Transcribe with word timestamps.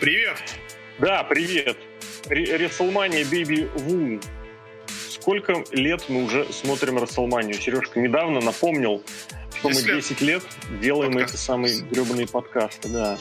привет! 0.00 0.36
Да, 0.98 1.24
привет. 1.24 1.76
Рестлмания 2.28 3.24
Baby 3.24 3.68
Ву. 3.78 4.20
Сколько 5.08 5.64
лет 5.72 6.04
мы 6.08 6.24
уже 6.24 6.46
смотрим 6.52 6.98
Расселманию? 6.98 7.54
Сережка 7.54 8.00
недавно 8.00 8.40
напомнил, 8.40 9.02
что 9.56 9.68
мы 9.68 9.74
10 9.74 10.20
лет 10.20 10.42
делаем 10.80 11.12
Подкаст. 11.12 11.34
эти 11.34 11.40
самые 11.40 11.80
гребаные 11.82 12.26
подкасты, 12.26 12.88
да. 12.88 13.18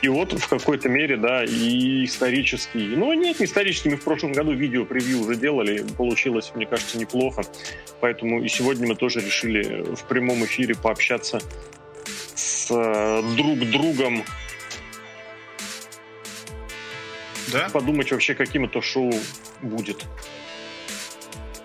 И 0.00 0.08
вот 0.08 0.32
в 0.32 0.48
какой-то 0.48 0.88
мере, 0.88 1.16
да, 1.16 1.44
и 1.44 2.04
исторический. 2.04 2.86
Ну, 2.96 3.12
нет, 3.14 3.40
не 3.40 3.46
исторический. 3.46 3.90
Мы 3.90 3.96
в 3.96 4.04
прошлом 4.04 4.32
году 4.32 4.52
видео-превью 4.52 5.20
уже 5.20 5.34
делали. 5.34 5.84
Получилось, 5.96 6.52
мне 6.54 6.66
кажется, 6.66 6.98
неплохо. 6.98 7.42
Поэтому 8.00 8.42
и 8.42 8.48
сегодня 8.48 8.86
мы 8.86 8.94
тоже 8.94 9.20
решили 9.20 9.82
в 9.94 10.04
прямом 10.04 10.44
эфире 10.44 10.76
пообщаться 10.76 11.40
с 12.34 12.70
э, 12.70 13.22
друг 13.36 13.58
другом. 13.70 14.24
Да? 17.52 17.68
Подумать 17.70 18.10
вообще, 18.12 18.34
каким 18.34 18.64
это 18.64 18.80
шоу 18.82 19.12
будет. 19.62 20.04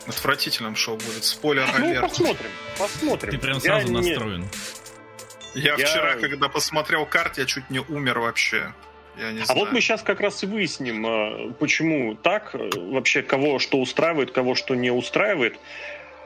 Отвратительным 0.07 0.75
шоу 0.75 0.97
будет. 0.97 1.23
Спойлер 1.23 1.67
Ну, 1.77 2.01
посмотрим, 2.01 2.49
посмотрим. 2.77 3.31
Ты 3.31 3.37
прям 3.37 3.59
сразу 3.59 3.87
я 3.87 3.93
настроен. 3.93 4.41
Не... 4.41 5.61
Я, 5.61 5.75
я 5.75 5.85
вчера, 5.85 6.15
когда 6.15 6.49
посмотрел 6.49 7.05
карт, 7.05 7.37
я 7.37 7.45
чуть 7.45 7.69
не 7.69 7.79
умер 7.79 8.19
вообще. 8.19 8.73
Я 9.17 9.31
не 9.31 9.41
а 9.41 9.45
знаю. 9.45 9.59
вот 9.59 9.71
мы 9.71 9.81
сейчас 9.81 10.01
как 10.01 10.19
раз 10.19 10.43
и 10.43 10.47
выясним, 10.47 11.05
э, 11.05 11.53
почему 11.59 12.15
так, 12.15 12.55
э, 12.55 12.69
вообще 12.75 13.21
кого 13.21 13.59
что 13.59 13.77
устраивает, 13.79 14.31
кого 14.31 14.55
что 14.55 14.73
не 14.73 14.89
устраивает. 14.89 15.59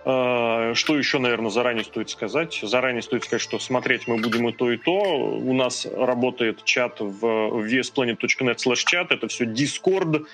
Э, 0.10 0.74
что 0.74 0.98
еще, 0.98 1.20
наверное, 1.20 1.52
заранее 1.52 1.84
стоит 1.84 2.10
сказать? 2.10 2.58
Заранее 2.64 3.02
стоит 3.02 3.26
сказать, 3.26 3.42
что 3.42 3.60
смотреть 3.60 4.08
мы 4.08 4.18
будем 4.18 4.48
и 4.48 4.54
то, 4.54 4.72
и 4.72 4.78
то. 4.78 4.94
У 4.94 5.54
нас 5.54 5.86
работает 5.86 6.64
чат 6.64 7.02
в 7.02 7.26
vsplanet.net 7.26 8.56
slash 8.56 8.84
чат. 8.86 9.12
Это 9.12 9.28
все 9.28 9.44
Discord. 9.44 10.26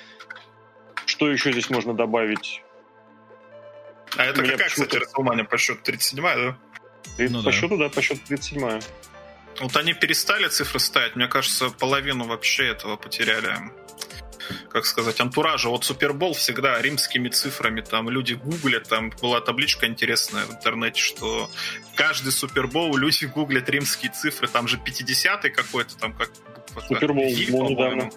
Что 1.08 1.28
еще 1.28 1.52
здесь 1.52 1.72
можно 1.72 1.96
добавить? 1.96 2.62
А 4.16 4.26
это 4.26 4.44
какая, 4.44 4.70
кстати, 4.70 4.96
Расселмания 4.96 5.44
по 5.44 5.58
счету? 5.58 5.80
37-я, 5.84 6.36
да? 6.36 6.58
Ну, 7.30 7.40
по 7.40 7.46
да. 7.46 7.52
счету, 7.52 7.78
да, 7.78 7.90
по 7.90 8.00
счету 8.00 8.20
37 8.28 8.80
Вот 9.60 9.76
они 9.76 9.96
перестали 9.96 10.50
цифры 10.50 10.80
ставить, 10.80 11.16
мне 11.16 11.28
кажется, 11.28 11.72
половину 11.72 12.26
вообще 12.26 12.68
этого 12.68 12.96
потеряли 12.96 13.58
как 14.70 14.86
сказать, 14.86 15.20
антуража. 15.20 15.70
Вот 15.70 15.86
Супербол 15.86 16.34
всегда 16.34 16.82
римскими 16.82 17.30
цифрами, 17.30 17.82
там 17.82 18.10
люди 18.10 18.34
гуглят, 18.34 18.88
там 18.88 19.12
была 19.22 19.42
табличка 19.42 19.88
интересная 19.88 20.46
в 20.46 20.52
интернете, 20.52 21.02
что 21.02 21.50
каждый 21.96 22.32
Супербол 22.32 22.96
люди 22.96 23.26
гуглят 23.26 23.70
римские 23.70 24.12
цифры, 24.12 24.48
там 24.48 24.68
же 24.68 24.78
50-й 24.78 25.50
какой-то, 25.50 25.98
там 25.98 26.14
как... 26.14 26.30
Супербол 26.88 27.32
был 27.50 27.70
недавно. 27.70 28.10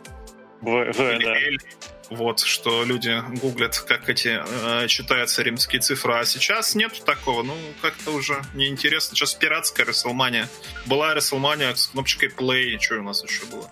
В, 0.61 0.93
в, 0.93 1.01
Или 1.01 1.59
да. 1.59 1.87
Вот, 2.11 2.41
что 2.41 2.85
люди 2.85 3.21
гуглят, 3.41 3.79
как 3.81 4.09
эти 4.09 4.41
э, 4.41 4.87
читаются 4.87 5.43
римские 5.43 5.81
цифры. 5.81 6.15
А 6.15 6.25
сейчас 6.25 6.75
нет 6.75 7.03
такого. 7.05 7.43
Ну, 7.43 7.55
как-то 7.83 8.13
уже 8.13 8.43
неинтересно. 8.55 9.17
Сейчас 9.17 9.35
пиратская 9.35 9.85
Расселмания. 9.85 10.49
Была 10.87 11.15
Расселмания 11.15 11.75
с 11.75 11.89
кнопочкой 11.89 12.29
play. 12.29 12.79
Что 12.79 13.01
у 13.01 13.03
нас 13.03 13.25
еще 13.25 13.45
было? 13.47 13.69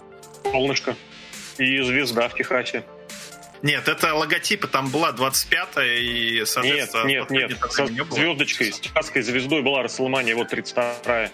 Солнышко. 0.51 0.97
И 1.59 1.81
звезда 1.83 2.29
в 2.29 2.35
Техасе. 2.35 2.85
Нет, 3.63 3.89
это 3.89 4.15
логотипы, 4.15 4.69
там 4.69 4.91
была 4.91 5.13
25-я 5.13 5.99
и, 5.99 6.45
соответственно... 6.45 7.07
Нет, 7.07 7.31
нет, 7.31 7.51
нет, 7.51 7.73
со 7.73 7.85
не 7.85 8.05
звездочкой, 8.05 8.73
с 8.73 8.81
техасской 8.81 9.23
звездой 9.23 9.63
была 9.63 9.83
Расселмания, 9.83 10.35
вот 10.35 10.53
32-я. 10.53 11.31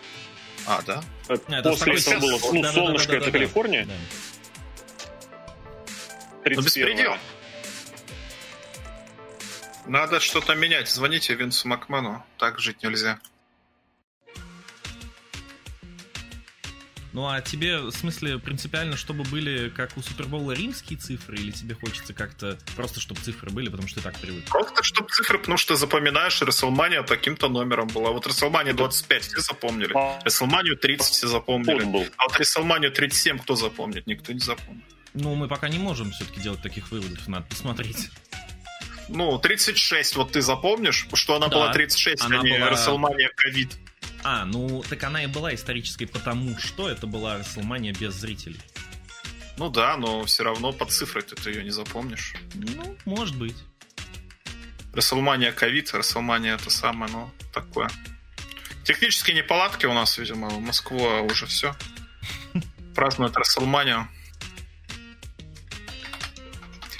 А, 0.66 0.80
да? 0.82 1.02
После 1.26 1.94
этого 1.94 2.20
было, 2.20 2.38
ну, 2.52 2.62
да, 2.62 2.72
солнышко, 2.72 3.12
да, 3.12 3.18
да, 3.18 3.22
это 3.24 3.32
Калифорния. 3.32 3.86
Да. 3.86 3.94
Ну, 6.44 6.62
беспредел. 6.62 7.16
Надо 9.86 10.20
что-то 10.20 10.54
менять. 10.54 10.88
Звоните 10.88 11.34
Винсу 11.34 11.66
Макману. 11.66 12.24
Так 12.38 12.60
жить 12.60 12.82
нельзя. 12.82 13.18
Ну 17.12 17.26
а 17.26 17.40
тебе, 17.40 17.78
в 17.78 17.90
смысле, 17.90 18.38
принципиально, 18.38 18.96
чтобы 18.96 19.24
были, 19.24 19.68
как 19.68 19.96
у 19.96 20.02
Супербола, 20.02 20.52
римские 20.52 20.98
цифры, 20.98 21.36
или 21.36 21.50
тебе 21.50 21.74
хочется 21.74 22.14
как-то 22.14 22.56
просто, 22.76 23.00
чтобы 23.00 23.20
цифры 23.20 23.50
были, 23.50 23.68
потому 23.68 23.88
что 23.88 24.00
ты 24.00 24.04
так 24.04 24.18
привык? 24.18 24.44
Просто, 24.44 24.82
чтобы 24.84 25.08
цифры, 25.08 25.38
потому 25.38 25.56
что 25.56 25.74
запоминаешь, 25.74 26.40
Расселмания 26.40 27.02
таким-то 27.02 27.48
номером 27.48 27.88
была. 27.88 28.10
Вот 28.10 28.26
Расселмания 28.26 28.74
25 28.74 29.24
все 29.24 29.40
запомнили, 29.40 29.92
Расселманию 30.24 30.76
30 30.76 31.12
все 31.12 31.26
запомнили, 31.26 32.10
а 32.16 32.28
вот 32.28 32.36
Расселманию 32.36 32.92
37 32.92 33.38
кто 33.38 33.56
запомнит? 33.56 34.06
Никто 34.06 34.32
не 34.32 34.40
запомнит. 34.40 34.84
Ну, 35.12 35.34
мы 35.34 35.48
пока 35.48 35.68
не 35.68 35.78
можем 35.78 36.12
все-таки 36.12 36.40
делать 36.40 36.62
таких 36.62 36.92
выводов, 36.92 37.26
надо 37.26 37.44
посмотреть. 37.46 38.10
Ну, 39.08 39.36
36, 39.38 40.14
вот 40.14 40.32
ты 40.32 40.40
запомнишь, 40.40 41.08
что 41.14 41.34
она 41.34 41.48
да, 41.48 41.56
была 41.56 41.72
36, 41.72 42.22
она 42.22 42.40
а 42.40 42.42
не 42.44 42.56
была... 42.56 42.70
WrestleMania 42.70 43.28
ковид. 43.34 43.76
А, 44.22 44.44
ну, 44.44 44.82
так 44.88 45.02
она 45.04 45.24
и 45.24 45.26
была 45.26 45.54
исторической, 45.54 46.06
потому 46.06 46.58
что 46.58 46.88
это 46.88 47.06
была 47.06 47.38
WrestleMania 47.38 47.98
без 47.98 48.14
зрителей. 48.14 48.60
Ну 49.56 49.70
да, 49.70 49.96
но 49.96 50.24
все 50.24 50.42
равно 50.42 50.72
под 50.72 50.90
цифрой 50.90 51.22
ты 51.22 51.50
ее 51.50 51.62
не 51.62 51.70
запомнишь. 51.70 52.34
Ну, 52.54 52.96
может 53.04 53.36
быть. 53.36 53.56
WrestleMania 54.92 55.52
ковид, 55.52 55.92
WrestleMania 55.92 56.54
это 56.54 56.70
самое, 56.70 57.12
ну, 57.12 57.30
такое. 57.52 57.88
Технические 58.84 59.36
неполадки 59.36 59.86
у 59.86 59.92
нас, 59.92 60.18
видимо, 60.18 60.48
в 60.48 60.60
Москву 60.60 60.98
уже 61.24 61.46
все. 61.46 61.74
Празднуют 62.94 63.36
WrestleMania. 63.36 64.06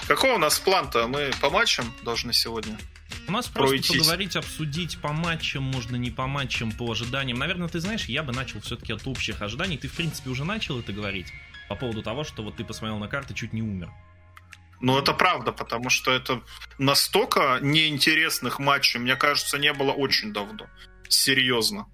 Какой 0.07 0.31
у 0.33 0.39
нас 0.39 0.59
план-то? 0.59 1.07
Мы 1.07 1.31
по 1.41 1.51
матчам 1.51 1.95
должны 2.03 2.33
сегодня? 2.33 2.79
У 3.27 3.33
нас 3.33 3.49
просто 3.49 3.77
пройтись. 3.77 3.99
поговорить, 3.99 4.37
обсудить 4.37 4.99
по 5.01 5.13
матчам, 5.13 5.63
можно 5.63 5.97
не 5.97 6.11
по 6.11 6.27
матчам, 6.27 6.73
по 6.73 6.91
ожиданиям. 6.91 7.39
Наверное, 7.39 7.69
ты 7.69 7.81
знаешь, 7.81 8.07
я 8.07 8.23
бы 8.23 8.33
начал 8.33 8.61
все-таки 8.61 8.93
от 8.93 9.07
общих 9.07 9.43
ожиданий. 9.43 9.79
Ты, 9.79 9.89
в 9.89 9.93
принципе, 9.93 10.31
уже 10.31 10.45
начал 10.45 10.79
это 10.81 10.93
говорить 10.93 11.29
по 11.69 11.77
поводу 11.77 12.03
того, 12.03 12.25
что 12.25 12.43
вот 12.43 12.57
ты 12.57 12.65
посмотрел 12.65 12.99
на 12.99 13.09
карты, 13.09 13.35
чуть 13.35 13.53
не 13.53 13.63
умер. 13.63 13.91
Ну, 14.81 14.99
это 14.99 15.13
правда, 15.13 15.53
потому 15.53 15.91
что 15.91 16.11
это 16.11 16.43
настолько 16.79 17.59
неинтересных 17.61 18.59
матчей, 18.59 18.99
мне 18.99 19.15
кажется, 19.15 19.59
не 19.59 19.73
было 19.73 19.93
очень 19.93 20.33
давно. 20.33 20.67
Серьезно. 21.09 21.87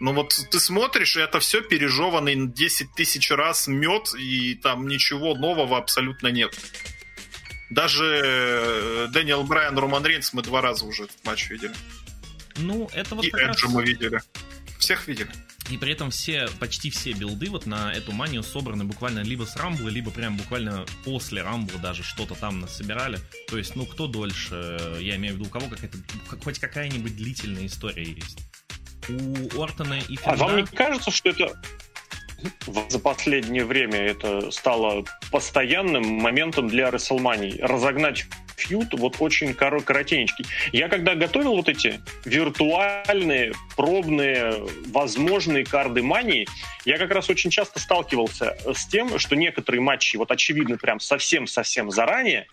Ну 0.00 0.12
вот 0.12 0.34
ты 0.50 0.58
смотришь, 0.58 1.16
и 1.16 1.20
это 1.20 1.38
все 1.38 1.62
пережеванный 1.62 2.34
10 2.36 2.94
тысяч 2.94 3.30
раз 3.30 3.68
мед, 3.68 4.14
и 4.18 4.56
там 4.56 4.88
ничего 4.88 5.34
нового 5.34 5.78
абсолютно 5.78 6.26
нет. 6.28 6.58
Даже 7.72 8.04
э, 8.22 9.06
Дэниел 9.10 9.44
Брайан, 9.44 9.78
Роман 9.78 10.04
Рейнс 10.04 10.34
мы 10.34 10.42
два 10.42 10.60
раза 10.60 10.84
уже 10.84 11.04
этот 11.04 11.24
матч 11.24 11.48
видели. 11.48 11.72
Ну, 12.56 12.90
это 12.92 13.14
вот 13.14 13.24
И 13.24 13.28
Эджа 13.28 13.46
раз... 13.46 13.64
мы 13.64 13.82
видели. 13.82 14.20
Всех 14.78 15.08
видели. 15.08 15.30
И 15.70 15.78
при 15.78 15.92
этом 15.92 16.10
все, 16.10 16.48
почти 16.60 16.90
все 16.90 17.12
билды 17.12 17.48
вот 17.48 17.64
на 17.64 17.90
эту 17.90 18.12
манию 18.12 18.42
собраны 18.42 18.84
буквально 18.84 19.20
либо 19.20 19.44
с 19.44 19.56
Рамбла, 19.56 19.88
либо 19.88 20.10
прям 20.10 20.36
буквально 20.36 20.84
после 21.04 21.40
Рамбла 21.40 21.78
даже 21.78 22.02
что-то 22.02 22.34
там 22.34 22.60
насобирали. 22.60 23.18
То 23.48 23.56
есть, 23.56 23.74
ну, 23.74 23.86
кто 23.86 24.06
дольше, 24.06 24.98
я 25.00 25.16
имею 25.16 25.34
в 25.34 25.36
виду, 25.38 25.46
у 25.46 25.50
кого 25.50 25.68
какая-то, 25.68 25.96
хоть 26.44 26.58
какая-нибудь 26.58 27.16
длительная 27.16 27.66
история 27.66 28.04
есть. 28.04 28.38
У 29.08 29.62
Ортона 29.62 29.94
и 29.94 30.16
Финда... 30.16 30.32
А 30.32 30.36
вам 30.36 30.56
не 30.56 30.64
кажется, 30.64 31.10
что 31.10 31.30
это 31.30 31.58
за 32.88 32.98
последнее 32.98 33.64
время 33.64 33.98
это 33.98 34.50
стало 34.50 35.04
постоянным 35.30 36.04
моментом 36.04 36.68
для 36.68 36.90
Расселмании. 36.90 37.58
Разогнать 37.60 38.26
фьют 38.56 38.92
вот 38.92 39.16
очень 39.18 39.54
коротенький. 39.54 40.46
Я 40.72 40.88
когда 40.88 41.14
готовил 41.14 41.56
вот 41.56 41.68
эти 41.68 42.00
виртуальные, 42.24 43.52
пробные, 43.76 44.54
возможные 44.86 45.64
карды 45.64 46.02
мании, 46.02 46.46
я 46.84 46.98
как 46.98 47.10
раз 47.10 47.28
очень 47.30 47.50
часто 47.50 47.80
сталкивался 47.80 48.56
с 48.72 48.86
тем, 48.86 49.18
что 49.18 49.36
некоторые 49.36 49.80
матчи, 49.80 50.16
вот 50.16 50.30
очевидно, 50.30 50.76
прям 50.76 51.00
совсем-совсем 51.00 51.90
заранее, 51.90 52.46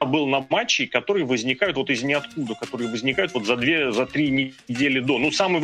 был 0.00 0.26
на 0.26 0.46
матче, 0.50 0.86
которые 0.86 1.24
возникают 1.24 1.76
вот 1.76 1.90
из 1.90 2.02
ниоткуда, 2.02 2.54
которые 2.54 2.90
возникают 2.90 3.32
вот 3.32 3.46
за 3.46 3.56
две, 3.56 3.92
за 3.92 4.06
три 4.06 4.30
недели 4.30 5.00
до. 5.00 5.18
Ну, 5.18 5.30
самый 5.30 5.60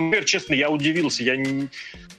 например, 0.00 0.24
честно, 0.24 0.54
я 0.54 0.70
удивился, 0.70 1.22
я 1.22 1.36
не, 1.36 1.68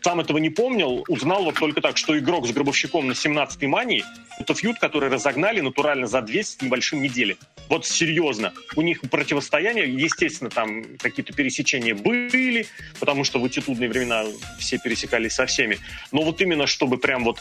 сам 0.01 0.19
этого 0.19 0.38
не 0.38 0.50
помнил, 0.50 1.03
узнал 1.07 1.44
вот 1.44 1.56
только 1.56 1.81
так, 1.81 1.97
что 1.97 2.18
игрок 2.18 2.47
с 2.47 2.51
гробовщиком 2.51 3.07
на 3.07 3.12
17-й 3.12 3.68
мании— 3.68 4.03
это 4.39 4.53
фьюд, 4.53 4.79
который 4.79 5.09
разогнали 5.09 5.62
натурально 5.62 6.07
за 6.07 6.21
2 6.21 6.35
с 6.41 6.62
небольшим 6.62 7.01
недели. 7.01 7.38
Вот 7.69 7.85
серьезно. 7.85 8.53
У 8.75 8.81
них 8.81 9.01
противостояние, 9.01 9.91
естественно, 9.94 10.50
там 10.50 10.83
какие-то 10.97 11.33
пересечения 11.33 11.95
были, 11.95 12.68
потому 13.00 13.24
что 13.24 13.39
в 13.39 13.45
аттитудные 13.45 13.89
времена 13.89 14.23
все 14.59 14.77
пересекались 14.77 15.33
со 15.33 15.45
всеми. 15.45 15.80
Но 16.12 16.21
вот 16.21 16.41
именно 16.41 16.68
чтобы 16.68 16.97
прям 16.97 17.23
вот 17.23 17.39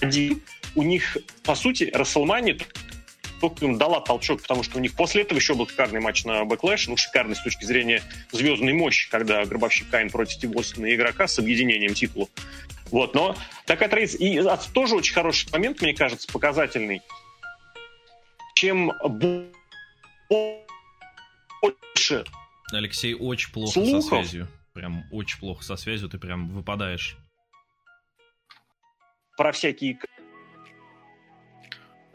один, 0.00 0.42
у 0.74 0.82
них, 0.82 1.16
по 1.44 1.54
сути, 1.54 1.90
Расселмани 1.92 2.58
только 3.40 3.64
им 3.64 3.78
дала 3.78 4.00
толчок, 4.00 4.42
потому 4.42 4.62
что 4.62 4.78
у 4.78 4.80
них 4.80 4.94
после 4.94 5.22
этого 5.22 5.38
еще 5.38 5.54
был 5.54 5.68
шикарный 5.68 6.00
матч 6.00 6.24
на 6.24 6.42
Backlash, 6.42 6.84
ну, 6.88 6.96
шикарный 6.96 7.36
с 7.36 7.42
точки 7.42 7.64
зрения 7.64 8.02
звездной 8.32 8.72
мощи, 8.72 9.10
когда 9.10 9.44
Гробовщик 9.44 9.88
Кайн 9.90 10.10
против 10.10 10.34
Стива 10.34 10.60
Остина 10.60 10.94
игрока 10.94 11.26
с 11.26 11.38
объединением 11.38 11.94
титула. 11.94 12.28
Вот, 12.90 13.14
но 13.14 13.36
такая 13.66 13.88
традиция. 13.88 14.20
И 14.20 14.72
тоже 14.72 14.96
очень 14.96 15.14
хороший 15.14 15.50
момент, 15.52 15.80
мне 15.82 15.94
кажется, 15.94 16.26
показательный. 16.32 17.02
Чем 18.54 18.92
больше 20.28 22.24
Алексей, 22.72 23.14
очень 23.14 23.52
плохо 23.52 23.72
слухов. 23.72 24.02
со 24.02 24.08
связью. 24.08 24.48
Прям 24.74 25.04
очень 25.10 25.38
плохо 25.38 25.64
со 25.64 25.76
связью, 25.76 26.08
ты 26.08 26.18
прям 26.18 26.50
выпадаешь. 26.50 27.16
Про 29.36 29.52
всякие... 29.52 29.98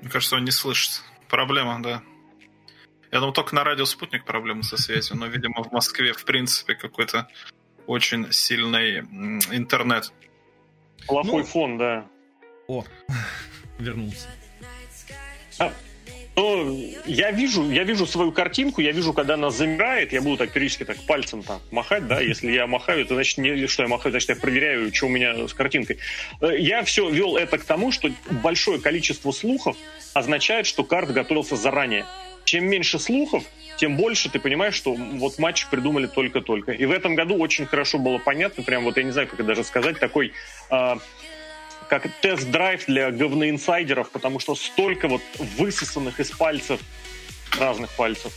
Мне 0.01 0.09
кажется, 0.09 0.35
он 0.35 0.43
не 0.43 0.51
слышит. 0.51 1.01
Проблема, 1.33 1.81
да. 1.81 2.03
Я 3.11 3.19
думал, 3.19 3.33
только 3.33 3.55
на 3.55 3.63
радио 3.63 3.85
«Спутник» 3.85 4.23
проблемы 4.23 4.61
со 4.61 4.77
связью, 4.77 5.17
но, 5.17 5.25
видимо, 5.25 5.63
в 5.63 5.71
Москве, 5.71 6.13
в 6.13 6.25
принципе, 6.25 6.75
какой-то 6.75 7.27
очень 7.87 8.31
сильный 8.31 8.99
интернет. 8.99 10.13
Плохой 11.07 11.41
ну, 11.41 11.43
фон, 11.43 11.77
да. 11.79 12.05
О, 12.67 12.85
вернулся. 13.79 14.27
А, 15.57 15.73
ну, 16.35 16.93
я 17.05 17.31
вижу, 17.31 17.69
я 17.69 17.83
вижу 17.83 18.07
свою 18.07 18.31
картинку, 18.31 18.81
я 18.81 18.91
вижу, 18.91 19.13
когда 19.13 19.35
она 19.35 19.51
замирает, 19.51 20.13
я 20.13 20.21
буду 20.21 20.37
так 20.37 20.51
периодически 20.51 20.83
так 20.83 20.97
пальцем 21.05 21.43
там 21.43 21.61
махать, 21.69 22.07
да, 22.07 22.21
если 22.21 22.51
я 22.51 22.65
махаю, 22.65 23.05
то 23.05 23.13
значит, 23.13 23.37
не, 23.37 23.67
что 23.67 23.83
я 23.83 23.89
махаю, 23.89 24.11
значит, 24.11 24.29
я 24.29 24.35
проверяю, 24.35 24.93
что 24.93 25.05
у 25.05 25.09
меня 25.09 25.47
с 25.47 25.53
картинкой. 25.53 25.99
Э, 26.41 26.57
я 26.57 26.83
все 26.83 27.07
вел 27.09 27.37
это 27.37 27.57
к 27.59 27.65
тому, 27.65 27.91
что 27.91 28.09
большое 28.29 28.79
количество 28.79 29.31
слухов 29.31 29.77
означает, 30.13 30.65
что 30.65 30.83
карт 30.83 31.11
готовился 31.11 31.55
заранее. 31.55 32.05
Чем 32.45 32.65
меньше 32.65 32.99
слухов, 32.99 33.43
тем 33.77 33.95
больше 33.95 34.29
ты 34.29 34.39
понимаешь, 34.39 34.75
что 34.75 34.93
вот 34.93 35.37
матч 35.39 35.67
придумали 35.67 36.07
только-только. 36.07 36.71
И 36.71 36.85
в 36.85 36.91
этом 36.91 37.15
году 37.15 37.37
очень 37.37 37.65
хорошо 37.65 37.99
было 37.99 38.17
понятно, 38.17 38.63
прям 38.63 38.83
вот 38.83 38.97
я 38.97 39.03
не 39.03 39.11
знаю, 39.11 39.27
как 39.27 39.39
это 39.39 39.47
даже 39.47 39.63
сказать, 39.63 39.99
такой 39.99 40.33
э, 40.69 40.95
как 41.87 42.07
тест-драйв 42.21 42.85
для 42.85 43.11
говноинсайдеров, 43.11 44.09
потому 44.09 44.39
что 44.39 44.55
столько 44.55 45.07
вот 45.07 45.21
высосанных 45.57 46.19
из 46.19 46.31
пальцев, 46.31 46.79
разных 47.59 47.91
пальцев, 47.91 48.33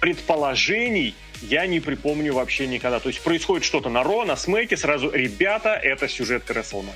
предположений 0.00 1.14
я 1.42 1.66
не 1.66 1.80
припомню 1.80 2.32
вообще 2.32 2.66
никогда. 2.66 3.00
То 3.00 3.08
есть 3.08 3.22
происходит 3.22 3.64
что-то 3.64 3.88
на 3.88 4.02
Ро, 4.02 4.24
на 4.24 4.36
Смеке, 4.36 4.76
сразу, 4.76 5.10
ребята, 5.10 5.74
это 5.74 6.08
сюжет 6.08 6.44
Креслмана. 6.44 6.92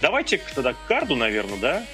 Давайте 0.00 0.40
тогда 0.54 0.72
к 0.72 0.86
карду, 0.86 1.14
наверное, 1.14 1.58
да? 1.58 1.86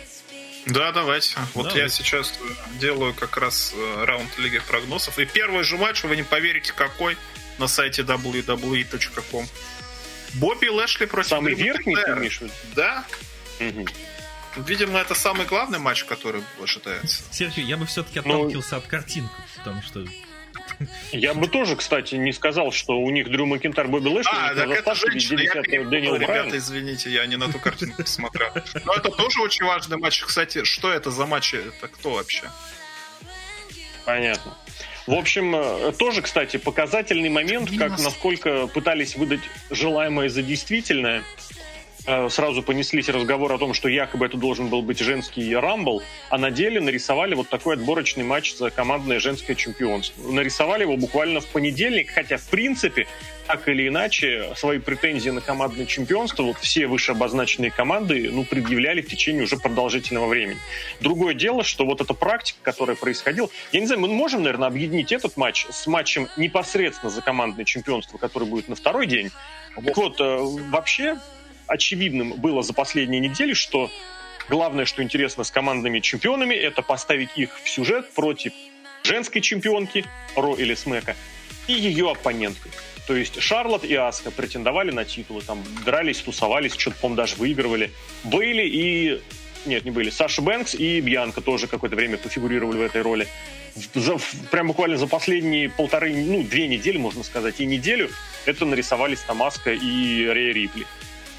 Да, 0.66 0.90
давайте. 0.90 1.36
Вот 1.54 1.74
да, 1.74 1.78
я 1.78 1.88
сейчас 1.88 2.34
делаю 2.80 3.14
как 3.14 3.36
раз 3.36 3.72
э, 3.76 4.04
раунд 4.04 4.36
Лиги 4.38 4.60
прогнозов. 4.66 5.18
И 5.18 5.24
первый 5.24 5.62
же 5.62 5.76
матч, 5.76 6.02
вы 6.02 6.16
не 6.16 6.24
поверите, 6.24 6.72
какой, 6.72 7.16
на 7.58 7.68
сайте 7.68 8.02
www.com. 8.02 9.46
Бобби 10.38 10.66
Лэшли 10.66 11.06
против 11.06 11.30
Самый 11.30 11.54
верхний, 11.54 11.96
ты 11.96 12.10
имеешь 12.12 12.40
Да. 12.74 13.04
Угу. 13.60 13.86
Видимо, 14.66 14.98
это 14.98 15.14
самый 15.14 15.46
главный 15.46 15.78
матч, 15.78 16.04
который 16.04 16.42
ожидается. 16.62 17.22
Сергей, 17.30 17.64
я 17.64 17.76
бы 17.76 17.86
все-таки 17.86 18.20
ну, 18.24 18.34
отталкивался 18.34 18.76
ну, 18.76 18.78
от 18.78 18.86
картинки, 18.86 19.34
потому 19.58 19.82
что 19.82 20.04
я 21.12 21.34
бы 21.34 21.48
тоже, 21.48 21.76
кстати, 21.76 22.14
не 22.16 22.32
сказал, 22.32 22.72
что 22.72 22.98
у 22.98 23.10
них 23.10 23.30
Дрю 23.30 23.46
Макинтар, 23.46 23.88
Бобби 23.88 24.08
Лэшли, 24.08 24.30
а, 24.32 24.54
так 24.54 24.68
это 24.68 24.94
женщина, 24.94 25.40
я 25.40 25.84
Дэниел 25.84 26.16
Ребята, 26.16 26.56
извините, 26.56 27.10
я 27.10 27.26
не 27.26 27.36
на 27.36 27.50
ту 27.50 27.58
картинку 27.58 28.02
посмотрел. 28.02 28.48
Но 28.84 28.94
это 28.94 29.10
тоже 29.10 29.40
очень 29.40 29.64
важный 29.64 29.96
матч. 29.98 30.22
Кстати, 30.22 30.64
что 30.64 30.90
это 30.90 31.10
за 31.10 31.26
матч? 31.26 31.54
Это 31.54 31.88
кто 31.88 32.12
вообще? 32.12 32.50
Понятно. 34.04 34.56
В 35.06 35.14
общем, 35.14 35.54
э, 35.54 35.92
тоже, 35.92 36.22
кстати, 36.22 36.56
показательный 36.56 37.28
момент, 37.28 37.70
как 37.78 37.98
насколько 37.98 38.66
пытались 38.66 39.16
выдать 39.16 39.40
желаемое 39.70 40.28
за 40.28 40.42
действительное. 40.42 41.22
Э, 42.06 42.28
сразу 42.30 42.62
понеслись 42.62 43.08
разговоры 43.08 43.54
о 43.54 43.58
том, 43.58 43.74
что 43.74 43.88
якобы 43.88 44.26
это 44.26 44.36
должен 44.36 44.68
был 44.68 44.82
быть 44.82 45.00
женский 45.00 45.56
рамбл, 45.56 46.02
а 46.30 46.38
на 46.38 46.52
деле 46.52 46.80
нарисовали 46.80 47.34
вот 47.34 47.48
такой 47.48 47.74
отборочный 47.74 48.22
матч 48.22 48.54
за 48.54 48.70
командное 48.70 49.18
женское 49.18 49.56
чемпионство. 49.56 50.30
Нарисовали 50.30 50.82
его 50.82 50.96
буквально 50.96 51.40
в 51.40 51.46
понедельник, 51.46 52.10
хотя, 52.10 52.36
в 52.36 52.46
принципе, 52.46 53.08
так 53.48 53.68
или 53.68 53.88
иначе, 53.88 54.52
свои 54.54 54.78
претензии 54.78 55.30
на 55.30 55.40
командное 55.40 55.86
чемпионство 55.86 56.44
вот 56.44 56.58
все 56.58 56.86
вышеобозначенные 56.86 57.72
команды 57.72 58.30
ну, 58.32 58.44
предъявляли 58.44 59.00
в 59.00 59.08
течение 59.08 59.42
уже 59.42 59.56
продолжительного 59.56 60.28
времени. 60.28 60.58
Другое 61.00 61.34
дело, 61.34 61.64
что 61.64 61.84
вот 61.84 62.00
эта 62.00 62.14
практика, 62.14 62.58
которая 62.62 62.94
происходила, 62.94 63.48
я 63.72 63.80
не 63.80 63.86
знаю, 63.86 64.00
мы 64.00 64.08
можем, 64.08 64.44
наверное, 64.44 64.68
объединить 64.68 65.10
этот 65.10 65.36
матч 65.36 65.66
с 65.70 65.88
матчем 65.88 66.28
непосредственно 66.36 67.10
за 67.10 67.20
командное 67.20 67.64
чемпионство, 67.64 68.16
который 68.16 68.46
будет 68.46 68.68
на 68.68 68.76
второй 68.76 69.08
день. 69.08 69.32
Так 69.74 69.96
вот, 69.96 70.20
э, 70.20 70.38
вообще, 70.70 71.18
очевидным 71.66 72.32
было 72.34 72.62
за 72.62 72.72
последние 72.72 73.20
недели, 73.20 73.54
что 73.54 73.90
главное, 74.48 74.84
что 74.84 75.02
интересно 75.02 75.44
с 75.44 75.50
командными 75.50 76.00
чемпионами, 76.00 76.54
это 76.54 76.82
поставить 76.82 77.30
их 77.36 77.60
в 77.62 77.68
сюжет 77.68 78.10
против 78.12 78.52
женской 79.02 79.40
чемпионки 79.40 80.04
Ро 80.34 80.54
или 80.54 80.74
Смека 80.74 81.16
и 81.66 81.72
ее 81.72 82.10
оппоненткой. 82.10 82.72
То 83.06 83.14
есть 83.14 83.40
Шарлот 83.40 83.84
и 83.84 83.94
Аска 83.94 84.30
претендовали 84.30 84.90
на 84.90 85.04
титулы, 85.04 85.42
там 85.42 85.62
дрались, 85.84 86.18
тусовались, 86.18 86.74
что-то, 86.74 86.96
по 86.96 87.08
даже 87.10 87.36
выигрывали. 87.36 87.92
Бейли 88.24 88.66
и... 88.66 89.22
Нет, 89.64 89.84
не 89.84 89.90
были. 89.90 90.10
Саша 90.10 90.42
Бэнкс 90.42 90.74
и 90.74 91.00
Бьянка 91.00 91.40
тоже 91.40 91.66
какое-то 91.66 91.96
время 91.96 92.18
пофигурировали 92.18 92.78
в 92.78 92.82
этой 92.82 93.02
роли. 93.02 93.26
За, 93.94 94.16
прям 94.50 94.68
буквально 94.68 94.96
за 94.96 95.06
последние 95.06 95.68
полторы, 95.68 96.14
ну, 96.14 96.42
две 96.42 96.66
недели, 96.66 96.98
можно 96.98 97.22
сказать, 97.22 97.60
и 97.60 97.66
неделю 97.66 98.10
это 98.44 98.64
нарисовались 98.64 99.20
там 99.20 99.42
Аска 99.42 99.72
и 99.72 100.24
Рея 100.24 100.52
Рипли. 100.52 100.86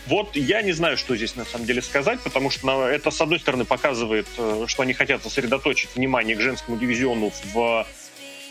Вот 0.08 0.36
я 0.36 0.62
не 0.62 0.72
знаю, 0.72 0.98
что 0.98 1.16
здесь 1.16 1.36
на 1.36 1.46
самом 1.46 1.66
деле 1.66 1.82
сказать, 1.82 2.22
потому 2.22 2.50
что 2.50 2.88
это, 2.88 3.12
с 3.12 3.20
одной 3.20 3.40
стороны, 3.40 3.66
показывает, 3.66 4.26
э, 4.38 4.66
что 4.68 4.84
они 4.84 4.94
хотят 4.94 5.22
сосредоточить 5.22 5.90
внимание 5.96 6.36
к 6.36 6.42
женскому 6.42 6.78
дивизиону 6.78 7.34
в 7.54 7.86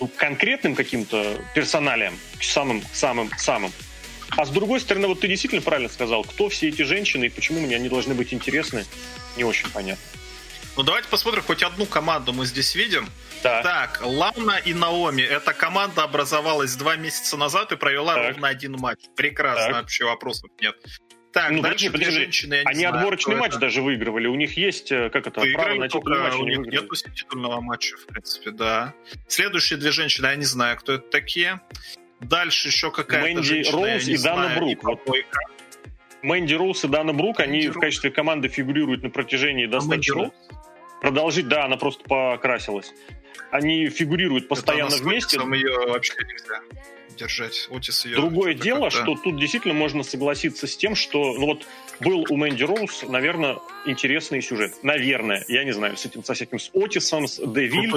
ну, 0.00 0.08
конкретным 0.16 0.74
каким-то 0.74 1.38
персоналиям, 1.54 2.18
самым-самым-самым. 2.40 3.72
А 4.30 4.44
с 4.44 4.50
другой 4.50 4.80
стороны, 4.80 5.08
вот 5.08 5.20
ты 5.20 5.28
действительно 5.28 5.62
правильно 5.62 5.88
сказал, 5.88 6.24
кто 6.24 6.50
все 6.50 6.68
эти 6.68 6.82
женщины 6.82 7.26
и 7.26 7.28
почему 7.30 7.60
мне 7.60 7.76
они 7.76 7.88
должны 7.88 8.14
быть 8.14 8.34
интересны, 8.34 8.84
не 9.36 9.44
очень 9.44 9.70
понятно. 9.70 10.04
Ну 10.76 10.82
давайте 10.82 11.08
посмотрим, 11.08 11.42
хоть 11.42 11.62
одну 11.62 11.86
команду 11.86 12.34
мы 12.34 12.44
здесь 12.44 12.74
видим. 12.74 13.08
Да. 13.42 13.62
Так, 13.62 14.02
Лана 14.04 14.58
и 14.62 14.74
Наоми. 14.74 15.22
Эта 15.22 15.54
команда 15.54 16.02
образовалась 16.02 16.74
два 16.74 16.96
месяца 16.96 17.38
назад 17.38 17.72
и 17.72 17.76
провела 17.76 18.14
так. 18.14 18.32
ровно 18.32 18.48
один 18.48 18.72
матч. 18.72 18.98
Прекрасно, 19.16 19.66
так. 19.66 19.74
вообще 19.74 20.04
вопросов 20.04 20.50
нет. 20.60 20.76
Так, 21.36 21.50
ну, 21.50 21.60
дальше 21.60 21.90
подожди, 21.90 21.90
подожди. 21.90 22.18
женщины, 22.20 22.62
Они 22.64 22.80
знаю, 22.80 22.94
отборочный 22.96 23.36
матч 23.36 23.50
это. 23.50 23.60
даже 23.60 23.82
выигрывали. 23.82 24.26
У 24.26 24.34
них 24.36 24.56
есть, 24.56 24.90
э, 24.90 25.10
как 25.10 25.26
это, 25.26 25.40
Выиграли, 25.40 25.64
право 25.64 25.78
на 25.80 25.88
титульный 25.90 26.20
матч. 26.20 26.34
У 26.34 26.46
них 26.46 26.58
нет 26.60 26.90
титульного 27.14 27.60
матча, 27.60 27.94
в 27.98 28.06
принципе, 28.06 28.52
да. 28.52 28.94
Следующие 29.28 29.78
две 29.78 29.90
женщины, 29.90 30.28
я 30.28 30.36
не 30.36 30.46
знаю, 30.46 30.78
кто 30.78 30.94
это 30.94 31.06
такие. 31.10 31.60
Дальше 32.20 32.68
еще 32.68 32.90
какая-то 32.90 33.26
Мэнди 33.26 33.42
женщина, 33.42 33.76
Роуз 33.76 34.08
и 34.08 34.16
Дана 34.16 34.54
Брук. 34.56 34.82
Вот. 34.82 35.00
Мэнди 36.22 36.54
Роуз 36.54 36.84
и 36.84 36.88
Дана 36.88 37.12
Брук, 37.12 37.38
Мэнди 37.38 37.50
они 37.50 37.66
Роуз. 37.66 37.76
в 37.76 37.80
качестве 37.80 38.10
команды 38.10 38.48
фигурируют 38.48 39.02
на 39.02 39.10
протяжении 39.10 39.66
а 39.66 39.72
достаточно... 39.72 40.30
Продолжить, 41.02 41.48
да, 41.48 41.66
она 41.66 41.76
просто 41.76 42.02
покрасилась. 42.04 42.94
Они 43.50 43.90
фигурируют 43.90 44.48
постоянно 44.48 44.94
это 44.94 45.04
вместе. 45.04 45.36
ее 45.36 45.86
вообще 45.86 46.14
нельзя 46.14 46.62
держать. 47.16 47.68
Отис 47.70 48.04
ее... 48.04 48.16
Другое 48.16 48.54
дело, 48.54 48.90
что 48.90 49.16
тут 49.16 49.38
действительно 49.38 49.74
можно 49.74 50.02
согласиться 50.02 50.66
с 50.66 50.76
тем, 50.76 50.94
что 50.94 51.34
ну 51.34 51.46
вот 51.46 51.66
был 52.00 52.24
у 52.28 52.36
Мэнди 52.36 52.64
Роуз, 52.64 53.04
наверное, 53.08 53.58
интересный 53.86 54.42
сюжет. 54.42 54.74
Наверное, 54.82 55.44
я 55.48 55.64
не 55.64 55.72
знаю, 55.72 55.96
с 55.96 56.04
этим, 56.04 56.22
со 56.24 56.34
всяким 56.34 56.58
с 56.58 56.70
Отисом, 56.74 57.26
с 57.26 57.36
Девиль. 57.38 57.92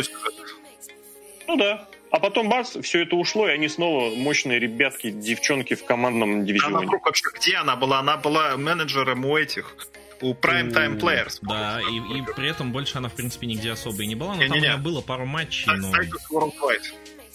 Ну 1.47 1.57
да. 1.57 1.87
А 2.11 2.19
потом 2.19 2.49
бац, 2.49 2.75
все 2.81 3.03
это 3.03 3.15
ушло, 3.15 3.47
и 3.47 3.51
они 3.51 3.67
снова 3.67 4.15
мощные 4.15 4.57
ребятки, 4.59 5.11
девчонки 5.11 5.75
в 5.75 5.85
командном 5.85 6.43
дивизионе. 6.43 6.77
Она 6.77 6.85
вдруг 6.85 7.05
вообще 7.05 7.25
где 7.35 7.57
она 7.57 7.75
была? 7.75 7.99
Она 7.99 8.17
была 8.17 8.57
менеджером 8.57 9.25
у 9.25 9.37
этих 9.37 9.75
у 10.21 10.33
Prime 10.33 10.71
Time 10.71 10.99
Players. 10.99 11.39
Да, 11.41 11.79
и, 11.81 12.19
и 12.19 12.23
при 12.35 12.49
этом 12.49 12.71
больше 12.71 12.97
она, 12.97 13.09
в 13.09 13.13
принципе, 13.13 13.47
нигде 13.47 13.71
особо 13.71 14.03
и 14.03 14.07
не 14.07 14.15
была, 14.15 14.35
но 14.35 14.43
не, 14.43 14.49
там 14.49 14.57
не, 14.57 14.67
не. 14.67 14.77
было 14.77 15.01
пару 15.01 15.25
матчей. 15.25 15.71
Но... 15.71 15.91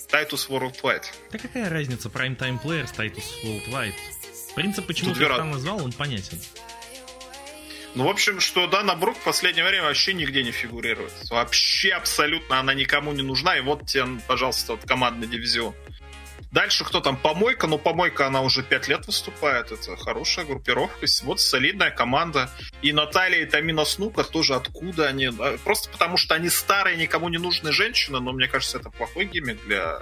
Titus 0.08 0.48
Worldwide. 0.48 1.04
Да 1.30 1.38
какая 1.38 1.68
разница, 1.70 2.08
Prime 2.08 2.36
Time 2.36 2.62
Players, 2.62 2.94
Titus 2.96 3.24
Worldwide? 3.44 3.94
Принцип, 4.54 4.86
почему 4.86 5.14
ты 5.14 5.26
там 5.26 5.50
назвал, 5.50 5.84
он 5.84 5.92
понятен. 5.92 6.38
Ну, 7.94 8.04
в 8.04 8.08
общем, 8.08 8.40
что 8.40 8.66
Дана 8.66 8.96
Брук 8.96 9.16
в 9.16 9.22
последнее 9.22 9.64
время 9.64 9.84
вообще 9.84 10.14
нигде 10.14 10.42
не 10.42 10.50
фигурирует. 10.50 11.12
Вообще 11.30 11.90
абсолютно 11.90 12.58
она 12.58 12.74
никому 12.74 13.12
не 13.12 13.22
нужна. 13.22 13.56
И 13.56 13.60
вот 13.60 13.86
тебе, 13.86 14.20
пожалуйста, 14.26 14.72
вот 14.72 14.84
командный 14.84 15.28
дивизион. 15.28 15.74
Дальше 16.54 16.84
кто 16.84 17.00
там? 17.00 17.16
Помойка. 17.16 17.66
Ну, 17.66 17.78
Помойка, 17.78 18.28
она 18.28 18.40
уже 18.40 18.62
пять 18.62 18.86
лет 18.86 19.08
выступает. 19.08 19.72
Это 19.72 19.96
хорошая 19.96 20.44
группировка. 20.44 21.04
Вот 21.24 21.40
солидная 21.40 21.90
команда. 21.90 22.48
И 22.80 22.92
Наталья 22.92 23.42
и 23.42 23.44
Тамина 23.44 23.84
Снука 23.84 24.22
тоже 24.22 24.54
откуда 24.54 25.08
они? 25.08 25.30
Просто 25.64 25.90
потому, 25.90 26.16
что 26.16 26.36
они 26.36 26.48
старые, 26.48 26.96
никому 26.96 27.28
не 27.28 27.38
нужные 27.38 27.72
женщины. 27.72 28.20
Но 28.20 28.32
мне 28.32 28.46
кажется, 28.46 28.78
это 28.78 28.88
плохой 28.88 29.24
гиммик 29.24 29.66
для 29.66 29.98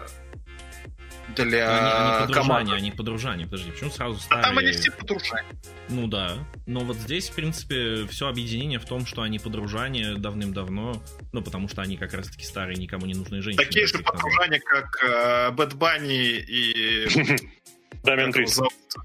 для 1.35 2.19
они, 2.19 2.25
они 2.25 2.33
команды. 2.33 2.73
Они 2.73 2.91
подружане, 2.91 3.45
подожди, 3.45 3.71
почему 3.71 3.91
сразу 3.91 4.17
А 4.17 4.21
ставили... 4.21 4.43
там 4.43 4.59
они 4.59 4.73
все 4.73 4.91
подружане. 4.91 5.49
Ну 5.89 6.07
да, 6.07 6.39
но 6.67 6.81
вот 6.81 6.97
здесь, 6.97 7.29
в 7.29 7.35
принципе, 7.35 8.07
все 8.07 8.29
объединение 8.29 8.79
в 8.79 8.85
том, 8.85 9.07
что 9.07 9.23
они 9.23 9.39
подружане 9.39 10.15
давным-давно, 10.15 11.03
ну 11.33 11.43
потому 11.43 11.69
что 11.69 11.83
они 11.83 11.97
как 11.97 12.15
раз-таки 12.15 12.45
старые, 12.45 12.77
никому 12.77 13.07
не 13.07 13.15
нужные 13.15 13.43
женщины. 13.43 13.65
Такие 13.65 13.87
же 13.87 13.99
подружане, 13.99 14.61
как 14.61 15.55
Бэт 15.55 15.75
Банни 15.75 16.39
и... 16.39 17.09
Дамиан 18.03 18.33
Прист. 18.33 18.61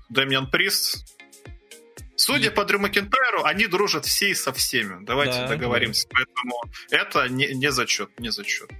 Дамиан 0.09 0.49
Прист. 0.49 1.05
Судя 2.15 2.49
по 2.49 2.65
Дрю 2.65 2.79
Макентайру, 2.79 3.43
они 3.43 3.67
дружат 3.67 4.05
все 4.05 4.31
и 4.31 4.33
со 4.33 4.51
всеми. 4.51 5.05
Давайте 5.05 5.39
Да, 5.41 5.47
договоримся. 5.49 6.07
Поэтому 6.09 6.63
это 6.89 7.29
не, 7.29 7.53
не 7.53 7.71
зачет, 7.71 8.19
не 8.19 8.31
зачет. 8.31 8.71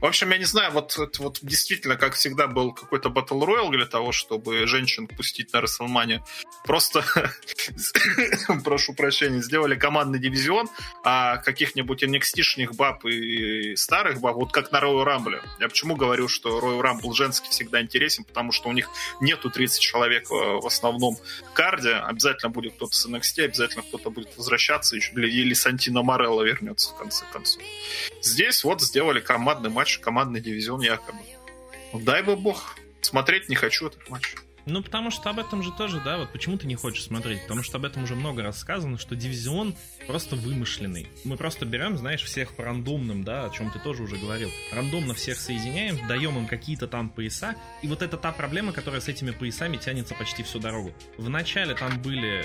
В 0.00 0.04
общем, 0.04 0.30
я 0.30 0.38
не 0.38 0.44
знаю, 0.44 0.72
вот, 0.72 0.96
вот 1.18 1.38
действительно, 1.42 1.96
как 1.96 2.14
всегда, 2.14 2.46
был 2.46 2.72
какой-то 2.72 3.08
Battle 3.08 3.40
Royale 3.40 3.70
для 3.70 3.86
того, 3.86 4.12
чтобы 4.12 4.66
женщин 4.66 5.08
пустить 5.08 5.52
на 5.52 5.60
Расселмане. 5.60 6.22
Просто, 6.64 7.04
прошу 8.64 8.94
прощения, 8.94 9.42
сделали 9.42 9.74
командный 9.74 10.20
дивизион, 10.20 10.68
а 11.02 11.38
каких-нибудь 11.38 12.04
NXT-шних 12.04 12.74
баб 12.76 13.04
и 13.06 13.74
старых 13.74 14.20
баб, 14.20 14.36
вот 14.36 14.52
как 14.52 14.70
на 14.70 14.78
Royal 14.78 15.04
Rumble. 15.04 15.42
Я 15.58 15.68
почему 15.68 15.96
говорю, 15.96 16.28
что 16.28 16.60
Royal 16.60 16.80
Rumble 16.80 17.14
женский 17.14 17.50
всегда 17.50 17.82
интересен, 17.82 18.24
потому 18.24 18.52
что 18.52 18.68
у 18.68 18.72
них 18.72 18.88
нету 19.20 19.50
30 19.50 19.80
человек 19.80 20.30
в 20.30 20.66
основном 20.66 21.16
карде. 21.54 21.94
Обязательно 21.94 22.50
будет 22.50 22.74
кто-то 22.74 22.94
с 22.94 23.06
NXT, 23.06 23.44
обязательно 23.46 23.82
кто-то 23.82 24.10
будет 24.10 24.36
возвращаться, 24.36 24.96
или 24.96 25.54
Сантино 25.54 26.02
Морелло 26.02 26.42
вернется 26.42 26.90
в 26.90 26.98
конце 26.98 27.24
концов. 27.32 27.62
Здесь 28.22 28.62
вот 28.62 28.80
сделали 28.80 29.20
командный 29.20 29.70
матч 29.70 29.87
матч, 29.88 29.98
командный 29.98 30.40
дивизион 30.40 30.82
якобы. 30.82 31.18
Ну, 31.92 32.00
дай 32.00 32.22
бы 32.22 32.36
бог. 32.36 32.76
Смотреть 33.00 33.48
не 33.48 33.56
хочу 33.56 33.86
этот 33.86 34.08
матч. 34.10 34.34
Ну, 34.66 34.82
потому 34.82 35.10
что 35.10 35.30
об 35.30 35.38
этом 35.38 35.62
же 35.62 35.72
тоже, 35.72 36.02
да, 36.04 36.18
вот 36.18 36.30
почему 36.30 36.58
ты 36.58 36.66
не 36.66 36.74
хочешь 36.74 37.04
смотреть? 37.04 37.40
Потому 37.42 37.62
что 37.62 37.78
об 37.78 37.86
этом 37.86 38.02
уже 38.02 38.14
много 38.14 38.42
раз 38.42 38.58
сказано, 38.58 38.98
что 38.98 39.16
дивизион 39.16 39.74
просто 40.06 40.36
вымышленный. 40.36 41.08
Мы 41.24 41.38
просто 41.38 41.64
берем, 41.64 41.96
знаешь, 41.96 42.22
всех 42.22 42.54
по 42.54 42.64
рандомным, 42.64 43.24
да, 43.24 43.46
о 43.46 43.50
чем 43.50 43.70
ты 43.70 43.78
тоже 43.78 44.02
уже 44.02 44.16
говорил. 44.16 44.50
Рандомно 44.70 45.14
всех 45.14 45.38
соединяем, 45.38 46.06
даем 46.06 46.36
им 46.36 46.46
какие-то 46.46 46.86
там 46.86 47.08
пояса, 47.08 47.54
и 47.80 47.88
вот 47.88 48.02
это 48.02 48.18
та 48.18 48.30
проблема, 48.30 48.72
которая 48.72 49.00
с 49.00 49.08
этими 49.08 49.30
поясами 49.30 49.78
тянется 49.78 50.14
почти 50.14 50.42
всю 50.42 50.58
дорогу. 50.58 50.92
Вначале 51.16 51.74
там 51.74 52.02
были 52.02 52.44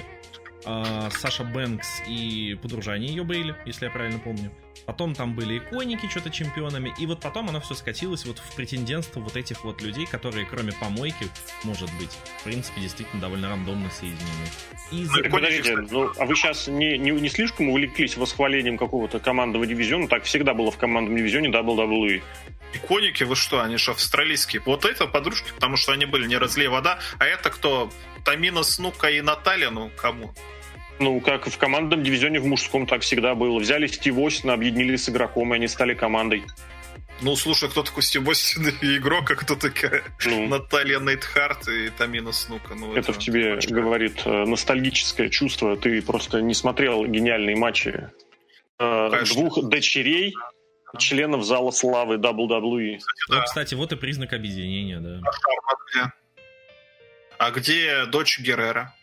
э, 0.65 1.09
Саша 1.11 1.43
Бэнкс 1.43 2.03
и 2.07 2.57
подружане 2.61 3.07
ее 3.07 3.25
были, 3.25 3.53
если 3.65 3.85
я 3.85 3.91
правильно 3.91 4.19
помню. 4.19 4.49
Потом 4.85 5.15
там 5.15 5.33
были 5.33 5.59
иконики 5.59 6.07
что-то 6.09 6.29
чемпионами, 6.29 6.93
и 6.99 7.05
вот 7.05 7.21
потом 7.21 7.49
оно 7.49 7.61
все 7.61 7.73
скатилось 7.73 8.25
вот 8.25 8.39
в 8.39 8.55
претендентство 8.55 9.19
вот 9.19 9.37
этих 9.37 9.63
вот 9.63 9.81
людей, 9.81 10.05
которые 10.05 10.45
кроме 10.45 10.73
помойки, 10.73 11.27
может 11.63 11.89
быть, 11.99 12.11
в 12.39 12.43
принципе, 12.43 12.81
действительно 12.81 13.21
довольно 13.21 13.49
рандомно 13.49 13.89
соединены. 13.89 14.47
И 14.91 15.05
ну, 15.05 15.29
подождите, 15.31 15.77
ну, 15.89 16.11
а 16.17 16.25
вы 16.25 16.35
сейчас 16.35 16.67
не, 16.67 16.97
не, 16.97 17.11
не 17.11 17.29
слишком 17.29 17.69
увлеклись 17.69 18.17
восхвалением 18.17 18.77
какого-то 18.77 19.19
командного 19.19 19.65
дивизиона? 19.65 20.07
Так 20.07 20.23
всегда 20.23 20.53
было 20.53 20.71
в 20.71 20.77
командном 20.77 21.15
дивизионе 21.15 21.49
WWE. 21.49 22.21
Иконики, 22.73 23.23
вы 23.23 23.35
что, 23.35 23.61
они 23.61 23.77
же 23.77 23.91
австралийские. 23.91 24.61
Вот 24.65 24.85
это 24.85 25.05
подружки, 25.07 25.51
потому 25.53 25.77
что 25.77 25.91
они 25.91 26.05
были 26.05 26.27
не 26.27 26.37
разлей 26.37 26.67
вода, 26.67 26.99
а 27.19 27.25
это 27.25 27.49
кто? 27.49 27.91
Тамина, 28.25 28.63
Снука 28.63 29.09
и 29.09 29.21
Наталья, 29.21 29.69
ну 29.69 29.91
кому? 29.95 30.33
Ну, 30.99 31.19
как 31.19 31.47
в 31.47 31.57
командном 31.57 32.03
дивизионе 32.03 32.39
в 32.39 32.45
мужском 32.45 32.85
так 32.85 33.01
всегда 33.01 33.35
было. 33.35 33.59
Взяли 33.59 33.87
Стив 33.87 34.17
Остина, 34.17 34.53
объединили 34.53 34.95
с 34.95 35.09
игроком, 35.09 35.53
и 35.53 35.57
они 35.57 35.67
стали 35.67 35.93
командой. 35.93 36.43
Ну, 37.21 37.35
слушай, 37.35 37.69
кто 37.69 37.83
такой 37.83 38.03
Стив 38.03 38.27
Остин 38.27 38.67
и 38.81 38.97
игрок, 38.97 39.31
а 39.31 39.35
кто 39.35 39.55
такая 39.55 40.03
ну, 40.25 40.47
Наталья 40.47 40.99
Нейтхарт 40.99 41.67
и 41.67 41.89
Тамина 41.89 42.31
Снука? 42.31 42.75
Ну, 42.75 42.91
это, 42.91 42.99
это 42.99 43.13
в 43.13 43.19
тебе 43.19 43.55
очень... 43.55 43.73
говорит 43.73 44.21
э, 44.25 44.45
ностальгическое 44.45 45.29
чувство. 45.29 45.77
Ты 45.77 46.01
просто 46.01 46.41
не 46.41 46.53
смотрел 46.53 47.05
гениальные 47.05 47.55
матчи 47.55 48.09
э, 48.79 49.23
двух 49.25 49.63
дочерей 49.69 50.33
членов 50.97 51.43
зала 51.43 51.71
славы 51.71 52.15
WWE. 52.15 52.97
Кстати, 52.97 53.29
да. 53.29 53.35
ну, 53.37 53.43
кстати, 53.43 53.75
вот 53.75 53.91
и 53.93 53.95
признак 53.95 54.33
объединения, 54.33 54.99
да. 54.99 55.21
А, 56.01 56.11
а 57.37 57.51
где 57.51 58.05
дочь 58.05 58.39
Геррера? 58.39 58.93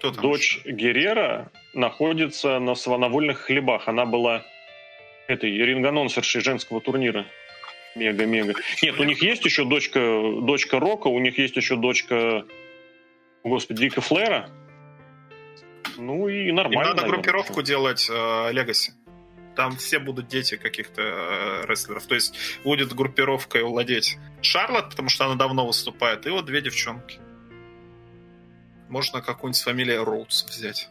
Кто 0.00 0.12
там 0.12 0.22
Дочь 0.22 0.56
еще? 0.64 0.72
Герера 0.72 1.52
находится 1.74 2.58
на 2.58 2.74
свановольных 2.74 3.40
хлебах. 3.40 3.86
Она 3.86 4.06
была 4.06 4.42
этой 5.28 5.50
ринганонсершей 5.50 6.40
женского 6.40 6.80
турнира. 6.80 7.26
Мега-мега. 7.94 8.54
Нет, 8.82 8.98
у 8.98 9.04
них 9.04 9.22
есть 9.22 9.44
еще 9.44 9.66
дочка, 9.66 10.00
дочка 10.00 10.80
Рока, 10.80 11.08
у 11.08 11.18
них 11.18 11.36
есть 11.36 11.54
еще 11.56 11.76
дочка, 11.76 12.46
господи, 13.44 13.80
Дика 13.82 14.00
Флера. 14.00 14.48
Ну 15.98 16.28
и 16.28 16.50
нормально. 16.50 16.72
Им 16.72 16.80
надо 16.80 17.02
наверное. 17.02 17.16
группировку 17.16 17.60
делать 17.60 18.08
Легаси. 18.08 18.92
Э, 18.92 19.54
Там 19.54 19.76
все 19.76 19.98
будут 19.98 20.28
дети 20.28 20.56
каких-то 20.56 21.02
э, 21.02 21.66
рестлеров. 21.66 22.06
То 22.06 22.14
есть 22.14 22.34
будет 22.64 22.94
группировкой 22.94 23.64
владеть 23.64 24.16
Шарлот, 24.40 24.88
потому 24.90 25.10
что 25.10 25.26
она 25.26 25.34
давно 25.34 25.66
выступает, 25.66 26.26
и 26.26 26.30
вот 26.30 26.46
две 26.46 26.62
девчонки. 26.62 27.18
Можно 28.90 29.22
какую-нибудь 29.22 29.56
с 29.56 29.62
фамилией 29.62 29.98
Роудс 29.98 30.44
взять. 30.44 30.88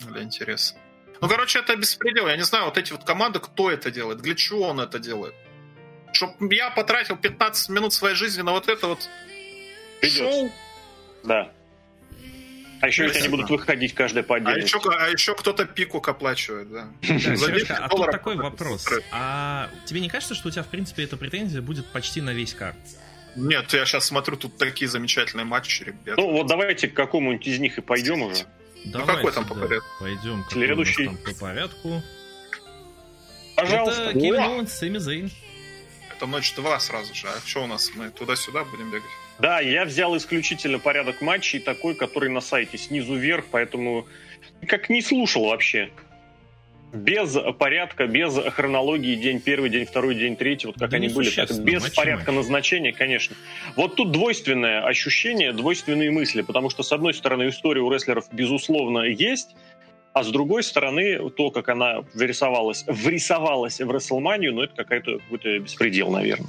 Для 0.00 0.22
интереса. 0.22 0.74
Ну, 1.20 1.28
короче, 1.28 1.60
это 1.60 1.76
беспредел. 1.76 2.26
Я 2.26 2.36
не 2.36 2.44
знаю, 2.44 2.66
вот 2.66 2.76
эти 2.76 2.92
вот 2.92 3.04
команды, 3.04 3.38
кто 3.38 3.70
это 3.70 3.90
делает, 3.90 4.20
для 4.20 4.34
чего 4.34 4.68
он 4.68 4.80
это 4.80 4.98
делает. 4.98 5.32
Чтоб 6.12 6.30
я 6.52 6.70
потратил 6.70 7.16
15 7.16 7.68
минут 7.70 7.94
своей 7.94 8.16
жизни 8.16 8.42
на 8.42 8.50
вот 8.50 8.68
это 8.68 8.88
вот 8.88 9.08
Придется. 10.00 10.24
шоу. 10.24 10.52
Да. 11.22 11.52
А 12.80 12.88
еще 12.88 13.04
если 13.04 13.20
они 13.20 13.28
будут 13.28 13.48
выходить 13.48 13.94
каждый 13.94 14.22
по 14.24 14.36
отдельности. 14.36 14.74
А 14.74 14.78
еще, 14.78 14.90
а 14.90 15.08
еще 15.08 15.34
кто-то 15.34 15.64
пикук 15.64 16.08
оплачивает, 16.08 16.70
да. 16.70 16.88
Сережка, 17.02 17.76
а 17.76 17.88
тут 17.88 18.10
такой 18.10 18.36
вопрос. 18.36 18.86
А 19.12 19.70
тебе 19.86 20.00
не 20.00 20.08
кажется, 20.08 20.34
что 20.34 20.48
у 20.48 20.50
тебя, 20.50 20.64
в 20.64 20.68
принципе, 20.68 21.04
эта 21.04 21.16
претензия 21.16 21.62
будет 21.62 21.86
почти 21.86 22.20
на 22.20 22.30
весь 22.30 22.54
карт? 22.54 22.76
Нет, 23.36 23.72
я 23.72 23.84
сейчас 23.84 24.06
смотрю, 24.06 24.36
тут 24.36 24.56
такие 24.56 24.88
замечательные 24.88 25.44
матчи, 25.44 25.84
ребят. 25.84 26.16
Ну 26.16 26.32
вот 26.32 26.46
давайте 26.46 26.88
к 26.88 26.94
какому-нибудь 26.94 27.46
из 27.46 27.58
них 27.58 27.78
и 27.78 27.80
пойдем 27.80 28.22
уже. 28.22 28.46
Давайте, 28.84 29.12
ну 29.12 29.16
какой 29.16 29.32
там 29.32 29.46
по 29.46 29.54
порядку? 29.54 29.88
Пойдем. 30.00 30.44
Следующий. 30.50 31.06
Там 31.06 31.16
по 31.18 31.34
порядку. 31.34 32.02
Пожалуйста. 33.56 34.02
Это 34.02 34.20
Кевин 34.20 34.40
Оуэнс, 34.40 34.72
Сэмми 34.72 34.98
Зейн. 34.98 35.30
Это 36.14 36.26
ночь 36.26 36.54
2 36.54 36.80
сразу 36.80 37.14
же. 37.14 37.26
А 37.26 37.46
что 37.46 37.64
у 37.64 37.66
нас? 37.66 37.90
Мы 37.94 38.10
туда-сюда 38.10 38.64
будем 38.64 38.90
бегать? 38.90 39.10
Да, 39.38 39.60
я 39.60 39.84
взял 39.84 40.16
исключительно 40.16 40.78
порядок 40.78 41.20
матчей, 41.20 41.60
такой, 41.60 41.94
который 41.94 42.30
на 42.30 42.40
сайте 42.40 42.78
снизу 42.78 43.16
вверх, 43.16 43.44
поэтому 43.50 44.08
как 44.66 44.88
не 44.88 45.02
слушал 45.02 45.44
вообще 45.44 45.90
без 46.96 47.36
порядка, 47.58 48.06
без 48.06 48.36
хронологии 48.52 49.14
день 49.16 49.40
первый, 49.40 49.70
день 49.70 49.86
второй, 49.86 50.14
день 50.14 50.36
третий, 50.36 50.66
вот 50.66 50.78
как 50.78 50.90
да 50.90 50.96
они 50.96 51.08
были, 51.08 51.30
так 51.30 51.50
без 51.60 51.82
матчи 51.82 51.96
порядка 51.96 52.32
матч. 52.32 52.42
назначения, 52.42 52.92
конечно. 52.92 53.36
Вот 53.76 53.96
тут 53.96 54.12
двойственное 54.12 54.84
ощущение, 54.84 55.52
двойственные 55.52 56.10
мысли, 56.10 56.42
потому 56.42 56.70
что, 56.70 56.82
с 56.82 56.92
одной 56.92 57.14
стороны, 57.14 57.48
история 57.48 57.82
у 57.82 57.90
рестлеров, 57.90 58.26
безусловно, 58.32 59.00
есть, 59.00 59.54
а 60.12 60.24
с 60.24 60.28
другой 60.28 60.62
стороны, 60.62 61.30
то, 61.30 61.50
как 61.50 61.68
она 61.68 62.02
вырисовалась, 62.14 62.84
врисовалась 62.86 63.80
в 63.80 63.90
Рестлманию, 63.90 64.54
ну, 64.54 64.62
это 64.62 64.74
какая-то, 64.74 65.18
какой-то 65.18 65.58
беспредел, 65.58 66.10
наверное. 66.10 66.48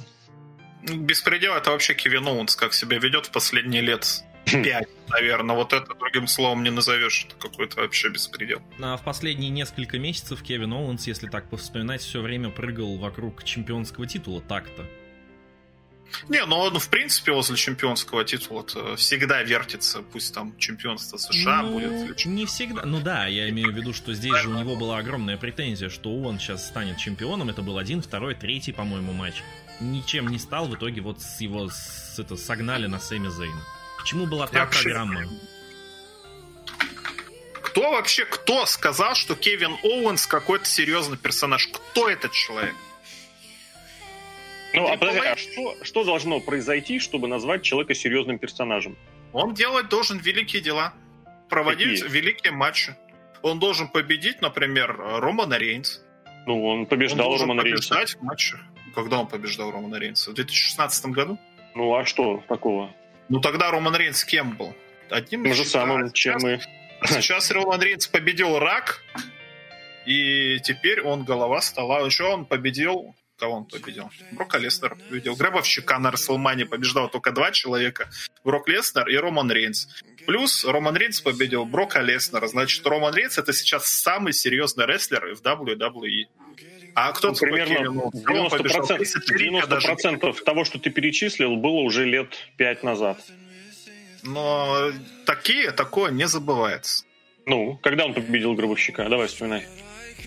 Беспредел 0.82 1.54
это 1.54 1.70
вообще 1.70 1.92
Кевин 1.92 2.26
Оуэнс, 2.26 2.56
как 2.56 2.72
себя 2.72 2.98
ведет 2.98 3.26
в 3.26 3.30
последние 3.30 3.82
лет 3.82 4.22
5, 4.50 4.88
наверное. 5.08 5.56
Вот 5.56 5.72
это 5.72 5.94
другим 5.94 6.26
словом 6.26 6.62
не 6.62 6.70
назовешь. 6.70 7.26
Это 7.26 7.48
какой-то 7.48 7.80
вообще 7.80 8.08
беспредел. 8.10 8.62
А 8.80 8.96
в 8.96 9.02
последние 9.02 9.50
несколько 9.50 9.98
месяцев 9.98 10.42
Кевин 10.42 10.72
Оуэнс, 10.72 11.06
если 11.06 11.28
так 11.28 11.48
повспоминать, 11.50 12.02
все 12.02 12.20
время 12.20 12.50
прыгал 12.50 12.96
вокруг 12.96 13.44
чемпионского 13.44 14.06
титула 14.06 14.40
так-то. 14.40 14.84
Не, 16.28 16.44
ну 16.46 16.56
он 16.56 16.78
в 16.78 16.88
принципе 16.88 17.32
возле 17.32 17.56
чемпионского 17.56 18.24
титула 18.24 18.64
всегда 18.96 19.42
вертится, 19.42 20.02
пусть 20.02 20.34
там 20.34 20.56
чемпионство 20.58 21.16
США 21.16 21.62
ну, 21.62 21.72
будет. 21.72 22.26
Или 22.26 22.28
не 22.28 22.46
всегда. 22.46 22.84
Ну 22.84 23.00
да, 23.00 23.26
я 23.26 23.48
имею 23.50 23.72
в 23.72 23.76
виду, 23.76 23.92
что 23.92 24.14
здесь 24.14 24.36
же 24.42 24.48
у 24.48 24.58
него 24.58 24.76
была 24.76 24.98
огромная 24.98 25.36
претензия, 25.36 25.88
что 25.88 26.14
он 26.20 26.38
сейчас 26.38 26.66
станет 26.66 26.98
чемпионом. 26.98 27.50
Это 27.50 27.62
был 27.62 27.78
один, 27.78 28.02
второй, 28.02 28.34
третий, 28.34 28.72
по-моему, 28.72 29.12
матч. 29.12 29.42
Ничем 29.80 30.28
не 30.28 30.38
стал, 30.38 30.66
в 30.66 30.74
итоге 30.74 31.00
вот 31.00 31.20
с 31.20 31.40
его 31.40 31.68
с, 31.68 32.18
это, 32.18 32.36
согнали 32.36 32.86
на 32.86 32.98
Сэмми 32.98 33.28
Зейна. 33.28 33.60
К 34.08 34.10
чему 34.10 34.24
была 34.24 34.46
та 34.46 34.60
вообще... 34.60 34.84
программа? 34.84 35.28
Кто 37.60 37.90
вообще, 37.90 38.24
кто 38.24 38.64
сказал, 38.64 39.14
что 39.14 39.34
Кевин 39.34 39.76
Оуэнс 39.82 40.26
какой-то 40.26 40.64
серьезный 40.64 41.18
персонаж? 41.18 41.66
Кто 41.66 42.08
этот 42.08 42.32
человек? 42.32 42.74
Ну, 44.72 44.88
а, 44.88 44.96
подожди, 44.96 45.26
а 45.26 45.36
что, 45.36 45.84
что 45.84 46.04
должно 46.04 46.40
произойти, 46.40 47.00
чтобы 47.00 47.28
назвать 47.28 47.62
человека 47.62 47.94
серьезным 47.94 48.38
персонажем? 48.38 48.96
Он 49.34 49.52
делать 49.52 49.90
должен 49.90 50.16
великие 50.16 50.62
дела. 50.62 50.94
Проводить 51.50 52.00
Какие? 52.00 52.08
великие 52.08 52.52
матчи. 52.52 52.96
Он 53.42 53.58
должен 53.58 53.88
победить, 53.88 54.40
например, 54.40 54.96
Романа 54.96 55.58
Рейнс. 55.58 56.00
Ну, 56.46 56.64
он 56.64 56.86
побеждал 56.86 57.32
он 57.32 57.42
Романа 57.42 57.60
Рейнса. 57.60 58.06
в 58.06 58.22
матчах. 58.22 58.60
Когда 58.94 59.18
он 59.18 59.26
побеждал 59.26 59.70
Романа 59.70 59.96
Рейнса? 59.96 60.30
В 60.30 60.34
2016 60.34 61.04
году? 61.08 61.38
Ну 61.74 61.94
а 61.94 62.06
что 62.06 62.42
такого? 62.48 62.94
Ну 63.28 63.40
тогда 63.40 63.70
Роман 63.70 63.94
Рейнс 63.94 64.24
кем 64.24 64.56
был? 64.56 64.74
Одним 65.10 65.44
Тем 65.44 65.54
же 65.54 65.64
самым, 65.64 66.12
чем 66.12 66.38
мы. 66.40 66.60
Сейчас 67.06 67.50
Роман 67.50 67.80
Рейнс 67.80 68.06
победил 68.06 68.58
рак, 68.58 69.02
и 70.06 70.58
теперь 70.60 71.00
он 71.02 71.24
голова 71.24 71.60
стола. 71.60 72.00
Еще 72.00 72.24
он 72.24 72.44
победил 72.44 73.14
Кого 73.38 73.58
он 73.58 73.66
победил? 73.66 74.10
Брока 74.32 74.58
Леснер 74.58 74.96
победил. 74.96 75.36
Гробовщика 75.36 75.98
на 76.00 76.10
Расселмане 76.10 76.66
побеждал 76.66 77.08
только 77.08 77.30
два 77.30 77.52
человека. 77.52 78.10
Брок 78.42 78.68
Леснер 78.68 79.08
и 79.08 79.16
Роман 79.16 79.52
Рейнс. 79.52 79.88
Плюс 80.26 80.64
Роман 80.64 80.96
Рейнс 80.96 81.20
победил 81.20 81.64
Брока 81.64 82.00
Леснера. 82.00 82.48
Значит, 82.48 82.84
Роман 82.84 83.14
Рейнс 83.14 83.38
это 83.38 83.52
сейчас 83.52 83.86
самый 83.86 84.32
серьезный 84.32 84.86
рестлер 84.86 85.36
в 85.36 85.42
WWE. 85.42 86.24
А 87.00 87.12
кто 87.12 87.28
ну, 87.28 87.34
примерно 87.34 88.10
90%, 88.10 89.06
90% 89.30 90.42
того, 90.42 90.64
что 90.64 90.80
ты 90.80 90.90
перечислил, 90.90 91.54
было 91.54 91.80
уже 91.82 92.04
лет 92.04 92.34
пять 92.56 92.82
назад. 92.82 93.20
Но 94.24 94.90
такие, 95.24 95.70
такое 95.70 96.10
не 96.10 96.26
забывается. 96.26 97.04
Ну, 97.46 97.78
когда 97.84 98.04
он 98.04 98.14
победил 98.14 98.54
Гробовщика? 98.54 99.08
Давай 99.08 99.28
вспоминай. 99.28 99.64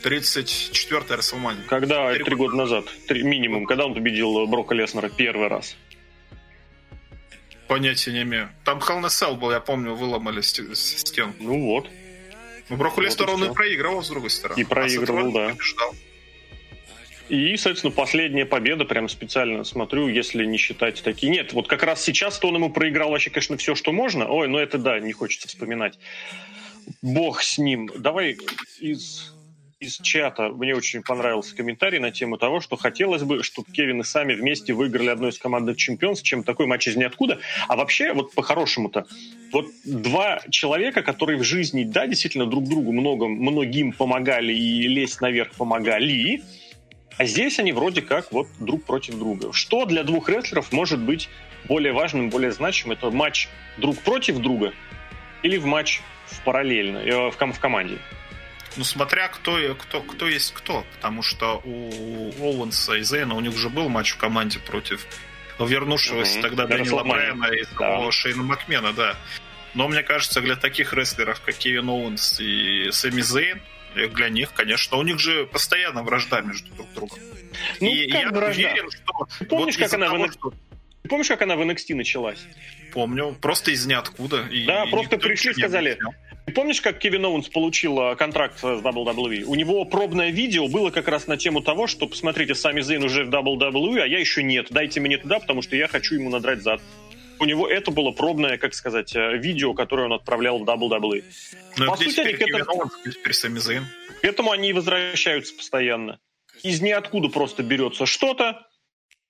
34-й 0.01 1.13
Расселмания. 1.13 1.61
Когда? 1.67 2.13
Три 2.13 2.35
года 2.37 2.55
назад. 2.55 2.85
Три, 3.05 3.23
минимум. 3.23 3.65
Когда 3.65 3.85
он 3.85 3.93
победил 3.93 4.47
Брока 4.47 4.73
Леснера 4.73 5.09
первый 5.09 5.49
раз? 5.49 5.75
Понятия 7.67 8.13
не 8.13 8.21
имею. 8.21 8.49
Там 8.63 8.77
Hell 8.77 9.01
in 9.01 9.35
был, 9.35 9.51
я 9.51 9.59
помню, 9.59 9.93
выломали 9.93 10.39
стен. 10.39 11.33
Ну 11.41 11.65
вот. 11.65 11.89
Ну, 12.69 12.77
Броку 12.77 13.01
вот 13.01 13.07
Леснеру 13.07 13.33
он 13.33 13.43
и 13.43 13.53
проигрывал, 13.53 14.01
с 14.01 14.07
другой 14.07 14.29
стороны. 14.29 14.57
И 14.57 14.63
проигрывал, 14.63 15.27
а 15.27 15.31
да. 15.33 15.49
Побеждал. 15.49 15.95
И, 17.29 17.55
соответственно, 17.57 17.93
последняя 17.93 18.45
победа, 18.45 18.85
прям 18.85 19.09
специально 19.09 19.63
смотрю, 19.63 20.07
если 20.07 20.45
не 20.45 20.57
считать 20.57 21.01
такие. 21.03 21.31
Нет, 21.31 21.53
вот 21.53 21.67
как 21.67 21.83
раз 21.83 22.03
сейчас-то 22.03 22.47
он 22.47 22.55
ему 22.55 22.69
проиграл 22.69 23.11
вообще, 23.11 23.29
конечно, 23.29 23.57
все, 23.57 23.75
что 23.75 23.91
можно. 23.91 24.27
Ой, 24.27 24.47
ну 24.47 24.57
это 24.57 24.77
да, 24.77 24.99
не 24.99 25.13
хочется 25.13 25.47
вспоминать. 25.47 25.97
Бог 27.01 27.41
с 27.41 27.57
ним. 27.57 27.89
Давай 27.95 28.37
из 28.79 29.33
из 29.81 29.97
чата 29.97 30.49
мне 30.49 30.75
очень 30.75 31.01
понравился 31.01 31.55
комментарий 31.55 31.97
на 31.97 32.11
тему 32.11 32.37
того, 32.37 32.61
что 32.61 32.75
хотелось 32.75 33.23
бы, 33.23 33.41
чтобы 33.41 33.71
Кевин 33.71 34.01
и 34.01 34.03
сами 34.03 34.35
вместе 34.35 34.73
выиграли 34.73 35.09
одну 35.09 35.29
из 35.29 35.39
командных 35.39 35.75
чемпионств, 35.75 36.23
чем 36.23 36.43
такой 36.43 36.67
матч 36.67 36.87
из 36.87 36.95
ниоткуда. 36.95 37.39
А 37.67 37.75
вообще, 37.75 38.13
вот 38.13 38.31
по-хорошему-то, 38.33 39.07
вот 39.51 39.65
два 39.83 40.41
человека, 40.51 41.01
которые 41.01 41.39
в 41.39 41.43
жизни, 41.43 41.83
да, 41.83 42.05
действительно 42.05 42.45
друг 42.45 42.65
другу 42.69 42.91
много, 42.91 43.27
многим 43.27 43.91
помогали 43.91 44.53
и 44.53 44.87
лезть 44.87 45.19
наверх 45.19 45.51
помогали, 45.53 46.43
а 47.17 47.25
здесь 47.25 47.59
они 47.59 47.71
вроде 47.71 48.01
как 48.01 48.31
вот 48.31 48.47
друг 48.59 48.85
против 48.85 49.15
друга. 49.15 49.53
Что 49.53 49.85
для 49.85 50.03
двух 50.03 50.29
рестлеров 50.29 50.71
может 50.71 50.99
быть 50.99 51.29
более 51.65 51.93
важным, 51.93 52.29
более 52.29 52.51
значимым? 52.51 52.97
Это 52.97 53.11
матч 53.11 53.47
друг 53.77 53.99
против 53.99 54.37
друга 54.37 54.73
или 55.43 55.57
в 55.57 55.65
матч 55.65 56.01
в 56.27 56.41
параллельно, 56.43 56.99
э, 56.99 57.29
в, 57.29 57.37
ком- 57.37 57.53
в 57.53 57.59
команде? 57.59 57.97
Ну, 58.77 58.83
смотря 58.83 59.27
кто, 59.27 59.75
кто, 59.75 60.01
кто 60.01 60.27
есть 60.27 60.53
кто. 60.53 60.85
Потому 60.95 61.21
что 61.21 61.61
у 61.65 62.31
Оуэнса 62.39 62.95
и 62.95 63.01
Зейна 63.01 63.35
у 63.35 63.41
них 63.41 63.53
уже 63.53 63.69
был 63.69 63.89
матч 63.89 64.11
в 64.11 64.17
команде 64.17 64.59
против 64.59 65.05
вернувшегося 65.59 66.39
mm-hmm. 66.39 66.41
тогда 66.41 66.65
Дэниела 66.65 67.03
Брайана 67.03 67.45
и 67.47 67.65
да. 67.77 68.11
Шейна 68.11 68.43
Макмена, 68.43 68.93
да. 68.93 69.15
Но 69.73 69.87
мне 69.87 70.03
кажется, 70.03 70.41
для 70.41 70.55
таких 70.55 70.93
рестлеров, 70.93 71.41
как 71.41 71.55
Кевин 71.55 71.89
Оуэнс 71.89 72.39
и 72.39 72.89
Сэмми 72.91 73.21
Зейн, 73.21 73.61
для 73.93 74.29
них, 74.29 74.53
конечно, 74.53 74.97
у 74.97 75.03
них 75.03 75.19
же 75.19 75.45
постоянно 75.45 76.03
вражда 76.03 76.41
между 76.41 76.73
друг 76.73 76.93
другом. 76.93 77.19
Ну, 77.79 77.87
и 77.87 78.09
я 78.09 78.29
вражда? 78.29 78.71
уверен, 78.71 78.89
что... 78.91 79.27
Ты 79.39 79.45
помнишь, 79.45 79.77
вот 79.77 79.83
как 79.83 79.93
она 79.93 80.09
того, 80.09 80.25
в 80.25 80.31
что... 80.31 80.53
Ты 81.03 81.09
помнишь, 81.09 81.27
как 81.27 81.41
она 81.41 81.55
в 81.55 81.61
NXT 81.61 81.95
началась? 81.95 82.39
Помню, 82.93 83.35
просто 83.41 83.71
из 83.71 83.85
ниоткуда. 83.85 84.47
И, 84.51 84.65
да, 84.65 84.83
и 84.83 84.91
просто 84.91 85.17
пришли, 85.17 85.53
сказали, 85.53 85.97
Помнишь, 86.55 86.81
как 86.81 86.97
Кевин 86.97 87.25
Оуэнс 87.25 87.49
получил 87.49 87.99
э, 87.99 88.15
контракт 88.15 88.59
с 88.59 88.63
WWE? 88.63 89.43
У 89.43 89.55
него 89.55 89.85
пробное 89.85 90.31
видео 90.31 90.67
было 90.67 90.89
как 90.89 91.07
раз 91.07 91.27
на 91.27 91.37
тему 91.37 91.61
того, 91.61 91.87
что, 91.87 92.07
посмотрите, 92.07 92.55
Сэми 92.55 92.81
Зейн 92.81 93.03
уже 93.03 93.25
в 93.25 93.29
WWE, 93.29 93.99
а 93.99 94.07
я 94.07 94.19
еще 94.19 94.43
нет. 94.43 94.67
Дайте 94.71 94.99
мне 94.99 95.17
туда, 95.17 95.39
потому 95.39 95.61
что 95.61 95.75
я 95.75 95.87
хочу 95.87 96.15
ему 96.15 96.29
надрать 96.29 96.61
зад. 96.61 96.81
У 97.41 97.45
него 97.45 97.67
это 97.67 97.89
было 97.89 98.11
пробное, 98.11 98.59
как 98.59 98.75
сказать, 98.75 99.15
э, 99.15 99.35
видео, 99.35 99.73
которое 99.73 100.03
он 100.03 100.13
отправлял 100.13 100.59
в 100.59 100.63
WWE. 100.63 101.23
Но 101.77 101.87
По 101.87 101.97
сути, 101.97 102.19
они 102.19 102.33
к 102.33 102.41
этому... 102.41 102.91
теперь 103.03 103.33
Сами 103.33 103.57
Зейн. 103.57 103.87
К 104.21 104.25
этому 104.25 104.51
они 104.51 104.73
возвращаются 104.73 105.55
постоянно. 105.55 106.19
Из 106.61 106.81
ниоткуда 106.81 107.29
просто 107.29 107.63
берется 107.63 108.05
что-то, 108.05 108.67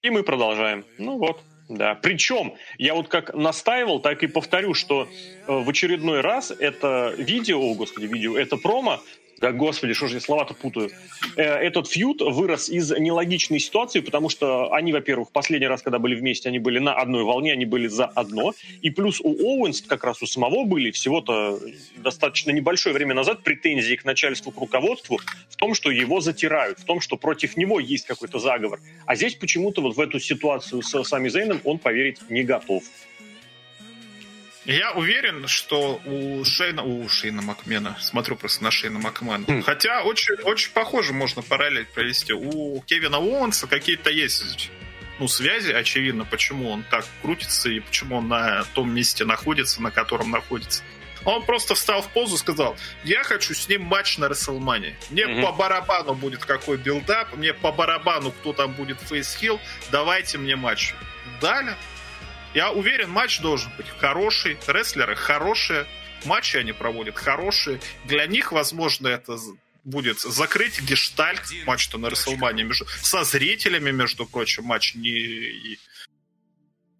и 0.01 0.09
мы 0.09 0.23
продолжаем. 0.23 0.83
Ну 0.97 1.17
вот. 1.19 1.39
Да, 1.69 1.95
причем 1.95 2.55
я 2.77 2.95
вот 2.95 3.07
как 3.07 3.33
настаивал, 3.33 4.01
так 4.01 4.23
и 4.23 4.27
повторю, 4.27 4.73
что 4.73 5.07
э, 5.07 5.45
в 5.47 5.69
очередной 5.69 6.19
раз 6.19 6.51
это 6.51 7.15
видео, 7.17 7.61
о 7.61 7.75
господи, 7.75 8.07
видео, 8.07 8.37
это 8.37 8.57
промо 8.57 9.01
господи, 9.49 9.93
что 9.93 10.07
же 10.07 10.15
я 10.15 10.21
слова-то 10.21 10.53
путаю. 10.53 10.91
Э, 11.35 11.43
этот 11.43 11.87
фьюд 11.87 12.21
вырос 12.21 12.69
из 12.69 12.91
нелогичной 12.91 13.59
ситуации, 13.59 14.01
потому 14.01 14.29
что 14.29 14.71
они, 14.71 14.93
во-первых, 14.93 15.31
последний 15.31 15.67
раз, 15.67 15.81
когда 15.81 15.97
были 15.97 16.15
вместе, 16.15 16.49
они 16.49 16.59
были 16.59 16.77
на 16.77 16.93
одной 16.93 17.23
волне, 17.23 17.53
они 17.53 17.65
были 17.65 17.87
за 17.87 18.05
одно. 18.05 18.53
И 18.81 18.91
плюс 18.91 19.19
у 19.19 19.31
Оуэнс 19.31 19.81
как 19.81 20.03
раз 20.03 20.21
у 20.21 20.27
самого 20.27 20.65
были 20.65 20.91
всего-то 20.91 21.59
достаточно 21.97 22.51
небольшое 22.51 22.93
время 22.93 23.15
назад 23.15 23.41
претензии 23.41 23.95
к 23.95 24.05
начальству, 24.05 24.51
к 24.51 24.59
руководству 24.59 25.19
в 25.49 25.55
том, 25.55 25.73
что 25.73 25.89
его 25.89 26.21
затирают, 26.21 26.79
в 26.79 26.85
том, 26.85 27.01
что 27.01 27.17
против 27.17 27.57
него 27.57 27.79
есть 27.79 28.05
какой-то 28.05 28.37
заговор. 28.37 28.79
А 29.05 29.15
здесь 29.15 29.35
почему-то 29.35 29.81
вот 29.81 29.95
в 29.95 29.99
эту 29.99 30.19
ситуацию 30.19 30.83
с 30.83 31.03
Сами 31.03 31.29
Зейном 31.29 31.61
он 31.63 31.79
поверить 31.79 32.19
не 32.29 32.43
готов. 32.43 32.83
Я 34.65 34.91
уверен, 34.91 35.47
что 35.47 35.99
у 36.05 36.43
Шейна, 36.45 36.83
у 36.83 37.09
Шейна 37.09 37.41
Макмена, 37.41 37.97
смотрю 37.99 38.35
просто 38.35 38.63
на 38.63 38.71
Шейна 38.71 38.99
Макмена, 38.99 39.43
mm. 39.45 39.63
хотя 39.63 40.03
очень, 40.03 40.35
очень 40.43 40.71
похоже 40.71 41.13
можно 41.13 41.41
параллель 41.41 41.85
провести. 41.85 42.33
У 42.33 42.79
Кевина 42.81 43.19
Уонса 43.19 43.67
какие-то 43.67 44.11
есть 44.11 44.69
ну, 45.21 45.27
связи, 45.27 45.71
очевидно, 45.71 46.25
почему 46.25 46.71
он 46.71 46.83
так 46.83 47.05
крутится 47.21 47.69
и 47.69 47.79
почему 47.79 48.17
он 48.17 48.27
на 48.27 48.63
том 48.73 48.91
месте 48.91 49.23
находится, 49.23 49.81
на 49.81 49.91
котором 49.91 50.31
находится. 50.31 50.83
Он 51.25 51.43
просто 51.45 51.75
встал 51.75 52.01
в 52.01 52.07
позу 52.09 52.35
и 52.35 52.37
сказал, 52.39 52.75
я 53.03 53.23
хочу 53.23 53.53
с 53.53 53.69
ним 53.69 53.83
матч 53.83 54.17
на 54.17 54.27
Рестлмании. 54.27 54.95
Мне 55.11 55.23
мгм. 55.23 55.43
по 55.43 55.51
барабану 55.51 56.15
будет 56.15 56.43
какой 56.43 56.77
build-up, 56.77 57.35
мне 57.35 57.53
по 57.53 57.71
барабану, 57.71 58.31
кто 58.31 58.53
там 58.53 58.73
будет 58.73 58.99
face, 58.99 59.29
heel, 59.29 59.59
давайте 59.91 60.39
мне 60.39 60.55
матч. 60.55 60.95
Дали, 61.39 61.75
я 62.53 62.71
уверен, 62.71 63.09
матч 63.09 63.39
должен 63.39 63.71
быть 63.77 63.87
хороший, 63.89 64.57
рестлеры 64.67 65.15
хорошие, 65.15 65.85
матчи 66.25 66.57
они 66.57 66.73
проводят 66.73 67.17
хорошие. 67.17 67.79
Для 68.05 68.27
них, 68.27 68.51
возможно, 68.51 69.07
это 69.07 69.37
будет 69.83 70.19
закрыть 70.19 70.81
гештальт 70.81 71.41
матч-то 71.65 71.97
на 71.97 72.09
Рестлмании 72.09 72.63
между, 72.63 72.85
со 73.01 73.23
зрителями, 73.23 73.91
между 73.91 74.25
прочим, 74.25 74.65
матч 74.65 74.95
не 74.95 75.77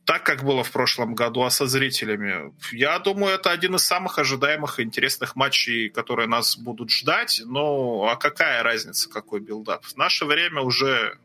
так, 0.06 0.24
как 0.24 0.44
было 0.44 0.64
в 0.64 0.72
прошлом 0.72 1.16
году, 1.16 1.44
а 1.44 1.50
со 1.50 1.68
зрителями. 1.68 2.54
Я 2.74 3.00
думаю, 3.00 3.36
это 3.36 3.52
один 3.52 3.76
из 3.76 3.84
самых 3.84 4.20
ожидаемых 4.20 4.80
и 4.80 4.84
интересных 4.84 5.36
матчей, 5.36 5.90
которые 5.90 6.28
нас 6.28 6.58
будут 6.58 6.90
ждать. 6.90 7.42
Но 7.46 8.10
а 8.10 8.16
какая 8.18 8.64
разница, 8.64 9.10
какой 9.10 9.40
build-up? 9.40 9.86
В 9.86 9.96
наше 9.96 10.26
время 10.26 10.62
уже 10.62 11.18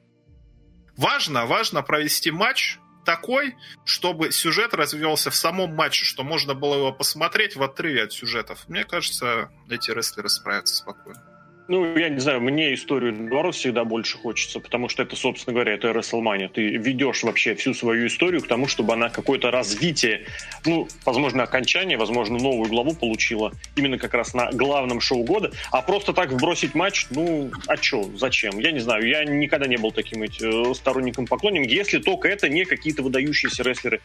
важно, 0.96 1.46
важно 1.46 1.82
провести 1.82 2.30
матч, 2.30 2.78
такой, 3.06 3.56
чтобы 3.84 4.32
сюжет 4.32 4.74
развивался 4.74 5.30
в 5.30 5.36
самом 5.36 5.74
матче, 5.74 6.04
что 6.04 6.22
можно 6.22 6.52
было 6.52 6.74
его 6.74 6.92
посмотреть 6.92 7.56
в 7.56 7.62
отрыве 7.62 8.02
от 8.02 8.12
сюжетов. 8.12 8.68
Мне 8.68 8.84
кажется, 8.84 9.50
эти 9.70 9.90
рестлеры 9.90 10.28
справятся 10.28 10.76
спокойно. 10.76 11.35
Ну, 11.68 11.96
я 11.96 12.08
не 12.08 12.20
знаю, 12.20 12.40
мне 12.40 12.74
историю 12.74 13.12
дворов 13.12 13.56
всегда 13.56 13.84
больше 13.84 14.16
хочется, 14.18 14.60
потому 14.60 14.88
что 14.88 15.02
это, 15.02 15.16
собственно 15.16 15.52
говоря, 15.52 15.74
это 15.74 15.88
WrestleMania. 15.88 16.48
Ты 16.48 16.76
ведешь 16.76 17.24
вообще 17.24 17.56
всю 17.56 17.74
свою 17.74 18.06
историю 18.06 18.40
к 18.40 18.46
тому, 18.46 18.68
чтобы 18.68 18.92
она 18.92 19.08
какое-то 19.08 19.50
развитие, 19.50 20.26
ну, 20.64 20.86
возможно, 21.04 21.42
окончание, 21.42 21.98
возможно, 21.98 22.38
новую 22.38 22.70
главу 22.70 22.94
получила 22.94 23.52
именно 23.74 23.98
как 23.98 24.14
раз 24.14 24.32
на 24.32 24.52
главном 24.52 25.00
шоу 25.00 25.24
года. 25.24 25.50
А 25.72 25.82
просто 25.82 26.12
так 26.12 26.30
вбросить 26.30 26.76
матч, 26.76 27.06
ну, 27.10 27.50
а 27.66 27.76
чё, 27.76 28.08
зачем? 28.14 28.60
Я 28.60 28.70
не 28.70 28.80
знаю, 28.80 29.04
я 29.08 29.24
никогда 29.24 29.66
не 29.66 29.76
был 29.76 29.90
таким 29.90 30.22
э, 30.22 30.74
сторонником 30.74 31.26
поклонником, 31.26 31.68
если 31.68 31.98
только 31.98 32.28
это 32.28 32.48
не 32.48 32.64
какие-то 32.64 33.02
выдающиеся 33.02 33.64
рестлеры 33.64 34.00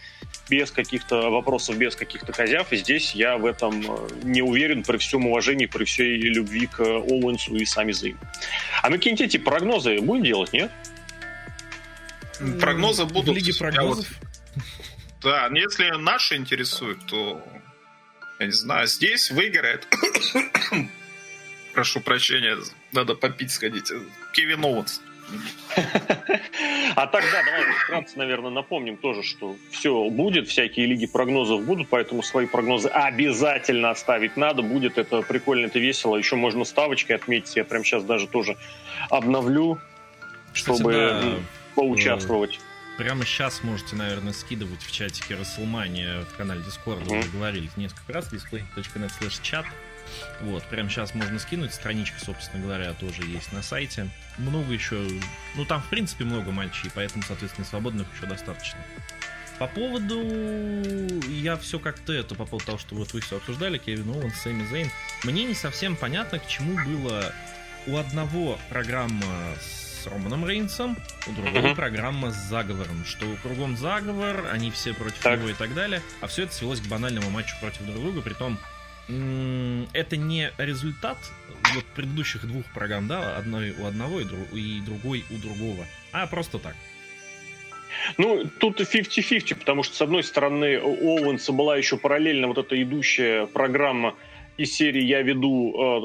без 0.50 0.72
каких-то 0.72 1.30
вопросов, 1.30 1.78
без 1.78 1.96
каких-то 1.96 2.34
козяв. 2.34 2.74
И 2.74 2.78
здесь 2.78 3.14
я 3.14 3.38
в 3.38 3.46
этом 3.46 3.82
э, 3.82 4.08
не 4.24 4.42
уверен 4.42 4.82
при 4.82 4.98
всем 4.98 5.28
уважении, 5.28 5.68
при 5.68 5.84
всей 5.84 6.18
любви 6.18 6.66
к 6.66 6.80
Оуэнсу 6.80 7.51
и 7.58 7.66
сами 7.66 7.92
Зейн. 7.92 8.18
А 8.82 8.90
мы 8.90 8.98
какие-нибудь 8.98 9.26
эти 9.26 9.38
прогнозы 9.38 10.00
будем 10.00 10.24
делать, 10.24 10.54
нет? 10.54 10.72
Прогнозы 12.60 13.06
будут. 13.06 13.36
В 13.36 13.38
Лиге 13.38 13.54
прогнозов? 13.54 14.08
Вот, 14.10 14.62
да, 15.22 15.48
если 15.54 15.90
наши 15.98 16.36
интересуют, 16.36 17.06
то 17.06 17.44
я 18.40 18.48
не 18.48 18.52
знаю, 18.52 18.88
здесь 18.88 19.30
выиграет 19.30 19.88
прошу 21.74 22.02
прощения, 22.02 22.58
надо 22.92 23.16
попить 23.16 23.52
сходить. 23.52 23.92
Кевин 24.34 24.64
Оуэнс. 24.64 25.02
А 26.96 27.08
тогда 27.08 27.42
давай 27.44 27.64
вкратце, 27.84 28.18
наверное, 28.18 28.52
напомним 28.52 28.98
тоже, 28.98 29.24
что 29.24 29.56
все 29.72 30.10
будет, 30.10 30.50
всякие 30.50 30.86
лиги 30.86 31.06
прогнозов 31.06 31.64
будут, 31.64 31.88
поэтому 31.88 32.22
свои 32.22 32.46
прогнозы 32.46 32.90
обязательно 32.90 33.92
оставить 33.92 34.36
надо. 34.36 34.62
Будет 34.62 34.98
это 34.98 35.22
прикольно, 35.22 35.68
это 35.68 35.80
весело. 35.80 36.18
Еще 36.18 36.36
можно 36.36 36.66
ставочкой 36.66 37.16
отметить. 37.16 37.56
Я 37.56 37.64
прям 37.64 37.84
сейчас 37.84 38.04
даже 38.04 38.28
тоже 38.28 38.58
обновлю, 39.10 39.80
чтобы 40.54 40.92
Кстати, 40.92 41.26
да, 41.26 41.36
поучаствовать. 41.76 42.60
Прямо 42.98 43.26
сейчас 43.26 43.64
можете, 43.64 43.96
наверное, 43.96 44.34
скидывать 44.34 44.82
в 44.82 44.92
чатике 44.92 45.36
Расселмания 45.36 46.22
в 46.22 46.38
канале 46.38 46.62
Discord. 46.62 47.04
Mm-hmm. 47.04 47.20
Уже 47.20 47.30
говорили 47.30 47.70
несколько 47.78 48.14
раз. 48.14 48.32
display.net 48.32 49.12
slash 49.20 49.42
chat. 49.42 49.66
Вот, 50.42 50.64
прямо 50.64 50.90
сейчас 50.90 51.14
можно 51.14 51.40
скинуть. 51.40 51.74
Страничка, 51.74 52.20
собственно 52.20 52.64
говоря, 52.64 52.94
тоже 52.94 53.24
есть 53.24 53.52
на 53.52 53.62
сайте. 53.62 54.08
Много 54.38 54.74
еще... 54.74 55.08
Ну, 55.56 55.66
там, 55.66 55.82
в 55.82 55.90
принципе, 55.90 56.24
много 56.24 56.52
матчей, 56.52 56.92
поэтому, 56.94 57.24
соответственно, 57.28 57.66
свободных 57.66 58.08
еще 58.16 58.26
достаточно. 58.26 58.80
По 59.60 59.68
поводу... 59.68 60.20
Я 61.30 61.56
все 61.58 61.78
как-то 61.78 62.14
это, 62.14 62.36
по 62.36 62.46
поводу 62.46 62.66
того, 62.66 62.78
что 62.78 62.96
вот 62.96 63.14
вы 63.14 63.22
все 63.22 63.38
обсуждали, 63.38 63.78
Кевин 63.78 64.10
Оуэн, 64.10 64.32
Сэмми 64.32 64.66
Зейн. 64.68 64.90
Мне 65.24 65.44
не 65.44 65.54
совсем 65.54 65.96
понятно, 65.96 66.40
к 66.40 66.48
чему 66.48 66.76
было 66.84 67.32
у 67.88 67.98
одного 67.98 68.60
программа 68.70 69.56
с 69.60 70.08
Романом 70.08 70.48
Рейнсом, 70.48 70.98
у 71.28 71.32
другого 71.32 71.68
mm-hmm. 71.68 71.76
программа 71.76 72.32
с 72.32 72.36
заговором, 72.36 73.06
что 73.06 73.26
кругом 73.44 73.78
заговор, 73.78 74.48
они 74.52 74.72
все 74.72 74.94
против 74.94 75.20
так. 75.20 75.40
него 75.40 75.50
и 75.50 75.54
так 75.54 75.76
далее, 75.76 76.02
а 76.22 76.28
все 76.28 76.44
это 76.44 76.54
свелось 76.54 76.82
к 76.82 76.88
банальному 76.88 77.30
матчу 77.30 77.56
против 77.60 77.84
друг 77.86 78.02
друга, 78.02 78.22
при 78.22 78.34
том 78.34 78.60
это 79.94 80.18
не 80.18 80.52
результат 80.58 81.18
вот 81.74 81.86
предыдущих 81.96 82.46
двух 82.46 82.66
программ, 82.74 83.08
да, 83.08 83.38
одной 83.38 83.72
у 83.72 83.86
одного 83.86 84.20
и, 84.20 84.26
друг, 84.26 84.52
и 84.54 84.82
другой 84.82 85.24
у 85.30 85.38
другого, 85.38 85.86
а 86.12 86.28
просто 86.28 86.60
так. 86.60 86.76
Ну, 88.18 88.50
тут 88.60 88.80
50-50, 88.80 89.56
потому 89.56 89.84
что, 89.84 89.96
с 89.96 90.02
одной 90.02 90.24
стороны, 90.24 90.80
у 90.80 91.18
Оуэнса 91.18 91.52
была 91.52 91.78
еще 91.78 91.98
параллельно 91.98 92.48
вот 92.48 92.58
эта 92.58 92.82
идущая 92.82 93.46
программа 93.48 94.16
из 94.58 94.76
серии 94.76 95.04
я 95.04 95.22
веду 95.22 95.74
э, 95.74 96.00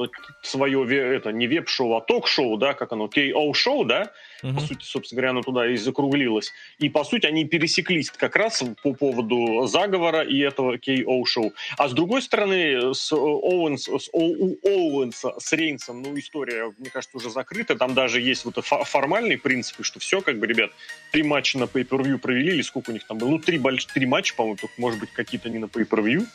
свое, 0.47 1.15
это 1.15 1.31
не 1.31 1.47
веб-шоу, 1.47 1.95
а 1.95 2.01
ток-шоу, 2.01 2.57
да, 2.57 2.73
как 2.73 2.91
оно, 2.91 3.07
KO-шоу, 3.07 3.85
да, 3.85 4.11
угу. 4.43 4.55
по 4.55 4.61
сути, 4.61 4.83
собственно 4.83 5.17
говоря, 5.17 5.29
оно 5.31 5.41
туда 5.41 5.67
и 5.67 5.75
закруглилось. 5.75 6.53
И, 6.79 6.89
по 6.89 7.03
сути, 7.03 7.25
они 7.25 7.45
пересеклись 7.45 8.11
как 8.11 8.35
раз 8.35 8.63
по 8.83 8.93
поводу 8.93 9.67
заговора 9.67 10.21
и 10.21 10.39
этого 10.39 10.77
KO-шоу. 10.77 11.53
А 11.77 11.89
с 11.89 11.93
другой 11.93 12.21
стороны, 12.21 12.93
с, 12.93 13.11
Оуэнс, 13.11 13.87
с 13.87 14.09
у 14.13 14.57
Оуэнса 14.63 15.33
с 15.39 15.53
Рейнсом, 15.53 16.01
ну, 16.01 16.17
история, 16.17 16.73
мне 16.77 16.89
кажется, 16.89 17.17
уже 17.17 17.29
закрыта. 17.29 17.75
Там 17.75 17.93
даже 17.93 18.21
есть 18.21 18.45
вот 18.45 18.63
формальные 18.63 19.37
принципы, 19.37 19.83
что 19.83 19.99
все, 19.99 20.21
как 20.21 20.39
бы, 20.39 20.47
ребят, 20.47 20.71
три 21.11 21.23
матча 21.23 21.57
на 21.57 21.63
pay-per-view 21.63 22.17
провели, 22.17 22.53
или 22.53 22.61
сколько 22.61 22.91
у 22.91 22.93
них 22.93 23.05
там 23.05 23.17
было? 23.17 23.29
Ну, 23.29 23.39
три, 23.39 23.57
больш... 23.57 23.85
три 23.85 24.05
матча, 24.05 24.35
по-моему, 24.35 24.57
только, 24.57 24.73
может 24.77 24.99
быть, 24.99 25.11
какие-то 25.11 25.49
не 25.49 25.59
на 25.59 25.65
pay-per-view. 25.65 26.25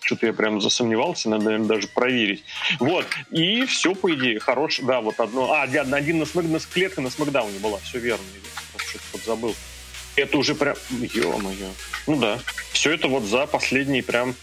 Что-то 0.00 0.26
я 0.26 0.32
прям 0.32 0.60
засомневался, 0.60 1.28
надо, 1.28 1.44
наверное, 1.44 1.68
даже 1.68 1.88
проверить. 1.88 2.42
Вот. 2.78 3.06
И 3.30 3.49
все, 3.66 3.94
по 3.94 4.12
идее, 4.12 4.38
хорош. 4.38 4.80
Да, 4.82 5.00
вот 5.00 5.18
одно... 5.20 5.52
А, 5.52 5.62
один 5.62 6.18
на, 6.18 6.26
смэг... 6.26 6.46
на 6.46 6.58
клетка 6.58 7.00
на 7.00 7.10
смакдауне 7.10 7.58
была, 7.58 7.78
все 7.78 7.98
верно. 7.98 8.24
Я 8.34 8.80
что-то 8.86 9.04
подзабыл. 9.12 9.54
Это 10.16 10.38
уже 10.38 10.54
прям... 10.54 10.76
Ё-моё. 10.90 11.70
Ну 12.06 12.16
да. 12.16 12.38
Все 12.72 12.92
это 12.92 13.08
вот 13.08 13.24
за 13.24 13.46
последние 13.46 14.02
прям 14.02 14.34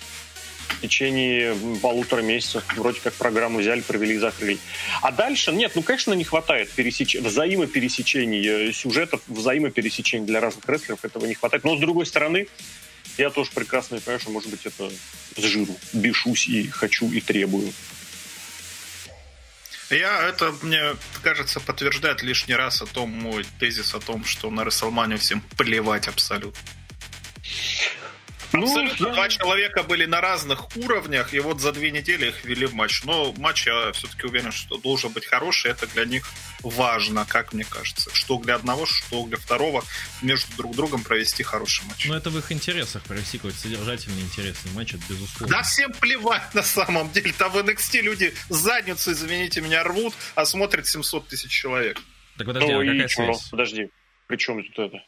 в 0.70 0.82
течение 0.82 1.56
полутора 1.82 2.22
месяцев 2.22 2.63
вроде 2.76 3.00
как 3.00 3.13
программу 3.13 3.60
взяли, 3.60 3.82
провели 3.82 4.15
и 4.15 4.17
закрыли. 4.17 4.58
А 5.02 5.12
дальше, 5.12 5.52
нет, 5.52 5.72
ну, 5.76 5.82
конечно, 5.82 6.13
не 6.13 6.24
хватает 6.24 6.72
пересеч... 6.72 7.15
взаимопересечений 7.15 8.70
э, 8.70 8.74
сюжетов, 8.74 9.22
взаимопересечений 9.28 10.26
для 10.26 10.39
разных 10.39 10.67
рестлеров, 10.67 11.04
этого 11.04 11.26
не 11.26 11.34
хватает. 11.34 11.63
Но, 11.63 11.78
с 11.78 11.80
другой 11.80 12.06
стороны, 12.06 12.48
я 13.17 13.30
тоже 13.30 13.50
прекрасно 13.54 14.00
понимаю, 14.00 14.20
что, 14.20 14.30
может 14.30 14.50
быть, 14.50 14.65
это 14.65 14.91
с 15.36 15.41
жиру. 15.41 15.76
Бешусь 15.93 16.48
и 16.48 16.67
хочу, 16.67 17.12
и 17.12 17.22
требую. 17.22 17.74
Я 19.89 20.28
это, 20.28 20.54
мне 20.62 20.95
кажется, 21.23 21.60
подтверждает 21.60 22.21
лишний 22.21 22.56
раз 22.56 22.82
о 22.82 22.86
том, 22.86 23.10
мой 23.10 23.45
тезис 23.60 23.95
о 23.95 24.00
том, 24.00 24.26
что 24.26 24.50
на 24.50 24.63
Расселмане 24.65 25.17
всем 25.17 25.41
плевать 25.56 26.08
абсолютно. 26.08 26.60
Ну, 28.54 28.64
Абсолютно 28.64 29.08
я... 29.08 29.14
два 29.14 29.30
человека 29.30 29.84
были 29.84 30.06
на 30.06 30.22
разных 30.22 30.76
уровнях, 30.78 31.34
и 31.34 31.40
вот 31.40 31.60
за 31.60 31.72
две 31.72 31.92
недели 31.92 32.28
их 32.28 32.46
ввели 32.46 32.66
в 32.66 32.74
матч. 32.74 33.04
Но 33.04 33.34
матч, 33.34 33.68
я 33.68 33.92
все-таки 33.92 34.26
уверен, 34.26 34.52
что 34.52 34.78
должен 34.78 35.12
быть 35.12 35.26
хороший. 35.26 35.72
Это 35.72 35.88
для 35.88 36.06
них 36.06 36.30
важно, 36.62 37.26
как 37.28 37.54
мне 37.54 37.66
кажется. 37.66 38.10
Что 38.14 38.38
для 38.40 38.56
одного, 38.56 38.86
что 38.86 39.26
для 39.26 39.38
второго. 39.38 39.84
Между 40.22 40.56
друг 40.56 40.76
другом 40.76 41.04
провести 41.04 41.44
хороший 41.44 41.86
матч. 41.86 42.06
Но 42.06 42.16
это 42.16 42.30
в 42.30 42.38
их 42.38 42.52
интересах 42.52 43.04
провести 43.04 43.38
какой-то 43.38 43.58
содержательный, 43.58 44.22
интересный 44.22 44.72
матч, 44.72 44.94
это 44.94 45.04
безусловно. 45.10 45.56
Да 45.56 45.64
всем 45.64 45.92
плевать 45.94 46.54
на 46.54 46.64
самом 46.64 47.12
деле. 47.12 47.34
Там 47.38 47.52
в 47.52 47.58
NXT 47.58 48.02
люди 48.02 48.34
задницу, 48.50 49.12
извините 49.12 49.62
меня, 49.62 49.84
рвут, 49.84 50.14
а 50.36 50.46
смотрят 50.46 50.88
700 50.88 51.28
тысяч 51.28 51.52
человек. 51.52 52.02
Так 52.38 52.48
подожди, 52.48 52.72
ну, 52.72 52.82
а 52.82 52.86
какая 52.86 53.08
связь? 53.08 53.50
Подожди, 53.50 53.90
при 54.28 54.38
чем 54.38 54.64
тут 54.64 54.80
это? 54.80 55.04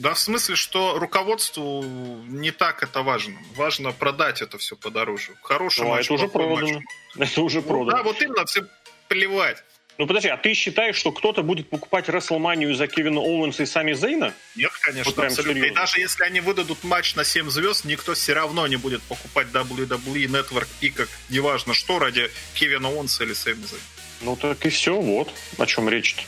Да, 0.00 0.14
в 0.14 0.18
смысле, 0.18 0.56
что 0.56 0.98
руководству 0.98 1.82
не 2.26 2.52
так 2.52 2.82
это 2.82 3.02
важно. 3.02 3.36
Важно 3.54 3.92
продать 3.92 4.40
это 4.40 4.56
все 4.56 4.74
подороже. 4.74 5.32
Хороший 5.42 5.82
ну, 5.82 5.90
матч. 5.90 6.06
Это 6.06 6.14
уже 6.14 6.28
продано. 6.28 6.80
Матч. 7.16 7.30
Это 7.30 7.42
уже 7.42 7.60
продано. 7.60 7.90
Ну, 7.90 7.96
да, 7.98 8.02
вот 8.02 8.22
именно, 8.22 8.46
все 8.46 8.62
плевать. 9.08 9.62
Ну 9.98 10.06
подожди, 10.06 10.28
а 10.28 10.38
ты 10.38 10.54
считаешь, 10.54 10.96
что 10.96 11.12
кто-то 11.12 11.42
будет 11.42 11.68
покупать 11.68 12.08
Рестлманию 12.08 12.74
за 12.74 12.86
Кевина 12.86 13.20
Оуэнса 13.20 13.64
и 13.64 13.66
сами 13.66 13.92
Зейна? 13.92 14.32
Нет, 14.56 14.72
конечно, 14.80 15.12
вот 15.14 15.22
абсолютно. 15.22 15.52
Серьезно. 15.52 15.70
И 15.70 15.74
даже 15.74 16.00
если 16.00 16.24
они 16.24 16.40
выдадут 16.40 16.82
матч 16.82 17.14
на 17.14 17.22
7 17.22 17.50
звезд, 17.50 17.84
никто 17.84 18.14
все 18.14 18.32
равно 18.32 18.66
не 18.66 18.76
будет 18.76 19.02
покупать 19.02 19.48
WWE, 19.48 20.24
Network, 20.28 20.68
Peacock, 20.80 21.10
неважно 21.28 21.74
что, 21.74 21.98
ради 21.98 22.30
Кевина 22.54 22.88
Оуэнса 22.88 23.24
или 23.24 23.34
Сами 23.34 23.56
Зейна. 23.56 23.82
Ну 24.22 24.36
так 24.36 24.64
и 24.64 24.70
все, 24.70 24.98
вот 24.98 25.30
о 25.58 25.66
чем 25.66 25.90
речь-то 25.90 26.22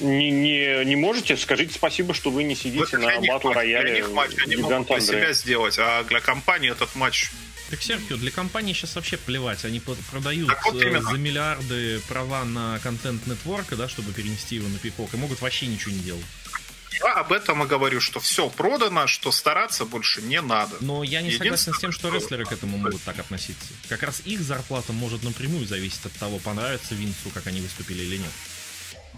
не, 0.00 0.30
не, 0.30 0.84
не 0.84 0.96
можете, 0.96 1.36
скажите 1.36 1.74
спасибо, 1.74 2.14
что 2.14 2.30
вы 2.30 2.44
не 2.44 2.54
сидите 2.54 2.78
вот 2.78 2.92
на 2.92 3.20
батл 3.20 3.50
рояле. 3.50 3.90
Для 3.90 4.00
них 4.00 4.10
матч 4.12 4.32
они 4.44 4.56
могут 4.56 4.86
для 4.86 5.00
себя 5.00 5.32
сделать, 5.32 5.78
а 5.78 6.04
для 6.04 6.20
компании 6.20 6.70
этот 6.70 6.94
матч 6.94 7.30
так, 7.70 7.82
Серхио, 7.82 8.16
для 8.16 8.30
компании 8.30 8.72
сейчас 8.72 8.96
вообще 8.96 9.18
плевать. 9.18 9.64
Они 9.66 9.80
продают 9.80 10.50
вот 10.64 10.82
э, 10.82 11.00
за 11.02 11.18
миллиарды 11.18 12.00
права 12.08 12.44
на 12.44 12.78
контент 12.78 13.26
нетворка, 13.26 13.76
да, 13.76 13.88
чтобы 13.88 14.12
перенести 14.12 14.56
его 14.56 14.68
на 14.68 14.78
пикок, 14.78 15.12
и 15.12 15.18
могут 15.18 15.42
вообще 15.42 15.66
ничего 15.66 15.92
не 15.92 16.00
делать. 16.00 16.24
Я 17.00 17.12
об 17.14 17.32
этом 17.32 17.62
и 17.62 17.66
говорю, 17.66 18.00
что 18.00 18.20
все 18.20 18.48
продано, 18.48 19.06
что 19.06 19.30
стараться 19.30 19.84
больше 19.84 20.22
не 20.22 20.40
надо. 20.40 20.76
Но 20.80 21.04
я 21.04 21.20
не 21.20 21.30
согласен 21.30 21.74
с 21.74 21.78
тем, 21.78 21.92
что 21.92 22.12
рестлеры 22.12 22.44
к 22.44 22.52
этому 22.52 22.78
могут 22.78 23.02
так 23.02 23.18
относиться. 23.18 23.68
Как 23.88 24.02
раз 24.02 24.22
их 24.24 24.40
зарплата 24.40 24.92
может 24.92 25.22
напрямую 25.22 25.66
зависеть 25.66 26.06
от 26.06 26.12
того, 26.14 26.38
понравится 26.38 26.94
Винсу, 26.94 27.30
как 27.34 27.46
они 27.46 27.60
выступили 27.60 28.02
или 28.02 28.16
нет. 28.16 28.30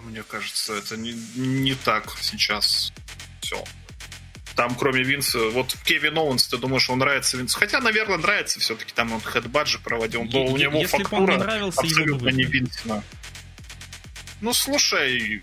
Мне 0.04 0.22
кажется, 0.22 0.74
это 0.74 0.96
не, 0.96 1.12
не 1.34 1.74
так 1.74 2.16
сейчас 2.20 2.92
все. 3.40 3.62
Там, 4.56 4.74
кроме 4.74 5.02
Винса, 5.02 5.48
вот 5.50 5.76
Кевин 5.84 6.18
Оуэнс, 6.18 6.48
ты 6.48 6.58
думаешь, 6.58 6.90
он 6.90 6.98
нравится 6.98 7.36
Винсу? 7.36 7.58
Хотя, 7.58 7.80
наверное, 7.80 8.18
нравится 8.18 8.60
все-таки. 8.60 8.92
Там 8.92 9.12
он 9.12 9.20
хедбаджи 9.20 9.78
проводил. 9.78 10.24
Но 10.24 10.44
у 10.46 10.56
него 10.56 10.80
Если 10.80 10.98
фактура 10.98 11.66
абсолютно 11.66 12.28
не 12.28 12.44
Винсина. 12.44 13.02
Ну, 14.40 14.52
слушай, 14.52 15.42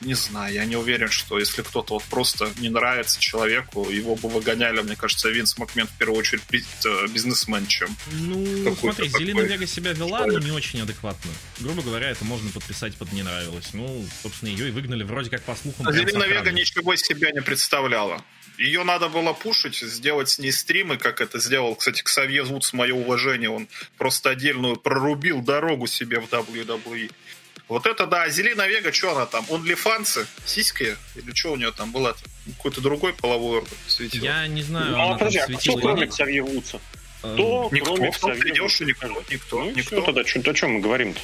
не 0.00 0.14
знаю, 0.14 0.54
я 0.54 0.64
не 0.64 0.76
уверен, 0.76 1.08
что 1.08 1.38
если 1.38 1.62
кто-то 1.62 1.94
вот 1.94 2.04
просто 2.04 2.50
не 2.58 2.68
нравится 2.68 3.20
человеку, 3.20 3.90
его 3.90 4.14
бы 4.14 4.28
выгоняли, 4.28 4.80
мне 4.80 4.96
кажется, 4.96 5.28
Винс 5.28 5.58
Макмен 5.58 5.86
в 5.86 5.98
первую 5.98 6.18
очередь 6.18 6.42
э, 6.52 7.06
бизнесмен, 7.08 7.66
чем 7.66 7.96
Ну, 8.12 8.76
смотри, 8.76 9.08
Зелена 9.08 9.40
Вега 9.40 9.66
себя 9.66 9.92
вела, 9.92 10.26
но 10.26 10.38
не 10.38 10.52
очень 10.52 10.80
адекватно. 10.80 11.30
Грубо 11.58 11.82
говоря, 11.82 12.10
это 12.10 12.24
можно 12.24 12.50
подписать 12.50 12.96
под 12.96 13.12
«не 13.12 13.22
нравилось». 13.22 13.70
Ну, 13.72 14.06
собственно, 14.22 14.50
ее 14.50 14.68
и 14.68 14.70
выгнали 14.70 15.02
вроде 15.02 15.30
как 15.30 15.42
по 15.42 15.56
слухам. 15.56 15.88
А 15.88 15.92
Зелена 15.92 16.24
Вега 16.24 16.52
ничего 16.52 16.94
из 16.94 17.00
себя 17.02 17.32
не 17.32 17.40
представляла. 17.40 18.24
Ее 18.58 18.82
надо 18.82 19.08
было 19.08 19.32
пушить, 19.32 19.76
сделать 19.76 20.30
с 20.30 20.38
ней 20.40 20.50
стримы, 20.50 20.96
как 20.96 21.20
это 21.20 21.38
сделал, 21.38 21.76
кстати, 21.76 22.02
Ксавье 22.02 22.42
Вудс, 22.42 22.72
мое 22.72 22.92
уважение, 22.92 23.50
он 23.50 23.68
просто 23.96 24.30
отдельную 24.30 24.76
прорубил 24.76 25.42
дорогу 25.42 25.86
себе 25.86 26.18
в 26.18 26.24
WWE. 26.24 27.10
Вот 27.68 27.86
это 27.86 28.06
да, 28.06 28.28
Зелина 28.30 28.66
Вега, 28.66 28.92
что 28.92 29.14
она 29.14 29.26
там? 29.26 29.44
Он 29.50 29.60
Онлифансы? 29.60 30.26
Сиськи? 30.46 30.96
Или 31.16 31.34
что 31.34 31.52
у 31.52 31.56
нее 31.56 31.70
там 31.70 31.92
было? 31.92 32.16
Какой-то 32.56 32.80
другой 32.80 33.12
половой 33.12 33.58
орган 33.58 33.76
светил? 33.86 34.22
Я 34.22 34.46
не 34.46 34.62
знаю. 34.62 34.92
Ну, 34.92 35.12
а 35.12 35.18
подожди, 35.18 35.38
а 35.38 35.46
кто 35.46 35.76
кроме 35.76 36.06
Ксавье 36.06 36.42
Вудса? 36.42 36.80
Э, 37.22 37.34
кто, 37.34 37.68
никто, 37.70 37.94
кроме 37.94 38.10
Ксавье 38.10 38.62
Вудса? 38.62 38.84
Никто, 38.84 39.22
никто, 39.30 39.64
ну, 39.64 39.70
никто. 39.70 40.00
тогда, 40.00 40.24
что, 40.24 40.50
о 40.50 40.54
чем 40.54 40.72
мы 40.72 40.80
говорим-то? 40.80 41.20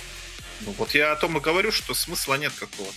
Ну, 0.60 0.74
вот 0.78 0.94
я 0.94 1.12
о 1.12 1.16
том 1.16 1.38
и 1.38 1.40
говорю, 1.40 1.72
что 1.72 1.94
смысла 1.94 2.34
нет 2.34 2.52
какого-то. 2.52 2.96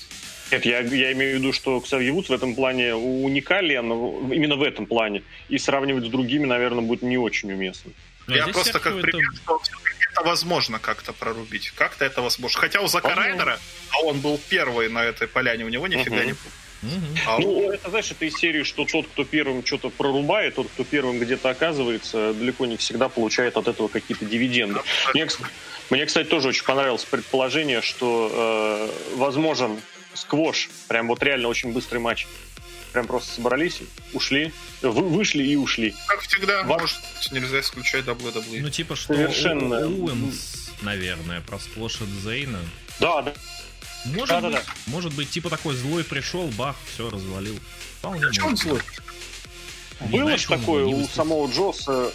Нет, 0.52 0.66
я, 0.66 0.80
я 0.80 1.14
имею 1.14 1.38
в 1.38 1.40
виду, 1.40 1.54
что 1.54 1.80
Ксавье 1.80 2.12
Вудс 2.12 2.30
в 2.30 2.34
этом 2.34 2.54
плане 2.54 2.96
уникален, 2.96 3.86
именно 4.32 4.58
в 4.58 4.64
этом 4.64 4.86
плане. 4.86 5.24
И 5.48 5.58
сравнивать 5.58 6.06
с 6.06 6.10
другими, 6.10 6.46
наверное, 6.46 6.82
будет 6.82 7.02
не 7.02 7.18
очень 7.18 7.52
уместно. 7.52 7.92
Я 8.28 8.48
просто 8.48 8.80
как 8.80 9.00
пример, 9.00 9.30
это... 9.32 9.42
что 9.42 9.62
это 10.18 10.28
возможно 10.28 10.80
как-то 10.80 11.14
прорубить. 11.14 11.72
Как-то 11.76 12.06
это 12.06 12.22
возможно. 12.22 12.60
Хотя 12.60 12.82
у 12.82 12.88
Зака. 12.88 13.16
Райдера, 13.16 13.60
а 13.92 14.02
он 14.02 14.20
был 14.20 14.40
первый 14.50 14.90
на 14.90 15.04
этой 15.04 15.28
поляне, 15.28 15.66
у 15.66 15.70
него 15.70 15.88
нифига 15.88 16.18
Мгм. 16.18 16.26
не 16.26 16.34
было. 16.34 16.52
А 17.26 17.40
Ну, 17.40 17.72
это, 17.72 17.90
знаешь, 17.90 18.12
это 18.12 18.26
из 18.26 18.36
серии, 18.36 18.64
что 18.64 18.86
тот, 18.86 19.08
кто 19.08 19.24
первым 19.24 19.66
что-то 19.66 19.90
прорубает, 19.90 20.56
тот, 20.56 20.68
кто 20.68 20.84
первым 20.84 21.18
где-то 21.20 21.50
оказывается, 21.50 22.34
далеко 22.34 22.66
не 22.68 22.78
всегда 22.78 23.10
получает 23.10 23.58
от 23.58 23.68
этого 23.68 23.88
какие-то 23.88 24.26
дивиденды. 24.26 24.80
Мне, 25.14 25.28
мне, 25.90 26.06
кстати, 26.06 26.28
тоже 26.28 26.50
очень 26.50 26.64
понравилось 26.64 27.04
предположение, 27.04 27.82
что 27.82 28.30
э, 28.32 29.16
возможен 29.16 29.82
сквош, 30.14 30.70
прям 30.88 31.08
вот 31.08 31.24
реально 31.24 31.48
очень 31.48 31.72
быстрый 31.74 31.98
матч. 31.98 32.28
Прям 32.93 33.06
просто 33.08 33.34
собрались, 33.36 33.82
ушли, 34.13 34.52
вы, 34.82 34.91
вышли 35.04 35.43
и 35.43 35.56
ушли. 35.56 35.93
как 36.08 36.21
всегда, 36.21 36.63
Во- 36.63 36.80
может, 36.80 36.97
нельзя 37.32 37.60
исключать 37.60 38.06
WWE. 38.06 38.62
Ну, 38.62 38.69
типа, 38.69 38.95
что 38.95 39.13
Совершенно. 39.13 39.80
Оуэнс, 39.86 40.71
наверное, 40.82 41.41
просквошит 41.41 42.08
Зейна. 42.23 42.60
Да, 43.00 43.21
да. 43.21 43.34
Может 44.06 44.30
Да-да-да. 44.30 44.58
быть, 44.60 44.67
может 44.88 45.13
быть, 45.13 45.30
типа 45.30 45.50
такой 45.50 45.76
злой 45.76 46.04
пришел, 46.04 46.47
бах, 46.58 46.76
все 46.93 47.10
развалил. 47.10 47.60
Вполне 48.00 48.28
Почему 48.28 48.56
злой? 48.56 48.82
Было 50.00 50.38
же 50.38 50.47
такое 50.47 50.86
у 50.86 51.08
самого 51.08 51.52
Джоса 51.52 52.12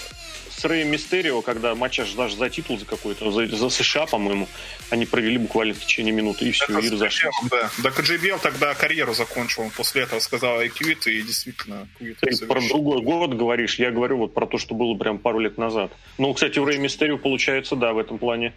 с 0.63 0.65
Рэем 0.65 0.93
Мистерио, 0.93 1.43
когда 1.43 1.75
матч 1.75 1.99
аж 1.99 2.13
даже 2.13 2.37
за 2.37 2.49
титул 2.49 2.79
за 2.79 2.87
какой-то, 2.87 3.33
за, 3.33 3.49
за 3.49 3.69
США, 3.69 4.07
по-моему, 4.07 4.49
они 4.91 5.07
провели 5.07 5.37
буквально 5.37 5.75
в 5.75 5.81
течение 5.81 6.15
минуты, 6.15 6.45
и 6.45 6.53
все, 6.53 6.67
Это 6.67 6.79
и 6.79 6.89
разошлись. 6.89 7.35
Да. 7.51 7.69
Да, 7.79 7.89
JBL 7.89 8.41
тогда 8.41 8.73
карьеру 8.75 9.13
закончил. 9.13 9.63
Он 9.63 9.71
после 9.71 10.03
этого 10.03 10.21
сказал 10.21 10.61
I 10.61 10.69
quit, 10.69 11.11
и 11.11 11.23
действительно 11.23 11.89
quit. 12.01 12.17
Ты 12.21 12.47
про 12.47 12.61
другой 12.61 13.03
год 13.03 13.35
говоришь, 13.35 13.75
я 13.81 13.91
говорю 13.91 14.19
вот 14.19 14.35
про 14.35 14.47
то, 14.47 14.59
что 14.59 14.77
было 14.77 14.95
прям 14.95 15.19
пару 15.19 15.41
лет 15.41 15.59
назад. 15.59 15.91
Ну, 16.17 16.33
кстати, 16.33 16.61
у 16.61 16.65
Рэя 16.65 16.79
Мистерио 16.79 17.19
получается, 17.19 17.75
да, 17.75 17.93
в 17.93 17.99
этом 17.99 18.19
плане 18.19 18.53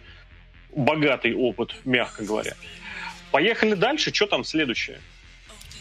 богатый 0.70 1.34
опыт, 1.34 1.74
мягко 1.84 2.22
говоря. 2.22 2.54
Поехали 3.32 3.74
дальше, 3.74 4.14
что 4.14 4.26
там 4.26 4.44
следующее? 4.44 5.00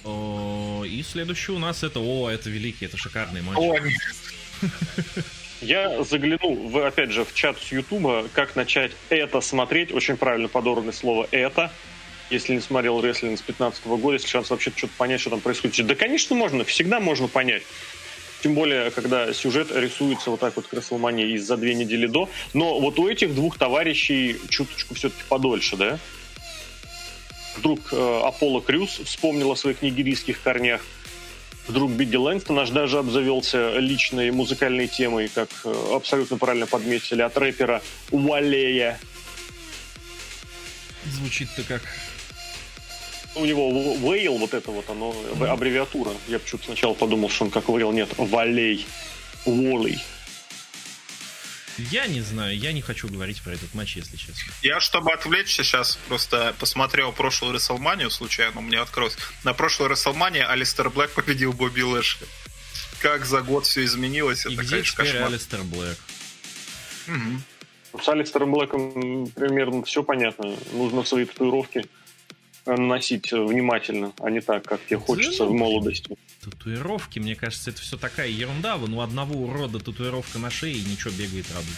И 0.03 1.03
следующий 1.07 1.51
у 1.51 1.59
нас 1.59 1.83
это, 1.83 1.99
о, 1.99 2.31
это 2.31 2.49
великий, 2.49 2.85
это 2.85 2.97
шикарный 2.97 3.43
матч. 3.43 3.57
О, 3.57 3.77
нет. 3.77 3.93
Я 5.65 6.03
загляну, 6.03 6.53
в, 6.53 6.85
опять 6.85 7.09
же, 7.09 7.25
в 7.25 7.33
чат 7.33 7.57
с 7.57 7.71
Ютуба, 7.71 8.27
как 8.33 8.55
начать 8.55 8.91
это 9.09 9.41
смотреть. 9.41 9.91
Очень 9.91 10.15
правильно 10.15 10.47
подобранное 10.47 10.93
слово 10.93 11.27
«это». 11.31 11.71
Если 12.29 12.53
не 12.53 12.59
смотрел 12.59 13.01
рестлинг 13.01 13.39
с 13.39 13.41
15 13.41 13.85
года, 13.85 14.13
если 14.13 14.27
шанс 14.27 14.49
вообще 14.51 14.71
что-то 14.75 14.93
понять, 14.97 15.21
что 15.21 15.31
там 15.31 15.41
происходит. 15.41 15.85
Да, 15.87 15.95
конечно, 15.95 16.35
можно, 16.35 16.63
всегда 16.65 16.99
можно 16.99 17.27
понять. 17.27 17.63
Тем 18.43 18.53
более, 18.53 18.91
когда 18.91 19.33
сюжет 19.33 19.71
рисуется 19.75 20.29
вот 20.29 20.39
так 20.39 20.55
вот 20.55 20.67
к 20.67 20.73
WrestleMania 20.73 21.25
из 21.31 21.47
за 21.47 21.57
две 21.57 21.73
недели 21.73 22.05
до. 22.05 22.29
Но 22.53 22.79
вот 22.79 22.99
у 22.99 23.07
этих 23.07 23.33
двух 23.33 23.57
товарищей 23.57 24.37
чуточку 24.49 24.93
все-таки 24.93 25.23
подольше, 25.27 25.77
да? 25.77 25.97
Вдруг 27.57 27.79
э, 27.91 28.21
Аполло 28.23 28.61
Крюс 28.61 28.99
вспомнил 29.03 29.51
о 29.51 29.55
своих 29.55 29.81
нигерийских 29.81 30.41
корнях. 30.41 30.81
Вдруг 31.67 31.91
Бигги 31.91 32.15
Лэнгстон 32.15 32.59
аж 32.59 32.69
даже 32.69 32.99
обзавелся 32.99 33.77
личной 33.77 34.29
музыкальной 34.31 34.87
темой, 34.87 35.29
как 35.33 35.49
э, 35.63 35.73
абсолютно 35.95 36.37
правильно 36.37 36.67
подметили, 36.67 37.23
от 37.23 37.35
рэпера 37.37 37.81
Уалея. 38.11 38.99
Звучит-то 41.05 41.63
как... 41.63 41.81
У 43.35 43.45
него 43.45 43.69
Вейл, 43.97 44.37
вот 44.37 44.53
это 44.53 44.71
вот, 44.71 44.89
оно, 44.89 45.13
аббревиатура. 45.41 46.11
Я 46.27 46.39
почему-то 46.39 46.67
сначала 46.67 46.93
подумал, 46.93 47.29
что 47.29 47.45
он 47.45 47.51
как 47.51 47.67
Вейл. 47.67 47.91
Нет, 47.91 48.09
Валей. 48.17 48.85
Уоллей. 49.45 49.99
Я 51.77 52.07
не 52.07 52.21
знаю, 52.21 52.57
я 52.57 52.71
не 52.71 52.81
хочу 52.81 53.07
говорить 53.07 53.41
про 53.41 53.53
этот 53.53 53.73
матч, 53.73 53.97
если 53.97 54.15
честно. 54.15 54.53
Я, 54.61 54.79
чтобы 54.79 55.11
отвлечься, 55.11 55.63
сейчас 55.63 55.97
просто 56.07 56.55
посмотрел 56.59 57.11
прошлую 57.11 57.53
Рестлманию 57.53 58.09
случайно, 58.09 58.61
мне 58.61 58.79
открылось. 58.79 59.17
На 59.43 59.53
прошлой 59.53 59.89
Рестлмании 59.89 60.41
Алистер 60.41 60.89
Блэк 60.89 61.09
победил 61.09 61.53
Бобби 61.53 61.81
Лэшли. 61.81 62.27
Как 63.01 63.25
за 63.25 63.41
год 63.41 63.65
все 63.65 63.83
изменилось, 63.83 64.45
И 64.45 64.53
это, 64.53 64.61
где 64.61 64.69
конечно, 64.71 65.03
кошмар. 65.03 65.23
Алистер 65.23 65.63
Блэк? 65.63 65.97
Мгм. 67.07 67.43
С 68.01 68.09
Алистером 68.09 68.51
Блэком 68.51 69.27
примерно 69.27 69.83
все 69.83 70.03
понятно. 70.03 70.55
Нужно 70.73 71.03
свои 71.03 71.25
татуировки 71.25 71.85
наносить 72.65 73.31
внимательно, 73.31 74.13
а 74.19 74.29
не 74.29 74.41
так, 74.41 74.63
как 74.63 74.83
тебе 74.85 74.97
хочется 74.97 75.45
в 75.45 75.51
молодости. 75.51 76.17
Татуировки, 76.51 77.19
мне 77.19 77.35
кажется, 77.35 77.69
это 77.71 77.81
все 77.81 77.97
такая 77.97 78.27
ерунда. 78.27 78.77
Вон 78.77 78.93
у 78.93 79.01
одного 79.01 79.35
урода 79.35 79.79
татуировка 79.79 80.39
на 80.39 80.49
шее 80.49 80.73
и 80.75 80.83
ничего 80.83 81.13
бегает 81.13 81.45
радует. 81.49 81.77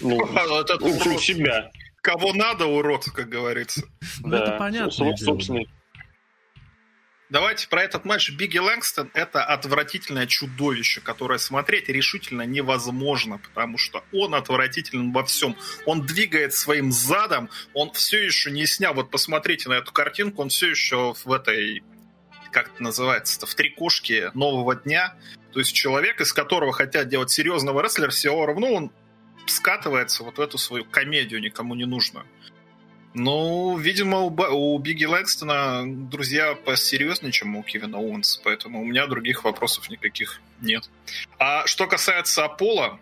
Ну, 0.00 0.36
Этот 0.60 0.82
у 0.82 0.86
урод. 0.86 1.20
себя. 1.20 1.70
Кого 2.02 2.32
надо, 2.32 2.66
урод, 2.66 3.04
как 3.06 3.28
говорится. 3.28 3.82
Ну, 4.20 4.30
да. 4.30 4.42
это 4.42 4.52
понятно. 4.58 4.90
Соб- 4.90 5.16
собственно, 5.16 5.62
Давайте 7.28 7.66
про 7.68 7.82
этот 7.82 8.04
матч. 8.04 8.30
Бигги 8.30 8.58
Лэнгстон– 8.58 9.10
это 9.14 9.44
отвратительное 9.44 10.26
чудовище, 10.28 11.00
которое 11.00 11.40
смотреть 11.40 11.88
решительно 11.88 12.42
невозможно, 12.42 13.38
потому 13.38 13.78
что 13.78 14.04
он 14.12 14.36
отвратителен 14.36 15.12
во 15.12 15.24
всем. 15.24 15.56
Он 15.86 16.06
двигает 16.06 16.54
своим 16.54 16.92
задом, 16.92 17.50
он 17.74 17.90
все 17.92 18.24
еще 18.24 18.52
не 18.52 18.64
снял. 18.66 18.94
Вот 18.94 19.10
посмотрите 19.10 19.68
на 19.68 19.74
эту 19.74 19.92
картинку, 19.92 20.42
он 20.42 20.50
все 20.50 20.70
еще 20.70 21.14
в 21.24 21.32
этой, 21.32 21.82
как 22.56 22.68
это 22.68 22.82
называется-то, 22.82 23.44
в 23.44 23.54
трикошке 23.54 24.30
нового 24.32 24.74
дня. 24.76 25.14
То 25.52 25.58
есть 25.58 25.74
человек, 25.74 26.22
из 26.22 26.32
которого 26.32 26.72
хотят 26.72 27.06
делать 27.06 27.30
серьезного 27.30 27.82
рестлера, 27.82 28.08
все 28.08 28.46
равно 28.46 28.72
он 28.72 28.92
скатывается 29.44 30.24
вот 30.24 30.38
в 30.38 30.40
эту 30.40 30.56
свою 30.56 30.86
комедию 30.86 31.42
никому 31.42 31.74
не 31.74 31.84
нужную. 31.84 32.24
Ну, 33.12 33.76
видимо, 33.76 34.20
у, 34.20 34.30
у 34.30 34.78
Бигги 34.78 35.04
Лэнгстона 35.04 35.82
друзья 35.86 36.54
посерьезнее, 36.54 37.30
чем 37.30 37.56
у 37.56 37.62
Кевина 37.62 37.98
Оуэнса, 37.98 38.40
поэтому 38.42 38.80
у 38.80 38.86
меня 38.86 39.06
других 39.06 39.44
вопросов 39.44 39.90
никаких 39.90 40.40
нет. 40.62 40.88
А 41.38 41.66
что 41.66 41.86
касается 41.86 42.46
Аполло, 42.46 42.98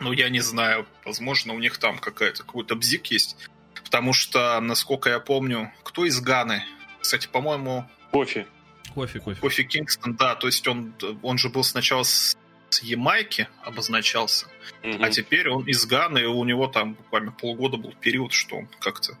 ну, 0.00 0.10
я 0.10 0.30
не 0.30 0.40
знаю, 0.40 0.84
возможно, 1.04 1.54
у 1.54 1.60
них 1.60 1.78
там 1.78 1.98
какая-то, 1.98 2.42
какой-то 2.42 2.74
бзик 2.74 3.06
есть, 3.06 3.36
потому 3.84 4.12
что, 4.12 4.60
насколько 4.60 5.10
я 5.10 5.20
помню, 5.20 5.72
кто 5.84 6.04
из 6.04 6.20
Ганы? 6.20 6.64
Кстати, 7.00 7.28
по-моему, 7.28 7.88
Кофи. 8.10 8.46
Кофи, 8.94 9.20
Кофи. 9.20 9.40
Кофи 9.40 9.64
Кингстон, 9.64 10.16
да, 10.16 10.34
то 10.34 10.46
есть 10.46 10.66
он, 10.66 10.94
он 11.22 11.38
же 11.38 11.48
был 11.50 11.62
сначала 11.62 12.02
с, 12.02 12.36
с 12.70 12.82
Ямайки 12.82 13.48
обозначался, 13.62 14.46
Мгм. 14.82 15.02
а 15.02 15.10
теперь 15.10 15.48
он 15.48 15.64
из 15.64 15.84
Ганы, 15.86 16.20
и 16.20 16.24
у 16.24 16.44
него 16.44 16.66
там 16.66 16.94
буквально 16.94 17.32
полгода 17.32 17.76
был 17.76 17.94
период, 18.00 18.32
что 18.32 18.56
он 18.56 18.68
как-то 18.80 19.18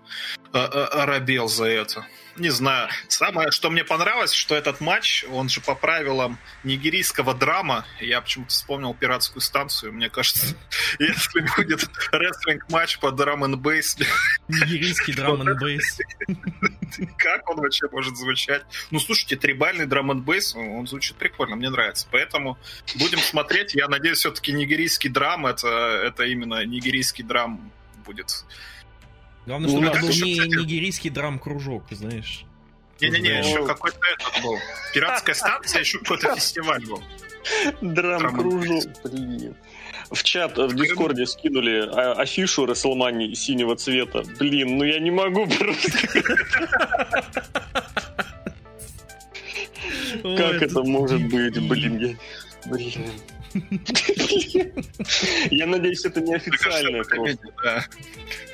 э, 0.52 0.58
э, 0.58 0.84
оробел 0.84 1.48
за 1.48 1.66
это. 1.66 2.06
Не 2.38 2.50
знаю. 2.50 2.88
Самое, 3.08 3.50
что 3.50 3.68
мне 3.68 3.84
понравилось, 3.84 4.32
что 4.32 4.54
этот 4.54 4.80
матч, 4.80 5.24
он 5.30 5.48
же 5.48 5.60
по 5.60 5.74
правилам 5.74 6.38
нигерийского 6.62 7.34
драма, 7.34 7.84
я 8.00 8.20
почему-то 8.20 8.50
вспомнил 8.50 8.94
пиратскую 8.94 9.42
станцию, 9.42 9.92
мне 9.92 10.08
кажется, 10.08 10.56
если 11.00 11.40
будет 11.56 11.88
рестлинг-матч 12.12 12.98
по 13.00 13.10
drum 13.10 13.44
n 13.44 13.58
bass, 13.58 13.96
Нигерийский 14.48 15.14
драм 15.14 15.40
н 15.42 15.58
бейс. 15.58 15.98
как 17.16 17.48
он 17.50 17.56
вообще 17.56 17.88
может 17.90 18.16
звучать? 18.16 18.62
Ну, 18.90 19.00
слушайте, 19.00 19.36
трибальный 19.36 19.86
драм 19.86 20.10
н 20.10 20.22
бейс, 20.22 20.54
он, 20.54 20.68
он 20.70 20.86
звучит 20.86 21.16
прикольно, 21.16 21.56
мне 21.56 21.70
нравится. 21.70 22.06
Поэтому 22.10 22.56
будем 22.94 23.18
смотреть. 23.18 23.74
Я 23.74 23.88
надеюсь, 23.88 24.18
все-таки 24.18 24.52
нигерийский 24.52 25.10
драм, 25.10 25.37
это, 25.46 25.68
это 26.04 26.24
именно 26.24 26.64
нигерийский 26.64 27.24
драм 27.24 27.70
будет. 28.04 28.44
Главное, 29.46 29.68
Ну, 29.70 29.74
чтобы 29.76 29.86
да, 29.86 29.92
это 29.92 30.00
был 30.00 30.12
слушай, 30.12 30.28
не 30.28 30.38
кстати- 30.38 30.56
нигерийский 30.60 31.10
драм-кружок, 31.10 31.84
знаешь. 31.90 32.44
Не-не-не, 33.00 33.42
Ну, 33.42 33.48
еще 33.48 33.66
какой-то 33.66 33.98
этот 34.12 34.42
был. 34.42 34.58
Пиратская 34.92 35.34
станция, 35.34 35.80
еще 35.80 35.98
какой-то 36.00 36.34
фестиваль 36.34 36.84
был. 36.86 37.02
Драм-кружок, 37.80 38.84
блин. 39.04 39.54
В 40.10 40.22
чат, 40.22 40.56
в 40.56 40.74
Дискорде 40.74 41.26
скинули 41.26 41.86
а- 41.86 42.12
афишу 42.14 42.64
Расселмани 42.66 43.34
синего 43.34 43.76
цвета. 43.76 44.22
Блин, 44.38 44.78
ну 44.78 44.84
я 44.84 44.98
не 45.00 45.10
могу 45.10 45.46
просто. 45.46 45.90
Как 50.22 50.62
это 50.62 50.82
может 50.82 51.22
быть, 51.28 51.58
блин? 51.68 51.98
я- 51.98 52.16
Блин. 52.70 53.10
Я 55.50 55.66
надеюсь, 55.66 56.04
это 56.04 56.20
не 56.20 56.34
официальное 56.34 57.02
это. 57.02 57.86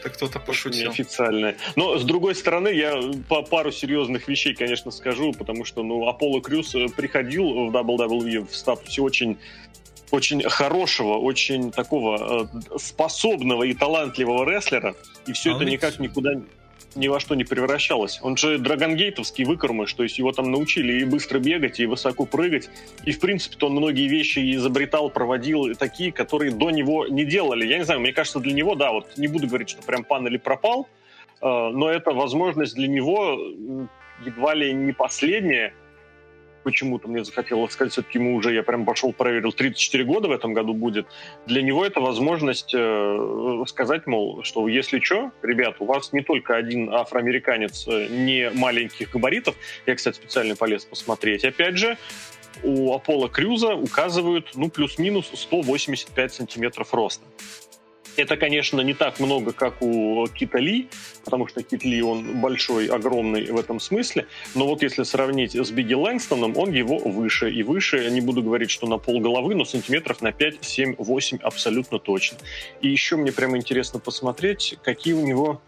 Это 0.01 0.11
кто-то 0.11 0.39
пошутил. 0.39 0.89
Неофициальное. 0.89 1.57
Но, 1.77 1.99
с 1.99 2.05
другой 2.05 2.35
стороны, 2.35 2.69
я 2.69 3.01
по 3.29 3.43
пару 3.43 3.73
серьезных 3.73 4.29
вещей, 4.29 4.55
конечно, 4.55 4.91
скажу, 4.91 5.33
потому 5.33 5.65
что, 5.65 5.83
ну, 5.83 6.07
Аполло 6.07 6.41
Крюс 6.41 6.75
э, 6.75 6.89
приходил 6.89 7.71
в 7.71 7.77
WWE 7.77 8.47
в 8.47 8.55
статусе 8.55 9.03
очень 9.03 9.39
очень 10.11 10.43
хорошего, 10.49 11.15
очень 11.15 11.73
такого 11.73 12.49
э, 12.55 12.79
способного 12.79 13.65
и 13.65 13.75
талантливого 13.75 14.49
рестлера, 14.49 14.95
и 15.27 15.33
все 15.33 15.53
А 15.53 15.57
это 15.57 15.65
никак 15.65 15.99
никуда... 15.99 16.41
ни 16.95 17.09
во 17.09 17.21
что 17.21 17.35
не 17.35 17.45
превращалось. 17.45 18.21
Он 18.23 18.37
же 18.37 18.59
драгонгейтовский 18.59 19.45
выкормыш, 19.45 19.93
то 19.95 20.03
есть 20.03 20.19
его 20.19 20.33
там 20.33 20.51
научили 20.51 21.01
и 21.01 21.05
быстро 21.05 21.39
бегать, 21.39 21.81
и 21.81 21.87
высоко 21.87 22.27
прыгать. 22.27 22.71
И, 23.05 23.13
в 23.13 23.21
принципе, 23.21 23.65
он 23.67 23.73
многие 23.73 24.09
вещи 24.09 24.55
изобретал, 24.55 25.11
проводил, 25.11 25.75
такие, 25.75 26.13
которые 26.13 26.53
до 26.53 26.71
него 26.71 27.07
не 27.07 27.25
делали. 27.25 27.67
Я 27.67 27.79
не 27.79 27.85
знаю, 27.85 28.01
мне 28.01 28.13
кажется, 28.13 28.41
для 28.41 28.53
него, 28.53 28.75
да, 28.75 28.93
вот 28.93 29.17
не 29.17 29.29
буду 29.29 29.47
говорить, 29.47 29.71
что 29.71 29.83
прям 29.83 30.05
пан 30.05 30.27
или 30.27 30.37
пропал, 30.37 30.89
э, 31.41 31.47
но 31.47 31.89
это 31.89 32.13
возможность 32.13 32.75
для 32.75 32.89
него 32.89 33.39
едва 34.25 34.55
ли 34.55 34.73
не 34.73 34.93
последняя, 34.93 35.75
почему-то 36.65 37.07
мне 37.07 37.25
захотелось 37.25 37.73
сказать, 37.73 37.93
все-таки 37.93 38.19
ему 38.19 38.35
уже, 38.35 38.53
я 38.53 38.63
прям 38.63 38.85
пошел 38.85 39.13
проверил, 39.13 39.53
34 39.53 40.05
года 40.05 40.29
в 40.29 40.33
этом 40.33 40.53
году 40.55 40.75
будет. 40.75 41.07
Для 41.47 41.63
него 41.63 41.85
это 41.85 42.01
возможность 42.01 42.75
э, 42.75 43.65
сказать, 43.69 44.07
мол, 44.07 44.43
что 44.43 44.67
если 44.67 44.99
что, 44.99 45.31
ребят, 45.43 45.77
у 45.79 45.85
вас 45.85 46.13
не 46.13 46.23
только 46.23 46.57
один 46.57 46.93
афроамериканец 46.93 47.87
э, 47.87 48.09
не 48.09 48.51
маленьких 48.51 49.11
габаритов, 49.11 49.55
я, 49.87 49.95
кстати, 49.95 50.17
специально 50.17 50.57
полез 50.57 50.85
посмотреть, 50.85 51.45
опять 51.45 51.79
же, 51.79 51.97
у 52.63 52.95
Аполло 52.95 53.29
Крюза 53.29 53.75
указывают, 53.75 54.53
ну, 54.55 54.71
плюс-минус 54.71 55.31
185 55.35 56.33
сантиметров 56.33 56.95
роста. 56.95 57.25
Это, 58.17 58.37
конечно, 58.37 58.81
не 58.81 58.95
так 58.95 59.19
много, 59.21 59.53
как 59.53 59.83
у 59.83 60.27
Кита 60.29 60.59
Ли, 60.59 60.89
потому 61.25 61.49
что 61.49 61.63
Кит 61.63 61.85
Ли, 61.85 62.03
он 62.03 62.41
большой, 62.41 62.87
огромный 62.87 63.51
в 63.51 63.59
этом 63.59 63.81
смысле. 63.81 64.27
Но 64.55 64.67
вот 64.67 64.83
если 64.83 65.03
сравнить 65.03 65.55
с 65.55 65.71
Бигги 65.71 65.95
Лэнгстоном, 65.95 66.57
он 66.57 66.73
его 66.73 66.99
выше. 66.99 67.51
И 67.51 67.63
выше, 67.63 67.99
я 67.99 68.11
не 68.11 68.21
буду 68.21 68.43
говорить, 68.43 68.71
что 68.71 68.87
на 68.87 68.99
пол 68.99 69.21
головы, 69.21 69.55
но 69.55 69.65
сантиметров 69.65 70.23
на 70.23 70.33
5, 70.33 70.59
7, 70.61 70.95
8 70.99 71.39
абсолютно 71.43 71.99
точно. 71.99 72.39
И 72.81 72.89
еще 72.89 73.17
мне 73.17 73.33
прямо 73.33 73.57
интересно 73.57 73.99
посмотреть, 73.99 74.77
какие 74.83 75.15
у 75.15 75.27
него 75.27 75.61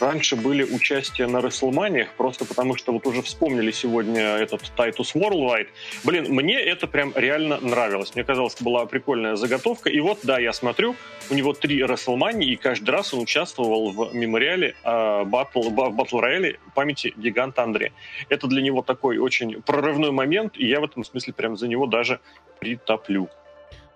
раньше 0.00 0.36
были 0.36 0.62
участия 0.62 1.26
на 1.26 1.40
Рестлманиях, 1.40 2.08
просто 2.16 2.44
потому 2.44 2.76
что 2.76 2.92
вот 2.92 3.06
уже 3.06 3.22
вспомнили 3.22 3.70
сегодня 3.70 4.36
этот 4.36 4.62
Titus 4.76 5.14
Worldwide. 5.14 5.68
Блин, 6.04 6.26
мне 6.28 6.60
это 6.60 6.86
прям 6.86 7.12
реально 7.14 7.58
нравилось. 7.60 8.14
Мне 8.14 8.24
казалось, 8.24 8.56
была 8.60 8.86
прикольная 8.86 9.36
заготовка. 9.36 9.90
И 9.90 10.00
вот, 10.00 10.20
да, 10.22 10.38
я 10.38 10.52
смотрю, 10.52 10.96
у 11.30 11.34
него 11.34 11.52
три 11.52 11.82
Рестлмании, 11.82 12.52
и 12.52 12.56
каждый 12.56 12.90
раз 12.90 13.14
он 13.14 13.20
участвовал 13.20 13.92
в 13.92 14.14
мемориале 14.14 14.74
э, 14.84 15.24
батл, 15.24 15.70
батл 15.70 16.18
рояле 16.18 16.58
памяти 16.74 17.14
гиганта 17.16 17.62
Андрея. 17.62 17.92
Это 18.28 18.46
для 18.46 18.62
него 18.62 18.82
такой 18.82 19.18
очень 19.18 19.62
прорывной 19.62 20.10
момент, 20.10 20.56
и 20.56 20.66
я 20.66 20.80
в 20.80 20.84
этом 20.84 21.04
смысле 21.04 21.32
прям 21.32 21.56
за 21.56 21.68
него 21.68 21.86
даже 21.86 22.20
притоплю. 22.60 23.28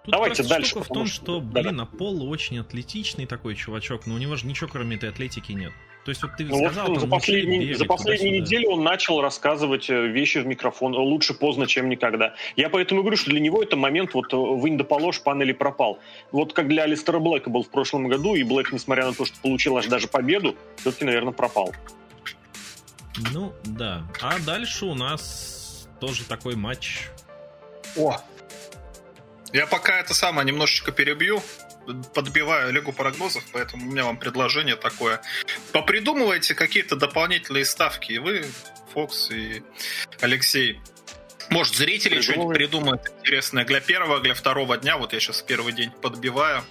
Тут 0.05 0.13
Давайте 0.13 0.43
дальше. 0.43 0.71
Штука 0.71 0.85
в 0.85 0.89
том, 0.89 1.07
что, 1.07 1.41
блин, 1.41 1.77
да, 1.77 1.83
Аполло 1.83 2.25
очень 2.25 2.59
атлетичный 2.59 3.27
такой 3.27 3.55
чувачок, 3.55 4.07
но 4.07 4.15
у 4.15 4.19
него 4.19 4.37
же 4.37 4.47
ничего 4.47 4.69
кроме 4.69 4.97
этой 4.97 5.11
атлетики 5.11 5.53
нет. 5.53 5.73
То 6.05 6.11
есть 6.11 6.23
вот 6.23 6.33
ты 6.37 6.45
ну, 6.45 6.57
сказал, 6.57 6.89
вот, 6.89 7.01
за, 7.01 7.07
последний, 7.07 7.59
бегать, 7.59 7.79
за 7.79 7.85
последнюю 7.85 8.41
неделю 8.41 8.71
он 8.71 8.83
начал 8.83 9.21
рассказывать 9.21 9.91
э, 9.91 10.07
вещи 10.07 10.39
в 10.39 10.47
микрофон 10.47 10.95
лучше 10.95 11.35
поздно, 11.35 11.67
чем 11.67 11.91
никогда. 11.91 12.35
Я 12.57 12.71
поэтому 12.71 13.03
говорю, 13.03 13.19
что 13.19 13.31
для 13.31 13.41
него 13.41 13.63
это 13.63 13.77
момент 13.77 14.15
вот 14.15 14.33
э, 14.33 14.37
вынь 14.37 14.79
да 14.79 14.85
положь, 14.85 15.21
пан 15.21 15.43
или 15.43 15.53
пропал. 15.53 15.99
Вот 16.33 16.55
как 16.55 16.69
для 16.69 16.85
Алистера 16.85 17.19
Блэка 17.19 17.51
был 17.51 17.63
в 17.63 17.69
прошлом 17.69 18.09
году, 18.09 18.35
и 18.35 18.43
Блэк, 18.45 18.73
несмотря 18.73 19.07
на 19.07 19.13
то, 19.13 19.27
что 19.27 19.39
получил 19.41 19.77
аж 19.77 19.87
даже 19.87 20.09
победу, 20.09 20.57
все-таки, 20.77 21.05
наверное, 21.05 21.33
пропал. 21.33 21.75
Ну, 23.33 23.53
да. 23.65 24.03
А 24.23 24.39
дальше 24.39 24.87
у 24.87 24.95
нас 24.95 25.87
тоже 26.01 26.25
такой 26.25 26.57
матч. 26.57 27.09
О! 27.97 28.17
Я 29.53 29.67
пока 29.67 29.99
это 29.99 30.15
самое 30.15 30.47
немножечко 30.47 30.93
перебью 30.93 31.43
подбиваю 32.15 32.73
лигу 32.73 32.93
прогнозов, 32.93 33.45
поэтому 33.53 33.87
у 33.87 33.91
меня 33.91 34.05
вам 34.05 34.19
предложение 34.19 34.77
такое. 34.77 35.21
Попридумывайте 35.73 36.55
какие-то 36.55 36.97
дополнительные 36.97 37.65
ставки, 37.65 38.13
и 38.13 38.19
вы, 38.19 38.45
Фокс 38.93 39.31
и 39.31 39.63
Алексей. 40.21 40.81
Может, 41.51 41.75
зрители 41.75 42.21
что-нибудь 42.21 42.55
придумают 42.55 43.03
интересное 43.21 43.65
для 43.65 43.81
первого, 43.81 44.21
для 44.21 44.35
второго 44.35 44.77
дня. 44.77 44.97
Вот 44.97 45.13
я 45.13 45.21
сейчас 45.21 45.43
первый 45.43 45.73
день 45.73 45.91
подбиваю. 45.91 46.65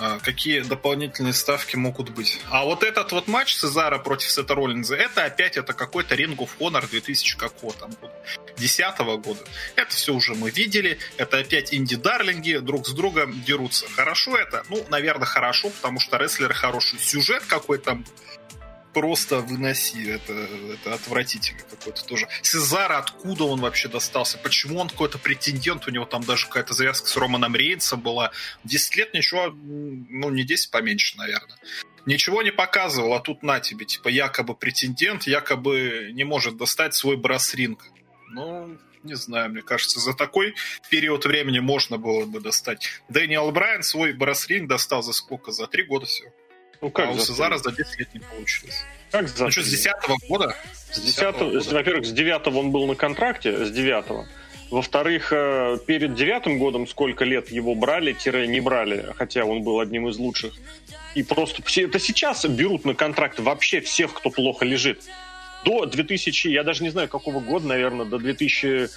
А, 0.00 0.18
какие 0.18 0.60
дополнительные 0.60 1.34
ставки 1.34 1.76
могут 1.76 2.08
быть. 2.08 2.40
А 2.50 2.64
вот 2.64 2.82
этот 2.82 3.12
вот 3.12 3.28
матч 3.28 3.54
Сезара 3.54 3.98
против 3.98 4.30
Сета 4.30 4.54
Роллинза, 4.54 4.96
это 4.96 5.24
опять 5.24 5.58
это 5.58 5.74
какой-то 5.74 6.14
Ring 6.14 6.36
of 6.36 6.48
Honor 6.58 6.88
2000 6.88 7.36
какого 7.36 7.74
там 7.74 7.90
года, 8.00 8.14
10 8.56 8.98
года. 9.22 9.40
Это 9.76 9.90
все 9.90 10.14
уже 10.14 10.34
мы 10.34 10.50
видели, 10.50 10.98
это 11.18 11.38
опять 11.38 11.74
инди-дарлинги 11.74 12.56
друг 12.58 12.86
с 12.86 12.92
другом 12.92 13.42
дерутся. 13.42 13.86
Хорошо 13.90 14.38
это? 14.38 14.64
Ну, 14.70 14.82
наверное, 14.88 15.26
хорошо, 15.26 15.68
потому 15.68 16.00
что 16.00 16.16
рестлеры 16.16 16.54
хороший. 16.54 16.98
Сюжет 16.98 17.44
какой 17.46 17.76
там 17.76 18.06
просто 18.92 19.40
выноси. 19.40 20.10
Это, 20.10 20.32
это 20.32 20.94
отвратительно 20.94 21.60
какой-то 21.62 22.04
тоже. 22.04 22.28
Сезара, 22.42 22.98
откуда 22.98 23.44
он 23.44 23.60
вообще 23.60 23.88
достался? 23.88 24.38
Почему 24.38 24.78
он 24.78 24.88
какой-то 24.88 25.18
претендент? 25.18 25.86
У 25.86 25.90
него 25.90 26.04
там 26.04 26.22
даже 26.22 26.46
какая-то 26.46 26.74
завязка 26.74 27.08
с 27.08 27.16
Романом 27.16 27.56
Рейнсом 27.56 28.00
была. 28.00 28.32
10 28.64 28.96
лет 28.96 29.14
ничего, 29.14 29.50
ну, 29.50 30.30
не 30.30 30.42
10, 30.42 30.70
поменьше, 30.70 31.16
наверное. 31.16 31.56
Ничего 32.06 32.42
не 32.42 32.50
показывал, 32.50 33.14
а 33.14 33.20
тут 33.20 33.42
на 33.42 33.60
тебе, 33.60 33.84
типа, 33.84 34.08
якобы 34.08 34.54
претендент, 34.54 35.24
якобы 35.24 36.10
не 36.12 36.24
может 36.24 36.56
достать 36.56 36.94
свой 36.94 37.16
брас-ринг. 37.16 37.84
Ну, 38.30 38.78
не 39.02 39.14
знаю, 39.14 39.50
мне 39.50 39.62
кажется, 39.62 40.00
за 40.00 40.14
такой 40.14 40.54
период 40.90 41.24
времени 41.24 41.58
можно 41.58 41.98
было 41.98 42.24
бы 42.26 42.40
достать. 42.40 42.88
Дэниел 43.08 43.50
Брайан 43.50 43.82
свой 43.82 44.12
брас-ринг 44.12 44.68
достал 44.68 45.02
за 45.02 45.12
сколько? 45.12 45.52
За 45.52 45.66
три 45.66 45.84
года 45.84 46.06
всего. 46.06 46.30
Ну 46.80 46.90
как 46.90 47.08
а 47.08 47.10
у 47.10 47.18
Сезара 47.18 47.58
за 47.58 47.72
10 47.72 47.98
лет 47.98 48.08
не 48.14 48.20
получилось. 48.20 48.84
Как 49.10 49.28
за 49.28 49.44
ну 49.44 49.50
что, 49.50 49.62
с 49.62 49.68
10 49.68 49.92
года? 50.28 50.54
С 50.92 51.00
10 51.00 51.38
года. 51.38 51.70
Во-первых, 51.70 52.06
с 52.06 52.12
9 52.12 52.46
он 52.48 52.70
был 52.70 52.86
на 52.86 52.94
контракте, 52.94 53.64
с 53.64 53.70
9 53.70 54.26
Во-вторых, 54.70 55.32
э, 55.32 55.78
перед 55.86 56.14
девятым 56.14 56.58
годом 56.58 56.86
сколько 56.86 57.24
лет 57.24 57.50
его 57.50 57.74
брали, 57.74 58.12
тире 58.12 58.46
не 58.46 58.60
брали, 58.60 59.12
хотя 59.16 59.44
он 59.44 59.62
был 59.62 59.80
одним 59.80 60.08
из 60.08 60.16
лучших. 60.16 60.54
И 61.14 61.22
просто 61.22 61.62
это 61.76 61.98
сейчас 61.98 62.44
берут 62.46 62.84
на 62.84 62.94
контракт 62.94 63.40
вообще 63.40 63.80
всех, 63.80 64.14
кто 64.14 64.30
плохо 64.30 64.64
лежит. 64.64 65.02
До 65.64 65.84
2000, 65.84 66.48
я 66.48 66.62
даже 66.62 66.82
не 66.82 66.90
знаю, 66.90 67.08
какого 67.08 67.40
года, 67.40 67.66
наверное, 67.66 68.06
до 68.06 68.18
2000 68.18 68.88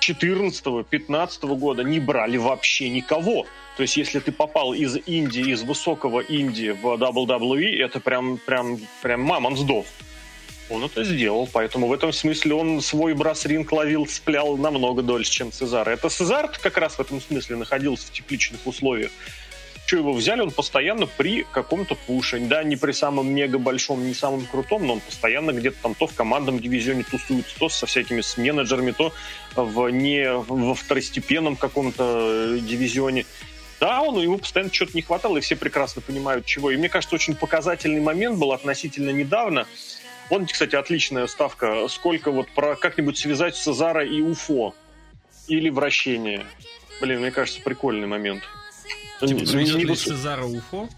2014-2015 0.00 1.56
года 1.56 1.82
не 1.82 2.00
брали 2.00 2.36
вообще 2.36 2.88
никого. 2.88 3.46
То 3.76 3.82
есть, 3.82 3.96
если 3.96 4.18
ты 4.18 4.32
попал 4.32 4.74
из 4.74 4.96
Индии, 5.06 5.52
из 5.52 5.62
высокого 5.62 6.20
Индии 6.20 6.70
в 6.70 6.84
WWE, 6.84 7.84
это 7.84 8.00
прям, 8.00 8.38
прям, 8.38 8.78
прям 9.02 9.22
мамон 9.22 9.56
сдох. 9.56 9.86
Он 10.70 10.84
это 10.84 11.02
сделал, 11.04 11.48
поэтому 11.50 11.86
в 11.86 11.92
этом 11.92 12.12
смысле 12.12 12.54
он 12.54 12.80
свой 12.82 13.14
брас-ринг 13.14 13.72
ловил, 13.72 14.06
сплял 14.06 14.56
намного 14.56 15.02
дольше, 15.02 15.30
чем 15.30 15.52
Цезар. 15.52 15.88
Это 15.88 16.10
Цезар 16.10 16.50
как 16.60 16.76
раз 16.76 16.96
в 16.96 17.00
этом 17.00 17.20
смысле 17.20 17.56
находился 17.56 18.08
в 18.08 18.12
тепличных 18.12 18.66
условиях 18.66 19.10
что 19.88 19.96
его 19.96 20.12
взяли, 20.12 20.42
он 20.42 20.50
постоянно 20.50 21.06
при 21.06 21.46
каком-то 21.50 21.94
пуше. 21.94 22.38
Да, 22.40 22.62
не 22.62 22.76
при 22.76 22.92
самом 22.92 23.32
мега 23.32 23.58
большом, 23.58 24.06
не 24.06 24.12
самом 24.12 24.44
крутом, 24.44 24.86
но 24.86 24.92
он 24.94 25.00
постоянно 25.00 25.52
где-то 25.52 25.78
там 25.82 25.94
то 25.94 26.06
в 26.06 26.14
командном 26.14 26.60
дивизионе 26.60 27.04
тусуется, 27.04 27.58
то 27.58 27.70
со 27.70 27.86
всякими 27.86 28.20
с 28.20 28.36
менеджерами, 28.36 28.90
то 28.90 29.14
в 29.56 29.88
не 29.88 30.30
во 30.30 30.74
второстепенном 30.74 31.56
каком-то 31.56 32.58
дивизионе. 32.60 33.24
Да, 33.80 34.02
он, 34.02 34.20
ему 34.20 34.36
постоянно 34.36 34.70
чего-то 34.70 34.94
не 34.94 35.00
хватало, 35.00 35.38
и 35.38 35.40
все 35.40 35.56
прекрасно 35.56 36.02
понимают, 36.02 36.44
чего. 36.44 36.70
И 36.70 36.76
мне 36.76 36.90
кажется, 36.90 37.14
очень 37.14 37.34
показательный 37.34 38.00
момент 38.00 38.36
был 38.38 38.52
относительно 38.52 39.10
недавно. 39.10 39.66
Он, 40.28 40.44
кстати, 40.44 40.76
отличная 40.76 41.26
ставка. 41.28 41.88
Сколько 41.88 42.30
вот 42.30 42.50
про 42.50 42.76
как-нибудь 42.76 43.16
связать 43.16 43.56
Цезара 43.56 44.04
и 44.04 44.20
Уфо. 44.20 44.74
Или 45.46 45.70
вращение. 45.70 46.44
Блин, 47.00 47.20
мне 47.20 47.30
кажется, 47.30 47.62
прикольный 47.62 48.06
момент. 48.06 48.42
Типа, 49.20 49.40
не 49.40 49.94
Цезара 49.94 50.44
Уфо? 50.44 50.88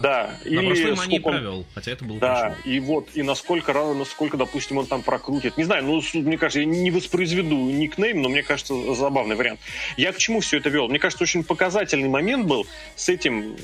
Да. 0.00 0.34
На 0.44 0.48
или 0.48 0.66
прошлой 0.66 0.94
мании 0.96 1.20
он... 1.22 1.32
провел, 1.32 1.66
хотя 1.74 1.92
это 1.92 2.04
было 2.04 2.18
Да, 2.18 2.34
хорошо. 2.34 2.60
и 2.64 2.80
вот, 2.80 3.08
и 3.14 3.22
насколько, 3.22 3.72
насколько, 3.72 4.36
допустим, 4.36 4.78
он 4.78 4.86
там 4.86 5.02
прокрутит. 5.02 5.56
Не 5.56 5.64
знаю, 5.64 5.84
ну, 5.84 6.02
мне 6.14 6.36
кажется, 6.36 6.60
я 6.60 6.66
не 6.66 6.90
воспроизведу 6.90 7.54
никнейм, 7.54 8.20
но 8.20 8.28
мне 8.28 8.42
кажется, 8.42 8.74
забавный 8.94 9.36
вариант. 9.36 9.60
Я 9.96 10.12
к 10.12 10.18
чему 10.18 10.40
все 10.40 10.58
это 10.58 10.68
вел? 10.68 10.88
Мне 10.88 10.98
кажется, 10.98 11.22
очень 11.22 11.44
показательный 11.44 12.08
момент 12.08 12.46
был 12.46 12.66
с 12.96 13.08
этим 13.08 13.56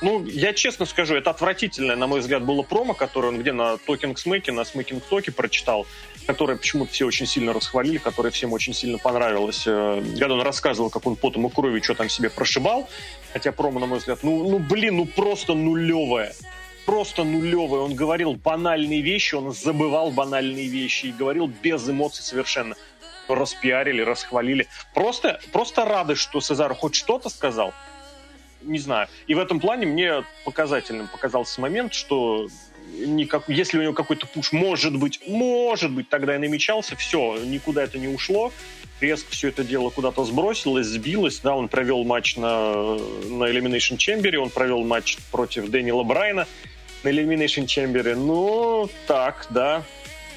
ну, 0.00 0.24
я 0.26 0.52
честно 0.52 0.86
скажу, 0.86 1.16
это 1.16 1.30
отвратительное, 1.30 1.96
на 1.96 2.06
мой 2.06 2.20
взгляд, 2.20 2.44
было 2.44 2.62
промо, 2.62 2.94
которое 2.94 3.28
он 3.28 3.40
где 3.40 3.52
на 3.52 3.74
Talking 3.74 4.16
Смеке, 4.16 4.52
на 4.52 4.64
Смекинг 4.64 5.02
Токе 5.04 5.32
прочитал, 5.32 5.86
которое 6.26 6.56
почему-то 6.56 6.92
все 6.92 7.04
очень 7.04 7.26
сильно 7.26 7.52
расхвалили, 7.52 7.98
которое 7.98 8.30
всем 8.30 8.52
очень 8.52 8.74
сильно 8.74 8.98
понравилось. 8.98 9.64
Э, 9.66 10.02
когда 10.18 10.34
он 10.34 10.42
рассказывал, 10.42 10.90
как 10.90 11.06
он 11.06 11.16
потом 11.16 11.46
и 11.46 11.50
крови 11.50 11.80
что 11.80 11.94
там 11.94 12.08
себе 12.08 12.30
прошибал, 12.30 12.88
хотя 13.32 13.52
промо, 13.52 13.80
на 13.80 13.86
мой 13.86 13.98
взгляд, 13.98 14.20
ну, 14.22 14.48
ну 14.48 14.58
блин, 14.58 14.96
ну 14.96 15.06
просто 15.06 15.54
нулевое 15.54 16.32
просто 16.88 17.22
нулевое. 17.22 17.82
Он 17.82 17.94
говорил 17.94 18.32
банальные 18.32 19.02
вещи, 19.02 19.34
он 19.34 19.52
забывал 19.52 20.10
банальные 20.10 20.68
вещи 20.68 21.06
и 21.06 21.12
говорил 21.12 21.46
без 21.46 21.86
эмоций 21.86 22.24
совершенно. 22.24 22.76
Распиарили, 23.28 24.00
расхвалили. 24.00 24.68
Просто, 24.94 25.38
просто 25.52 25.84
рады, 25.84 26.14
что 26.14 26.40
Сезар 26.40 26.74
хоть 26.74 26.94
что-то 26.94 27.28
сказал, 27.28 27.74
не 28.62 28.78
знаю. 28.78 29.08
И 29.26 29.34
в 29.34 29.38
этом 29.38 29.60
плане 29.60 29.84
мне 29.84 30.24
показательным 30.46 31.08
показался 31.08 31.60
момент, 31.60 31.92
что 31.92 32.48
никак, 32.94 33.48
если 33.48 33.78
у 33.78 33.82
него 33.82 33.92
какой-то 33.92 34.26
пуш, 34.26 34.52
может 34.52 34.96
быть, 34.96 35.20
может 35.26 35.90
быть, 35.90 36.08
тогда 36.08 36.36
и 36.36 36.38
намечался, 36.38 36.96
все, 36.96 37.38
никуда 37.44 37.84
это 37.84 37.98
не 37.98 38.08
ушло, 38.08 38.52
резко 39.00 39.30
все 39.32 39.48
это 39.48 39.64
дело 39.64 39.90
куда-то 39.90 40.24
сбросилось, 40.24 40.86
сбилось, 40.86 41.40
да, 41.40 41.54
он 41.54 41.68
провел 41.68 42.04
матч 42.04 42.36
на, 42.36 42.94
на 42.94 43.44
Elimination 43.44 43.96
Chamber, 43.96 44.36
он 44.36 44.50
провел 44.50 44.84
матч 44.84 45.18
против 45.30 45.68
Дэниела 45.68 46.02
Брайна 46.02 46.46
на 47.02 47.08
Elimination 47.08 47.66
Chamber, 47.66 48.14
ну, 48.14 48.88
так, 49.06 49.46
да, 49.50 49.84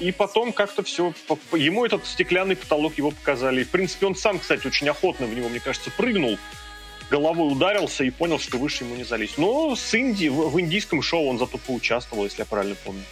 и 0.00 0.10
потом 0.10 0.52
как-то 0.52 0.82
все... 0.82 1.12
Ему 1.52 1.84
этот 1.84 2.06
стеклянный 2.06 2.56
потолок 2.56 2.98
его 2.98 3.12
показали. 3.12 3.62
В 3.62 3.68
принципе, 3.68 4.06
он 4.06 4.16
сам, 4.16 4.38
кстати, 4.38 4.66
очень 4.66 4.88
охотно 4.88 5.26
в 5.26 5.34
него, 5.34 5.48
мне 5.48 5.60
кажется, 5.60 5.90
прыгнул 5.96 6.38
головой 7.12 7.52
ударился 7.52 8.04
и 8.04 8.10
понял, 8.10 8.38
что 8.38 8.56
выше 8.56 8.84
ему 8.84 8.96
не 8.96 9.04
залезть. 9.04 9.36
Но 9.36 9.76
с 9.76 9.94
Инди, 9.94 10.28
в, 10.28 10.58
индийском 10.58 11.02
шоу 11.02 11.26
он 11.26 11.38
зато 11.38 11.58
поучаствовал, 11.58 12.24
если 12.24 12.40
я 12.40 12.46
правильно 12.46 12.74
помню. 12.74 13.04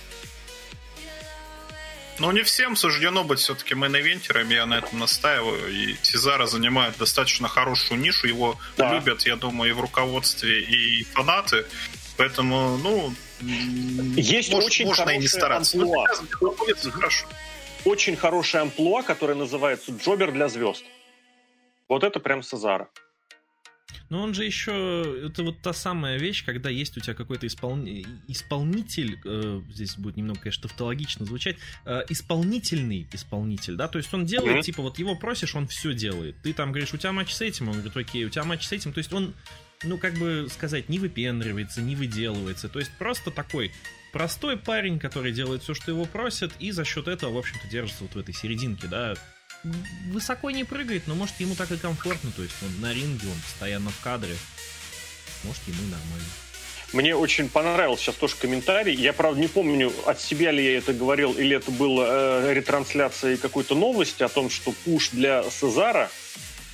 Но 2.19 2.33
не 2.33 2.43
всем 2.43 2.77
суждено 2.77 3.25
быть 3.25 3.39
все-таки 3.39 3.75
мейн-ивентерами, 3.75 4.55
я 4.55 4.67
на 4.67 4.79
этом 4.79 4.99
настаиваю. 4.99 5.73
И 5.73 5.97
Сезаро 6.03 6.47
занимает 6.47 6.97
достаточно 6.99 7.49
хорошую 7.49 8.01
нишу, 8.01 8.27
его 8.27 8.59
да. 8.77 8.95
любят, 8.95 9.23
я 9.27 9.37
думаю, 9.37 9.71
и 9.71 9.73
в 9.73 9.81
руководстве, 9.81 10.61
и 10.61 11.05
фанаты. 11.05 11.65
Поэтому, 12.17 12.77
ну, 12.79 13.15
есть 14.17 14.53
может, 14.53 14.69
очень 14.69 14.87
можно 14.87 15.11
и 15.11 15.19
не 15.19 15.29
стараться. 15.29 15.79
Амплуа. 15.79 16.07
хорошо. 16.93 17.27
Очень 17.85 18.17
хорошая 18.17 18.63
амплуа, 18.63 19.03
которая 19.03 19.37
называется 19.37 19.93
«Джобер 19.93 20.33
для 20.33 20.49
звезд». 20.49 20.85
Вот 21.89 22.05
это 22.05 22.21
прям 22.21 22.43
Сезара. 22.43 22.89
Но 24.09 24.23
он 24.23 24.35
же 24.35 24.45
еще... 24.45 25.23
Это 25.27 25.43
вот 25.43 25.61
та 25.61 25.73
самая 25.73 26.19
вещь, 26.19 26.45
когда 26.45 26.71
есть 26.71 26.97
у 26.97 27.01
тебя 27.01 27.15
какой-то 27.15 27.47
испол... 27.47 27.79
исполнитель, 28.29 29.19
э, 29.25 29.61
здесь 29.73 29.97
будет 29.97 30.17
немного, 30.17 30.41
конечно, 30.41 30.69
тавтологично 30.69 31.27
звучать, 31.27 31.57
э, 31.85 32.03
исполнительный 32.09 33.07
исполнитель, 33.13 33.77
да, 33.77 33.89
то 33.89 33.99
есть 33.99 34.13
он 34.13 34.27
делает, 34.27 34.59
mm-hmm. 34.59 34.63
типа, 34.63 34.83
вот 34.83 34.99
его 34.99 35.15
просишь, 35.15 35.55
он 35.55 35.67
все 35.67 35.95
делает. 35.95 36.37
Ты 36.43 36.53
там 36.53 36.71
говоришь, 36.71 36.93
у 36.95 36.97
тебя 36.97 37.13
матч 37.13 37.33
с 37.33 37.41
этим, 37.41 37.69
он 37.69 37.75
говорит, 37.75 37.97
окей, 37.97 38.25
у 38.25 38.31
тебя 38.31 38.45
матч 38.45 38.67
с 38.67 38.73
этим, 38.73 38.93
то 38.93 38.99
есть 38.99 39.13
он, 39.13 39.35
ну, 39.85 39.99
как 39.99 40.15
бы 40.15 40.49
сказать, 40.51 40.89
не 40.89 40.99
выпендривается, 40.99 41.83
не 41.83 41.97
выделывается, 41.97 42.69
то 42.69 42.79
есть 42.79 42.91
просто 42.99 43.31
такой 43.31 43.73
простой 44.13 44.57
парень, 44.57 44.99
который 44.99 45.33
делает 45.33 45.63
все, 45.63 45.75
что 45.75 45.91
его 45.91 46.05
просят, 46.05 46.53
и 46.59 46.73
за 46.73 46.85
счет 46.85 47.09
этого, 47.09 47.35
в 47.35 47.39
общем-то, 47.39 47.69
держится 47.69 48.03
вот 48.03 48.15
в 48.15 48.19
этой 48.19 48.35
серединке, 48.35 48.89
да, 48.89 49.15
высоко 50.11 50.51
не 50.51 50.65
прыгает, 50.65 51.07
но 51.07 51.15
может 51.15 51.39
ему 51.41 51.55
так 51.55 51.71
и 51.71 51.77
комфортно, 51.77 52.31
то 52.33 52.43
есть 52.43 52.55
он 52.63 52.81
на 52.81 52.93
ринге, 52.93 53.27
он 53.27 53.41
постоянно 53.41 53.91
в 53.91 54.01
кадре. 54.01 54.37
Может 55.45 55.63
ему 55.67 55.83
нормально. 55.83 56.29
Мне 56.93 57.15
очень 57.15 57.49
понравился 57.49 58.05
сейчас 58.05 58.17
тоже 58.17 58.35
комментарий. 58.37 58.95
Я, 58.95 59.13
правда, 59.13 59.41
не 59.41 59.47
помню, 59.47 59.93
от 60.07 60.21
себя 60.21 60.51
ли 60.51 60.65
я 60.65 60.79
это 60.79 60.93
говорил, 60.93 61.33
или 61.33 61.57
это 61.57 61.71
было 61.71 62.07
э, 62.09 62.53
ретрансляцией 62.53 63.37
какой-то 63.37 63.77
новости 63.77 64.25
о 64.25 64.29
том, 64.29 64.51
что 64.51 64.73
пуш 64.85 65.11
для 65.11 65.45
Сезара 65.51 66.11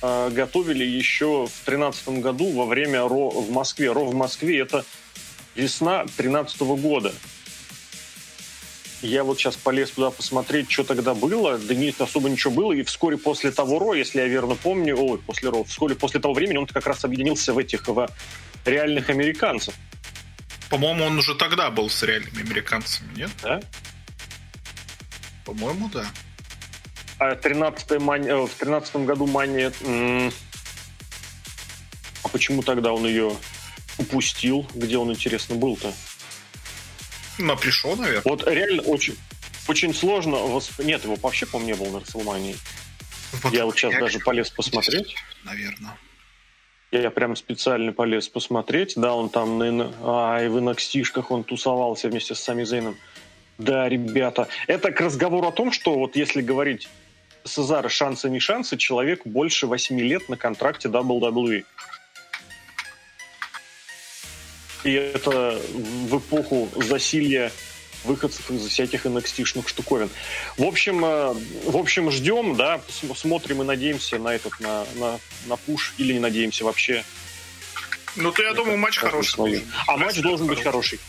э, 0.01 0.29
готовили 0.31 0.83
еще 0.83 1.45
в 1.45 1.65
2013 1.65 2.07
году 2.19 2.51
во 2.51 2.65
время 2.65 3.01
Ро 3.01 3.29
в 3.29 3.51
Москве. 3.51 3.91
Ро 3.91 4.05
в 4.05 4.15
Москве 4.15 4.59
это 4.59 4.85
весна 5.53 5.99
2013 6.05 6.61
года. 6.61 7.13
Я 9.01 9.23
вот 9.23 9.37
сейчас 9.37 9.55
полез 9.55 9.91
туда 9.91 10.09
посмотреть, 10.09 10.71
что 10.71 10.83
тогда 10.83 11.13
было. 11.13 11.57
Да 11.57 11.75
нет, 11.75 12.01
особо 12.01 12.29
ничего 12.29 12.53
было. 12.53 12.73
И 12.73 12.83
вскоре 12.83 13.17
после 13.17 13.51
того 13.51 13.77
Ро, 13.77 13.93
если 13.93 14.19
я 14.21 14.27
верно 14.27 14.55
помню, 14.55 14.97
ой, 14.97 15.19
после 15.19 15.49
Ро, 15.49 15.63
вскоре 15.63 15.95
после 15.95 16.19
того 16.19 16.33
времени 16.33 16.57
он 16.57 16.65
как 16.65 16.87
раз 16.87 17.05
объединился 17.05 17.53
в 17.53 17.59
этих 17.59 17.87
в 17.87 18.07
реальных 18.65 19.09
американцев. 19.09 19.75
По-моему, 20.69 21.05
он 21.05 21.17
уже 21.17 21.35
тогда 21.35 21.69
был 21.69 21.89
с 21.89 22.01
реальными 22.03 22.41
американцами, 22.41 23.13
нет? 23.15 23.29
Да? 23.41 23.61
По-моему, 25.45 25.89
да. 25.93 26.05
А 27.19 27.35
13 27.35 28.01
мани... 28.01 28.27
Э, 28.27 28.45
в 28.45 28.53
13 28.53 28.95
году 28.97 29.27
Мания... 29.27 29.71
А 32.23 32.27
почему 32.29 32.61
тогда 32.63 32.91
он 32.91 33.05
ее 33.05 33.31
упустил? 33.97 34.67
Где 34.75 34.97
он, 34.97 35.11
интересно, 35.11 35.55
был-то? 35.55 35.93
На 37.37 37.55
пришел, 37.55 37.95
наверное. 37.95 38.23
Вот 38.25 38.47
реально 38.47 38.81
очень, 38.83 39.15
очень 39.67 39.93
сложно... 39.93 40.37
Восп... 40.37 40.79
Нет, 40.79 41.03
его 41.03 41.15
вообще, 41.15 41.45
по-моему, 41.45 41.73
не 41.73 41.83
было 41.83 41.93
на 41.97 41.99
Расселмании. 41.99 42.55
Вот 43.43 43.53
я 43.53 43.65
вот 43.65 43.75
сейчас 43.75 43.93
я 43.93 43.99
даже 43.99 44.19
полез 44.19 44.49
посмотреть. 44.49 45.15
Наверное. 45.43 45.97
Я 46.91 47.11
прям 47.11 47.35
специально 47.35 47.91
полез 47.91 48.29
посмотреть. 48.29 48.93
Да, 48.95 49.13
он 49.13 49.29
там 49.29 49.57
на... 49.57 49.93
А, 50.01 50.41
и 50.43 50.47
в 50.47 50.57
NXT 50.57 51.25
он 51.29 51.43
тусовался 51.43 52.07
вместе 52.09 52.33
с 52.33 52.39
Сами 52.39 52.63
Зейном. 52.63 52.97
Да, 53.57 53.89
ребята. 53.89 54.47
Это 54.67 54.91
к 54.91 55.01
разговору 55.01 55.47
о 55.47 55.51
том, 55.51 55.71
что 55.71 55.97
вот 55.97 56.15
если 56.15 56.41
говорить 56.41 56.87
Сезара 57.43 57.89
шансы 57.89 58.29
не 58.29 58.39
шансы, 58.39 58.77
человек 58.77 59.21
больше 59.25 59.67
8 59.67 59.99
лет 59.99 60.29
на 60.29 60.37
контракте 60.37 60.89
WWE. 60.89 61.65
И 64.83 64.91
это 64.91 65.59
в 66.09 66.17
эпоху 66.17 66.69
засилья 66.75 67.51
выходцев 68.03 68.49
из 68.51 68.65
всяких 68.67 69.05
NXT-шных 69.05 69.67
штуковин. 69.67 70.09
В 70.57 70.63
общем, 70.63 71.03
э, 71.03 71.33
в 71.65 71.77
общем, 71.77 72.11
ждем, 72.11 72.55
да, 72.55 72.81
смотрим 73.15 73.61
и 73.61 73.65
надеемся 73.65 74.17
на 74.17 74.33
этот, 74.33 74.59
на, 74.59 74.85
на, 74.95 75.19
на 75.45 75.55
пуш, 75.57 75.93
или 75.97 76.13
не 76.13 76.19
надеемся 76.19 76.63
вообще. 76.63 77.03
Ну, 78.15 78.31
то 78.31 78.41
я 78.41 78.49
это, 78.49 78.57
думаю, 78.57 78.77
матч 78.77 78.97
хороший. 78.97 79.63
А 79.87 79.97
матч 79.97 80.19
должен 80.21 80.47
быть 80.47 80.61
хороший. 80.61 80.99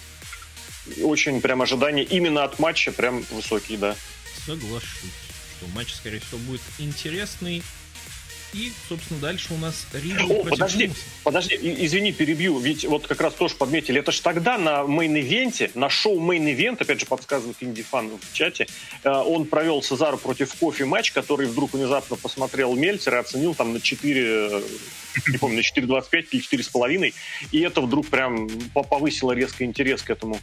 Очень 1.02 1.40
прям 1.40 1.62
ожидания 1.62 2.02
именно 2.02 2.44
от 2.44 2.58
матча 2.58 2.92
прям 2.92 3.24
высокие, 3.30 3.78
да. 3.78 3.96
Соглашусь, 4.44 5.12
что 5.56 5.66
матч, 5.74 5.94
скорее 5.94 6.20
всего, 6.20 6.38
будет 6.38 6.62
интересный, 6.78 7.62
и, 8.55 8.72
собственно, 8.88 9.20
дальше 9.20 9.53
у 9.53 9.59
нас 9.59 9.86
Ридл 9.92 10.32
О, 10.32 10.44
подожди, 10.44 10.86
Джимса. 10.86 11.01
подожди, 11.22 11.59
извини, 11.62 12.12
перебью. 12.12 12.59
Ведь 12.59 12.84
вот 12.86 13.07
как 13.07 13.20
раз 13.20 13.34
тоже 13.34 13.55
подметили, 13.55 14.01
это 14.01 14.11
же 14.11 14.22
тогда 14.22 14.57
на 14.57 14.84
Main 14.84 15.16
Event 15.16 15.55
е, 15.55 15.70
на 15.74 15.90
шоу 15.90 16.18
Main 16.18 16.43
Event, 16.43 16.80
опять 16.80 17.01
же 17.01 17.07
подсказывает 17.07 17.57
инди-фан 17.61 18.11
в 18.18 18.32
чате, 18.32 18.66
э, 19.05 19.11
он 19.11 19.44
провел 19.44 19.82
Сезаро 19.82 20.16
против 20.16 20.55
Кофи 20.55 20.84
матч, 20.84 21.12
который 21.12 21.46
вдруг 21.46 21.74
внезапно 21.74 22.16
посмотрел 22.16 22.74
Мельцер 22.74 23.14
и 23.16 23.18
оценил 23.18 23.55
там 23.55 23.74
на 23.74 23.80
4, 23.80 24.49
э, 24.51 24.62
не 25.28 25.36
помню, 25.36 25.57
на 25.57 25.62
4.25 25.62 26.26
или 26.30 26.42
4,5. 26.42 27.14
И 27.53 27.61
это 27.61 27.82
вдруг 27.82 28.09
прям 28.09 28.49
повысило 28.72 29.32
резко 29.32 29.64
интерес 29.64 30.03
к 30.03 30.11
этому 30.11 30.40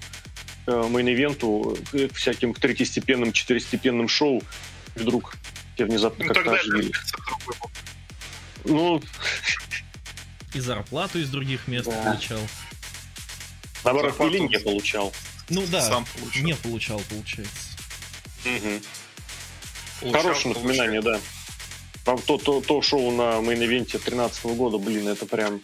э, 0.68 0.72
мейн-ивенту, 0.72 1.78
к 1.92 2.16
всяким 2.16 2.54
третьестепенным, 2.54 3.32
четырестепенным 3.32 4.08
шоу. 4.08 4.44
Вдруг 4.96 5.36
те 5.76 5.86
внезапно 5.86 6.26
ну, 6.26 6.34
как-то 6.34 6.54
оживились. 6.54 6.96
Ну... 8.66 9.02
И 10.54 10.60
зарплату 10.60 11.20
из 11.20 11.30
других 11.30 11.68
мест 11.68 11.86
да. 11.86 12.02
получал. 12.02 12.40
Наоборот, 13.84 14.20
или 14.22 14.40
не 14.40 14.60
получал. 14.60 15.14
Ну 15.50 15.64
да, 15.68 15.82
Сам 15.82 16.06
получал. 16.06 16.44
не 16.44 16.56
получал, 16.56 17.02
получается. 17.10 17.78
Угу. 18.46 18.82
Получал, 20.02 20.22
Хорошее 20.22 20.56
напоминание, 20.56 21.02
да. 21.02 21.20
То, 22.06 22.38
то, 22.38 22.62
то 22.62 22.82
шоу 22.82 23.12
на 23.12 23.42
Main 23.42 23.65
Event 23.65 23.94
е 23.94 24.00
13 24.00 24.46
года, 24.58 24.78
блин, 24.78 25.08
это 25.08 25.26
прям... 25.26 25.62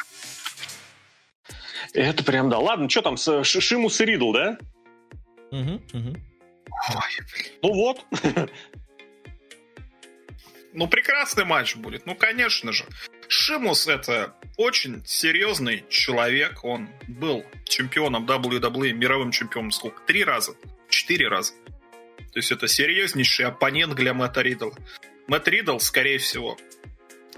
Это 1.93 2.23
прям, 2.23 2.49
да. 2.49 2.57
Ладно, 2.57 2.89
что 2.89 3.01
там, 3.01 3.17
с 3.17 3.43
Шимус 3.43 4.01
и 4.01 4.05
Ридл, 4.05 4.31
да? 4.33 4.57
Угу, 5.51 5.81
угу. 5.93 6.17
Ой, 6.89 7.25
ну 7.61 7.73
вот. 7.73 8.05
Ну, 10.73 10.87
прекрасный 10.87 11.43
матч 11.43 11.75
будет, 11.75 12.05
ну, 12.05 12.15
конечно 12.15 12.71
же. 12.71 12.85
Шимус 13.27 13.87
это 13.87 14.35
очень 14.57 15.05
серьезный 15.05 15.83
человек. 15.89 16.63
Он 16.63 16.89
был 17.07 17.45
чемпионом 17.65 18.25
WWE, 18.25 18.91
мировым 18.93 19.31
чемпионом 19.31 19.71
сколько? 19.71 20.01
Три 20.05 20.23
раза? 20.23 20.53
Четыре 20.89 21.27
раза. 21.27 21.53
То 22.31 22.39
есть 22.39 22.51
это 22.51 22.67
серьезнейший 22.67 23.45
оппонент 23.45 23.95
для 23.95 24.13
Мэтта 24.13 24.41
Ридла. 24.41 24.73
Мэтт 25.27 25.47
Ридл, 25.47 25.79
скорее 25.79 26.17
всего, 26.17 26.57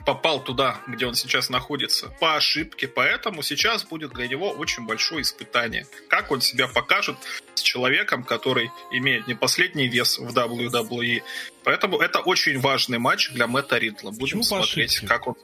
попал 0.06 0.44
туда, 0.44 0.82
где 0.88 1.06
он 1.06 1.16
сейчас 1.16 1.50
находится, 1.50 2.10
по 2.20 2.36
ошибке, 2.36 2.88
поэтому 2.88 3.42
сейчас 3.42 3.84
будет 3.84 4.14
для 4.14 4.28
него 4.28 4.50
очень 4.50 4.86
большое 4.86 5.22
испытание. 5.22 5.88
Как 6.10 6.32
он 6.32 6.42
себя 6.42 6.68
покажет 6.68 7.18
с 7.56 7.62
человеком, 7.62 8.24
который 8.24 8.72
имеет 8.92 9.28
не 9.28 9.36
последний 9.36 9.88
вес 9.88 10.18
в 10.18 10.36
WWE. 10.36 11.24
Поэтому 11.64 12.00
это 12.00 12.20
очень 12.20 12.60
важный 12.60 13.00
матч 13.00 13.32
для 13.32 13.48
Мэтта 13.48 13.78
Ридла. 13.78 14.12
Будем 14.12 14.40
Почему 14.40 14.44
смотреть, 14.44 15.00
как 15.08 15.28
он... 15.28 15.36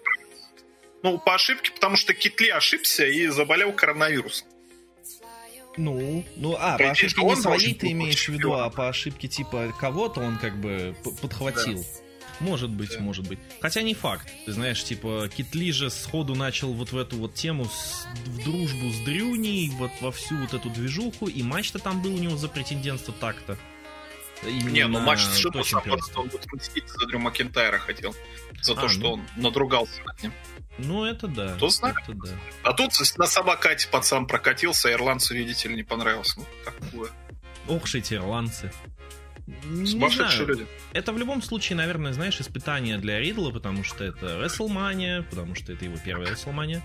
Ну, 1.02 1.18
по 1.18 1.36
ошибке, 1.36 1.72
потому 1.72 1.96
что 1.96 2.14
Китли 2.14 2.50
ошибся 2.50 3.06
и 3.06 3.28
заболел 3.28 3.72
коронавирусом. 3.72 4.48
Ну, 5.78 6.26
ну, 6.36 6.58
а, 6.60 6.78
по 6.78 6.90
ошибке 6.90 7.24
не 7.24 7.36
своей 7.38 7.74
ты 7.74 7.92
имеешь 7.92 8.26
в 8.26 8.30
виду, 8.34 8.54
а 8.54 8.70
по 8.70 8.90
ошибке 8.90 9.30
типа 9.30 9.74
кого-то 9.80 10.20
он 10.20 10.38
как 10.38 10.60
бы 10.60 10.94
подхватил. 11.22 11.78
Да. 11.78 12.09
Может 12.40 12.70
быть, 12.70 12.92
да. 12.94 13.00
может 13.00 13.28
быть. 13.28 13.40
Хотя 13.62 13.82
не 13.82 13.94
факт. 13.94 14.28
Ты 14.46 14.54
знаешь, 14.54 14.84
типа, 14.84 15.30
Китли 15.36 15.72
же 15.72 15.90
сходу 15.90 16.36
начал 16.36 16.74
вот 16.74 16.92
в 16.92 16.98
эту 16.98 17.18
вот 17.18 17.34
тему, 17.34 17.66
с, 17.66 18.08
в 18.26 18.44
дружбу 18.44 18.92
с 18.92 19.00
Дрюней, 19.02 19.70
вот 19.72 19.92
во 20.02 20.12
всю 20.12 20.38
вот 20.38 20.54
эту 20.54 20.70
движуху, 20.70 21.28
и 21.28 21.44
матч-то 21.44 21.80
там 21.80 22.02
был 22.02 22.16
у 22.16 22.18
него 22.18 22.38
за 22.38 22.48
претендентство 22.48 23.14
так-то. 23.14 23.58
Не, 24.44 24.88
ну 24.88 25.00
матч 25.00 25.20
с 25.20 25.38
Шимусом 25.38 25.82
просто 25.82 26.20
он 26.22 26.30
будет 26.30 26.52
мстить 26.54 26.88
за 26.88 27.08
Дрю 27.08 27.20
Макентайра 27.20 27.78
хотел. 27.78 28.16
За 28.62 28.72
а, 28.72 28.76
то, 28.76 28.82
ну... 28.84 28.90
что 28.90 29.14
он 29.14 29.22
надругался 29.36 30.02
над 30.06 30.24
ним. 30.24 30.34
Ну, 30.78 31.04
это 31.04 31.28
да. 31.28 31.56
Кто 31.56 31.70
знает. 31.70 31.98
Это 32.04 32.14
да. 32.14 32.30
А 32.64 32.74
тут 32.74 32.94
на 33.18 33.28
самокате 33.28 33.88
пацан 33.90 34.28
прокатился, 34.28 34.88
а 34.88 34.94
ирландцу, 34.94 35.36
видите 35.36 35.68
ли, 35.68 35.76
не 35.76 35.84
понравилось. 35.84 36.38
Ну, 36.38 36.46
такое. 36.64 37.12
Ох, 37.68 37.94
эти 37.94 38.14
ирландцы. 38.14 38.72
Сумасшедшие 39.86 40.48
люди. 40.48 40.68
Это 40.94 41.12
в 41.12 41.18
любом 41.18 41.42
случае, 41.42 41.78
наверное, 41.78 42.14
знаешь, 42.14 42.40
испытание 42.40 42.98
для 42.98 43.20
Ридла, 43.20 43.52
потому 43.52 43.84
что 43.84 44.04
это 44.04 44.44
WrestleMania, 44.44 45.24
потому 45.30 45.56
что 45.56 45.74
это 45.74 45.86
его 45.86 45.98
первая 46.04 46.34
WrestleMania. 46.34 46.82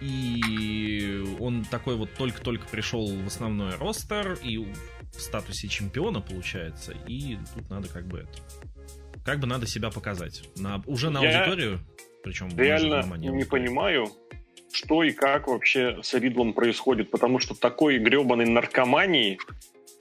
И 0.00 1.24
он 1.40 1.64
такой 1.64 1.96
вот 1.96 2.12
только-только 2.14 2.66
пришел 2.68 3.08
в 3.08 3.26
основной 3.26 3.74
ростер 3.76 4.38
и 4.42 4.58
в 4.58 5.20
статусе 5.20 5.68
чемпиона, 5.68 6.20
получается. 6.20 6.92
И 7.06 7.38
тут 7.54 7.68
надо 7.70 7.88
как 7.88 8.06
бы 8.06 8.20
это... 8.20 9.22
Как 9.24 9.40
бы 9.40 9.46
надо 9.46 9.66
себя 9.66 9.90
показать. 9.90 10.48
На, 10.56 10.82
уже 10.86 11.10
на 11.10 11.22
Я 11.22 11.40
аудиторию, 11.40 11.80
причем... 12.22 12.48
Реально 12.56 13.02
не 13.16 13.44
понимаю, 13.44 14.10
что 14.72 15.02
и 15.02 15.12
как 15.12 15.48
вообще 15.48 15.98
с 16.02 16.14
Ридлом 16.14 16.52
происходит, 16.52 17.10
потому 17.10 17.40
что 17.40 17.54
такой 17.54 17.98
гребаной 17.98 18.46
наркомании 18.46 19.38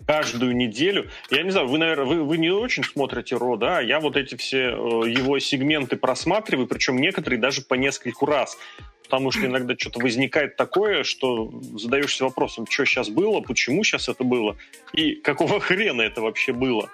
каждую 0.05 0.55
неделю. 0.55 1.09
Я 1.29 1.43
не 1.43 1.51
знаю, 1.51 1.67
вы, 1.67 1.77
наверное, 1.77 2.05
вы, 2.05 2.23
вы 2.23 2.37
не 2.37 2.49
очень 2.49 2.83
смотрите 2.83 3.35
Ро, 3.35 3.57
да? 3.57 3.81
Я 3.81 3.99
вот 3.99 4.15
эти 4.15 4.35
все 4.35 4.69
э, 4.69 5.09
его 5.09 5.39
сегменты 5.39 5.97
просматриваю, 5.97 6.67
причем 6.67 6.97
некоторые 6.97 7.39
даже 7.39 7.61
по 7.61 7.73
нескольку 7.73 8.25
раз. 8.25 8.57
Потому 9.03 9.31
что 9.31 9.45
иногда 9.45 9.73
что-то 9.77 9.99
возникает 9.99 10.57
такое, 10.57 11.03
что 11.03 11.49
задаешься 11.75 12.25
вопросом, 12.25 12.65
что 12.69 12.85
сейчас 12.85 13.09
было, 13.09 13.39
почему 13.39 13.83
сейчас 13.83 14.09
это 14.09 14.25
было, 14.25 14.57
и 14.93 15.15
какого 15.15 15.59
хрена 15.61 16.01
это 16.01 16.21
вообще 16.21 16.51
было. 16.51 16.89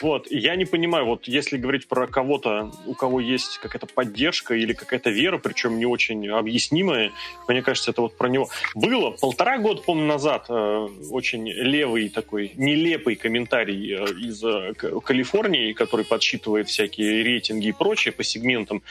Вот, 0.00 0.30
я 0.30 0.56
не 0.56 0.64
понимаю, 0.64 1.04
вот 1.04 1.28
если 1.28 1.58
говорить 1.58 1.86
про 1.86 2.06
кого-то, 2.06 2.72
у 2.86 2.94
кого 2.94 3.20
есть 3.20 3.58
какая-то 3.58 3.86
поддержка 3.86 4.54
или 4.54 4.72
какая-то 4.72 5.10
вера, 5.10 5.38
причем 5.38 5.78
не 5.78 5.84
очень 5.84 6.28
объяснимая, 6.28 7.12
мне 7.48 7.62
кажется, 7.62 7.90
это 7.90 8.02
вот 8.02 8.16
про 8.16 8.28
него. 8.28 8.48
Было 8.74 9.10
полтора 9.10 9.58
года, 9.58 9.82
по-моему, 9.82 10.08
назад 10.08 10.46
э, 10.48 10.88
очень 11.10 11.48
левый 11.48 12.08
такой, 12.08 12.52
нелепый 12.56 13.16
комментарий 13.16 13.94
э, 13.94 14.04
из 14.14 14.42
э, 14.42 14.72
Калифорнии, 14.74 15.72
который 15.72 16.06
подсчитывает 16.06 16.68
всякие 16.68 17.22
рейтинги 17.22 17.68
и 17.68 17.72
прочее 17.72 18.12
по 18.12 18.24
сегментам, 18.24 18.82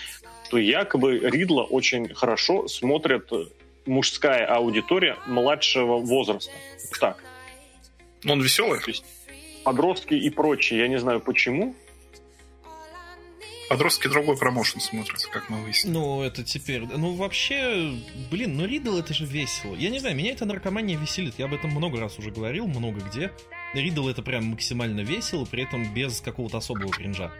что 0.45 0.57
якобы 0.57 1.19
Ридла 1.19 1.63
очень 1.63 2.13
хорошо 2.13 2.67
смотрят 2.67 3.31
мужская 3.85 4.45
аудитория 4.45 5.17
младшего 5.27 5.97
возраста. 5.97 6.51
Так. 6.99 7.23
Он 8.27 8.41
веселый? 8.41 8.79
То 8.79 8.89
есть 8.89 9.05
подростки 9.63 10.13
и 10.13 10.29
прочие. 10.29 10.79
Я 10.79 10.87
не 10.87 10.99
знаю 10.99 11.19
почему. 11.19 11.75
Подростки 13.69 14.07
другой 14.07 14.35
промоушен 14.35 14.81
смотрятся, 14.81 15.29
как 15.29 15.47
мы 15.49 15.61
выяснили. 15.61 15.93
Ну, 15.93 16.23
это 16.23 16.43
теперь... 16.43 16.87
Ну, 16.87 17.13
вообще, 17.13 17.93
блин, 18.31 18.57
ну 18.57 18.65
Ридл 18.65 18.97
это 18.97 19.13
же 19.13 19.25
весело. 19.25 19.75
Я 19.75 19.91
не 19.91 19.99
знаю, 19.99 20.15
меня 20.15 20.31
эта 20.31 20.45
наркомания 20.45 20.97
веселит. 20.97 21.35
Я 21.37 21.45
об 21.45 21.53
этом 21.53 21.69
много 21.69 21.99
раз 21.99 22.17
уже 22.17 22.31
говорил, 22.31 22.65
много 22.65 22.99
где. 22.99 23.31
Ридл 23.75 24.09
это 24.09 24.23
прям 24.23 24.45
максимально 24.45 25.01
весело, 25.01 25.45
при 25.45 25.63
этом 25.63 25.93
без 25.93 26.19
какого-то 26.19 26.57
особого 26.57 26.89
кринжа. 26.89 27.31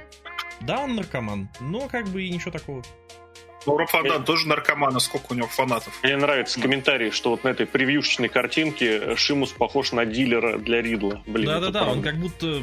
Да, 0.62 0.84
он 0.84 0.96
наркоман, 0.96 1.50
но 1.62 1.88
как 1.88 2.08
бы 2.10 2.24
и 2.24 2.30
ничего 2.30 2.52
такого. 2.52 2.84
Ну, 3.66 3.78
Рафадан 3.78 4.24
тоже 4.24 4.48
наркоман, 4.48 4.96
а 4.96 5.00
сколько 5.00 5.34
у 5.34 5.36
него 5.36 5.48
фанатов? 5.48 5.94
Мне 6.04 6.16
нравится 6.16 6.62
комментарий, 6.62 7.12
что 7.12 7.32
вот 7.32 7.44
на 7.44 7.50
этой 7.50 7.66
превьюшечной 7.66 8.30
картинке 8.30 9.16
Шимус 9.16 9.52
похож 9.52 9.92
на 9.92 10.06
дилера 10.06 10.58
для 10.58 10.82
Ридла. 10.82 11.22
Да-да-да, 11.28 11.88
он 11.88 12.02
как 12.02 12.18
будто 12.18 12.62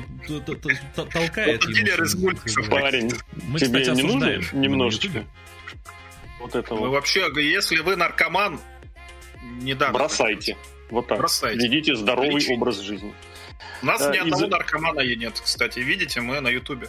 толкает 0.95 1.61
Дилер 1.61 2.03
из 2.03 2.15
мультиков. 2.15 2.69
Парень, 2.69 3.11
тебе 3.59 3.85
не 3.87 4.03
нужно 4.03 4.41
немножечко? 4.53 5.25
Вот 6.41 6.55
это 6.55 6.75
вот. 6.75 6.91
вообще, 6.91 7.29
если 7.37 7.79
вы 7.79 7.97
наркоман, 7.97 8.61
не 9.61 9.75
дам. 9.75 9.93
Бросайте. 9.93 10.57
Вот 10.91 11.09
так. 11.09 11.19
Бросайте. 11.19 11.67
Ведите 11.67 11.97
здоровый 11.97 12.45
образ 12.51 12.81
жизни. 12.81 13.13
У 13.83 13.87
нас 13.87 14.01
ни 14.01 14.17
одного 14.17 14.47
наркомана 14.47 15.01
и 15.01 15.17
нет, 15.17 15.41
кстати. 15.43 15.81
Видите, 15.81 16.21
мы 16.21 16.41
на 16.41 16.49
Ютубе 16.49 16.89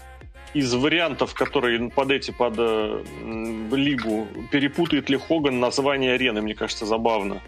из 0.53 0.73
вариантов, 0.73 1.33
которые 1.33 1.89
под 1.89 2.11
эти, 2.11 2.31
под 2.31 2.55
э, 2.57 3.03
лигу, 3.71 4.27
перепутает 4.51 5.09
ли 5.09 5.17
Хоган 5.17 5.59
название 5.59 6.13
арены, 6.13 6.41
мне 6.41 6.55
кажется, 6.55 6.85
забавно. 6.85 7.41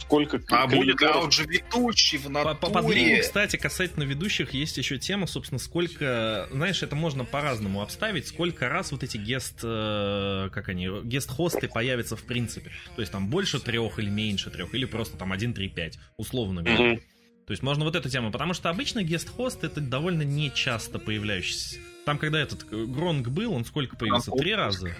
Сколько 0.00 0.40
А 0.50 0.66
будет, 0.66 1.02
а 1.02 1.18
он 1.18 1.30
же 1.30 1.44
ведущий 1.44 2.18
в 2.18 2.28
натуре. 2.28 2.56
По, 2.60 2.68
под 2.68 2.94
лигу, 2.94 3.22
кстати, 3.22 3.56
касательно 3.56 4.02
ведущих, 4.02 4.52
есть 4.52 4.76
еще 4.76 4.98
тема, 4.98 5.26
собственно, 5.26 5.58
сколько, 5.58 6.48
знаешь, 6.50 6.82
это 6.82 6.94
можно 6.94 7.24
по-разному 7.24 7.80
обставить, 7.80 8.28
сколько 8.28 8.68
раз 8.68 8.92
вот 8.92 9.02
эти 9.02 9.16
гест, 9.16 9.60
э, 9.62 10.50
как 10.52 10.68
они, 10.68 10.88
гест-хосты 11.04 11.68
появятся 11.68 12.16
в 12.16 12.24
принципе. 12.24 12.70
То 12.94 13.00
есть 13.00 13.12
там 13.12 13.28
больше 13.28 13.58
трех 13.58 13.98
или 13.98 14.10
меньше 14.10 14.50
трех, 14.50 14.74
или 14.74 14.84
просто 14.84 15.16
там 15.16 15.32
1, 15.32 15.54
3, 15.54 15.68
5, 15.68 15.98
условно 16.18 16.62
говоря. 16.62 16.92
Угу. 16.92 17.00
То 17.46 17.50
есть 17.50 17.62
можно 17.62 17.84
вот 17.84 17.96
эту 17.96 18.08
тему, 18.10 18.30
потому 18.30 18.52
что 18.54 18.68
обычно 18.68 19.02
гест-хост 19.02 19.64
это 19.64 19.80
довольно 19.80 20.22
нечасто 20.22 20.98
появляющийся. 20.98 21.78
Там, 22.04 22.18
когда 22.18 22.40
этот 22.40 22.66
Гронг 22.68 23.28
был, 23.28 23.52
он 23.52 23.64
сколько 23.64 23.96
появился? 23.96 24.30
Три 24.32 24.54
раза? 24.54 24.94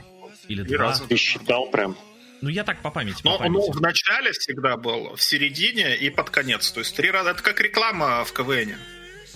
Или 0.48 0.62
Три 0.62 0.76
два? 0.76 0.88
раза. 0.88 1.06
Ты 1.06 1.16
считал 1.16 1.70
прям? 1.70 1.96
Ну, 2.40 2.48
я 2.50 2.64
так 2.64 2.82
по 2.82 2.90
памяти. 2.90 3.22
Но 3.24 3.38
по 3.38 3.44
памяти. 3.44 3.68
он 3.68 3.72
в 3.72 3.80
начале 3.80 4.32
всегда 4.32 4.76
был, 4.76 5.16
в 5.16 5.22
середине 5.22 5.96
и 5.96 6.10
под 6.10 6.30
конец. 6.30 6.70
То 6.72 6.80
есть 6.80 6.94
три 6.96 7.10
раза. 7.10 7.30
Это 7.30 7.42
как 7.42 7.60
реклама 7.60 8.24
в 8.24 8.32
КВН. 8.32 8.74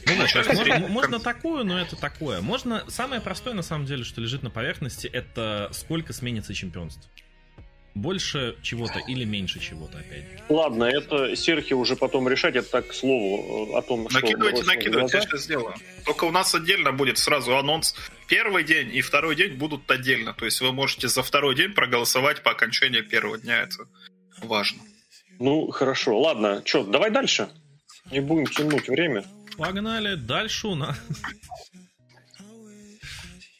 Ну, 0.06 0.16
да, 0.16 0.22
есть, 0.24 0.54
можно, 0.54 0.88
можно 0.88 1.20
такую, 1.20 1.64
но 1.64 1.78
это 1.78 1.96
такое. 1.96 2.40
Можно. 2.40 2.84
Самое 2.88 3.20
простое, 3.20 3.54
на 3.54 3.62
самом 3.62 3.84
деле, 3.86 4.04
что 4.04 4.20
лежит 4.20 4.42
на 4.42 4.50
поверхности, 4.50 5.06
это 5.06 5.68
сколько 5.72 6.12
сменится 6.12 6.54
чемпионств 6.54 7.08
больше 7.98 8.56
чего-то 8.62 8.98
или 9.00 9.24
меньше 9.24 9.60
чего-то 9.60 9.98
опять. 9.98 10.24
Ладно, 10.48 10.84
это 10.84 11.36
Серхи 11.36 11.74
уже 11.74 11.96
потом 11.96 12.28
решать, 12.28 12.56
это 12.56 12.70
так 12.70 12.88
к 12.88 12.94
слову 12.94 13.76
о 13.76 13.82
том, 13.82 14.08
что... 14.08 14.20
Накидывайте, 14.20 14.62
накидывайте, 14.64 15.16
я 15.18 15.22
сейчас 15.22 15.44
сделаю. 15.44 15.74
Только 16.04 16.24
у 16.24 16.30
нас 16.30 16.54
отдельно 16.54 16.92
будет 16.92 17.18
сразу 17.18 17.56
анонс. 17.56 17.94
Первый 18.28 18.64
день 18.64 18.94
и 18.94 19.00
второй 19.00 19.36
день 19.36 19.54
будут 19.54 19.90
отдельно. 19.90 20.32
То 20.34 20.44
есть 20.44 20.60
вы 20.60 20.72
можете 20.72 21.08
за 21.08 21.22
второй 21.22 21.54
день 21.54 21.72
проголосовать 21.72 22.42
по 22.42 22.50
окончании 22.50 23.00
первого 23.00 23.38
дня. 23.38 23.62
Это 23.62 23.88
важно. 24.42 24.80
Ну, 25.38 25.70
хорошо. 25.70 26.18
Ладно, 26.18 26.62
что, 26.64 26.84
давай 26.84 27.10
дальше. 27.10 27.48
Не 28.10 28.20
будем 28.20 28.46
тянуть 28.46 28.88
время. 28.88 29.24
Погнали. 29.56 30.14
Дальше 30.14 30.68
у 30.68 30.74
нас 30.74 30.96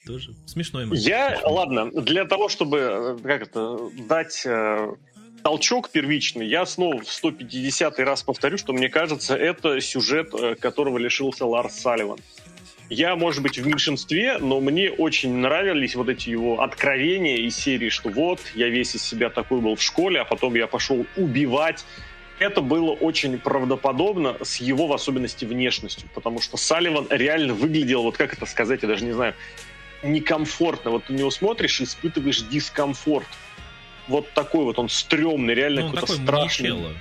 тоже 0.09 0.35
смешной 0.47 0.87
момент. 0.87 1.07
Я, 1.07 1.41
ладно, 1.45 1.91
для 1.91 2.25
того, 2.25 2.49
чтобы, 2.49 2.79
э, 2.79 3.19
как 3.23 3.43
это, 3.43 3.79
дать 4.09 4.43
э, 4.47 4.95
толчок 5.43 5.91
первичный, 5.91 6.47
я 6.47 6.65
снова 6.65 7.03
в 7.03 7.11
150 7.11 7.99
раз 8.01 8.23
повторю, 8.23 8.57
что 8.57 8.73
мне 8.73 8.89
кажется, 8.89 9.37
это 9.37 9.81
сюжет, 9.81 10.33
э, 10.33 10.55
которого 10.55 10.97
лишился 10.99 11.45
Ларс 11.45 11.75
Салливан. 11.75 12.19
Я, 12.91 13.17
может 13.17 13.43
быть, 13.43 13.59
в 13.59 13.67
меньшинстве, 13.67 14.39
но 14.39 14.61
мне 14.61 14.91
очень 14.91 15.35
нравились 15.35 15.95
вот 15.95 16.09
эти 16.09 16.31
его 16.31 16.63
откровения 16.63 17.37
из 17.37 17.55
серии, 17.55 17.91
что 17.91 18.09
вот, 18.09 18.41
я 18.55 18.69
весь 18.69 18.95
из 18.95 19.03
себя 19.03 19.29
такой 19.29 19.61
был 19.61 19.77
в 19.77 19.83
школе, 19.83 20.21
а 20.21 20.25
потом 20.25 20.55
я 20.55 20.67
пошел 20.67 21.05
убивать. 21.17 21.85
Это 22.39 22.63
было 22.63 22.93
очень 22.93 23.37
правдоподобно 23.39 24.39
с 24.43 24.57
его, 24.57 24.87
в 24.87 24.95
особенности, 24.95 25.45
внешностью, 25.45 26.09
потому 26.15 26.41
что 26.41 26.57
Салливан 26.57 27.09
реально 27.11 27.53
выглядел, 27.53 28.05
вот 28.05 28.17
как 28.17 28.33
это 28.33 28.47
сказать, 28.47 28.81
я 28.83 28.89
даже 28.89 29.05
не 29.05 29.13
знаю, 29.13 29.35
некомфортно. 30.03 30.91
Вот 30.91 31.05
ты 31.05 31.13
на 31.13 31.19
него 31.19 31.31
смотришь 31.31 31.81
и 31.81 31.85
испытываешь 31.85 32.43
дискомфорт. 32.43 33.27
Вот 34.07 34.31
такой 34.33 34.65
вот 34.65 34.79
он 34.79 34.89
стрёмный, 34.89 35.55
реально 35.55 35.83
ну, 35.83 35.93
какой-то 35.93 36.15
страшный. 36.15 36.71
Маничелло. 36.71 36.93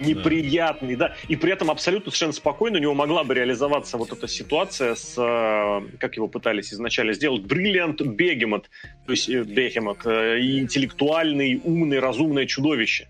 Неприятный, 0.00 0.96
да. 0.96 1.08
да. 1.08 1.16
И 1.28 1.36
при 1.36 1.52
этом 1.52 1.70
абсолютно 1.70 2.10
совершенно 2.10 2.32
спокойно 2.32 2.78
у 2.78 2.80
него 2.80 2.94
могла 2.94 3.22
бы 3.22 3.34
реализоваться 3.34 3.96
вот 3.96 4.12
эта 4.12 4.26
ситуация 4.26 4.96
с, 4.96 5.14
э, 5.16 5.96
как 5.98 6.16
его 6.16 6.26
пытались 6.26 6.72
изначально 6.72 7.12
сделать, 7.12 7.42
бриллиант 7.42 8.02
бегемот, 8.02 8.70
то 9.06 9.12
есть 9.12 9.28
э, 9.28 9.42
бегемот, 9.44 10.04
э, 10.04 10.40
интеллектуальный, 10.40 11.60
умный, 11.62 12.00
разумное 12.00 12.46
чудовище. 12.46 13.04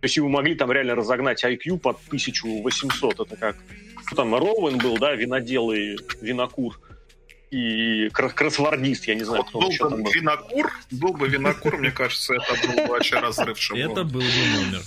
То 0.00 0.06
есть 0.06 0.16
его 0.16 0.28
могли 0.28 0.54
там 0.54 0.72
реально 0.72 0.94
разогнать 0.94 1.44
IQ 1.44 1.78
под 1.78 1.98
1800. 2.06 3.20
Это 3.20 3.36
как 3.36 3.56
там 4.16 4.34
Роуэн 4.34 4.78
был, 4.78 4.96
да, 4.96 5.14
винодел 5.14 5.70
и 5.72 5.96
винокур 6.22 6.80
и 7.50 8.08
кроссвордист, 8.10 9.08
я 9.08 9.14
не 9.14 9.24
знаю, 9.24 9.42
вот 9.42 9.48
кто 9.48 9.60
был 9.60 9.96
бы 9.96 10.02
был. 10.04 10.12
Винокур, 10.12 10.72
был 10.90 11.12
бы 11.12 11.28
Винокур, 11.28 11.78
мне 11.78 11.90
кажется, 11.90 12.34
это 12.34 12.66
был 12.66 12.84
бы 12.84 12.92
вообще 12.92 13.18
разрыв 13.18 13.58
Это 13.74 14.04
был 14.04 14.20
бы 14.20 14.26
номер. 14.56 14.82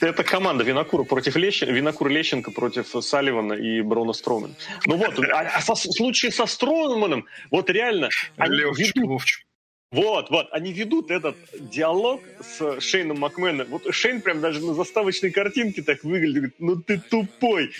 Это 0.00 0.24
команда 0.24 0.64
Винокура 0.64 1.04
против 1.04 1.36
Лещенко, 1.36 1.72
Винокур 1.72 2.08
Лещенко 2.08 2.50
против 2.50 2.94
Салливана 3.00 3.54
и 3.54 3.80
Брона 3.80 4.12
Стромана. 4.12 4.54
Ну 4.86 4.96
вот, 4.96 5.18
а, 5.18 5.50
а 5.54 5.60
со, 5.60 5.74
в 5.74 5.92
случае 5.92 6.32
со 6.32 6.46
Строманом, 6.46 7.26
вот 7.50 7.70
реально, 7.70 8.10
они 8.36 8.56
Левчик, 8.56 8.96
ведут, 8.96 9.08
Вовчик. 9.08 9.46
вот, 9.90 10.30
вот, 10.30 10.48
они 10.52 10.72
ведут 10.72 11.10
этот 11.10 11.36
диалог 11.54 12.22
с 12.40 12.80
Шейном 12.80 13.20
Макменом. 13.20 13.68
Вот 13.68 13.82
Шейн 13.90 14.20
прям 14.20 14.40
даже 14.40 14.60
на 14.60 14.74
заставочной 14.74 15.30
картинке 15.30 15.82
так 15.82 16.04
выглядит, 16.04 16.34
говорит, 16.34 16.54
ну 16.58 16.76
ты 16.76 16.98
тупой. 16.98 17.72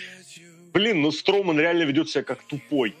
Блин, 0.73 1.01
ну 1.01 1.11
Строман 1.11 1.59
реально 1.59 1.83
ведет 1.83 2.09
себя 2.09 2.23
как 2.23 2.43
тупой 2.43 2.95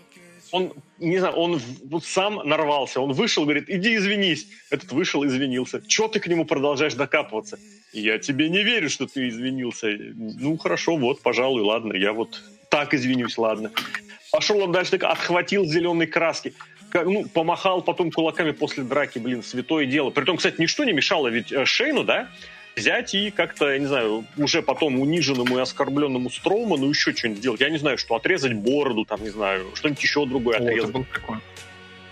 он, 0.51 0.73
не 0.99 1.19
знаю, 1.19 1.35
он 1.35 1.61
вот 1.85 2.03
сам 2.05 2.41
нарвался, 2.45 3.01
он 3.01 3.13
вышел, 3.13 3.43
говорит, 3.43 3.69
иди 3.69 3.95
извинись. 3.95 4.47
Этот 4.69 4.91
вышел, 4.91 5.25
извинился. 5.25 5.81
Чего 5.87 6.07
ты 6.07 6.19
к 6.19 6.27
нему 6.27 6.45
продолжаешь 6.45 6.93
докапываться? 6.93 7.59
Я 7.93 8.17
тебе 8.19 8.49
не 8.49 8.63
верю, 8.63 8.89
что 8.89 9.07
ты 9.07 9.27
извинился. 9.29 9.87
Ну, 10.15 10.57
хорошо, 10.57 10.97
вот, 10.97 11.21
пожалуй, 11.21 11.61
ладно, 11.61 11.93
я 11.93 12.13
вот 12.13 12.41
так 12.69 12.93
извинюсь, 12.93 13.37
ладно. 13.37 13.71
Пошел 14.31 14.59
он 14.61 14.71
дальше, 14.71 14.91
так 14.91 15.03
отхватил 15.03 15.65
зеленой 15.65 16.07
краски. 16.07 16.53
Ну, 16.93 17.25
помахал 17.27 17.81
потом 17.81 18.11
кулаками 18.11 18.51
после 18.51 18.83
драки, 18.83 19.19
блин, 19.19 19.43
святое 19.43 19.85
дело. 19.85 20.09
Притом, 20.09 20.37
кстати, 20.37 20.59
ничто 20.59 20.83
не 20.85 20.93
мешало, 20.93 21.27
ведь 21.27 21.51
э, 21.51 21.65
Шейну, 21.65 22.03
да, 22.03 22.29
взять 22.77 23.13
и 23.15 23.31
как-то, 23.31 23.71
я 23.71 23.79
не 23.79 23.87
знаю, 23.87 24.25
уже 24.37 24.61
потом 24.61 24.99
униженному 24.99 25.57
и 25.57 25.61
оскорбленному 25.61 26.29
Строуману 26.29 26.87
еще 26.87 27.13
что-нибудь 27.13 27.39
сделать. 27.39 27.59
Я 27.59 27.69
не 27.69 27.77
знаю, 27.77 27.97
что, 27.97 28.15
отрезать 28.15 28.53
бороду, 28.53 29.03
там, 29.03 29.21
не 29.23 29.29
знаю, 29.29 29.71
что-нибудь 29.73 30.01
еще 30.01 30.25
другое 30.25 30.59
О, 30.59 30.63
отрезать. 30.63 30.95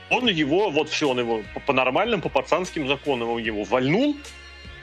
Он 0.10 0.28
его, 0.28 0.70
вот 0.70 0.90
все, 0.90 1.10
он 1.10 1.20
его 1.20 1.44
по, 1.54 1.60
по 1.60 1.74
нормальным, 1.74 2.22
по 2.22 2.30
пацанским 2.30 2.88
законам 2.88 3.30
он 3.30 3.40
его 3.40 3.64
вальнул 3.64 4.18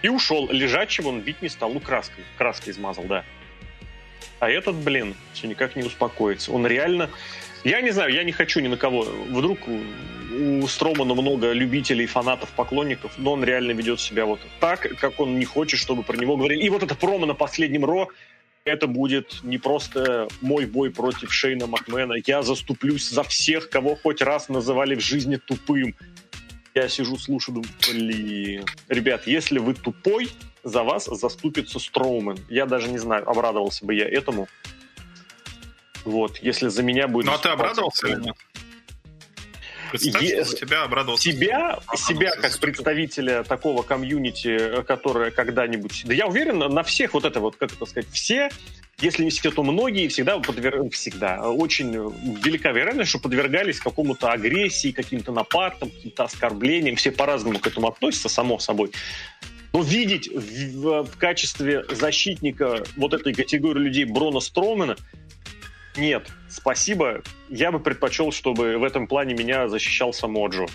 и 0.02 0.08
ушел. 0.08 0.48
Лежачим 0.50 1.06
он 1.06 1.20
бить 1.20 1.42
не 1.42 1.48
стал, 1.48 1.72
ну, 1.72 1.80
краской, 1.80 2.24
краской 2.38 2.72
измазал, 2.72 3.04
да. 3.04 3.24
А 4.40 4.48
этот, 4.48 4.76
блин, 4.76 5.14
все 5.32 5.46
никак 5.46 5.76
не 5.76 5.82
успокоится. 5.82 6.52
Он 6.52 6.66
реально... 6.66 7.10
Я 7.64 7.80
не 7.80 7.90
знаю, 7.90 8.12
я 8.12 8.24
не 8.24 8.32
хочу 8.32 8.60
ни 8.60 8.68
на 8.68 8.76
кого. 8.76 9.02
Вдруг 9.02 9.58
у 9.68 10.66
Стромана 10.66 11.14
много 11.14 11.52
любителей, 11.52 12.06
фанатов, 12.06 12.50
поклонников, 12.50 13.12
но 13.18 13.32
он 13.32 13.44
реально 13.44 13.72
ведет 13.72 14.00
себя 14.00 14.24
вот 14.24 14.40
так, 14.60 14.80
как 14.98 15.20
он 15.20 15.38
не 15.38 15.44
хочет, 15.44 15.78
чтобы 15.78 16.02
про 16.02 16.16
него 16.16 16.36
говорили. 16.36 16.62
И 16.62 16.70
вот 16.70 16.82
это 16.82 16.94
промо 16.94 17.26
на 17.26 17.34
последнем 17.34 17.84
Ро, 17.84 18.08
это 18.64 18.86
будет 18.86 19.40
не 19.42 19.58
просто 19.58 20.28
мой 20.40 20.66
бой 20.66 20.90
против 20.90 21.32
Шейна 21.32 21.66
Макмена. 21.66 22.14
Я 22.26 22.42
заступлюсь 22.42 23.08
за 23.08 23.22
всех, 23.22 23.70
кого 23.70 23.96
хоть 23.96 24.22
раз 24.22 24.48
называли 24.48 24.94
в 24.94 25.00
жизни 25.00 25.36
тупым. 25.36 25.94
Я 26.74 26.88
сижу, 26.88 27.18
слушаю, 27.18 27.56
думаю, 27.56 27.70
блин. 27.88 28.64
Ребят, 28.88 29.26
если 29.26 29.58
вы 29.58 29.74
тупой, 29.74 30.30
за 30.64 30.82
вас 30.82 31.04
заступится 31.04 31.78
Строумен. 31.78 32.38
Я 32.48 32.66
даже 32.66 32.88
не 32.88 32.98
знаю, 32.98 33.28
обрадовался 33.28 33.84
бы 33.84 33.94
я 33.94 34.08
этому. 34.08 34.48
Вот, 36.04 36.38
если 36.38 36.68
за 36.68 36.82
меня 36.82 37.08
будет... 37.08 37.26
Ну, 37.26 37.32
а 37.32 37.38
ты 37.38 37.48
обрадовался 37.48 38.08
или 38.08 38.20
нет? 38.20 38.36
Представь, 39.90 40.22
Е- 40.22 40.44
тебя 40.44 40.84
обрадовался. 40.84 41.30
себя, 41.30 41.72
Обрадовался 41.72 42.06
себя 42.06 42.30
как 42.30 42.58
представителя 42.58 43.42
такого 43.42 43.82
комьюнити, 43.82 44.48
э, 44.48 44.82
которое 44.82 45.30
когда-нибудь... 45.30 46.04
Да 46.06 46.14
я 46.14 46.26
уверен, 46.26 46.58
на 46.58 46.82
всех 46.82 47.12
вот 47.12 47.26
это 47.26 47.40
вот, 47.40 47.56
как 47.56 47.72
это 47.72 47.84
сказать, 47.84 48.08
все, 48.10 48.48
если 49.02 49.24
не 49.24 49.30
все, 49.30 49.50
то 49.50 49.62
многие 49.62 50.08
всегда, 50.08 50.38
подвер... 50.38 50.88
всегда 50.90 51.50
очень 51.50 51.92
велика 52.42 52.72
вероятность, 52.72 53.10
что 53.10 53.18
подвергались 53.18 53.80
какому-то 53.80 54.32
агрессии, 54.32 54.92
каким-то 54.92 55.30
нападкам, 55.30 55.90
каким-то 55.90 56.24
оскорблениям. 56.24 56.96
Все 56.96 57.10
по-разному 57.10 57.58
к 57.58 57.66
этому 57.66 57.88
относятся, 57.88 58.30
само 58.30 58.58
собой. 58.58 58.92
Но 59.74 59.82
видеть 59.82 60.28
в, 60.28 61.02
в 61.04 61.18
качестве 61.18 61.84
защитника 61.90 62.84
вот 62.96 63.12
этой 63.12 63.34
категории 63.34 63.80
людей 63.80 64.04
Брона 64.04 64.40
Стромена 64.40 64.96
нет, 65.96 66.28
спасибо. 66.48 67.22
Я 67.48 67.70
бы 67.72 67.80
предпочел, 67.80 68.32
чтобы 68.32 68.78
в 68.78 68.84
этом 68.84 69.06
плане 69.06 69.34
меня 69.34 69.68
защищал 69.68 70.12
Самоджо. 70.12 70.66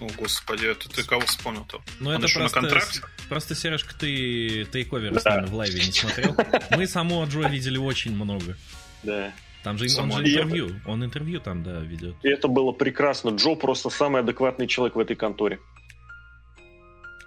О, 0.00 0.06
господи, 0.18 0.66
это 0.66 0.88
ты 0.88 1.04
кого 1.04 1.20
вспомнил-то? 1.22 1.80
Ну, 2.00 2.10
Он 2.10 2.16
это 2.16 2.26
еще 2.26 2.38
на 2.40 2.44
просто, 2.48 2.60
контракте? 2.60 3.00
просто, 3.28 3.54
Сережка, 3.54 3.94
ты 3.96 4.64
тейковер 4.72 5.12
Да. 5.12 5.20
с 5.20 5.24
нами 5.24 5.46
в 5.46 5.54
лайве 5.54 5.76
не 5.84 5.92
смотрел. 5.92 6.36
Мы 6.70 6.86
самого 6.88 7.24
Джо 7.26 7.46
видели 7.48 7.78
очень 7.78 8.12
много. 8.14 8.56
Да. 9.04 9.32
Там 9.62 9.78
же 9.78 9.84
он 10.00 10.10
же 10.10 10.24
интервью. 10.24 10.80
Он 10.86 11.04
интервью 11.04 11.40
там, 11.40 11.62
да, 11.62 11.78
ведет. 11.78 12.16
И 12.24 12.28
это 12.28 12.48
было 12.48 12.72
прекрасно. 12.72 13.30
Джо 13.30 13.54
просто 13.54 13.90
самый 13.90 14.22
адекватный 14.22 14.66
человек 14.66 14.96
в 14.96 14.98
этой 14.98 15.14
конторе. 15.14 15.60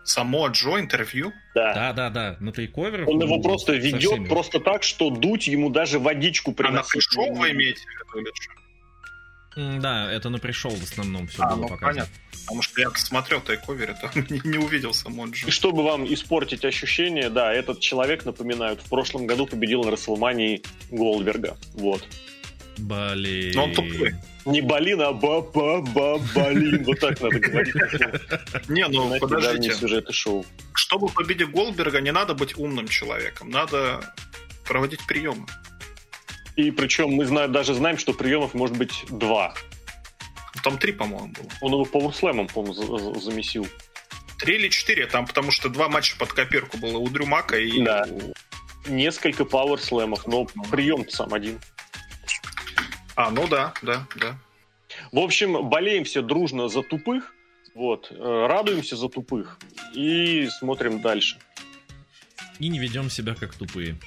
Само 0.06 0.48
Джо 0.50 0.80
интервью? 0.80 1.34
Да. 1.56 1.74
Да, 1.74 1.94
да, 1.94 2.10
да. 2.10 2.38
На 2.40 2.52
тейковерах. 2.52 3.08
Он 3.08 3.20
его 3.20 3.38
ну, 3.38 3.42
просто 3.42 3.74
ведет 3.74 4.30
просто 4.30 4.60
так, 4.60 4.84
что 4.84 5.10
дуть 5.10 5.48
ему 5.48 5.70
даже 5.72 5.98
водичку 6.00 6.56
А 6.60 6.70
на 6.72 6.84
пришел 6.84 7.34
вы 7.34 7.52
имеете 7.52 7.82
в 7.82 8.16
виду 8.16 8.20
или 8.20 8.32
что? 8.40 8.52
М, 9.62 9.80
Да, 9.82 10.12
это 10.12 10.30
на 10.30 10.38
пришел 10.38 10.70
в 10.70 10.84
основном 10.84 11.28
все 11.28 11.42
А, 11.42 11.50
было 11.56 11.62
ну 11.64 11.68
показано. 11.70 11.94
понятно. 12.06 12.16
Потому 12.46 12.62
что 12.62 12.82
я 12.82 12.90
смотрел 12.92 13.42
тайковере, 13.42 13.96
там 14.00 14.12
не, 14.30 14.42
не 14.44 14.58
увидел 14.60 14.94
само 14.94 15.26
Джо. 15.26 15.48
И 15.48 15.52
чтобы 15.52 15.84
вам 15.84 16.06
испортить 16.14 16.64
ощущение, 16.66 17.30
да, 17.30 17.52
этот 17.52 17.80
человек, 17.80 18.26
напоминают, 18.26 18.82
в 18.82 18.90
прошлом 18.90 19.26
году 19.26 19.48
победил 19.48 19.84
на 19.84 19.92
Расселмании 19.92 20.62
Голдберга. 20.92 21.58
Вот. 21.74 22.04
Блин. 22.78 23.52
Но 23.56 23.64
он 23.66 23.74
тупой. 23.74 24.16
Не 24.46 24.62
Балин, 24.62 25.02
а 25.02 25.12
ба-ба-ба-балин. 25.12 26.84
Вот 26.84 27.00
так 27.00 27.20
надо 27.22 27.40
говорить. 27.40 27.76
Не, 28.70 28.88
ну 28.88 29.18
подождите. 29.20 29.74
сюжеты 29.74 30.14
шоу. 30.14 30.46
Чтобы 30.74 31.08
победить 31.10 31.50
Голдберга, 31.50 32.00
не 32.02 32.12
надо 32.12 32.34
быть 32.36 32.58
умным 32.58 32.88
человеком. 32.88 33.50
Надо 33.50 34.14
проводить 34.66 35.06
приемы. 35.08 35.46
И 36.56 36.72
причем 36.72 37.10
мы 37.12 37.26
знаем, 37.26 37.52
даже 37.52 37.74
знаем, 37.74 37.98
что 37.98 38.14
приемов 38.14 38.54
может 38.54 38.78
быть 38.78 39.04
два. 39.10 39.54
Там 40.64 40.78
три, 40.78 40.94
по-моему, 40.94 41.28
было. 41.34 41.48
Он 41.62 41.72
его 41.74 41.86
пауэрслэмом, 41.86 42.48
по-моему, 42.48 42.74
за- 42.74 42.98
за- 43.14 43.20
замесил. 43.20 43.68
Три 44.40 44.56
или 44.56 44.70
четыре, 44.70 45.06
там 45.08 45.26
потому 45.28 45.52
что 45.52 45.70
два 45.70 45.90
матча 45.90 46.16
под 46.18 46.34
копирку 46.34 46.78
было 46.78 46.98
у 46.98 47.08
Дрю 47.10 47.26
Мака 47.26 47.58
и 47.58 47.84
Да. 47.84 48.06
Несколько 48.88 49.44
пауэрслэмов, 49.46 50.28
но 50.28 50.46
прием 50.72 51.10
сам 51.10 51.34
один. 51.34 51.60
А, 53.16 53.30
ну 53.32 53.48
да, 53.48 53.74
да, 53.82 54.08
да. 54.16 54.38
В 55.12 55.20
общем, 55.20 55.70
болеем 55.70 56.04
все 56.04 56.22
дружно 56.22 56.68
за 56.70 56.84
тупых, 56.84 57.34
вот, 57.74 58.12
э, 58.12 58.46
радуемся 58.48 58.96
за 58.96 59.10
тупых 59.10 59.58
и 59.94 60.48
смотрим 60.60 61.02
дальше. 61.02 61.38
И 62.60 62.68
не 62.68 62.80
ведем 62.80 63.10
себя 63.10 63.36
как 63.36 63.54
тупые. 63.56 63.98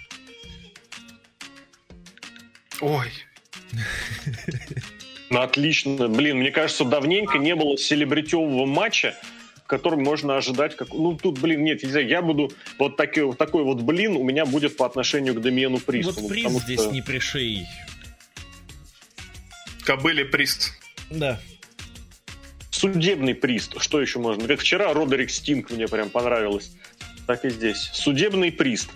Ой, 2.81 3.11
Ну, 5.31 5.41
отлично. 5.41 6.09
Блин, 6.09 6.39
мне 6.39 6.51
кажется, 6.51 6.85
давненько 6.85 7.39
не 7.39 7.55
было 7.55 7.77
селебритевого 7.77 8.65
матча, 8.65 9.15
в 9.57 9.67
котором 9.67 10.03
можно 10.03 10.37
ожидать 10.37 10.77
как... 10.77 10.89
Ну, 10.93 11.17
тут, 11.17 11.39
блин, 11.39 11.65
нет, 11.65 11.83
нельзя. 11.83 12.01
Я 12.01 12.23
буду... 12.23 12.51
Вот 12.79 12.97
такой, 12.97 13.25
вот 13.25 13.39
такой 13.39 13.63
вот 13.63 13.83
блин 13.83 14.17
у 14.17 14.25
меня 14.25 14.47
будет 14.47 14.77
по 14.77 14.87
отношению 14.87 15.35
к 15.35 15.43
Дамиену 15.43 15.79
Присту. 15.79 16.21
вот 16.21 16.31
приз 16.31 16.51
здесь 16.63 16.87
не 16.91 17.03
пришей. 17.03 17.67
Кобыли 19.89 20.23
Прист. 20.23 20.75
Да. 21.09 21.41
Судебный 22.71 23.35
прист. 23.35 23.81
Что 23.81 24.03
еще 24.03 24.19
можно? 24.19 24.47
Как 24.47 24.61
вчера 24.61 24.93
Родерик 24.93 25.31
Стинг 25.31 25.71
мне 25.71 25.89
прям 25.89 26.11
понравилось. 26.11 26.73
Так 27.27 27.47
и 27.47 27.49
здесь. 27.49 27.89
Судебный 27.95 28.53
прист. 28.53 28.91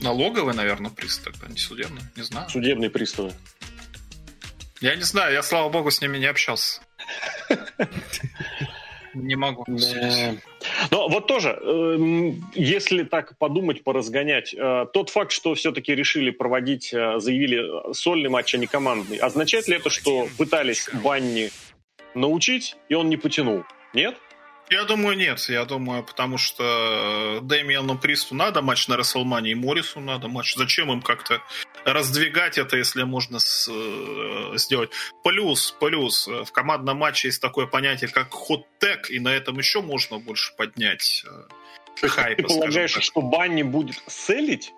Налоговый, 0.00 0.52
наверное, 0.52 0.90
Прист 0.90 1.22
тогда, 1.22 1.46
не 1.46 1.58
судебный, 1.58 2.02
не 2.16 2.22
знаю. 2.22 2.50
Судебные 2.50 2.90
приставы. 2.90 3.32
Я 4.80 4.96
не 4.96 5.02
знаю, 5.02 5.32
я, 5.32 5.44
слава 5.44 5.68
богу, 5.68 5.92
с 5.92 6.00
ними 6.00 6.18
не 6.18 6.26
общался. 6.26 6.82
Не 9.22 9.36
могу. 9.36 9.64
Но 10.90 11.08
вот 11.08 11.26
тоже, 11.26 11.50
эм, 11.50 12.44
если 12.54 13.04
так 13.04 13.36
подумать, 13.38 13.84
поразгонять, 13.84 14.54
э, 14.54 14.86
тот 14.92 15.10
факт, 15.10 15.32
что 15.32 15.54
все-таки 15.54 15.94
решили 15.94 16.30
проводить, 16.30 16.92
э, 16.92 17.18
заявили 17.18 17.90
э, 17.90 17.92
сольный 17.94 18.30
матч, 18.30 18.54
а 18.54 18.58
не 18.58 18.66
командный, 18.66 19.18
означает 19.18 19.68
ли 19.68 19.76
это, 19.76 19.90
что 19.90 20.28
пытались 20.36 20.88
Банни 21.04 21.50
научить, 22.14 22.76
и 22.88 22.94
он 22.94 23.08
не 23.08 23.16
потянул? 23.16 23.64
Нет? 23.94 24.16
Я 24.70 24.84
думаю, 24.84 25.16
нет. 25.16 25.40
Я 25.48 25.64
думаю, 25.64 26.02
потому 26.02 26.36
что 26.38 27.38
э, 27.38 27.40
Дэмиану 27.42 27.96
Присту 27.98 28.34
надо 28.34 28.60
матч 28.60 28.86
на 28.88 28.96
Расселмане, 28.96 29.52
и 29.52 29.54
Моррису 29.54 30.00
надо 30.00 30.28
матч. 30.28 30.54
Зачем 30.56 30.92
им 30.92 31.00
как-то 31.00 31.40
раздвигать 31.84 32.58
это, 32.58 32.76
если 32.76 33.02
можно 33.04 33.38
с- 33.38 33.70
э, 33.70 34.56
сделать? 34.58 34.90
Плюс, 35.24 35.74
плюс, 35.80 36.28
э, 36.28 36.44
в 36.44 36.52
командном 36.52 36.98
матче 36.98 37.28
есть 37.28 37.40
такое 37.40 37.66
понятие, 37.66 38.10
как 38.10 38.30
хот-тег, 38.30 39.10
и 39.10 39.18
на 39.20 39.28
этом 39.34 39.56
еще 39.58 39.80
можно 39.80 40.18
больше 40.18 40.52
поднять 40.56 41.24
э, 42.02 42.06
хайпа, 42.08 42.42
Ты 42.42 42.48
полагаешь, 42.48 42.92
так. 42.92 43.02
что 43.02 43.22
Банни 43.22 43.62
будет 43.62 43.96
селить? 44.06 44.72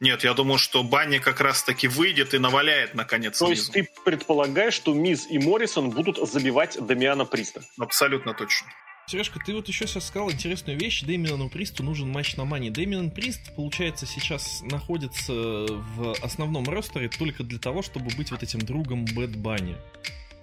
Нет, 0.00 0.22
я 0.24 0.34
думаю, 0.34 0.58
что 0.58 0.82
Банни 0.82 1.18
как 1.18 1.40
раз-таки 1.40 1.88
выйдет 1.88 2.34
и 2.34 2.38
наваляет, 2.38 2.94
наконец, 2.94 3.38
То 3.38 3.48
есть 3.50 3.72
ты 3.72 3.88
предполагаешь, 4.04 4.74
что 4.74 4.92
Миз 4.94 5.26
и 5.28 5.38
Моррисон 5.38 5.90
будут 5.90 6.18
забивать 6.28 6.76
Дамиана 6.84 7.24
Приста? 7.24 7.62
Абсолютно 7.78 8.34
точно. 8.34 8.68
Сережка, 9.06 9.38
ты 9.38 9.54
вот 9.54 9.68
еще 9.68 9.86
сейчас 9.86 10.06
сказал 10.06 10.30
интересную 10.30 10.78
вещь. 10.78 11.02
Дэмиану 11.02 11.50
Присту 11.50 11.82
нужен 11.82 12.10
матч 12.10 12.36
на 12.36 12.44
мане. 12.44 12.70
Дэмиан 12.70 13.10
Прист, 13.10 13.54
получается, 13.54 14.06
сейчас 14.06 14.62
находится 14.62 15.32
в 15.32 16.14
основном 16.22 16.64
ростере 16.64 17.08
только 17.08 17.42
для 17.42 17.58
того, 17.58 17.82
чтобы 17.82 18.10
быть 18.16 18.30
вот 18.30 18.42
этим 18.42 18.60
другом 18.60 19.04
Бэт 19.04 19.36
Банни. 19.36 19.76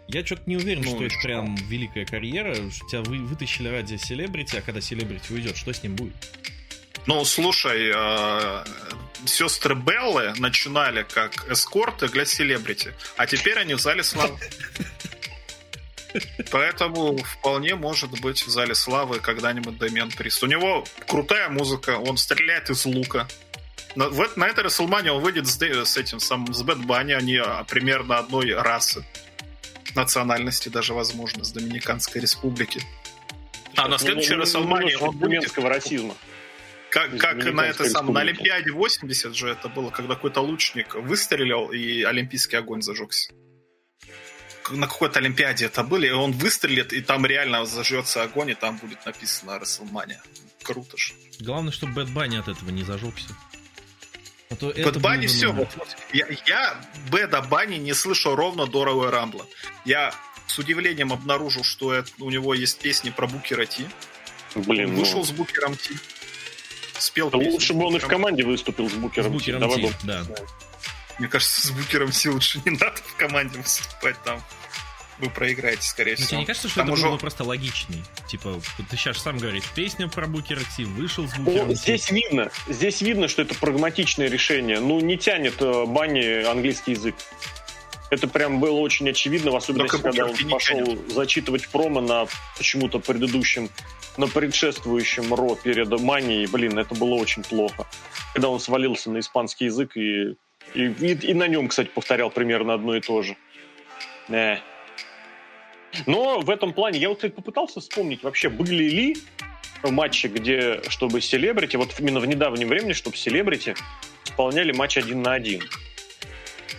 Я 0.07 0.26
что-то 0.26 0.43
не 0.45 0.57
уверен, 0.57 0.84
ну, 0.84 0.91
что 0.91 1.05
это 1.05 1.14
что? 1.14 1.22
прям 1.24 1.55
великая 1.55 2.05
карьера. 2.05 2.55
Тебя 2.89 3.01
вы, 3.01 3.20
вытащили 3.20 3.68
ради 3.68 3.95
селебрити, 3.95 4.57
а 4.57 4.62
когда 4.62 4.80
селебрити 4.80 5.32
уйдет, 5.32 5.57
что 5.57 5.74
с 5.74 5.82
ним 5.82 5.95
будет? 5.95 6.14
Ну, 7.07 7.26
слушай, 7.26 7.91
э, 7.95 8.66
сестры 9.26 9.74
Беллы 9.74 10.34
начинали 10.38 11.03
как 11.03 11.49
эскорты 11.49 12.09
для 12.09 12.26
селебрити, 12.26 12.93
а 13.18 13.26
теперь 13.26 13.57
они 13.57 13.74
в 13.74 13.80
зале 13.80 14.03
славы. 14.03 14.38
Поэтому 16.51 17.18
вполне 17.18 17.76
может 17.76 18.20
быть 18.22 18.41
в 18.45 18.49
зале 18.49 18.76
славы 18.76 19.20
когда-нибудь 19.20 19.78
Дэмиан 19.78 20.12
Прист. 20.12 20.43
У 20.43 20.47
него 20.47 20.86
крутая 21.07 21.49
музыка, 21.49 21.97
он 21.97 22.18
стреляет 22.18 22.70
из 22.70 22.86
лука. 22.86 23.28
На, 23.95 24.09
в, 24.09 24.38
на 24.38 24.47
этой 24.47 24.64
Расселмане 24.64 25.12
он 25.12 25.22
выйдет 25.22 25.47
с, 25.47 25.57
с 25.59 25.97
этим 25.97 26.20
самым, 26.20 26.53
с 26.53 26.62
Бэт 26.64 26.80
Банни, 26.80 27.12
они 27.12 27.38
а, 27.38 27.64
примерно 27.66 28.18
одной 28.18 28.53
расы. 28.53 29.05
Национальности 29.95 30.70
даже, 30.70 30.93
возможно, 30.93 31.43
с 31.43 31.51
Доминиканской 31.51 32.22
республики. 32.22 32.82
А 33.76 33.89
на 33.89 33.97
следующей 33.97 34.36
Рестлмании 34.36 34.97
он 34.97 35.18
будет... 35.18 35.57
расизма. 35.57 36.16
Как, 36.89 37.18
как 37.18 37.43
на 37.53 37.62
это 37.62 37.86
самое, 37.86 38.14
на 38.14 38.20
Олимпиаде 38.22 38.72
80 38.72 39.34
же 39.34 39.49
это 39.49 39.70
было, 39.70 39.91
когда 39.91 40.16
какой-то 40.16 40.41
лучник 40.41 40.95
выстрелил, 40.95 41.72
и 41.72 42.03
олимпийский 42.03 42.57
огонь 42.57 42.82
зажегся 42.82 43.34
на 44.70 44.88
какой-то 44.88 45.20
Олимпиаде 45.20 45.66
это 45.66 45.84
были, 45.84 46.07
и 46.07 46.12
он 46.12 46.32
выстрелит, 46.32 46.93
и 46.93 47.01
там 47.01 47.26
реально 47.26 47.66
зажжется 47.66 48.24
огонь, 48.24 48.51
и 48.51 48.53
там 48.53 48.78
будет 48.78 49.05
написано 49.05 49.51
WrestleMania. 49.51 50.20
Круто 50.64 50.97
же. 50.97 51.14
Главное, 51.39 51.72
чтобы 51.72 51.93
Бэд 51.93 52.09
Банни 52.09 52.38
от 52.38 52.47
этого 52.47 52.70
не 52.70 52.84
зажегся. 52.84 53.36
А 54.49 54.55
то 54.55 54.68
Бэд 54.67 54.97
Банни 54.97 55.28
все. 55.28 55.51
Вот, 55.51 55.70
вот, 55.76 55.88
я, 56.14 56.28
я 56.45 56.82
Бэда 57.09 57.41
Банни 57.41 57.78
не 57.78 57.93
слышал 57.93 58.36
ровно 58.36 58.68
до 58.68 58.86
Royal 58.86 59.09
Рамбла. 59.09 59.45
Я 59.86 60.14
с 60.47 60.59
удивлением 60.59 61.14
обнаружил, 61.14 61.64
что 61.64 61.93
это, 61.93 62.12
у 62.20 62.30
него 62.30 62.53
есть 62.53 62.80
песни 62.80 63.09
про 63.09 63.28
Букера 63.28 63.66
Ти. 63.66 63.86
Блин, 64.55 64.95
Вышел 64.95 65.20
ну... 65.20 65.24
с 65.24 65.32
Букером 65.32 65.76
Ти. 65.76 65.97
Спел 66.99 67.32
Лучше 67.34 67.74
бы 67.74 67.86
он 67.86 67.95
и 67.95 67.99
в 67.99 68.07
команде 68.07 68.43
выступил 68.43 68.89
с 68.89 68.93
Букером, 68.93 69.32
с 69.32 69.34
Букером 69.34 69.62
Ти. 69.62 69.78
Давай 69.78 69.93
да. 70.03 70.26
Мне 71.22 71.30
кажется, 71.30 71.67
с 71.67 71.69
Букером 71.69 72.11
Си 72.11 72.30
лучше 72.30 72.59
не 72.65 72.72
надо 72.72 72.95
в 72.95 73.15
команде 73.15 73.59
выступать 73.59 74.15
там 74.24 74.41
вы 75.19 75.30
проиграете, 75.30 75.84
скорее 75.84 76.15
всего. 76.15 76.30
Тебе 76.30 76.39
не 76.39 76.45
кажется, 76.47 76.67
что 76.67 76.78
Там 76.78 76.88
это 76.88 76.93
уже... 76.93 77.07
было 77.09 77.17
просто 77.17 77.43
логичней? 77.43 78.01
Типа, 78.28 78.59
ты 78.89 78.97
сейчас 78.97 79.19
сам 79.19 79.38
говоришь, 79.38 79.65
песня 79.76 80.07
про 80.07 80.26
Букера 80.26 80.61
Ти, 80.76 80.84
вышел 80.84 81.28
с 81.28 81.38
Букером 81.38 81.67
ну, 81.67 81.76
Здесь 81.76 82.09
видно, 82.09 82.49
здесь 82.67 83.01
видно, 83.01 83.28
что 83.28 83.43
это 83.43 83.53
прагматичное 83.53 84.30
решение. 84.30 84.80
Ну, 84.80 84.99
не 84.99 85.19
тянет 85.19 85.61
э, 85.61 85.86
Банни 85.86 86.43
английский 86.43 86.93
язык. 86.93 87.13
Это 88.09 88.28
прям 88.28 88.59
было 88.59 88.80
очень 88.80 89.07
очевидно, 89.07 89.51
в 89.51 89.57
особенности, 89.57 89.91
Только 89.91 90.09
когда 90.09 90.26
он 90.26 90.49
пошел 90.49 90.84
тянет. 90.84 91.11
зачитывать 91.13 91.67
промо 91.69 92.01
на 92.01 92.26
почему-то 92.57 92.97
предыдущем, 92.97 93.69
на 94.17 94.28
предшествующем 94.28 95.32
Ро 95.36 95.53
перед 95.53 95.88
Манией. 95.99 96.47
Блин, 96.47 96.80
это 96.80 96.95
было 96.95 97.13
очень 97.13 97.43
плохо. 97.43 97.86
Когда 98.34 98.49
он 98.49 98.59
свалился 98.59 99.11
на 99.11 99.19
испанский 99.19 99.65
язык 99.65 99.95
и, 99.95 100.36
и, 100.74 100.86
и, 100.86 101.13
и 101.13 101.34
на 101.34 101.47
нем, 101.47 101.67
кстати, 101.67 101.89
повторял 101.89 102.30
примерно 102.30 102.74
одно 102.74 102.95
и 102.95 103.01
то 103.01 103.22
же. 103.22 103.36
Э. 104.30 104.57
Но 106.05 106.39
в 106.39 106.49
этом 106.49 106.74
плане 106.74 106.99
я 106.99 107.09
вот 107.09 107.17
кстати, 107.17 107.34
попытался 107.34 107.80
вспомнить, 107.82 108.24
вообще 108.24 108.49
были 108.49 108.84
ли 108.84 109.17
матчи, 109.84 110.28
где, 110.28 110.82
чтобы 110.89 111.22
селебрити, 111.22 111.76
вот 111.76 111.99
именно 111.99 112.19
в 112.19 112.26
недавнем 112.26 112.67
времени, 112.67 112.93
чтобы 112.93 113.17
селебрити 113.17 113.76
исполняли 114.26 114.72
матч 114.72 114.97
один 114.97 115.22
на 115.22 115.34
один. 115.34 115.61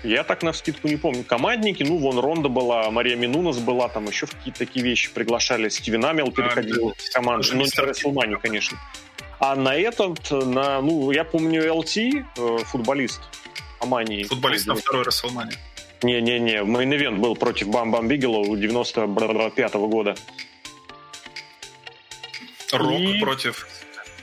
Я 0.04 0.24
так 0.24 0.42
на 0.42 0.52
вскидку 0.52 0.88
не 0.88 0.96
помню. 0.96 1.22
Командники, 1.22 1.84
ну, 1.84 1.96
вон 1.98 2.18
Ронда 2.18 2.48
была, 2.48 2.90
Мария 2.90 3.16
Минунас 3.16 3.58
была, 3.58 3.88
там 3.88 4.06
еще 4.06 4.26
какие-то 4.26 4.58
такие 4.58 4.84
вещи 4.84 5.10
приглашали. 5.12 5.68
Стивен 5.68 6.04
Амел 6.04 6.32
переходил 6.32 6.88
а, 6.88 6.94
в 6.94 7.12
команду. 7.12 7.48
Ну, 7.52 7.62
не 7.62 7.70
Расселмани, 7.76 8.36
конечно. 8.36 8.78
А 9.38 9.54
на 9.54 9.76
этот, 9.76 10.30
на, 10.30 10.80
ну, 10.80 11.12
я 11.12 11.24
помню, 11.24 11.72
ЛТ, 11.72 11.96
э, 11.96 12.58
футболист 12.64 13.20
Амании. 13.82 14.24
Футболист 14.24 14.66
на 14.66 14.74
второй 14.74 15.04
Расселмане. 15.04 15.52
Не-не-не, 16.02 16.62
мейн-ивент 16.64 17.18
был 17.18 17.36
против 17.36 17.68
Бам-Бам 17.68 18.08
Бигелоу 18.08 18.56
95 18.56 19.74
-го 19.74 19.88
года. 19.88 20.14
Рок 22.72 23.00
И... 23.00 23.20
против 23.20 23.66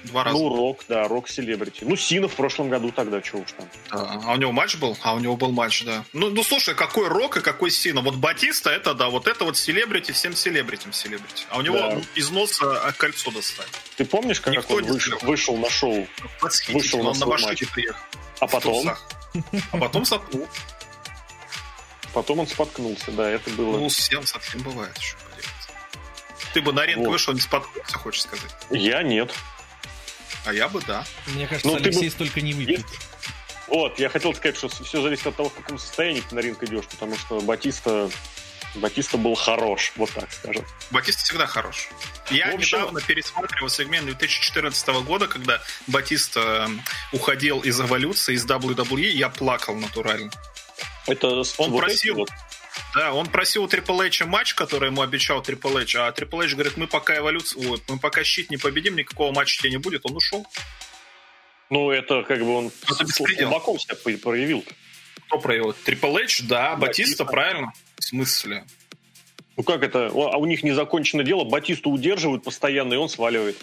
Два 0.04 0.24
раза. 0.24 0.38
Ну, 0.38 0.50
Рок, 0.50 0.86
да, 0.88 1.08
Рок 1.08 1.28
Селебрити. 1.30 1.84
Ну, 1.84 1.96
Сина 1.98 2.28
в 2.28 2.34
прошлом 2.34 2.70
году 2.70 2.92
тогда, 2.92 3.22
что 3.22 3.38
уж 3.38 3.52
там. 3.52 3.68
А, 3.90 4.22
а 4.26 4.34
у 4.34 4.38
него 4.38 4.52
матч 4.52 4.78
был? 4.78 4.98
А 5.02 5.14
у 5.14 5.20
него 5.20 5.36
был 5.36 5.52
матч, 5.52 5.84
да. 5.84 6.06
Ну, 6.14 6.30
ну 6.30 6.44
слушай, 6.44 6.74
какой 6.74 7.10
Рок 7.10 7.38
и 7.38 7.42
какой 7.42 7.70
Сина? 7.70 8.02
Вот 8.02 8.16
Батиста, 8.16 8.70
это 8.70 8.94
да, 8.94 9.10
вот 9.10 9.28
это 9.28 9.44
вот 9.44 9.58
Селебрити, 9.58 10.14
всем 10.14 10.34
Селебритям 10.36 10.94
Селебрити. 10.94 11.44
А 11.50 11.58
у 11.58 11.62
него 11.62 11.78
да. 11.78 12.02
из 12.16 12.30
носа 12.30 12.94
кольцо 12.98 13.32
достать. 13.32 13.68
Ты 13.98 14.06
помнишь, 14.06 14.40
как 14.40 14.54
Никто 14.54 14.76
он 14.76 14.84
вышел, 14.86 15.18
вышел 15.22 15.58
на 15.58 15.70
шоу? 15.70 16.08
Вышел 16.70 17.00
он 17.00 17.14
на, 17.14 17.20
на 17.20 17.26
машине 17.26 17.70
приехал. 17.74 18.00
А 18.40 18.48
потом? 18.48 18.90
А 19.72 19.78
потом 19.78 20.06
сопнул. 20.06 20.48
Потом 22.14 22.40
он 22.40 22.48
споткнулся, 22.48 23.12
да, 23.12 23.30
это 23.30 23.50
было... 23.52 23.78
Ну, 23.78 23.90
всем 23.90 24.26
совсем 24.26 24.62
бывает, 24.64 24.98
что 24.98 25.18
поделать. 25.26 26.54
Ты 26.54 26.62
бы 26.62 26.74
на 26.74 26.86
ринг 26.86 27.06
вот. 27.06 27.12
вышел, 27.12 27.34
не 27.34 27.40
споткнулся, 27.40 27.98
хочешь 27.98 28.24
сказать? 28.24 28.56
Я 28.72 29.04
нет. 29.04 29.32
А 30.46 30.54
я 30.54 30.68
бы 30.68 30.82
да. 30.82 31.06
Мне 31.28 31.46
кажется, 31.46 31.68
ну, 31.68 31.76
Алексей 31.76 32.06
бы... 32.06 32.12
столько 32.12 32.42
не 32.42 32.54
выпьет. 32.54 32.86
Вот, 33.68 34.00
я 34.00 34.10
хотел 34.10 34.34
сказать, 34.34 34.58
что 34.58 34.68
все 34.70 35.02
зависит 35.02 35.28
от 35.28 35.36
того, 35.36 35.50
в 35.50 35.54
каком 35.54 35.78
состоянии 35.78 36.22
ты 36.22 36.34
на 36.34 36.40
ринг 36.40 36.64
идешь, 36.64 36.86
потому 36.86 37.16
что 37.18 37.40
Батиста 37.42 38.10
Батиста 38.76 39.18
был 39.18 39.36
хорош, 39.36 39.92
вот 39.96 40.12
так 40.12 40.32
скажем. 40.32 40.66
Батиста 40.92 41.24
всегда 41.24 41.48
хорош. 41.48 41.90
Я 42.30 42.52
общем... 42.52 42.80
недавно 42.80 43.02
пересматривал 43.02 43.70
сегмент 43.70 44.06
2014 44.06 44.88
года, 45.06 45.28
когда 45.28 45.62
Батиста 45.88 46.66
эм, 46.68 46.82
уходил 47.12 47.60
из 47.62 47.80
эволюции, 47.82 48.36
из 48.36 48.46
WWE, 48.46 49.08
я 49.08 49.30
плакал 49.30 49.76
натурально. 49.76 50.32
Это 51.08 51.28
он 51.58 51.72
вот 51.72 51.80
просил, 51.80 52.16
вот. 52.16 52.30
Да, 52.94 53.14
он 53.14 53.28
просил 53.28 53.64
у 53.64 53.68
Triple 53.68 54.08
H 54.08 54.26
матч, 54.26 54.54
который 54.54 54.90
ему 54.90 55.02
обещал 55.02 55.42
Triple 55.42 55.84
H, 55.84 55.96
а 55.96 56.10
Triple 56.12 56.46
H 56.46 56.54
говорит, 56.54 56.78
мы 56.78 56.88
пока 56.88 57.18
эволюцию, 57.18 57.68
вот, 57.68 57.82
мы 57.88 57.98
пока 57.98 58.24
щит 58.24 58.52
не 58.52 58.58
победим, 58.58 58.96
никакого 58.96 59.32
матча 59.32 59.60
тебе 59.60 59.72
не 59.72 59.78
будет, 59.78 60.06
он 60.06 60.16
ушел. 60.16 60.46
Ну, 61.70 61.92
это 61.92 62.24
как 62.24 62.40
бы 62.40 62.56
он 62.56 62.72
это 62.84 63.08
себя 63.08 64.18
проявил. 64.18 64.60
-то. 64.60 64.74
Кто 65.28 65.40
проявил? 65.40 65.76
Triple 65.86 66.24
H, 66.24 66.42
да, 66.44 66.76
Батиста, 66.76 67.26
правильно. 67.26 67.72
В 68.00 68.04
смысле? 68.04 68.64
Ну 69.58 69.64
как 69.64 69.84
это? 69.84 70.08
А 70.08 70.38
у 70.38 70.46
них 70.46 70.64
незаконченное 70.64 71.26
дело, 71.26 71.44
Батисту 71.44 71.92
удерживают 71.92 72.44
постоянно, 72.44 72.94
и 72.94 72.98
он 72.98 73.10
сваливает. 73.10 73.58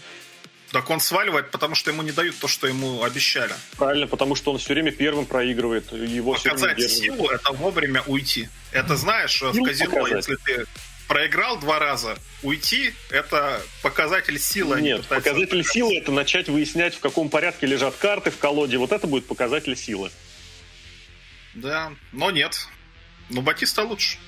Так 0.72 0.90
он 0.90 1.00
сваливает, 1.00 1.50
потому 1.50 1.74
что 1.74 1.90
ему 1.90 2.02
не 2.02 2.10
дают 2.10 2.36
то, 2.38 2.48
что 2.48 2.66
ему 2.66 3.02
обещали. 3.02 3.54
Правильно, 3.76 4.06
потому 4.06 4.34
что 4.34 4.52
он 4.52 4.58
все 4.58 4.74
время 4.74 4.90
первым 4.90 5.24
проигрывает. 5.24 5.90
Его 5.92 6.34
Показать 6.34 6.82
силу– 6.90 7.28
это 7.30 7.52
вовремя 7.52 8.02
уйти. 8.06 8.48
Это 8.72 8.96
знаешь, 8.96 9.40
в 9.40 9.62
казино, 9.62 9.90
показать. 9.90 10.28
если 10.28 10.36
ты 10.44 10.66
проиграл 11.08 11.58
два 11.58 11.78
раза, 11.78 12.18
уйти– 12.42 12.92
это 13.10 13.62
показатель 13.80 14.38
силы. 14.38 14.76
А 14.76 14.80
Нет, 14.80 15.06
показатель 15.06 15.64
силы– 15.64 15.96
это 15.98 16.12
начать 16.12 16.48
выяснять, 16.48 16.94
в 16.94 17.00
каком 17.00 17.30
порядке 17.30 17.66
лежат 17.66 17.94
карты 17.96 18.30
в 18.30 18.38
колоде. 18.38 18.76
Вот 18.76 18.92
это 18.92 19.06
будет 19.06 19.26
показатель 19.26 19.76
силы. 19.76 20.10
Да, 21.54 21.92
но 22.12 22.30
нет. 22.30 22.68
Но 23.30 23.42
Батиста 23.42 23.82
лучше. 23.82 24.18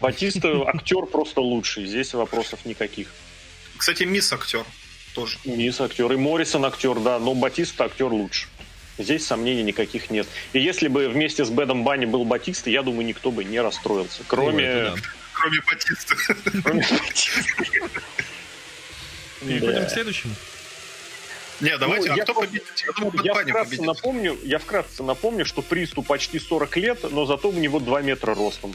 Батиста 0.00 0.62
актер 0.66 1.06
просто 1.06 1.40
лучший. 1.40 1.86
Здесь 1.86 2.14
вопросов 2.14 2.64
никаких. 2.64 3.08
Кстати, 3.76 4.04
мисс 4.04 4.32
актер 4.32 4.64
тоже. 5.14 5.38
Мисс 5.44 5.80
актер. 5.80 6.12
И 6.12 6.16
Моррисон 6.16 6.64
актер, 6.64 6.98
да, 7.00 7.18
но 7.18 7.34
Батиста 7.34 7.84
актер 7.84 8.06
лучше. 8.06 8.48
Здесь 8.98 9.26
сомнений 9.26 9.62
никаких 9.62 10.10
нет. 10.10 10.26
И 10.52 10.58
если 10.58 10.88
бы 10.88 11.08
вместе 11.08 11.44
с 11.44 11.50
Бэдом 11.50 11.84
Банни 11.84 12.04
был 12.04 12.24
Батиста, 12.24 12.68
я 12.70 12.82
думаю, 12.82 13.06
никто 13.06 13.30
бы 13.30 13.44
не 13.44 13.60
расстроился. 13.60 14.22
Кроме... 14.26 14.92
Кроме 15.32 15.60
Батиста. 15.60 16.16
Кроме 16.64 16.84
Батиста. 16.90 18.02
Переходим 19.40 19.86
к 19.86 19.90
следующему. 19.90 20.34
Не, 21.60 21.76
давайте, 21.76 22.08
ну, 22.08 22.14
а 22.14 22.16
я, 22.16 22.22
кто 22.24 22.34
победит? 22.34 22.64
Я 22.86 22.92
думаю, 22.92 23.24
я 23.24 23.34
вкратце, 23.34 23.70
победит. 23.70 23.86
напомню, 23.86 24.38
я 24.44 24.58
вкратце 24.58 25.02
напомню, 25.02 25.44
что 25.44 25.62
Присту 25.62 26.02
почти 26.02 26.38
40 26.38 26.76
лет, 26.76 26.98
но 27.10 27.26
зато 27.26 27.48
у 27.48 27.52
него 27.52 27.80
2 27.80 28.02
метра 28.02 28.34
ростом. 28.34 28.74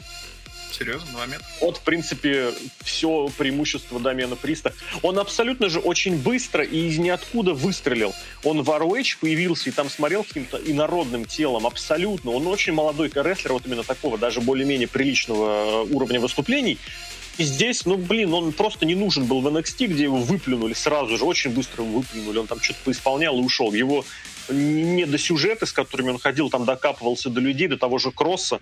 Серьезно, 0.70 1.10
2 1.12 1.26
метра. 1.26 1.46
Вот, 1.60 1.78
в 1.78 1.80
принципе, 1.82 2.52
все 2.82 3.30
преимущество 3.38 4.00
Дамиана 4.00 4.36
Приста. 4.36 4.72
Он 5.02 5.18
абсолютно 5.18 5.68
же 5.68 5.78
очень 5.78 6.16
быстро 6.16 6.64
и 6.64 6.88
из 6.88 6.98
ниоткуда 6.98 7.54
выстрелил. 7.54 8.12
Он 8.42 8.62
в 8.62 8.68
ROH 8.68 9.18
появился 9.20 9.70
и 9.70 9.72
там 9.72 9.88
смотрел 9.88 10.24
каким-то 10.24 10.58
инородным 10.58 11.26
телом, 11.26 11.66
абсолютно. 11.66 12.32
Он 12.32 12.46
очень 12.48 12.72
молодой 12.72 13.10
рестлер, 13.14 13.52
вот 13.52 13.66
именно 13.66 13.84
такого, 13.84 14.18
даже 14.18 14.40
более-менее 14.40 14.88
приличного 14.88 15.84
э, 15.84 15.94
уровня 15.94 16.20
выступлений. 16.20 16.78
И 17.36 17.42
здесь, 17.42 17.84
ну, 17.84 17.96
блин, 17.96 18.32
он 18.32 18.52
просто 18.52 18.86
не 18.86 18.94
нужен 18.94 19.26
был 19.26 19.40
в 19.40 19.46
NXT, 19.48 19.86
где 19.86 20.04
его 20.04 20.18
выплюнули 20.18 20.72
сразу 20.72 21.16
же, 21.16 21.24
очень 21.24 21.50
быстро 21.50 21.84
его 21.84 21.98
выплюнули. 21.98 22.38
Он 22.38 22.46
там 22.46 22.60
что-то 22.60 22.80
поисполнял 22.84 23.36
и 23.36 23.42
ушел. 23.42 23.72
Его 23.72 24.04
не 24.48 25.04
до 25.04 25.18
сюжеты, 25.18 25.66
с 25.66 25.72
которыми 25.72 26.10
он 26.10 26.18
ходил, 26.18 26.48
там 26.48 26.64
докапывался 26.64 27.30
до 27.30 27.40
людей, 27.40 27.66
до 27.66 27.76
того 27.76 27.98
же 27.98 28.12
Кросса. 28.12 28.60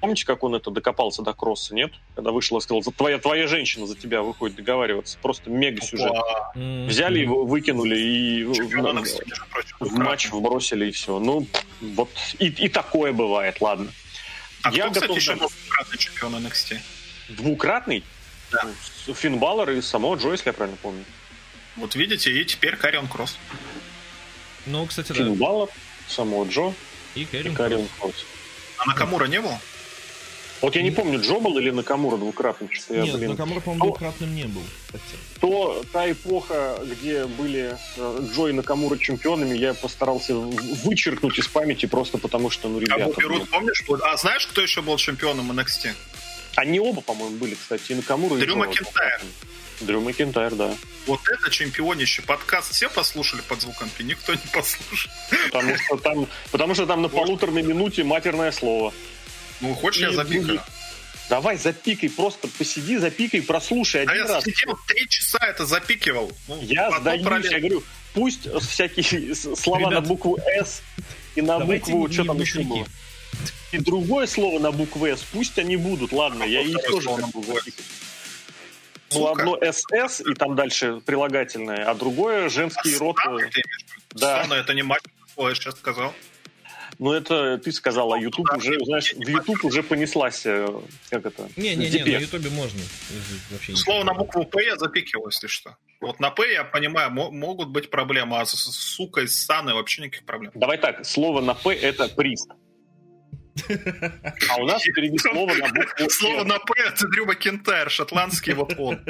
Помните, 0.00 0.26
как 0.26 0.42
он 0.42 0.56
это 0.56 0.72
докопался 0.72 1.22
до 1.22 1.32
Кросса, 1.32 1.76
нет? 1.76 1.92
Когда 2.16 2.32
вышел 2.32 2.58
и 2.58 2.60
сказал, 2.60 2.82
твоя, 2.82 3.18
твоя 3.18 3.46
женщина 3.46 3.86
за 3.86 3.94
тебя 3.94 4.22
выходит 4.22 4.56
договариваться. 4.56 5.16
Просто 5.22 5.48
мега 5.48 5.80
сюжет. 5.80 6.12
Взяли 6.56 7.20
его, 7.20 7.44
выкинули 7.44 7.96
и 7.96 8.42
в, 8.42 8.52
в 9.78 9.92
матч 9.98 10.30
вбросили, 10.32 10.86
и 10.86 10.90
все. 10.90 11.20
Ну, 11.20 11.46
вот 11.80 12.10
и, 12.40 12.46
и 12.48 12.68
такое 12.68 13.12
бывает, 13.12 13.60
ладно. 13.60 13.92
А 14.62 14.72
Я 14.72 14.88
кто, 14.88 15.00
готов... 15.02 15.18
кстати, 15.18 15.30
еще 15.30 15.36
был 15.36 15.98
чемпион 15.98 16.34
NXT? 16.46 16.78
Двукратный? 17.36 18.04
Да. 18.50 18.68
Финн 19.14 19.38
Баллар 19.38 19.70
и 19.70 19.80
само 19.80 20.14
Джо, 20.16 20.32
если 20.32 20.48
я 20.48 20.52
правильно 20.52 20.78
помню. 20.80 21.04
Вот 21.76 21.94
видите, 21.94 22.30
и 22.30 22.44
теперь 22.44 22.76
Карион 22.76 23.08
Кросс. 23.08 23.36
Ну, 24.66 24.86
кстати, 24.86 25.12
Финн 25.12 25.34
да. 25.34 25.44
Баллар, 25.44 25.68
само 26.08 26.44
Джо 26.44 26.74
и 27.14 27.24
Карион, 27.24 27.52
и 27.52 27.56
Карион 27.56 27.88
Кросс. 27.98 28.14
Кросс. 28.14 28.26
А 28.78 28.86
Накамура 28.86 29.26
не 29.26 29.40
было? 29.40 29.58
Вот 30.62 30.76
я 30.76 30.82
не 30.82 30.92
помню, 30.92 31.20
Джо 31.20 31.40
был 31.40 31.58
или 31.58 31.70
Накамура 31.70 32.16
двукратным. 32.16 32.70
Что 32.70 32.94
Нет, 32.94 33.06
я, 33.06 33.14
блин... 33.14 33.30
Накамура, 33.30 33.60
по-моему, 33.60 33.84
двукратным 33.84 34.32
не 34.32 34.44
был. 34.44 34.62
Кстати. 34.86 35.02
То 35.40 35.84
та 35.92 36.10
эпоха, 36.10 36.78
где 36.84 37.26
были 37.26 37.76
э, 37.96 38.28
Джо 38.32 38.46
и 38.46 38.52
Накамура 38.52 38.96
чемпионами, 38.96 39.56
я 39.56 39.74
постарался 39.74 40.36
вычеркнуть 40.36 41.36
из 41.36 41.48
памяти 41.48 41.86
просто 41.86 42.18
потому, 42.18 42.48
что, 42.48 42.68
ну, 42.68 42.78
ребята... 42.78 43.12
Кого 43.12 43.14
берут, 43.14 43.50
помнишь? 43.50 43.82
А 44.02 44.16
знаешь, 44.16 44.46
кто 44.46 44.62
еще 44.62 44.82
был 44.82 44.96
чемпионом 44.98 45.50
NXT? 45.50 45.94
Они 46.56 46.78
оба, 46.80 47.00
по-моему, 47.00 47.36
были, 47.36 47.54
кстати, 47.54 47.92
и 47.92 47.94
Накамура, 47.94 48.38
Дрю 48.38 48.54
и 48.54 48.56
Макентайр. 48.56 49.20
Дрю 49.80 50.00
Макентайр, 50.00 50.54
да. 50.54 50.74
Вот 51.06 51.20
это 51.28 51.50
чемпионище. 51.50 52.22
Подкаст 52.22 52.72
все 52.72 52.88
послушали 52.88 53.40
под 53.40 53.60
звуком 53.60 53.88
пи? 53.96 54.04
Никто 54.04 54.32
не 54.32 54.40
послушал. 54.52 55.10
Потому 55.50 55.76
что 55.76 55.96
там, 55.96 56.28
потому 56.50 56.74
что 56.74 56.86
там 56.86 57.02
на 57.02 57.08
полуторной 57.08 57.62
минуте 57.62 58.04
матерное 58.04 58.52
слово. 58.52 58.92
Ну, 59.60 59.74
хочешь, 59.74 60.00
и 60.00 60.04
я 60.04 60.12
запикаю? 60.12 60.62
Давай 61.28 61.56
запикай, 61.56 62.10
просто 62.10 62.48
посиди, 62.48 62.98
запикай, 62.98 63.40
прослушай 63.40 64.02
один 64.02 64.24
а 64.24 64.28
раз. 64.28 64.46
я 64.46 64.52
сидел 64.52 64.78
три 64.86 65.08
часа 65.08 65.38
это 65.38 65.64
запикивал. 65.64 66.30
Ну, 66.48 66.60
я 66.62 66.90
сдаюсь, 66.98 67.22
пролет. 67.22 67.50
я 67.50 67.58
говорю, 67.58 67.82
пусть 68.12 68.46
всякие 68.60 69.34
слова 69.34 69.78
Ребят, 69.78 69.92
на 69.92 70.00
букву 70.02 70.38
«С» 70.44 70.82
и 71.34 71.40
на 71.40 71.60
букву, 71.60 72.12
что 72.12 72.24
там 72.24 72.38
еще 72.38 72.60
было. 72.60 72.86
И 73.72 73.78
другое 73.78 74.26
слово 74.26 74.58
на 74.58 74.70
букву 74.70 75.06
«С», 75.06 75.22
пусть 75.22 75.58
они 75.58 75.76
будут, 75.76 76.12
ладно, 76.12 76.44
я 76.44 76.60
их 76.60 76.76
тоже 76.84 77.08
буду 77.08 77.42
запикать. 77.42 77.84
Ну, 79.14 79.26
одно 79.26 79.58
«СС», 79.72 80.20
и 80.20 80.34
там 80.34 80.54
дальше 80.54 81.00
прилагательное, 81.04 81.84
а 81.90 81.94
другое 81.94 82.50
женский 82.50 82.94
а 82.96 82.98
род. 82.98 83.16
Э, 83.26 83.48
да. 84.10 84.42
Странно, 84.42 84.54
это 84.54 84.74
не 84.74 84.82
мать, 84.82 85.02
я 85.36 85.54
сейчас 85.54 85.76
сказал. 85.78 86.12
Ну, 86.98 87.12
это 87.12 87.58
ты 87.58 87.72
сказала, 87.72 88.16
YouTube 88.16 88.52
уже, 88.54 88.78
знаешь, 88.84 89.14
в 89.14 89.26
YouTube 89.26 89.64
уже 89.64 89.82
понеслась, 89.82 90.44
э, 90.44 90.68
как 91.08 91.24
это? 91.24 91.48
Не-не-не, 91.56 92.04
на 92.04 92.20
YouTube 92.20 92.50
можно. 92.52 92.80
Вообще 93.50 93.74
Слово 93.74 94.04
на 94.04 94.14
букву 94.14 94.44
П 94.44 94.62
я 94.62 94.76
запикивал, 94.76 95.28
если 95.28 95.46
что. 95.46 95.76
Вот 96.00 96.20
на 96.20 96.30
П, 96.30 96.52
я 96.52 96.64
понимаю, 96.64 97.10
могут 97.10 97.68
быть 97.68 97.90
проблемы, 97.90 98.38
а 98.38 98.44
с 98.44 98.52
сукой, 98.52 99.28
с 99.28 99.46
Саной 99.46 99.72
вообще 99.74 100.02
никаких 100.02 100.26
проблем. 100.26 100.52
Давай 100.54 100.76
так, 100.76 101.06
слово 101.06 101.40
на 101.40 101.54
П— 101.54 101.72
это 101.82 102.08
приз. 102.08 102.46
А 104.50 104.56
у 104.60 104.66
нас 104.66 104.82
впереди 104.82 105.18
слово 105.18 105.54
на 105.54 105.68
букву 105.68 106.08
Слово 106.08 106.44
на 106.44 106.58
П— 106.58 106.74
это 106.86 107.06
Дрю 107.08 107.26
Макентайр, 107.26 107.90
шотландский 107.90 108.54
вот 108.54 108.74
он. 108.78 109.00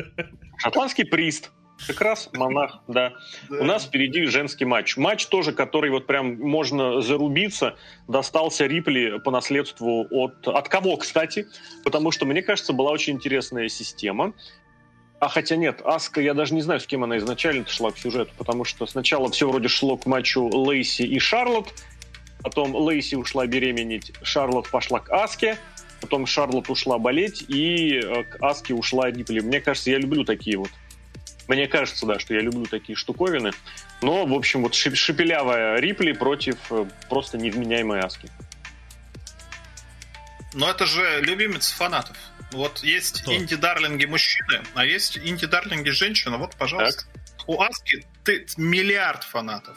Шотландский 0.59 1.05
прист. 1.05 1.51
Как 1.87 2.01
раз 2.01 2.29
монах, 2.33 2.81
да. 2.87 3.15
да. 3.51 3.59
У 3.59 3.65
нас 3.65 3.87
впереди 3.87 4.27
женский 4.27 4.65
матч. 4.65 4.97
Матч 4.97 5.27
тоже, 5.27 5.53
который 5.53 5.91
вот 5.91 6.07
прям 6.07 6.39
можно 6.39 7.01
зарубиться, 7.01 7.77
достался 8.07 8.67
Рипли 8.67 9.19
по 9.25 9.31
наследству 9.31 10.07
от... 10.11 10.47
От 10.47 10.69
кого, 10.69 10.97
кстати? 10.97 11.49
Потому 11.85 12.13
что, 12.13 12.25
мне 12.25 12.43
кажется, 12.43 12.73
была 12.73 12.93
очень 12.93 13.15
интересная 13.15 13.69
система. 13.69 14.33
А 15.19 15.29
хотя 15.29 15.57
нет, 15.57 15.81
Аска, 15.85 16.21
я 16.21 16.35
даже 16.35 16.55
не 16.55 16.63
знаю, 16.63 16.81
с 16.81 16.87
кем 16.87 17.05
она 17.05 17.17
изначально 17.19 17.67
шла 17.69 17.93
к 17.93 17.99
сюжету, 17.99 18.33
потому 18.37 18.65
что 18.65 18.87
сначала 18.87 19.31
все 19.31 19.49
вроде 19.49 19.69
шло 19.69 19.97
к 19.97 20.07
матчу 20.07 20.49
Лейси 20.53 21.03
и 21.03 21.19
Шарлотт, 21.21 21.73
потом 22.43 22.75
Лейси 22.75 23.15
ушла 23.15 23.47
беременеть, 23.47 24.13
Шарлотт 24.23 24.71
пошла 24.71 25.01
к 25.01 25.11
Аске, 25.11 25.59
потом 26.01 26.27
Шарлотт 26.27 26.71
ушла 26.71 26.99
болеть, 26.99 27.45
и 27.49 27.99
э, 27.99 28.25
к 28.25 28.43
Аске 28.43 28.75
ушла 28.75 29.11
Рипли. 29.11 29.41
Мне 29.41 29.61
кажется, 29.61 29.91
я 29.91 29.99
люблю 29.99 30.25
такие 30.25 30.59
вот 30.59 30.71
мне 31.49 31.67
кажется, 31.67 32.07
да, 32.07 32.19
что 32.19 32.35
я 32.35 32.41
люблю 32.41 32.65
такие 32.67 32.97
штуковины. 32.97 33.53
Но, 34.01 34.25
в 34.27 34.33
общем, 34.33 34.63
вот 34.63 34.75
шепелявая 34.75 35.79
Рипли 35.81 36.13
против 36.13 36.57
э, 36.71 36.87
просто 37.09 37.37
невменяемой 37.37 38.01
Аски. 38.01 38.31
Но 40.55 40.71
это 40.71 40.87
же 40.87 41.21
любимец 41.23 41.71
фанатов. 41.73 42.17
Вот 42.53 42.81
есть 42.81 43.27
инди-дарлинги 43.27 44.05
мужчины, 44.05 44.63
а 44.75 44.85
есть 44.85 45.19
инди-дарлинги 45.19 45.91
женщины. 45.91 46.37
Вот, 46.37 46.55
пожалуйста. 46.57 47.05
Так. 47.05 47.49
У 47.49 47.61
Аски 47.61 48.07
ты 48.25 48.47
миллиард 48.57 49.25
фанатов. 49.25 49.77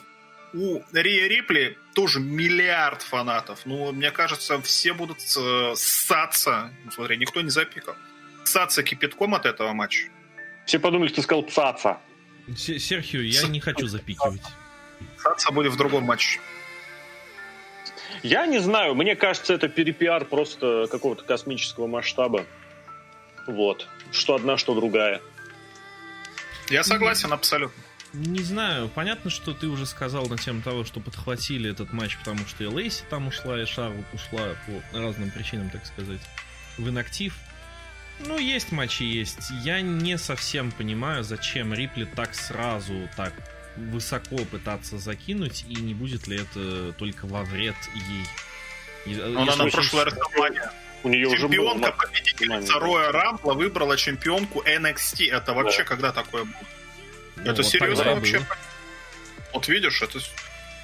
У 0.55 0.81
Рия 0.93 1.27
Рипли 1.27 1.77
тоже 1.93 2.21
миллиард 2.21 3.01
фанатов. 3.01 3.65
Ну, 3.65 3.91
мне 3.91 4.09
кажется, 4.09 4.61
все 4.61 4.93
будут 4.93 5.17
э, 5.37 5.73
ссаться. 5.75 6.71
Смотри, 6.89 7.17
никто 7.17 7.41
не 7.41 7.49
запикал. 7.49 7.95
Ссаться 8.45 8.81
кипятком 8.81 9.35
от 9.35 9.45
этого 9.45 9.73
матча. 9.73 10.07
Все 10.65 10.79
подумали, 10.79 11.09
что 11.09 11.17
ты 11.17 11.21
сказал 11.23 11.43
Цаца. 11.43 11.99
Серхио, 12.55 13.19
я 13.19 13.47
не 13.49 13.59
хочу 13.59 13.87
запикивать. 13.87 14.41
Цаца 15.17 15.51
будет 15.51 15.73
в 15.73 15.77
другом 15.77 16.03
матче. 16.05 16.39
Я 18.23 18.45
не 18.45 18.59
знаю, 18.59 18.95
мне 18.95 19.17
кажется, 19.17 19.53
это 19.53 19.67
перепиар 19.67 20.23
просто 20.23 20.87
какого-то 20.89 21.25
космического 21.25 21.87
масштаба. 21.87 22.45
Вот. 23.45 23.89
Что 24.13 24.35
одна, 24.35 24.57
что 24.57 24.73
другая. 24.73 25.21
Я 26.69 26.83
согласен 26.83 27.33
абсолютно. 27.33 27.84
Не 28.15 28.41
знаю, 28.41 28.87
понятно, 28.87 29.29
что 29.29 29.53
ты 29.53 29.67
уже 29.67 29.85
сказал 29.85 30.27
на 30.27 30.37
тему 30.37 30.61
того, 30.61 30.85
что 30.85 31.01
подхватили 31.01 31.69
этот 31.69 31.91
матч, 31.91 32.17
потому 32.17 32.45
что 32.47 32.63
и 32.63 32.67
Лейси 32.67 33.03
там 33.09 33.27
ушла, 33.27 33.61
и 33.61 33.65
Шарлот 33.65 34.05
ушла 34.13 34.55
по 34.65 34.97
разным 34.97 35.31
причинам, 35.31 35.69
так 35.69 35.85
сказать, 35.85 36.21
в 36.77 36.87
инактив. 36.87 37.35
Ну, 38.19 38.37
есть 38.37 38.71
матчи, 38.71 39.03
есть. 39.03 39.51
Я 39.63 39.81
не 39.81 40.17
совсем 40.17 40.71
понимаю, 40.71 41.25
зачем 41.25 41.73
Рипли 41.73 42.05
так 42.05 42.33
сразу, 42.33 43.09
так 43.17 43.33
высоко 43.75 44.37
пытаться 44.45 44.97
закинуть, 44.97 45.65
и 45.67 45.75
не 45.75 45.93
будет 45.93 46.27
ли 46.27 46.37
это 46.37 46.93
только 46.93 47.27
во 47.27 47.43
вред 47.43 47.75
ей. 49.05 49.17
Но 49.27 49.41
она 49.41 49.57
на 49.57 49.69
прошлое 49.69 50.05
Расселмания. 50.05 50.71
У 51.03 51.09
нее 51.09 51.29
Чемпионка, 51.37 51.89
уже 51.89 51.91
победительница 51.91 52.79
Роя 52.79 53.11
Рампла 53.11 53.53
выбрала 53.53 53.97
чемпионку 53.97 54.61
NXT. 54.61 55.29
Это 55.29 55.53
вообще 55.53 55.79
да. 55.79 55.83
когда 55.83 56.11
такое 56.13 56.45
было? 56.45 56.53
Ну, 57.37 57.43
это 57.43 57.61
вот 57.61 57.65
серьезно 57.65 58.15
вообще? 58.15 58.39
Было. 58.39 58.47
Вот 59.53 59.67
видишь, 59.67 60.01
это... 60.01 60.19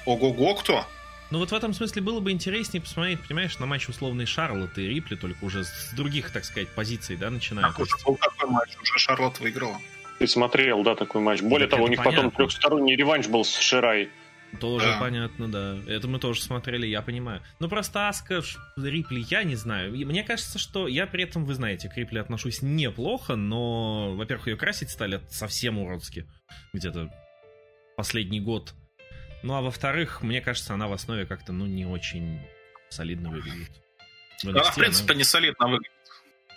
Ого-го, 0.04 0.54
кто? 0.54 0.86
Ну 1.30 1.38
вот 1.38 1.50
в 1.50 1.54
этом 1.54 1.72
смысле 1.72 2.02
было 2.02 2.20
бы 2.20 2.30
интереснее 2.30 2.82
посмотреть, 2.82 3.20
понимаешь, 3.26 3.58
на 3.58 3.64
матч 3.64 3.88
условный 3.88 4.26
Шарлотт 4.26 4.76
и 4.76 4.86
Рипли, 4.86 5.14
только 5.14 5.42
уже 5.44 5.64
с 5.64 5.90
других, 5.94 6.30
так 6.30 6.44
сказать, 6.44 6.68
позиций, 6.68 7.16
да, 7.16 7.30
начиная. 7.30 7.66
Так 7.66 7.78
уже 7.78 7.94
был 8.04 8.16
такой 8.16 8.50
матч, 8.50 8.76
уже 8.82 8.98
Шарлотт 8.98 9.40
выиграла. 9.40 9.80
Ты 10.18 10.26
смотрел, 10.26 10.82
да, 10.82 10.94
такой 10.94 11.22
матч. 11.22 11.40
Более 11.40 11.68
так 11.68 11.78
того, 11.78 11.86
у 11.86 11.88
них 11.88 11.98
понятно. 12.02 12.30
потом 12.30 12.46
трехсторонний 12.46 12.96
реванш 12.96 13.28
был 13.28 13.44
с 13.44 13.58
Ширай. 13.58 14.10
Тоже 14.60 14.86
да. 14.86 15.00
понятно, 15.00 15.50
да. 15.50 15.78
Это 15.86 16.08
мы 16.08 16.18
тоже 16.18 16.42
смотрели, 16.42 16.86
я 16.86 17.02
понимаю. 17.02 17.42
Ну 17.58 17.68
просто 17.68 18.08
Аска, 18.08 18.42
Рипли, 18.76 19.24
я 19.30 19.44
не 19.44 19.56
знаю. 19.56 19.92
Мне 19.92 20.22
кажется, 20.22 20.58
что 20.58 20.88
я 20.88 21.06
при 21.06 21.24
этом, 21.24 21.44
вы 21.44 21.54
знаете, 21.54 21.88
к 21.88 21.96
Рипли 21.96 22.18
отношусь 22.18 22.62
неплохо, 22.62 23.36
но, 23.36 24.14
во-первых, 24.14 24.48
ее 24.48 24.56
красить 24.56 24.90
стали 24.90 25.20
совсем 25.30 25.78
уродски. 25.78 26.26
Где-то 26.72 27.10
последний 27.96 28.40
год 28.40 28.74
ну, 29.42 29.54
а 29.54 29.60
во-вторых, 29.60 30.22
мне 30.22 30.40
кажется, 30.40 30.74
она 30.74 30.86
в 30.86 30.92
основе 30.92 31.26
как-то, 31.26 31.52
ну, 31.52 31.66
не 31.66 31.84
очень 31.84 32.40
солидно 32.90 33.30
выглядит. 33.30 33.70
В 34.42 34.48
она, 34.48 34.62
в 34.62 34.74
принципе, 34.74 35.12
она... 35.12 35.18
не 35.18 35.24
солидно 35.24 35.66
выглядит. 35.66 35.92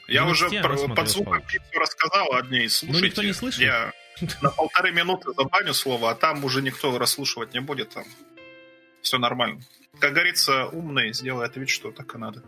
Я 0.07 0.25
уже 0.25 0.49
про, 0.61 0.77
под 0.89 1.09
звуком 1.09 1.43
рассказал 1.73 2.33
о 2.33 2.41
ней. 2.43 2.69
Слушайте, 2.69 3.01
ну, 3.01 3.07
никто 3.07 3.23
не 3.23 3.33
слышал? 3.33 3.63
Я 3.63 3.91
на 4.41 4.49
полторы 4.49 4.91
минуты 4.91 5.31
забаню 5.33 5.73
слово, 5.73 6.11
а 6.11 6.15
там 6.15 6.43
уже 6.43 6.61
никто 6.61 6.97
расслушивать 6.97 7.53
не 7.53 7.61
будет. 7.61 7.89
Там 7.89 8.05
все 9.01 9.17
нормально. 9.17 9.61
Как 9.99 10.13
говорится, 10.13 10.65
умный 10.67 11.13
сделает 11.13 11.55
вид, 11.55 11.69
что 11.69 11.91
так 11.91 12.15
и 12.15 12.17
надо. 12.17 12.43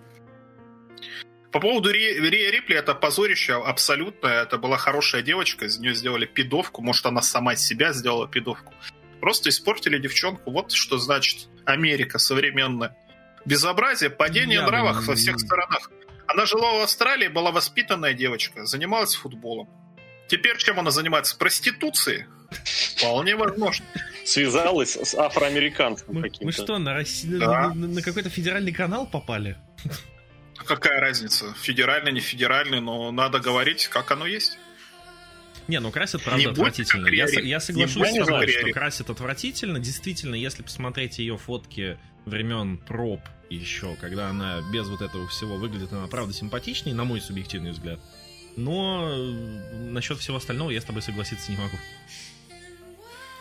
По 1.52 1.60
поводу 1.60 1.92
Ри, 1.92 2.20
Ри 2.20 2.52
Рипли, 2.52 2.76
это 2.76 2.94
позорище 2.94 3.54
абсолютное. 3.54 4.44
Это 4.44 4.58
была 4.58 4.78
хорошая 4.78 5.22
девочка, 5.22 5.66
из 5.66 5.80
нее 5.80 5.94
сделали 5.94 6.26
пидовку. 6.26 6.82
Может, 6.82 7.06
она 7.06 7.22
сама 7.22 7.56
себя 7.56 7.94
сделала 7.94 8.28
пидовку. 8.28 8.74
Просто 9.22 9.50
испортили 9.50 9.98
девчонку. 9.98 10.52
Вот 10.52 10.72
что 10.72 10.98
значит 10.98 11.48
Америка 11.66 12.20
современная. 12.20 12.96
Безобразие, 13.46 14.10
падение 14.10 14.60
Я 14.60 14.66
нравов 14.68 15.08
во 15.08 15.16
всех 15.16 15.40
сторонах. 15.40 15.90
Она 16.28 16.46
жила 16.46 16.74
в 16.74 16.82
Австралии, 16.82 17.30
была 17.30 17.52
воспитанная 17.52 18.14
девочка, 18.14 18.66
занималась 18.66 19.16
футболом. 19.16 19.70
Теперь 20.28 20.58
чем 20.58 20.80
она 20.80 20.92
занимается? 20.92 21.38
Проституцией? 21.38 22.26
Вполне 22.98 23.36
возможно. 23.36 23.86
Связалась 24.26 24.96
с 24.96 25.16
афроамериканцем 25.16 26.08
мы, 26.10 26.22
каким-то. 26.24 26.46
Мы 26.46 26.52
что, 26.52 26.78
на, 26.78 26.94
Росси... 26.94 27.28
да. 27.28 27.70
на, 27.70 27.74
на, 27.74 27.88
на 27.88 28.02
какой-то 28.02 28.30
федеральный 28.30 28.72
канал 28.72 29.08
попали? 29.08 29.58
Какая 30.66 31.00
разница? 31.00 31.54
Федеральный, 31.62 32.12
не 32.12 32.20
федеральный, 32.20 32.82
но 32.82 33.12
надо 33.12 33.40
говорить, 33.40 33.88
как 33.88 34.12
оно 34.12 34.26
есть. 34.26 34.58
Не, 35.68 35.80
ну 35.80 35.92
красит, 35.92 36.24
правда, 36.24 36.40
не 36.40 36.46
отвратительно. 36.48 37.08
Я, 37.08 37.26
я 37.28 37.60
соглашусь 37.60 38.10
с 38.10 38.26
тобой, 38.26 38.48
что 38.48 38.72
красит 38.72 39.10
отвратительно. 39.10 39.80
Действительно, 39.80 40.36
если 40.36 40.64
посмотреть 40.64 41.20
ее 41.20 41.38
фотки 41.38 41.98
времен 42.26 42.78
проб 42.78 43.22
еще, 43.50 43.96
когда 43.96 44.30
она 44.30 44.62
без 44.72 44.88
вот 44.88 45.02
этого 45.02 45.28
всего 45.28 45.58
выглядит, 45.58 45.92
она 45.92 46.08
правда 46.08 46.34
симпатичнее, 46.34 46.96
на 46.96 47.04
мой 47.04 47.22
субъективный 47.22 47.72
взгляд. 47.72 48.00
Но 48.58 49.08
э, 49.08 49.32
насчет 49.92 50.18
всего 50.18 50.38
остального 50.38 50.72
я 50.72 50.82
с 50.82 50.84
тобой 50.84 51.04
согласиться 51.04 51.52
не 51.52 51.58
могу. 51.58 51.78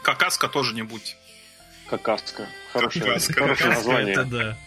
Какаска 0.03 0.47
тоже 0.47 0.75
не 0.75 0.83
будь. 0.83 1.17
Какаска. 1.89 2.47
Хорошее, 2.73 3.07
Какаска. 3.07 3.33
хорошее 3.33 3.71
название. 3.71 4.13
Это 4.13 4.25
да. 4.25 4.59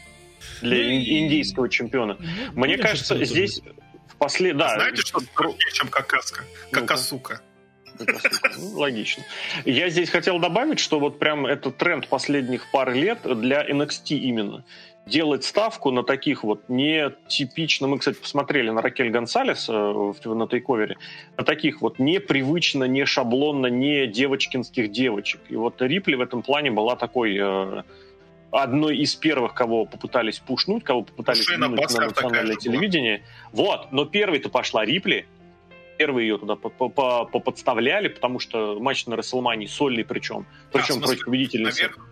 Для 0.61 0.77
ну, 0.77 0.91
индийского 0.91 1.69
чемпиона. 1.69 2.17
Ну, 2.19 2.61
Мне 2.63 2.77
кажется, 2.77 3.23
здесь 3.23 3.61
в 4.07 4.15
послед... 4.15 4.57
да. 4.57 4.73
Знаете, 4.73 5.01
что 5.03 5.21
крупнее, 5.33 5.71
чем 5.71 5.87
какаска? 5.87 6.43
Какасука. 6.71 7.41
Ну, 8.57 8.79
логично. 8.79 9.23
Я 9.65 9.89
здесь 9.89 10.09
хотел 10.09 10.39
добавить, 10.39 10.79
что 10.79 10.99
вот 10.99 11.19
прям 11.19 11.45
это 11.45 11.69
тренд 11.69 12.07
последних 12.07 12.71
пары 12.71 12.95
лет 12.95 13.19
для 13.23 13.69
NXT 13.69 14.17
именно 14.17 14.65
делать 15.09 15.43
ставку 15.43 15.91
на 15.91 16.03
таких 16.03 16.43
вот 16.43 16.69
нетипично, 16.69 17.87
мы, 17.87 17.99
кстати, 17.99 18.17
посмотрели 18.17 18.69
на 18.69 18.81
Ракель 18.81 19.09
Гонсалес 19.09 19.67
э, 19.69 20.13
на 20.25 20.47
тейковере, 20.47 20.97
на 21.37 21.43
таких 21.43 21.81
вот 21.81 21.99
непривычно, 21.99 22.85
не 22.85 23.05
шаблонно, 23.05 23.67
не 23.67 24.07
девочкинских 24.07 24.91
девочек. 24.91 25.41
И 25.49 25.55
вот 25.55 25.81
Рипли 25.81 26.15
в 26.15 26.21
этом 26.21 26.41
плане 26.41 26.71
была 26.71 26.95
такой 26.95 27.37
э, 27.37 27.83
одной 28.51 28.97
из 28.97 29.15
первых, 29.15 29.53
кого 29.53 29.85
попытались 29.85 30.39
пушнуть, 30.39 30.83
кого 30.83 31.03
попытались 31.03 31.45
Шина 31.45 31.67
на 31.67 31.75
национальное 31.75 32.55
телевидение. 32.55 33.23
Вот, 33.51 33.91
но 33.91 34.05
первой-то 34.05 34.49
пошла 34.49 34.85
Рипли, 34.85 35.25
первые 35.97 36.27
ее 36.27 36.37
туда 36.37 36.55
поподставляли, 36.55 38.07
потому 38.07 38.39
что 38.39 38.79
матч 38.79 39.05
на 39.05 39.15
Расселмании 39.15 39.67
сольный 39.67 40.05
причем, 40.05 40.45
причем 40.71 41.01
против 41.01 41.25
победительницы. 41.25 41.83
Наверх? 41.83 42.09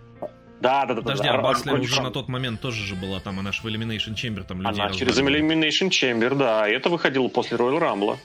Да, 0.62 0.86
да, 0.86 0.95
да. 0.95 1.01
Подожди, 1.01 1.24
да, 1.28 1.36
а 1.36 1.41
Баслер 1.41 1.80
уже 1.80 2.01
на 2.01 2.12
тот 2.12 2.28
момент 2.28 2.62
тоже 2.62 2.84
же 2.84 2.95
была 2.95 3.20
там, 3.20 3.39
она 3.39 3.51
же 3.51 3.62
в 3.62 3.66
Elimination 3.66 4.16
Chamber 4.16 4.43
там 4.43 4.62
людей 4.62 4.82
Она 4.82 4.91
через 4.91 5.18
Elimination 5.20 5.89
Chamber, 5.89 6.36
да, 6.36 6.68
и 6.68 6.74
это 6.74 6.89
выходило 6.89 7.28
после 7.28 7.58
Royal 7.58 7.80
Rumble. 7.80 8.18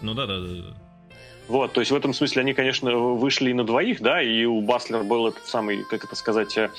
Ну 0.00 0.14
да, 0.14 0.26
да, 0.26 0.38
да. 0.40 0.74
Вот, 1.48 1.72
то 1.72 1.80
есть 1.80 1.90
в 1.90 1.94
этом 1.96 2.14
смысле 2.14 2.42
они, 2.42 2.54
конечно, 2.54 2.96
вышли 2.96 3.50
и 3.50 3.52
на 3.52 3.64
двоих, 3.64 4.00
да, 4.00 4.22
и 4.22 4.44
у 4.44 4.60
Баслер 4.60 5.02
был 5.02 5.26
этот 5.26 5.44
самый, 5.46 5.84
как 5.84 6.04
это 6.04 6.14
сказать, 6.14 6.56
э, 6.56 6.70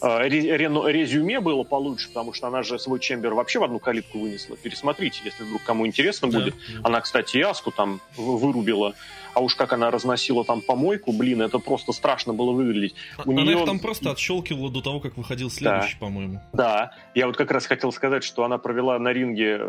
э, 0.00 0.28
резюме 0.28 1.40
было 1.40 1.64
получше, 1.64 2.08
потому 2.08 2.32
что 2.32 2.46
она 2.46 2.62
же 2.62 2.78
свой 2.78 3.00
чембер 3.00 3.34
вообще 3.34 3.58
в 3.58 3.64
одну 3.64 3.80
калитку 3.80 4.20
вынесла. 4.20 4.56
Пересмотрите, 4.56 5.20
если 5.24 5.42
вдруг 5.42 5.62
кому 5.64 5.86
интересно 5.86 6.30
да. 6.30 6.38
будет. 6.38 6.54
Она, 6.84 7.00
кстати, 7.00 7.38
и 7.38 7.42
Аску 7.42 7.72
там 7.72 8.00
вырубила 8.16 8.94
а 9.34 9.40
уж 9.40 9.54
как 9.54 9.72
она 9.72 9.90
разносила 9.90 10.44
там 10.44 10.60
помойку, 10.60 11.12
блин, 11.12 11.42
это 11.42 11.58
просто 11.58 11.92
страшно 11.92 12.32
было 12.32 12.52
выглядеть. 12.52 12.94
У 13.24 13.32
она 13.32 13.42
нее... 13.42 13.58
их 13.58 13.64
там 13.64 13.78
просто 13.78 14.10
отщелкивала 14.10 14.70
до 14.70 14.80
того, 14.80 15.00
как 15.00 15.16
выходил 15.16 15.50
следующий, 15.50 15.94
да. 15.94 16.06
по-моему. 16.06 16.40
Да, 16.52 16.92
я 17.14 17.26
вот 17.26 17.36
как 17.36 17.50
раз 17.50 17.66
хотел 17.66 17.92
сказать, 17.92 18.24
что 18.24 18.44
она 18.44 18.58
провела 18.58 18.98
на 18.98 19.12
ринге, 19.12 19.60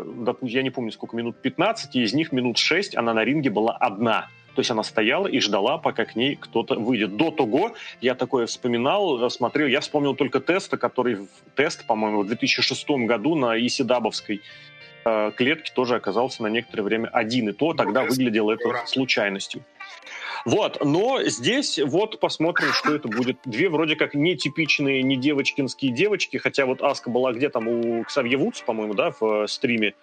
я 0.42 0.62
не 0.62 0.70
помню 0.70 0.92
сколько 0.92 1.16
минут, 1.16 1.36
15, 1.40 1.96
и 1.96 2.02
из 2.02 2.12
них 2.12 2.32
минут 2.32 2.58
6 2.58 2.96
она 2.96 3.12
на 3.14 3.24
ринге 3.24 3.50
была 3.50 3.72
одна. 3.76 4.28
То 4.54 4.60
есть 4.60 4.70
она 4.70 4.82
стояла 4.84 5.26
и 5.26 5.38
ждала, 5.38 5.76
пока 5.76 6.06
к 6.06 6.16
ней 6.16 6.34
кто-то 6.34 6.76
выйдет. 6.76 7.16
До 7.18 7.30
того 7.30 7.74
я 8.00 8.14
такое 8.14 8.46
вспоминал, 8.46 9.28
смотрел, 9.28 9.66
я 9.66 9.80
вспомнил 9.80 10.14
только 10.14 10.40
теста, 10.40 10.78
который, 10.78 11.28
тест, 11.54 11.86
по-моему, 11.86 12.22
в 12.22 12.26
2006 12.26 12.88
году 13.06 13.34
на 13.34 13.58
Исидабовской 13.58 14.40
Э, 15.06 15.30
клетки 15.30 15.70
тоже 15.70 15.94
оказался 15.94 16.42
на 16.42 16.48
некоторое 16.48 16.82
время 16.82 17.08
один. 17.12 17.48
И 17.48 17.52
то 17.52 17.74
тогда 17.74 18.02
выглядело 18.02 18.50
это 18.50 18.82
случайностью. 18.86 19.62
Вот, 20.44 20.84
но 20.84 21.22
здесь 21.24 21.78
вот 21.78 22.18
посмотрим, 22.18 22.72
что 22.72 22.94
это 22.94 23.06
будет. 23.06 23.38
Две 23.44 23.68
вроде 23.68 23.94
как 23.94 24.14
нетипичные, 24.14 25.02
не 25.04 25.16
девочкинские 25.16 25.92
девочки, 25.92 26.36
хотя 26.38 26.66
вот 26.66 26.82
Аска 26.82 27.10
была 27.10 27.32
где 27.32 27.48
там 27.50 27.68
у 27.68 28.02
Ксавье 28.04 28.36
Вудс, 28.36 28.62
по-моему, 28.62 28.94
да, 28.94 29.12
в 29.12 29.44
э, 29.44 29.48
стриме. 29.48 29.94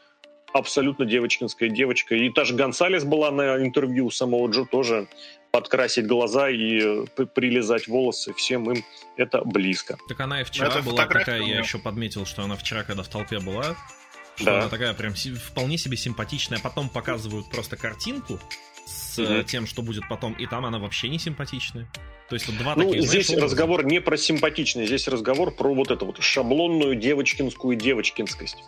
Абсолютно 0.53 1.05
девочкинская 1.05 1.67
девочка. 1.67 2.15
И 2.15 2.29
та 2.29 2.45
же 2.45 2.55
Гонсалес 2.55 3.03
была 3.03 3.31
на 3.31 3.57
интервью 3.57 4.09
самого 4.09 4.47
Джо 4.49 4.65
тоже 4.65 5.07
подкрасить 5.51 6.07
глаза 6.07 6.49
и 6.49 7.05
э, 7.17 7.25
прилезать 7.25 7.89
волосы, 7.89 8.33
всем 8.33 8.71
им 8.71 8.85
это 9.17 9.43
близко. 9.43 9.97
Так 10.07 10.19
она 10.21 10.41
и 10.41 10.43
вчера 10.45 10.67
это 10.69 10.81
была 10.81 11.05
такая, 11.05 11.41
я 11.41 11.59
еще 11.59 11.77
подметил, 11.77 12.25
что 12.25 12.43
она 12.43 12.55
вчера, 12.55 12.83
когда 12.83 13.03
в 13.03 13.09
толпе 13.09 13.39
была, 13.39 13.75
что 14.35 14.45
да. 14.45 14.59
она 14.59 14.69
такая 14.69 14.93
прям 14.93 15.13
вполне 15.13 15.77
себе 15.77 15.97
симпатичная. 15.97 16.59
Потом 16.59 16.89
показывают 16.89 17.49
просто 17.49 17.77
картинку 17.77 18.39
с 18.85 19.19
угу. 19.19 19.43
тем, 19.43 19.67
что 19.67 19.81
будет 19.81 20.07
потом, 20.09 20.33
и 20.33 20.45
там 20.45 20.65
она 20.65 20.79
вообще 20.79 21.09
не 21.09 21.19
симпатичная. 21.19 21.87
То 22.29 22.35
есть 22.35 22.47
вот 22.47 22.57
два 22.57 22.75
ну, 22.75 22.89
таких, 22.89 23.07
здесь 23.07 23.27
знаешь, 23.27 23.43
разговор 23.43 23.85
не 23.85 24.01
про 24.01 24.17
симпатичный, 24.17 24.87
здесь 24.87 25.07
разговор 25.07 25.51
про 25.51 25.73
вот 25.73 25.91
эту 25.91 26.05
вот 26.05 26.21
шаблонную 26.21 26.95
девочкинскую 26.95 27.75
девочкинскость. 27.75 28.63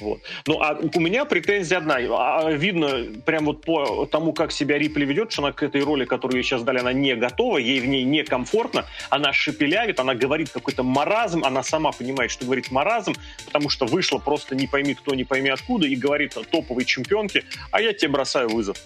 Вот. 0.00 0.20
Ну, 0.46 0.60
а 0.60 0.78
у 0.94 1.00
меня 1.00 1.24
претензия 1.24 1.78
одна. 1.78 1.96
А, 1.96 2.50
видно 2.50 3.06
прям 3.24 3.46
вот 3.46 3.62
по 3.62 4.06
тому, 4.06 4.32
как 4.32 4.52
себя 4.52 4.78
Рипли 4.78 5.04
ведет, 5.04 5.32
что 5.32 5.42
она 5.42 5.52
к 5.52 5.62
этой 5.62 5.82
роли, 5.82 6.04
которую 6.04 6.38
ей 6.38 6.44
сейчас 6.44 6.62
дали, 6.62 6.78
она 6.78 6.92
не 6.92 7.14
готова, 7.14 7.58
ей 7.58 7.80
в 7.80 7.86
ней 7.86 8.04
некомфортно, 8.04 8.86
она 9.10 9.32
шепелявит, 9.32 10.00
она 10.00 10.14
говорит 10.14 10.50
какой-то 10.50 10.82
маразм, 10.82 11.44
она 11.44 11.62
сама 11.62 11.92
понимает, 11.92 12.30
что 12.30 12.44
говорит 12.44 12.70
маразм, 12.70 13.14
потому 13.46 13.68
что 13.68 13.86
вышла 13.86 14.18
просто 14.18 14.54
не 14.54 14.66
пойми 14.66 14.94
кто, 14.94 15.14
не 15.14 15.24
пойми 15.24 15.50
откуда, 15.50 15.86
и 15.86 15.96
говорит 15.96 16.36
топовой 16.50 16.84
чемпионке, 16.84 17.44
а 17.70 17.80
я 17.80 17.92
тебе 17.92 18.10
бросаю 18.10 18.48
вызов. 18.48 18.76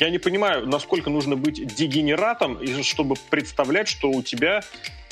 Я 0.00 0.10
не 0.10 0.18
понимаю, 0.18 0.66
насколько 0.66 1.10
нужно 1.10 1.36
быть 1.36 1.74
дегенератом, 1.74 2.58
чтобы 2.82 3.14
представлять, 3.30 3.88
что 3.88 4.10
у 4.10 4.22
тебя 4.22 4.62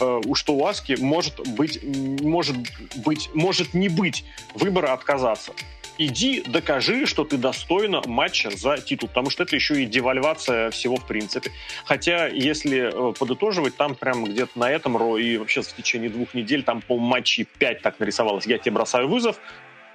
Э, 0.03 0.21
у 0.25 0.35
что 0.35 0.55
у 0.55 0.67
Аски 0.67 0.97
может 0.99 1.41
быть, 1.49 1.81
может 1.83 2.57
быть, 2.97 3.31
может 3.35 3.75
не 3.75 3.89
быть 3.89 4.25
выбора 4.55 4.93
отказаться. 4.93 5.53
Иди, 5.99 6.43
докажи, 6.43 7.07
что 7.07 7.25
ты 7.25 7.37
достойна 7.37 8.03
матча 8.07 8.51
за 8.51 8.79
титул, 8.79 9.09
потому 9.09 9.31
что 9.31 9.43
это 9.43 9.55
еще 9.55 9.83
и 9.83 9.87
девальвация 9.87 10.71
всего 10.71 10.97
в 10.97 11.07
принципе. 11.07 11.51
Хотя, 11.85 12.27
если 12.27 13.11
э, 13.11 13.13
подытоживать, 13.13 13.77
там 13.77 13.95
прям 13.95 14.25
где-то 14.25 14.59
на 14.59 14.71
этом 14.71 14.97
ро 14.97 15.19
и 15.19 15.37
вообще 15.37 15.63
в 15.63 15.73
течение 15.75 16.11
двух 16.11 16.35
недель 16.35 16.65
там 16.65 16.81
по 16.81 16.99
матчей 16.99 17.45
5 17.45 17.83
так 17.83 18.01
нарисовалось. 18.01 18.47
Я 18.47 18.59
тебе 18.59 18.73
бросаю 18.73 19.09
вызов, 19.09 19.39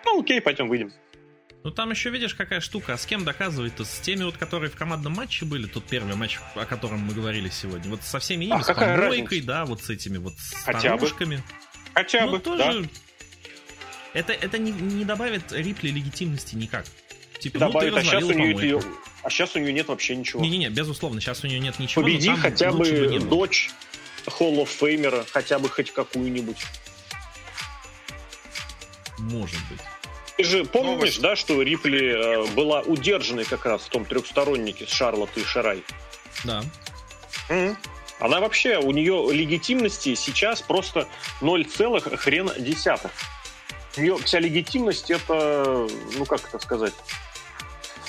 ну 0.05 0.21
окей, 0.21 0.39
пойдем 0.39 0.69
выйдем. 0.69 0.93
Ну 1.67 1.71
там 1.71 1.91
еще 1.91 2.11
видишь, 2.11 2.33
какая 2.33 2.61
штука. 2.61 2.93
А 2.93 2.97
с 2.97 3.05
кем 3.05 3.25
доказывать-то? 3.25 3.83
С 3.83 3.99
теми, 3.99 4.23
вот, 4.23 4.37
которые 4.37 4.69
в 4.69 4.75
командном 4.77 5.11
матче 5.11 5.43
были, 5.43 5.67
тут 5.67 5.83
первый 5.83 6.15
матч, 6.15 6.39
о 6.55 6.63
котором 6.63 6.99
мы 6.99 7.13
говорили 7.13 7.49
сегодня. 7.49 7.89
Вот 7.89 8.03
со 8.03 8.19
всеми 8.19 8.45
ими, 8.45 8.53
а 8.53 8.63
с 8.63 8.73
помойкой, 8.73 9.41
да, 9.41 9.65
вот 9.65 9.83
с 9.83 9.89
этими 9.89 10.17
вот 10.17 10.33
Хотя 10.63 10.79
старушками. 10.79 11.35
Бы. 11.35 11.43
Хотя 11.93 12.25
ну, 12.25 12.31
бы, 12.31 12.39
тоже... 12.39 12.63
да. 12.63 12.89
Это, 14.13 14.31
это 14.31 14.57
не, 14.57 14.71
не 14.71 15.03
добавит 15.03 15.51
Рипли 15.51 15.89
легитимности 15.89 16.55
никак. 16.55 16.85
Типа, 17.37 17.59
добавит, 17.59 17.91
ну, 17.91 17.97
а 17.97 18.01
сейчас 18.01 18.23
у 18.23 18.31
нее 18.31 18.81
а 19.23 19.29
сейчас 19.29 19.53
у 19.57 19.59
нее 19.59 19.73
нет 19.73 19.89
вообще 19.89 20.15
ничего. 20.15 20.41
Не-не-не, 20.41 20.69
безусловно, 20.69 21.19
сейчас 21.19 21.43
у 21.43 21.47
нее 21.47 21.59
нет 21.59 21.79
ничего. 21.79 22.01
Победи 22.01 22.33
хотя 22.33 22.71
бы 22.71 23.19
дочь 23.19 23.71
Hall 24.25 24.55
of 24.55 24.69
Famer, 24.79 25.27
хотя 25.29 25.59
бы 25.59 25.67
хоть 25.67 25.91
какую-нибудь. 25.91 26.63
Может 29.19 29.59
быть. 29.69 29.81
Ты 30.37 30.43
же 30.43 30.65
помнишь, 30.65 31.17
Новость. 31.17 31.21
да, 31.21 31.35
что 31.35 31.61
Рипли 31.61 32.45
э, 32.45 32.47
была 32.53 32.81
удержанной 32.81 33.43
как 33.43 33.65
раз 33.65 33.81
в 33.81 33.89
том 33.89 34.05
трехстороннике 34.05 34.85
с 34.85 34.89
Шарлотт 34.89 35.35
и 35.35 35.43
Шарай? 35.43 35.83
Да. 36.43 36.63
Mm-hmm. 37.49 37.75
Она 38.19 38.39
вообще, 38.39 38.77
у 38.77 38.91
нее 38.91 39.27
легитимности 39.31 40.13
сейчас 40.15 40.61
просто 40.61 41.07
0, 41.41 41.65
хрен 42.17 42.51
десятых. 42.57 43.11
У 43.97 44.01
нее 44.01 44.17
вся 44.17 44.39
легитимность 44.39 45.09
это, 45.09 45.87
ну 46.17 46.25
как 46.25 46.47
это 46.47 46.59
сказать, 46.59 46.93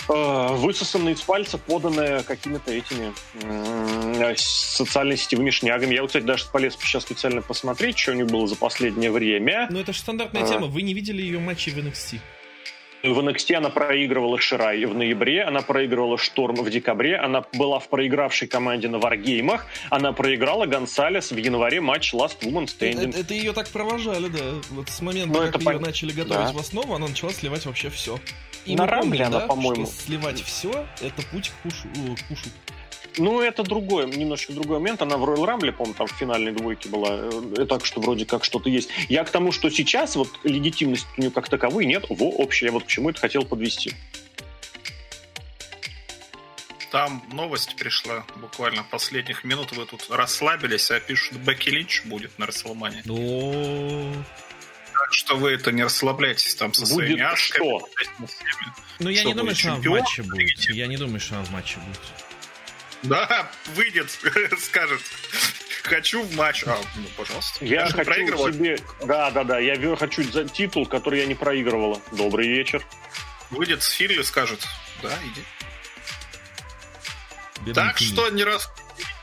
э, 0.09 0.55
высосанная 0.57 1.15
из 1.15 1.21
пальца, 1.21 1.59
поданная 1.59 2.23
какими-то 2.23 2.73
этими 2.73 3.13
э, 3.43 4.35
социально-сетевыми 4.37 5.51
шнягами. 5.51 5.95
Я 5.95 6.03
вот, 6.03 6.09
кстати, 6.09 6.25
даже 6.25 6.47
полез 6.53 6.77
сейчас 6.81 7.03
специально 7.03 7.43
посмотреть, 7.43 7.99
что 7.99 8.13
у 8.13 8.15
нее 8.15 8.27
было 8.27 8.47
за 8.47 8.57
последнее 8.57 9.11
время. 9.11 9.69
Ну, 9.71 9.81
это 9.81 9.93
же 9.93 9.99
стандартная 10.01 10.45
а... 10.45 10.49
тема. 10.49 10.67
Вы 10.67 10.83
не 10.83 10.95
видели 10.95 11.23
ее 11.23 11.39
матчи 11.39 11.71
в 11.71 11.79
NXT? 11.79 12.21
В 13.03 13.21
NXT 13.21 13.55
она 13.55 13.71
проигрывала 13.71 14.41
Ширай 14.41 14.85
в 14.85 14.95
ноябре, 14.95 15.45
она 15.45 15.63
проигрывала 15.63 16.19
Шторм 16.19 16.57
в 16.57 16.69
декабре, 16.69 17.17
она 17.17 17.45
была 17.53 17.79
в 17.79 17.89
проигравшей 17.89 18.49
команде 18.49 18.89
на 18.89 18.99
Варгеймах, 18.99 19.67
она 19.89 20.13
проиграла 20.13 20.67
Гонсалес 20.67 21.31
в 21.31 21.37
январе 21.37 21.81
матч 21.81 22.13
Last 22.13 22.41
Woman 22.41 22.67
Standing. 22.67 23.11
Это, 23.11 23.21
это 23.21 23.35
ее 23.35 23.53
так 23.53 23.69
провожали, 23.69 24.27
да. 24.29 24.41
Вот 24.71 24.89
с 24.89 25.01
момента, 25.01 25.39
ну, 25.39 25.53
как 25.53 25.61
ее 25.61 25.65
пон... 25.65 25.83
начали 25.83 26.11
готовить 26.11 26.49
да. 26.49 26.53
в 26.53 26.59
основу, 26.59 26.95
она 26.95 27.07
начала 27.07 27.31
сливать 27.31 27.67
вообще 27.67 27.89
все. 27.89 28.19
И 28.69 28.77
на 28.77 28.87
Рамбле 28.87 29.25
она, 29.25 29.41
да, 29.41 29.47
по-моему... 29.47 29.87
сливать 29.87 30.43
все, 30.43 30.87
это 31.01 31.23
путь 31.31 31.51
к 31.51 31.62
пушу. 31.62 31.89
Э, 31.97 32.14
к 32.14 32.29
пушу. 32.29 32.51
Ну, 33.16 33.41
это 33.41 33.62
другой, 33.62 34.07
немножко 34.07 34.53
другой 34.53 34.79
момент. 34.79 35.03
Она 35.03 35.16
в 35.16 35.25
Royal 35.25 35.47
Rumble, 35.47 35.73
по-моему, 35.73 35.95
там 35.95 36.07
в 36.07 36.12
финальной 36.12 36.53
двойке 36.53 36.89
была. 36.89 37.09
Э, 37.12 37.66
так 37.66 37.85
что 37.85 38.01
вроде 38.01 38.27
как 38.27 38.45
что-то 38.45 38.69
есть. 38.69 38.91
Я 39.09 39.25
к 39.25 39.31
тому, 39.31 39.53
что 39.53 39.71
сейчас 39.71 40.16
вот 40.16 40.29
легитимности 40.45 41.09
у 41.16 41.21
нее 41.23 41.31
как 41.31 41.49
таковой 41.49 41.87
нет. 41.87 42.05
Во, 42.11 42.29
общее, 42.29 42.69
я 42.69 42.73
вот 42.73 42.85
к 42.85 42.87
чему 42.87 43.11
это 43.11 43.21
хотел 43.21 43.45
подвести. 43.45 43.93
Там 46.91 47.23
новость 47.33 47.77
пришла 47.77 48.25
буквально 48.37 48.83
последних 48.83 49.45
минут. 49.45 49.73
Вы 49.73 49.85
тут 49.87 50.07
расслабились, 50.11 50.91
а 50.91 51.01
пишут, 51.01 51.39
Бекки 51.39 51.71
Линч 51.71 52.05
будет 52.05 52.39
на 52.39 52.47
Расселмане. 52.47 53.03
Так 55.01 55.14
что 55.14 55.36
вы 55.36 55.53
это 55.53 55.72
не 55.72 55.84
расслабляйтесь 55.84 56.55
там 56.55 56.74
со 56.74 56.80
будет 56.82 56.94
своими 56.94 57.20
ашками. 57.22 57.78
Что? 57.78 57.88
Ну, 58.99 59.09
я 59.11 59.24
не 59.24 59.34
думаю, 59.34 59.55
что 59.55 59.72
она 59.72 59.80
в 59.80 59.86
матче 59.86 60.22
будет. 60.22 60.70
Я 60.70 60.86
не 60.86 60.96
думаю, 60.96 61.20
что 61.20 61.36
она 61.36 61.44
в 61.44 61.51
матче 61.51 61.78
будет. 61.78 62.01
Да, 63.05 63.51
выйдет, 63.74 64.11
скажет. 64.59 65.01
Хочу 65.84 66.22
в 66.22 66.34
матч. 66.34 66.64
А, 66.66 66.78
ну, 66.96 67.05
пожалуйста. 67.16 67.64
Я, 67.64 67.86
я 67.86 67.88
хочу 67.88 68.53
себе... 68.53 68.78
Да, 69.05 69.30
да, 69.30 69.44
да. 69.44 69.59
Я 69.59 69.96
хочу 69.96 70.22
за 70.24 70.46
титул, 70.49 70.84
который 70.84 71.20
я 71.20 71.26
не 71.26 71.34
проигрывала. 71.34 72.01
Добрый 72.12 72.49
вечер. 72.49 72.84
Выйдет 73.51 73.82
с 73.82 73.90
Филли, 73.90 74.22
скажет. 74.22 74.66
Да, 75.03 75.16
иди. 75.22 75.42
Бедный 77.61 77.74
так 77.74 77.99
Филли. 77.99 78.12
что 78.12 78.28
не, 78.30 78.44
рас... 78.44 78.70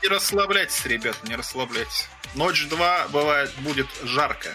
не 0.02 0.08
расслабляйтесь, 0.08 0.84
ребята, 0.86 1.18
не 1.28 1.36
расслабляйтесь. 1.36 2.08
Ночь 2.34 2.66
2 2.66 3.08
бывает, 3.08 3.52
будет 3.58 3.86
жарко. 4.02 4.54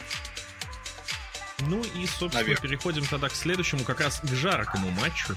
Ну 1.67 1.81
и, 1.95 2.05
собственно, 2.05 2.43
Наверх. 2.43 2.61
переходим 2.61 3.05
тогда 3.05 3.29
к 3.29 3.35
следующему, 3.35 3.83
как 3.83 3.99
раз 4.01 4.19
к 4.19 4.27
жаркому 4.27 4.89
матчу. 4.91 5.35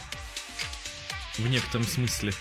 В 1.37 1.47
некотором 1.49 1.87
смысле. 1.87 2.33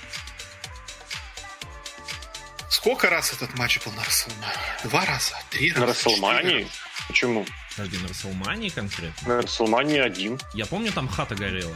Сколько 2.69 3.09
раз 3.09 3.33
этот 3.33 3.57
матч 3.57 3.79
был 3.85 3.91
на 3.93 4.03
Расселмане? 4.03 4.57
Два 4.83 5.05
раза? 5.05 5.35
Три 5.49 5.69
раза? 5.71 5.81
На 5.81 5.87
Расселмане? 5.87 6.67
Почему? 7.07 7.45
Подожди, 7.75 7.97
на 7.97 8.07
Расселмане 8.07 8.69
конкретно? 8.71 9.27
На 9.27 9.41
Расселмане 9.41 10.01
один. 10.03 10.39
Я 10.53 10.65
помню, 10.65 10.91
там 10.91 11.07
хата 11.07 11.35
горела. 11.35 11.75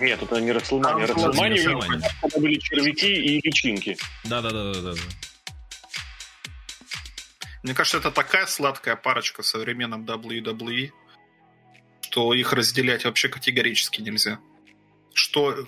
Нет, 0.00 0.22
это 0.22 0.40
не 0.40 0.52
Расселмане. 0.52 1.04
А, 1.04 1.06
Расселмане, 1.06 1.62
когда 2.20 2.38
были 2.38 2.58
червяки 2.58 3.12
и 3.12 3.40
личинки. 3.40 3.98
Да-да-да-да-да. 4.24 4.94
Мне 7.62 7.74
кажется, 7.74 7.98
это 7.98 8.10
такая 8.10 8.46
сладкая 8.46 8.96
парочка 8.96 9.42
в 9.42 9.46
современном 9.46 10.04
WWE, 10.04 10.92
что 12.02 12.34
их 12.34 12.52
разделять 12.52 13.04
вообще 13.04 13.28
категорически 13.28 14.00
нельзя. 14.00 14.40
Что 15.12 15.66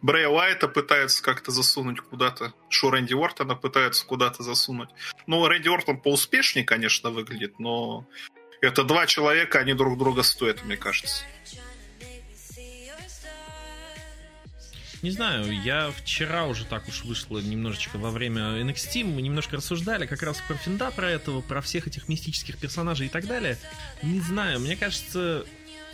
Брэя 0.00 0.28
Уайта 0.28 0.68
пытается 0.68 1.22
как-то 1.22 1.50
засунуть 1.50 2.00
куда-то, 2.00 2.54
что 2.68 2.90
Рэнди 2.90 3.14
Уортона 3.14 3.54
пытается 3.54 4.06
куда-то 4.06 4.42
засунуть. 4.42 4.90
Ну, 5.26 5.46
Рэнди 5.46 5.68
Уортон 5.68 6.00
поуспешнее, 6.00 6.64
конечно, 6.64 7.10
выглядит, 7.10 7.58
но 7.58 8.06
это 8.60 8.84
два 8.84 9.06
человека, 9.06 9.58
они 9.58 9.74
друг 9.74 9.98
друга 9.98 10.22
стоят, 10.22 10.64
мне 10.64 10.76
кажется. 10.76 11.24
Не 15.02 15.10
знаю, 15.12 15.52
я 15.62 15.92
вчера 15.92 16.46
уже 16.46 16.64
так 16.64 16.88
уж 16.88 17.04
вышло 17.04 17.38
немножечко 17.38 17.98
во 17.98 18.10
время 18.10 18.60
NXT, 18.62 19.04
мы 19.04 19.22
немножко 19.22 19.56
рассуждали 19.56 20.06
как 20.06 20.22
раз 20.22 20.42
про 20.46 20.56
Финда, 20.56 20.90
про 20.90 21.08
этого, 21.08 21.40
про 21.40 21.60
всех 21.60 21.86
этих 21.86 22.08
мистических 22.08 22.58
персонажей 22.58 23.06
и 23.06 23.08
так 23.08 23.26
далее. 23.26 23.58
Не 24.02 24.20
знаю, 24.20 24.58
мне 24.58 24.74
кажется, 24.74 25.44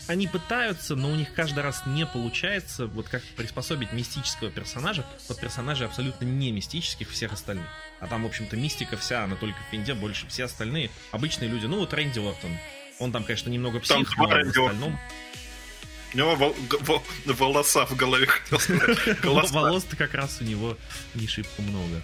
они 0.07 0.27
пытаются, 0.27 0.97
но 0.97 1.11
у 1.11 1.15
них 1.17 1.35
каждый 1.35 1.63
раз 1.63 1.83
не 1.85 2.07
получается 2.07 2.87
вот 2.87 3.09
как 3.09 3.23
приспособить 3.37 3.93
мистического 3.93 4.51
персонажа 4.51 5.05
под 5.29 5.39
персонажей 5.39 5.87
абсолютно 5.87 6.25
не 6.25 6.51
мистических 6.51 7.11
всех 7.11 7.35
остальных. 7.35 7.67
А 8.01 8.07
там, 8.07 8.23
в 8.23 8.27
общем-то, 8.27 8.57
мистика 8.57 8.97
вся, 8.97 9.25
она 9.25 9.37
только 9.37 9.59
в 9.69 9.71
Финде, 9.71 9.93
больше 9.93 10.27
все 10.29 10.45
остальные 10.45 10.91
обычные 11.11 11.51
люди. 11.51 11.67
Ну, 11.67 11.79
вот 11.79 11.93
Рэнди 11.93 12.21
Ортон. 12.21 12.57
Он 13.01 13.13
там, 13.13 13.25
конечно, 13.25 13.51
немного 13.51 13.81
псих, 13.81 14.09
там 14.15 14.29
но 14.29 14.29
в 14.29 14.49
остальном... 14.49 14.99
У 16.15 16.19
него 16.19 16.37
вол- 16.37 16.57
вол- 16.81 17.03
волоса 17.27 17.87
в 17.87 17.97
голове, 17.97 18.27
хотел 18.27 18.61
сказать. 18.61 19.25
Волос-то 19.25 19.97
как 19.97 20.15
раз 20.15 20.39
у 20.41 20.45
него 20.45 20.79
не 21.15 21.27
шибко 21.27 21.61
много. 21.63 22.01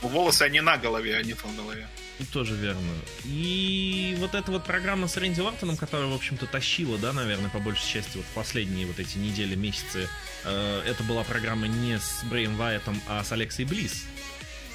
Волосы, 0.00 0.42
они 0.42 0.60
на 0.60 0.76
голове, 0.76 1.16
а 1.16 1.22
не 1.22 1.32
в 1.34 1.56
голове. 1.56 1.88
Тоже 2.32 2.54
верно. 2.54 2.80
И 3.24 4.14
вот 4.18 4.34
эта 4.34 4.50
вот 4.50 4.64
программа 4.64 5.06
с 5.08 5.16
Рэнди 5.16 5.40
Ортоном, 5.40 5.76
которая, 5.76 6.06
в 6.08 6.14
общем-то, 6.14 6.46
тащила, 6.46 6.96
да, 6.98 7.12
наверное, 7.12 7.50
по 7.50 7.58
большей 7.58 7.86
части 7.86 8.16
вот 8.16 8.26
последние 8.34 8.86
вот 8.86 8.98
эти 8.98 9.18
недели, 9.18 9.54
месяцы, 9.54 10.08
э, 10.44 10.82
это 10.86 11.02
была 11.02 11.24
программа 11.24 11.66
не 11.66 11.98
с 11.98 12.22
Брейм 12.24 12.56
Вайтом, 12.56 13.02
а 13.08 13.22
с 13.22 13.32
Алексой 13.32 13.64
Близ. 13.66 14.04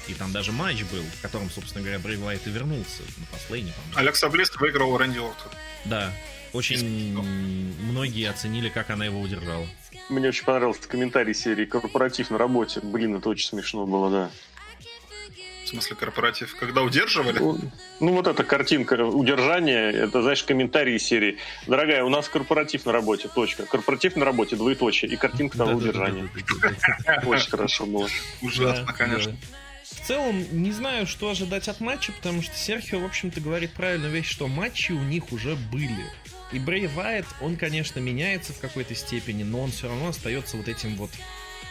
И 0.08 0.14
там 0.14 0.30
даже 0.32 0.52
матч 0.52 0.82
был, 0.84 1.02
в 1.02 1.20
котором, 1.22 1.50
собственно 1.50 1.82
говоря, 1.82 1.98
Брей 1.98 2.16
Вайт 2.16 2.46
и 2.46 2.50
вернулся 2.50 3.02
на 3.16 3.26
последний, 3.26 3.72
по 3.92 4.00
Алекса 4.00 4.28
Близ 4.28 4.50
выиграл 4.56 4.96
Рэнди 4.96 5.18
Ортон. 5.18 5.52
Да. 5.84 6.12
Очень 6.52 7.18
многие 7.90 8.28
оценили, 8.28 8.68
как 8.68 8.90
она 8.90 9.04
его 9.04 9.20
удержала. 9.20 9.66
Мне 10.08 10.28
очень 10.28 10.44
понравился 10.44 10.88
комментарий 10.88 11.34
серии 11.34 11.64
«Корпоратив 11.64 12.30
на 12.30 12.38
работе». 12.38 12.80
Блин, 12.82 13.16
это 13.16 13.28
очень 13.28 13.48
смешно 13.48 13.86
было, 13.86 14.10
да 14.10 14.30
смысле 15.72 15.96
корпоратив? 15.96 16.54
Когда 16.56 16.82
удерживали? 16.82 17.38
Ну, 17.38 17.58
ну, 18.00 18.12
вот 18.12 18.26
эта 18.26 18.44
картинка 18.44 19.04
удержания, 19.04 19.90
это, 19.90 20.22
знаешь, 20.22 20.42
комментарии 20.42 20.98
серии. 20.98 21.38
Дорогая, 21.66 22.04
у 22.04 22.08
нас 22.08 22.28
корпоратив 22.28 22.86
на 22.86 22.92
работе, 22.92 23.28
точка. 23.28 23.64
Корпоратив 23.64 24.16
на 24.16 24.24
работе, 24.24 24.56
двоеточие. 24.56 25.10
И 25.10 25.16
картинка 25.16 25.58
того 25.58 25.72
удержания. 25.72 26.28
Очень 27.26 27.50
хорошо 27.50 27.86
было. 27.86 28.08
Ужасно, 28.42 28.92
конечно. 28.92 29.36
В 29.82 30.06
целом, 30.06 30.44
не 30.50 30.72
знаю, 30.72 31.06
что 31.06 31.30
ожидать 31.30 31.68
от 31.68 31.80
матча, 31.80 32.12
потому 32.12 32.42
что 32.42 32.56
Серхио, 32.56 32.98
в 32.98 33.04
общем-то, 33.04 33.40
говорит 33.40 33.72
правильную 33.72 34.12
вещь, 34.12 34.28
что 34.28 34.48
матчи 34.48 34.92
у 34.92 35.00
них 35.00 35.32
уже 35.32 35.54
были. 35.54 36.04
И 36.52 36.58
Брей 36.58 36.86
Вайт, 36.86 37.24
он, 37.40 37.56
конечно, 37.56 37.98
меняется 37.98 38.52
в 38.52 38.58
какой-то 38.58 38.94
степени, 38.94 39.42
но 39.42 39.62
он 39.62 39.70
все 39.70 39.88
равно 39.88 40.08
остается 40.08 40.56
вот 40.56 40.68
этим 40.68 40.96
вот 40.96 41.10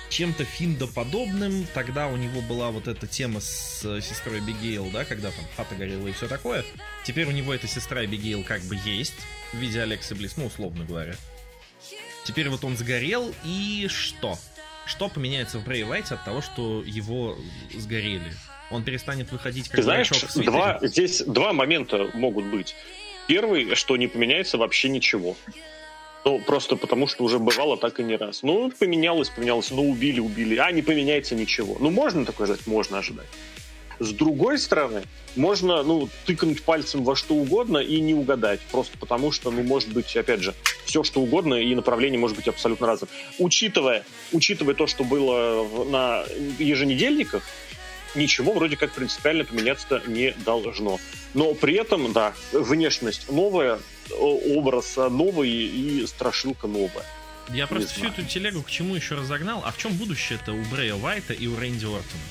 чем-то 0.09 0.43
fiend 0.43 0.85
оподобным. 0.85 1.67
Тогда 1.73 2.07
у 2.07 2.17
него 2.17 2.41
была 2.41 2.71
вот 2.71 2.87
эта 2.87 3.07
тема 3.07 3.39
с 3.39 3.83
э, 3.85 4.01
сестрой 4.01 4.41
Эбигейл, 4.41 4.89
да, 4.91 5.05
когда 5.05 5.31
там 5.31 5.45
хата 5.55 5.75
горела 5.75 6.07
и 6.07 6.11
все 6.11 6.27
такое. 6.27 6.65
Теперь 7.03 7.27
у 7.27 7.31
него 7.31 7.53
эта 7.53 7.67
сестра 7.67 8.05
Эбигейл 8.05 8.43
как 8.43 8.61
бы 8.63 8.77
есть 8.83 9.15
в 9.53 9.57
виде 9.57 9.81
Алексы 9.81 10.15
Блисс, 10.15 10.35
ну, 10.35 10.47
условно 10.47 10.83
говоря. 10.83 11.15
Теперь 12.25 12.49
вот 12.49 12.63
он 12.63 12.75
сгорел, 12.75 13.33
и 13.43 13.87
что? 13.89 14.37
Что 14.85 15.09
поменяется 15.09 15.59
в 15.59 15.63
Брей 15.63 15.83
Вайте 15.83 16.15
от 16.15 16.25
того, 16.25 16.41
что 16.41 16.83
его 16.85 17.37
сгорели? 17.73 18.33
Он 18.69 18.83
перестанет 18.83 19.31
выходить 19.31 19.67
как 19.67 19.77
Ты 19.77 19.83
знаешь, 19.83 20.09
два, 20.35 20.79
здесь 20.81 21.21
два 21.21 21.53
момента 21.53 22.09
могут 22.13 22.45
быть. 22.45 22.75
Первый, 23.27 23.75
что 23.75 23.97
не 23.97 24.07
поменяется 24.07 24.57
вообще 24.57 24.89
ничего. 24.89 25.35
Ну, 26.23 26.39
просто 26.39 26.75
потому, 26.75 27.07
что 27.07 27.23
уже 27.23 27.39
бывало 27.39 27.77
так 27.77 27.99
и 27.99 28.03
не 28.03 28.15
раз. 28.15 28.43
Ну, 28.43 28.71
поменялось, 28.71 29.29
поменялось, 29.29 29.71
ну, 29.71 29.89
убили, 29.89 30.19
убили. 30.19 30.57
А, 30.57 30.71
не 30.71 30.81
поменяется 30.81 31.33
ничего. 31.33 31.77
Ну, 31.79 31.89
можно 31.89 32.25
такое 32.25 32.45
ожидать? 32.47 32.67
Можно 32.67 32.99
ожидать. 32.99 33.27
С 33.99 34.13
другой 34.13 34.57
стороны, 34.57 35.03
можно, 35.35 35.83
ну, 35.83 36.09
тыкнуть 36.25 36.63
пальцем 36.63 37.03
во 37.03 37.15
что 37.15 37.35
угодно 37.35 37.77
и 37.77 37.99
не 37.99 38.13
угадать. 38.13 38.59
Просто 38.71 38.97
потому, 38.97 39.31
что, 39.31 39.51
ну, 39.51 39.63
может 39.63 39.89
быть, 39.89 40.15
опять 40.15 40.41
же, 40.41 40.53
все 40.85 41.03
что 41.03 41.21
угодно, 41.21 41.55
и 41.55 41.73
направление 41.75 42.19
может 42.19 42.35
быть 42.35 42.47
абсолютно 42.47 42.87
разным. 42.87 43.09
Учитывая, 43.37 44.03
учитывая 44.31 44.75
то, 44.75 44.87
что 44.87 45.03
было 45.03 45.85
на 45.85 46.23
еженедельниках, 46.59 47.43
ничего 48.15 48.53
вроде 48.53 48.77
как 48.77 48.91
принципиально 48.91 49.45
поменяться 49.45 50.01
не 50.07 50.31
должно. 50.45 50.99
Но 51.33 51.53
при 51.53 51.75
этом, 51.75 52.13
да, 52.13 52.33
внешность 52.51 53.31
новая, 53.31 53.79
образ 54.09 54.97
новый 54.97 55.49
и 55.49 56.05
страшилка 56.07 56.67
новая. 56.67 57.05
Я 57.49 57.67
просто 57.67 57.93
всю 57.93 58.07
эту 58.07 58.23
телегу 58.23 58.63
к 58.63 58.69
чему 58.69 58.95
еще 58.95 59.15
разогнал. 59.15 59.63
А 59.65 59.71
в 59.71 59.77
чем 59.77 59.93
будущее-то 59.93 60.53
у 60.53 60.63
Брэя 60.65 60.95
Уайта 60.95 61.33
и 61.33 61.47
у 61.47 61.57
Рэнди 61.57 61.85
Ортона? 61.85 62.23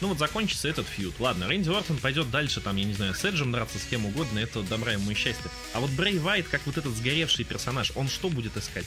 Ну 0.00 0.08
вот 0.08 0.18
закончится 0.18 0.68
этот 0.68 0.86
фьюд. 0.86 1.14
Ладно, 1.18 1.46
Рэнди 1.48 1.68
Ортон 1.68 1.98
пойдет 1.98 2.30
дальше, 2.30 2.60
там, 2.60 2.76
я 2.76 2.84
не 2.84 2.94
знаю, 2.94 3.14
с 3.14 3.24
Эджем 3.24 3.52
драться, 3.52 3.78
с 3.78 3.84
кем 3.84 4.06
угодно, 4.06 4.38
это 4.38 4.62
добра 4.62 4.92
ему 4.92 5.10
и 5.10 5.14
счастье. 5.14 5.50
А 5.74 5.80
вот 5.80 5.90
Брэй 5.90 6.18
Вайт, 6.18 6.48
как 6.48 6.62
вот 6.64 6.78
этот 6.78 6.94
сгоревший 6.94 7.44
персонаж, 7.44 7.92
он 7.94 8.08
что 8.08 8.30
будет 8.30 8.56
искать? 8.56 8.86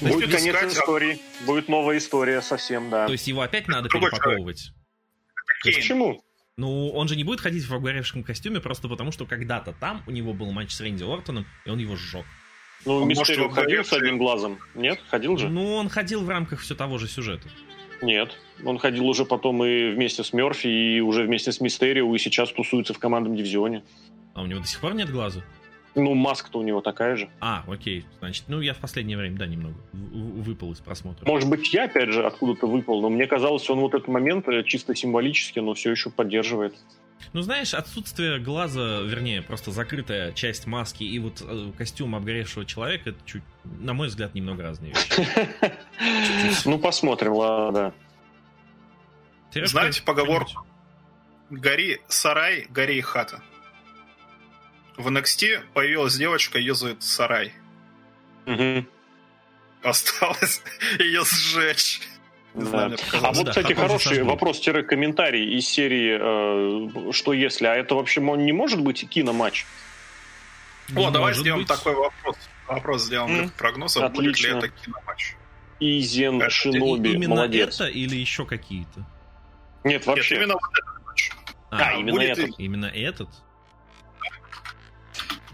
Будет 0.00 0.30
конец 0.30 0.54
искать, 0.54 0.72
истории. 0.72 1.18
Будет 1.46 1.68
новая 1.68 1.98
история 1.98 2.42
совсем, 2.42 2.90
да. 2.90 3.06
То 3.06 3.12
есть 3.12 3.26
его 3.26 3.40
опять 3.40 3.68
надо 3.68 3.88
перепаковывать? 3.88 4.72
Почему? 5.62 6.22
Ну, 6.56 6.88
он 6.90 7.06
же 7.06 7.16
не 7.16 7.24
будет 7.24 7.40
ходить 7.40 7.66
в 7.66 7.74
обгоревшем 7.74 8.24
костюме 8.24 8.60
просто 8.60 8.88
потому, 8.88 9.12
что 9.12 9.26
когда-то 9.26 9.74
там 9.78 10.02
у 10.06 10.10
него 10.10 10.32
был 10.32 10.52
матч 10.52 10.72
с 10.72 10.80
Рэнди 10.80 11.04
Ортоном, 11.04 11.46
и 11.66 11.70
он 11.70 11.78
его 11.78 11.96
сжег. 11.96 12.24
Ну, 12.84 13.02
Он, 13.02 13.08
Мистерио 13.08 13.48
может, 13.48 13.64
ходил 13.64 13.84
с 13.84 13.92
одним 13.92 14.16
глазом? 14.18 14.58
Нет? 14.74 15.00
Ходил 15.08 15.36
же? 15.36 15.48
Ну, 15.48 15.74
он 15.74 15.88
ходил 15.88 16.22
в 16.22 16.28
рамках 16.28 16.60
все 16.60 16.74
того 16.74 16.98
же 16.98 17.08
сюжета. 17.08 17.48
Нет. 18.00 18.38
Он 18.64 18.78
ходил 18.78 19.06
уже 19.06 19.24
потом 19.24 19.64
и 19.64 19.90
вместе 19.90 20.22
с 20.22 20.32
Мерфи, 20.32 20.66
и 20.66 21.00
уже 21.00 21.24
вместе 21.24 21.52
с 21.52 21.60
Мистерио, 21.60 22.14
и 22.14 22.18
сейчас 22.18 22.52
тусуется 22.52 22.94
в 22.94 22.98
командном 22.98 23.36
дивизионе. 23.36 23.82
А 24.34 24.42
у 24.42 24.46
него 24.46 24.60
до 24.60 24.66
сих 24.66 24.80
пор 24.80 24.94
нет 24.94 25.10
глаза? 25.10 25.42
Ну, 25.96 26.14
маска-то 26.14 26.58
у 26.58 26.62
него 26.62 26.82
такая 26.82 27.16
же. 27.16 27.30
А, 27.40 27.64
окей. 27.66 28.04
Значит, 28.18 28.44
ну 28.48 28.60
я 28.60 28.74
в 28.74 28.78
последнее 28.78 29.16
время, 29.16 29.38
да, 29.38 29.46
немного 29.46 29.74
выпал 29.92 30.72
из 30.72 30.78
просмотра. 30.78 31.26
Может 31.26 31.48
быть, 31.48 31.72
я, 31.72 31.84
опять 31.84 32.10
же, 32.10 32.24
откуда-то 32.24 32.66
выпал, 32.66 33.00
но 33.00 33.08
мне 33.08 33.26
казалось, 33.26 33.68
он 33.70 33.80
вот 33.80 33.94
этот 33.94 34.06
момент 34.06 34.46
э, 34.46 34.62
чисто 34.62 34.94
символически, 34.94 35.58
но 35.58 35.72
все 35.72 35.90
еще 35.90 36.10
поддерживает. 36.10 36.74
Ну, 37.32 37.40
знаешь, 37.40 37.72
отсутствие 37.72 38.38
глаза, 38.38 39.00
вернее, 39.00 39.40
просто 39.40 39.70
закрытая 39.70 40.32
часть 40.32 40.66
маски 40.66 41.02
и 41.02 41.18
вот 41.18 41.42
э, 41.42 41.72
костюм 41.76 42.14
обгоревшего 42.14 42.66
человека, 42.66 43.10
это 43.10 43.18
чуть, 43.24 43.42
на 43.64 43.94
мой 43.94 44.08
взгляд, 44.08 44.34
немного 44.34 44.62
разные 44.62 44.92
вещи. 44.92 45.26
Ну, 46.66 46.78
посмотрим, 46.78 47.32
ладно. 47.32 47.94
Знаете 49.50 50.02
поговорку? 50.02 50.66
Гори 51.48 52.00
сарай, 52.08 52.66
гори 52.68 52.98
и 52.98 53.00
хата. 53.00 53.40
В 54.96 55.08
NXT 55.08 55.60
появилась 55.74 56.16
девочка, 56.16 56.58
ее 56.58 56.74
зовут 56.74 57.02
Сарай. 57.02 57.52
Мгм. 58.46 58.86
Осталось 59.82 60.62
ее 60.98 61.22
сжечь. 61.24 62.00
Не 62.54 62.62
Да. 62.64 62.68
знаю, 62.70 62.96
А 63.22 63.32
вот, 63.32 63.44
да, 63.44 63.50
кстати, 63.50 63.74
хороший 63.74 64.22
вопрос-комментарий 64.22 65.58
из 65.58 65.68
серии 65.68 67.08
э, 67.08 67.12
«Что 67.12 67.34
если?». 67.34 67.66
А 67.66 67.74
это 67.74 67.94
вообще 67.94 68.20
мо- 68.20 68.36
не 68.36 68.52
может 68.52 68.80
быть 68.80 69.06
киноматч? 69.08 69.66
О, 70.94 71.10
давай 71.10 71.34
сделаем 71.34 71.64
быть. 71.64 71.68
такой 71.68 71.94
вопрос. 71.94 72.36
Вопрос 72.66 73.04
сделаем 73.04 73.30
М, 73.30 73.42
для 73.48 73.48
прогноза, 73.58 74.08
будет 74.08 74.22
ли 74.40 74.48
отлично. 74.50 74.56
это 74.56 74.68
киноматч. 74.68 75.34
Изен 75.78 76.40
Это 76.40 76.48
Шиноби, 76.50 77.10
Именно 77.10 77.34
молодец. 77.34 77.74
это 77.80 77.88
или 77.90 78.16
еще 78.16 78.46
какие-то? 78.46 79.04
Нет, 79.84 80.06
вообще. 80.06 80.36
Нет, 80.36 80.44
именно 80.44 80.54
вот 80.54 80.70
этот 80.72 81.06
матч. 81.06 81.30
А, 81.70 81.92
именно 81.92 82.12
будет 82.12 82.38
этот. 82.38 82.58
Именно 82.58 82.86
этот? 82.86 83.28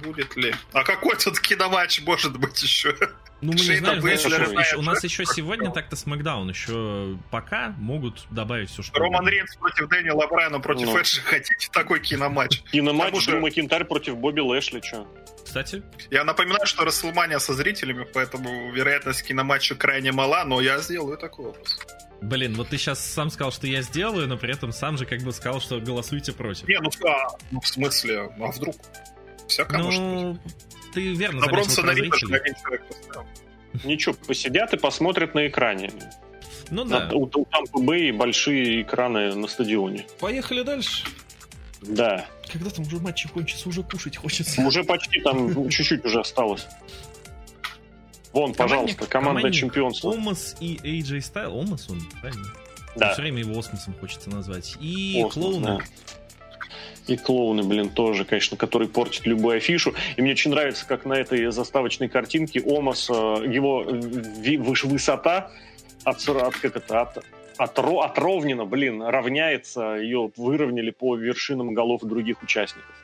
Будет 0.02 0.36
ли? 0.36 0.54
А 0.72 0.84
какой 0.84 1.16
тут 1.16 1.38
киноматч 1.40 2.00
может 2.02 2.38
быть 2.38 2.62
еще? 2.62 2.96
Ну, 3.40 3.52
мы 3.52 3.58
не 3.58 3.76
знаем, 3.76 4.00
знаешь, 4.00 4.22
Бейзлер 4.22 4.58
еще- 4.58 4.76
у 4.76 4.82
нас 4.82 4.98
что 4.98 5.06
еще 5.08 5.24
сегодня 5.26 5.70
так-то 5.72 5.96
Смакдаун, 5.96 6.48
еще 6.48 7.18
пока 7.30 7.74
могут 7.78 8.24
добавить 8.30 8.70
все, 8.70 8.82
что 8.82 8.96
Роман. 8.98 9.26
Рейнс 9.26 9.56
против 9.56 9.88
Дэниела 9.88 10.26
Брайана 10.28 10.60
против 10.60 10.86
Ну. 10.86 10.96
Эджи. 10.96 11.20
Хотите 11.22 11.68
такой 11.72 11.98
киноматч? 12.00 12.62
Киноматч 12.70 13.26
Дрю 13.26 13.40
Макинтарь 13.40 13.84
против 13.84 14.16
Бобби 14.16 14.40
Лэшли, 14.40 14.80
что? 14.80 15.08
Кстати, 15.44 15.82
Я 16.10 16.22
напоминаю, 16.22 16.66
что 16.66 16.84
Расселмания 16.84 17.38
со 17.40 17.52
зрителями, 17.54 18.06
поэтому 18.14 18.70
вероятность 18.72 19.24
киноматча 19.24 19.74
крайне 19.74 20.12
мала, 20.12 20.44
но 20.44 20.60
я 20.60 20.78
сделаю 20.78 21.18
такой 21.18 21.46
вопрос. 21.46 21.80
блин, 22.20 22.54
вот 22.54 22.68
ты 22.68 22.78
сейчас 22.78 23.04
сам 23.04 23.28
сказал, 23.30 23.50
что 23.50 23.66
я 23.66 23.82
сделаю, 23.82 24.28
но 24.28 24.36
при 24.38 24.52
этом 24.54 24.70
сам 24.70 24.96
же 24.96 25.04
как 25.04 25.20
бы 25.22 25.32
сказал, 25.32 25.60
что 25.60 25.80
голосуйте 25.80 26.32
против. 26.32 26.68
Не, 26.68 26.78
ну, 26.78 26.90
а, 27.10 27.26
ну 27.50 27.60
в 27.60 27.66
смысле, 27.66 28.30
а 28.38 28.46
вдруг? 28.52 28.76
Всякое 29.52 29.82
может 29.82 30.02
быть. 30.02 30.12
Ну, 30.12 30.38
ты 30.94 31.12
верно 31.14 31.40
На 31.40 31.46
заметил 31.46 31.52
Бронсона 31.64 31.86
про 31.92 31.94
Рида 31.94 32.16
же 32.16 32.26
зрителей. 32.26 32.40
один 32.40 32.54
человек 32.62 32.86
поставил. 32.86 33.26
Ничего, 33.84 34.14
посидят 34.26 34.74
и 34.74 34.76
посмотрят 34.76 35.34
на 35.34 35.46
экране. 35.48 35.90
Ну 36.70 36.84
да. 36.84 37.06
На- 37.06 37.14
у, 37.14 37.22
у 37.24 37.44
Тампа 37.46 37.80
Бэй 37.80 38.12
большие 38.12 38.82
экраны 38.82 39.34
на 39.34 39.46
стадионе. 39.46 40.06
Поехали 40.20 40.62
дальше. 40.62 41.04
Да. 41.82 42.26
Когда 42.50 42.70
там 42.70 42.86
уже 42.86 42.98
матчи 42.98 43.28
кончатся, 43.28 43.68
уже 43.68 43.82
кушать 43.82 44.16
хочется. 44.16 44.60
Уже 44.62 44.84
почти 44.84 45.20
там 45.20 45.68
чуть-чуть 45.70 46.04
уже 46.04 46.20
осталось. 46.20 46.66
Вон, 48.32 48.54
пожалуйста, 48.54 49.06
команда 49.06 49.50
чемпионства. 49.52 50.10
Омас 50.10 50.56
и 50.60 50.76
AJ 50.76 51.18
Styles. 51.18 51.48
Омас 51.48 51.88
он, 51.90 52.00
правильно? 52.20 52.46
Да. 52.96 53.12
Все 53.12 53.22
время 53.22 53.40
его 53.40 53.58
Осмосом 53.58 53.94
хочется 54.00 54.30
назвать. 54.30 54.76
И 54.80 55.16
Осмос, 55.18 55.34
клоуны. 55.34 55.66
да. 55.66 55.78
И 57.08 57.16
клоуны, 57.16 57.64
блин, 57.64 57.88
тоже, 57.88 58.24
конечно, 58.24 58.56
которые 58.56 58.88
портят 58.88 59.26
любую 59.26 59.56
афишу. 59.56 59.94
И 60.16 60.22
мне 60.22 60.32
очень 60.32 60.52
нравится, 60.52 60.86
как 60.86 61.04
на 61.04 61.14
этой 61.14 61.50
заставочной 61.50 62.08
картинке 62.08 62.60
Омас, 62.60 63.10
э, 63.10 63.12
его 63.12 63.84
высота 64.84 65.50
от, 66.04 66.28
от, 66.28 66.54
как 66.56 66.76
это, 66.76 67.00
от, 67.00 67.24
от, 67.56 67.78
ро- 67.78 68.02
от 68.04 68.18
ровнина, 68.18 68.64
блин, 68.64 69.02
равняется, 69.02 69.96
ее 69.96 70.30
выровняли 70.36 70.90
по 70.90 71.16
вершинам 71.16 71.74
голов 71.74 72.02
других 72.02 72.40
участников. 72.42 72.94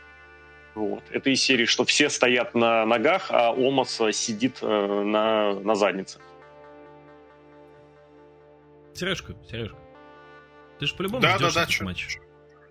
Вот. 0.76 1.02
Это 1.10 1.30
из 1.30 1.42
серии, 1.42 1.64
что 1.64 1.84
все 1.84 2.08
стоят 2.08 2.54
на 2.54 2.86
ногах, 2.86 3.30
а 3.30 3.50
Омас 3.50 4.00
э, 4.00 4.12
сидит 4.12 4.58
э, 4.62 5.02
на, 5.04 5.54
на 5.54 5.74
заднице. 5.74 6.20
Сережка, 8.94 9.34
Сережка. 9.50 9.76
Ты 10.78 10.86
же 10.86 10.94
по-любому 10.94 11.20
Да, 11.20 11.36
ждешь 11.36 11.54
да, 11.54 11.60
да, 11.60 11.62
этот 11.64 11.80
матч. 11.80 12.18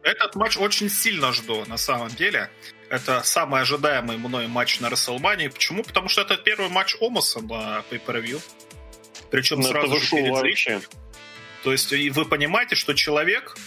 Этот 0.07 0.35
матч 0.35 0.55
очень 0.55 0.89
сильно 0.89 1.33
жду, 1.33 1.65
на 1.65 1.75
самом 1.75 2.07
деле. 2.07 2.49
Это 2.89 3.23
самый 3.23 3.61
ожидаемый 3.61 4.15
мной 4.15 4.47
матч 4.47 4.79
на 4.79 4.89
Расселмании. 4.89 5.49
Почему? 5.49 5.83
Потому 5.83 6.07
что 6.07 6.21
это 6.21 6.37
первый 6.37 6.69
матч 6.69 6.95
Омаса 7.01 7.41
на 7.41 7.83
Pay-Per-View. 7.91 8.41
Причем 9.29 9.59
Ну, 9.59 9.67
сразу 9.67 9.99
же 9.99 10.09
перед 10.09 10.31
вообще. 10.31 10.81
То 11.63 11.73
есть 11.73 11.91
и 11.91 12.09
вы 12.09 12.23
понимаете, 12.23 12.75
что 12.75 12.93
человек 12.93 13.57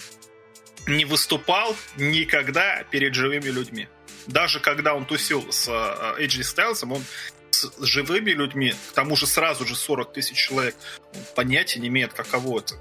не 0.86 1.04
выступал 1.04 1.76
никогда 1.96 2.84
перед 2.84 3.14
живыми 3.14 3.50
людьми. 3.50 3.88
Даже 4.26 4.60
когда 4.60 4.94
он 4.94 5.04
тусил 5.04 5.52
с 5.52 5.68
э, 5.68 6.24
AJ 6.24 6.42
Стайлсом, 6.42 6.92
он 6.92 7.04
с 7.50 7.70
живыми 7.84 8.30
людьми, 8.30 8.74
к 8.88 8.92
тому 8.94 9.14
же 9.14 9.26
сразу 9.26 9.66
же 9.66 9.76
40 9.76 10.14
тысяч 10.14 10.38
человек, 10.38 10.74
он 11.14 11.20
понятия 11.36 11.80
не 11.80 11.88
имеет, 11.88 12.14
каково 12.14 12.60
это. 12.60 12.76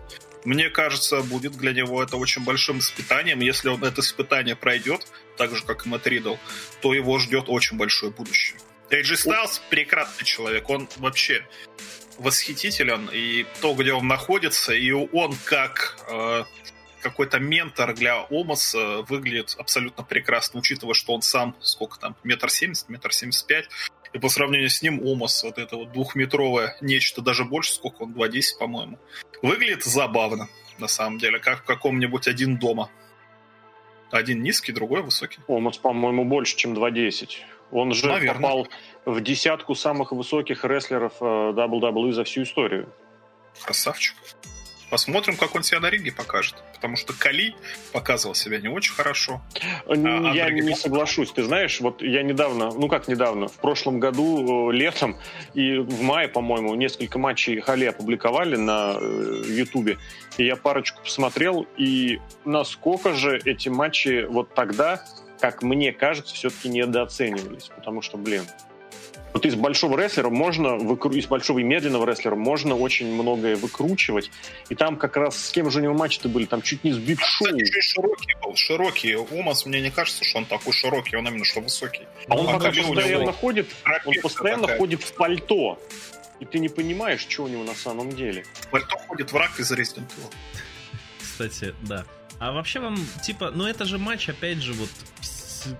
Мне 0.46 0.70
кажется, 0.70 1.22
будет 1.22 1.54
для 1.54 1.74
него 1.74 2.02
это 2.02 2.18
очень 2.18 2.44
большим 2.44 2.80
испытанием. 2.80 3.40
Если 3.42 3.70
он 3.70 3.84
это 3.84 4.02
испытание 4.02 4.56
пройдет, 4.56 5.08
так 5.38 5.56
же, 5.56 5.64
как 5.66 5.86
и 5.86 5.90
Мэтт 5.90 6.08
Ридл, 6.08 6.36
то 6.82 6.94
его 6.94 7.20
ждет 7.20 7.46
очень 7.48 7.78
большое 7.78 8.12
будущее. 8.12 8.58
AJ 8.90 9.28
Styles 9.28 9.62
прекрасный 9.70 10.26
человек, 10.26 10.70
он 10.70 10.90
вообще 10.98 11.46
восхитителен, 12.18 13.10
и 13.14 13.46
то, 13.62 13.74
где 13.74 13.94
он 13.94 14.08
находится, 14.08 14.74
и 14.74 14.92
он 14.92 15.36
как 15.46 15.98
э, 16.10 16.44
какой-то 17.02 17.40
ментор 17.40 17.94
для 17.94 18.26
Омаса 18.30 19.04
выглядит 19.04 19.56
абсолютно 19.58 20.04
прекрасно, 20.04 20.60
учитывая, 20.60 20.94
что 20.94 21.14
он 21.14 21.22
сам, 21.22 21.56
сколько 21.62 22.00
там, 22.00 22.16
метр 22.24 22.50
семьдесят, 22.50 22.90
метр 22.90 23.14
семьдесят 23.14 23.48
пять, 23.48 23.70
и 24.14 24.20
по 24.20 24.30
сравнению 24.30 24.70
с 24.70 24.82
ним 24.82 25.02
Омас, 25.06 25.44
вот 25.44 25.58
это 25.58 25.78
вот 25.78 25.92
двухметровое 25.92 26.76
нечто, 26.82 27.22
даже 27.22 27.46
больше, 27.46 27.74
сколько 27.74 28.04
он, 28.04 28.14
2.10, 28.14 28.42
по-моему, 28.60 28.98
выглядит 29.42 29.84
забавно, 29.84 30.48
на 30.78 30.88
самом 30.88 31.20
деле, 31.20 31.40
как 31.40 31.60
в 31.60 31.64
каком-нибудь 31.64 32.28
один 32.28 32.58
дома. 32.58 32.90
Один 34.12 34.42
низкий, 34.42 34.72
другой 34.72 35.04
высокий. 35.04 35.40
Омас, 35.48 35.78
по-моему, 35.78 36.26
больше, 36.26 36.56
чем 36.56 36.74
2.10. 36.74 37.30
Он 37.72 37.94
же 37.94 38.08
Наверно. 38.08 38.42
попал 38.42 38.68
в 39.06 39.22
десятку 39.22 39.76
самых 39.76 40.12
высоких 40.12 40.66
рестлеров 40.66 41.14
э, 41.22 41.26
WWE 41.26 42.14
за 42.14 42.24
всю 42.24 42.42
историю. 42.42 42.92
Красавчик. 43.64 44.16
Посмотрим, 44.90 45.38
как 45.38 45.56
он 45.56 45.64
себя 45.64 45.80
на 45.80 45.90
ринге 45.90 46.12
покажет. 46.12 46.56
Потому 46.74 46.96
что 46.96 47.14
Кали 47.14 47.56
показывал 47.92 48.34
себя 48.36 48.60
не 48.60 48.68
очень 48.68 48.94
хорошо. 48.94 49.42
Э, 49.86 49.94
я 50.34 50.46
Андрей 50.48 50.62
не 50.62 50.76
соглашусь. 50.76 51.32
Ты 51.32 51.44
знаешь, 51.44 51.80
вот 51.80 52.02
я 52.02 52.24
недавно, 52.24 52.72
ну 52.72 52.88
как 52.88 53.08
недавно, 53.08 53.48
в 53.48 53.54
прошлом 53.54 54.00
году, 54.00 54.72
э, 54.72 54.74
летом 54.74 55.18
и 55.54 55.78
в 55.78 56.02
мае, 56.02 56.28
по-моему, 56.28 56.74
несколько 56.76 57.20
матчей 57.20 57.60
Хали 57.60 57.86
опубликовали 57.86 58.56
на 58.56 58.98
э, 59.00 59.44
Ютубе. 59.48 59.98
И 60.38 60.46
я 60.46 60.56
парочку 60.56 61.02
посмотрел, 61.04 61.68
и 61.78 62.20
насколько 62.46 63.14
же 63.14 63.40
эти 63.46 63.70
матчи 63.70 64.26
вот 64.26 64.54
тогда, 64.56 65.04
как 65.40 65.62
мне 65.62 65.92
кажется, 65.92 66.34
все-таки 66.34 66.70
недооценивались. 66.70 67.70
Потому 67.76 68.02
что, 68.02 68.18
блин, 68.18 68.44
вот 69.34 69.46
из 69.46 69.56
большого 69.56 70.00
рестлера 70.00 70.30
можно, 70.30 70.76
выкру... 70.76 71.12
из 71.12 71.28
большого 71.28 71.60
и 71.60 71.64
медленного 71.64 72.06
рестлера 72.06 72.36
можно 72.36 72.76
очень 72.76 73.12
многое 73.14 73.56
выкручивать. 73.56 74.32
И 74.70 74.76
там 74.76 74.98
как 74.98 75.18
раз 75.18 75.38
с 75.38 75.52
кем 75.52 75.70
же 75.70 75.80
у 75.80 75.84
него 75.84 75.94
матчи-то 75.94 76.30
были? 76.30 76.46
Там 76.46 76.62
чуть 76.62 76.84
не 76.84 76.92
с 76.92 76.98
Биг 76.98 77.20
Шоу. 77.22 77.48
Кстати, 77.48 77.62
еще 77.62 77.80
и 77.80 77.82
широкий 77.82 78.36
был. 78.42 78.56
Широкий. 78.56 79.16
Омас, 79.16 79.66
мне 79.66 79.82
не 79.82 79.92
кажется, 79.92 80.24
что 80.24 80.40
он 80.40 80.46
такой 80.46 80.74
широкий, 80.74 81.16
он 81.16 81.28
именно 81.28 81.46
что 81.46 81.62
высокий. 81.62 82.08
А 82.28 82.36
он 82.36 82.46
Ну, 82.46 82.52
пока 82.54 82.70
постоянно 82.70 83.22
него 83.22 83.32
ходит, 83.34 83.68
он 84.06 84.14
постоянно 84.22 84.64
такая. 84.64 84.78
ходит 84.78 85.04
в 85.04 85.14
пальто. 85.14 85.80
И 86.40 86.46
ты 86.46 86.60
не 86.60 86.70
понимаешь, 86.70 87.26
что 87.28 87.44
у 87.44 87.48
него 87.48 87.64
на 87.64 87.76
самом 87.76 88.12
деле. 88.12 88.46
В 88.54 88.68
пальто 88.68 88.98
ходит 89.08 89.32
враг 89.32 89.60
из 89.60 89.72
Resident 89.72 90.08
Evil. 90.08 90.34
Кстати, 91.22 91.76
да. 91.82 92.06
А 92.40 92.54
вообще 92.54 92.80
вам, 92.80 92.98
типа, 93.24 93.52
ну 93.54 93.66
это 93.66 93.84
же 93.84 93.98
матч, 93.98 94.30
опять 94.30 94.60
же, 94.60 94.74
вот, 94.74 94.90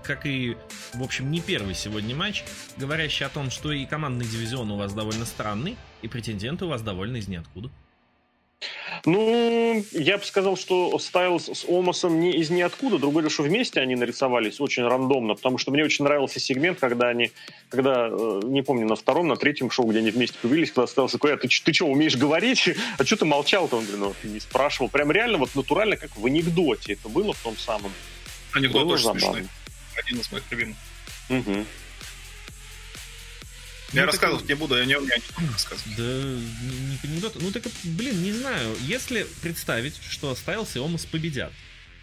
как 0.02 0.26
и, 0.26 0.56
в 0.94 1.02
общем, 1.02 1.30
не 1.30 1.40
первый 1.40 1.74
сегодня 1.74 2.14
матч, 2.14 2.44
говорящий 2.76 3.26
о 3.26 3.28
том, 3.28 3.50
что 3.50 3.72
и 3.72 3.86
командный 3.86 4.26
дивизион 4.26 4.70
у 4.70 4.76
вас 4.76 4.92
довольно 4.92 5.24
странный, 5.24 5.76
и 6.02 6.08
претенденты 6.08 6.64
у 6.64 6.68
вас 6.68 6.82
довольно 6.82 7.16
из 7.16 7.28
ниоткуда. 7.28 7.70
Ну, 9.06 9.84
я 9.92 10.18
бы 10.18 10.24
сказал, 10.24 10.56
что 10.56 10.98
Стайлз 10.98 11.48
с 11.48 11.64
Омасом 11.66 12.20
не 12.20 12.32
из 12.32 12.50
ниоткуда. 12.50 12.98
Другое 12.98 13.22
дело, 13.22 13.30
что 13.30 13.42
вместе 13.44 13.80
они 13.80 13.94
нарисовались 13.96 14.60
очень 14.60 14.86
рандомно, 14.86 15.34
потому 15.34 15.56
что 15.56 15.70
мне 15.70 15.84
очень 15.84 16.04
нравился 16.04 16.38
сегмент, 16.40 16.78
когда 16.78 17.08
они, 17.08 17.32
когда, 17.70 18.08
э, 18.10 18.40
не 18.44 18.62
помню, 18.62 18.86
на 18.86 18.96
втором, 18.96 19.28
на 19.28 19.36
третьем 19.36 19.70
шоу, 19.70 19.86
где 19.86 20.00
они 20.00 20.10
вместе 20.10 20.36
появились, 20.42 20.72
когда 20.72 20.86
Стайлз 20.86 21.12
такой, 21.12 21.32
а 21.34 21.36
ты, 21.38 21.48
ты 21.48 21.72
что, 21.72 21.86
умеешь 21.86 22.16
говорить? 22.16 22.68
А 22.98 23.04
что 23.04 23.16
ты 23.16 23.24
молчал-то? 23.24 23.76
Он 23.76 23.84
говорит, 23.84 24.00
ну, 24.00 24.14
ты 24.20 24.28
не 24.28 24.40
спрашивал. 24.40 24.90
Прям 24.90 25.10
реально 25.10 25.38
вот 25.38 25.54
натурально, 25.54 25.96
как 25.96 26.14
в 26.16 26.26
анекдоте 26.26 26.92
это 26.94 27.08
было 27.08 27.32
в 27.32 27.42
том 27.42 27.56
самом. 27.56 27.92
Анекдот 28.52 28.90
очень 28.90 29.10
смешной. 29.12 29.46
Один 30.04 30.20
из 30.20 30.30
моих 30.32 30.44
любимых. 30.50 30.76
Угу. 31.28 31.66
Я 33.92 34.02
ну, 34.02 34.06
рассказывать 34.06 34.42
так... 34.42 34.48
не 34.50 34.54
буду, 34.54 34.76
я 34.76 34.84
не 34.84 34.96
умею 34.96 35.20
рассказывать. 35.52 35.96
Да, 35.96 36.02
не, 36.02 36.90
не 36.90 36.98
анекдот. 37.02 37.36
Ну 37.40 37.50
так, 37.50 37.64
блин, 37.84 38.22
не 38.22 38.32
знаю. 38.32 38.76
Если 38.82 39.26
представить, 39.42 40.00
что 40.08 40.34
Стайлс 40.34 40.76
и 40.76 40.78
Омас 40.78 41.06
победят, 41.06 41.52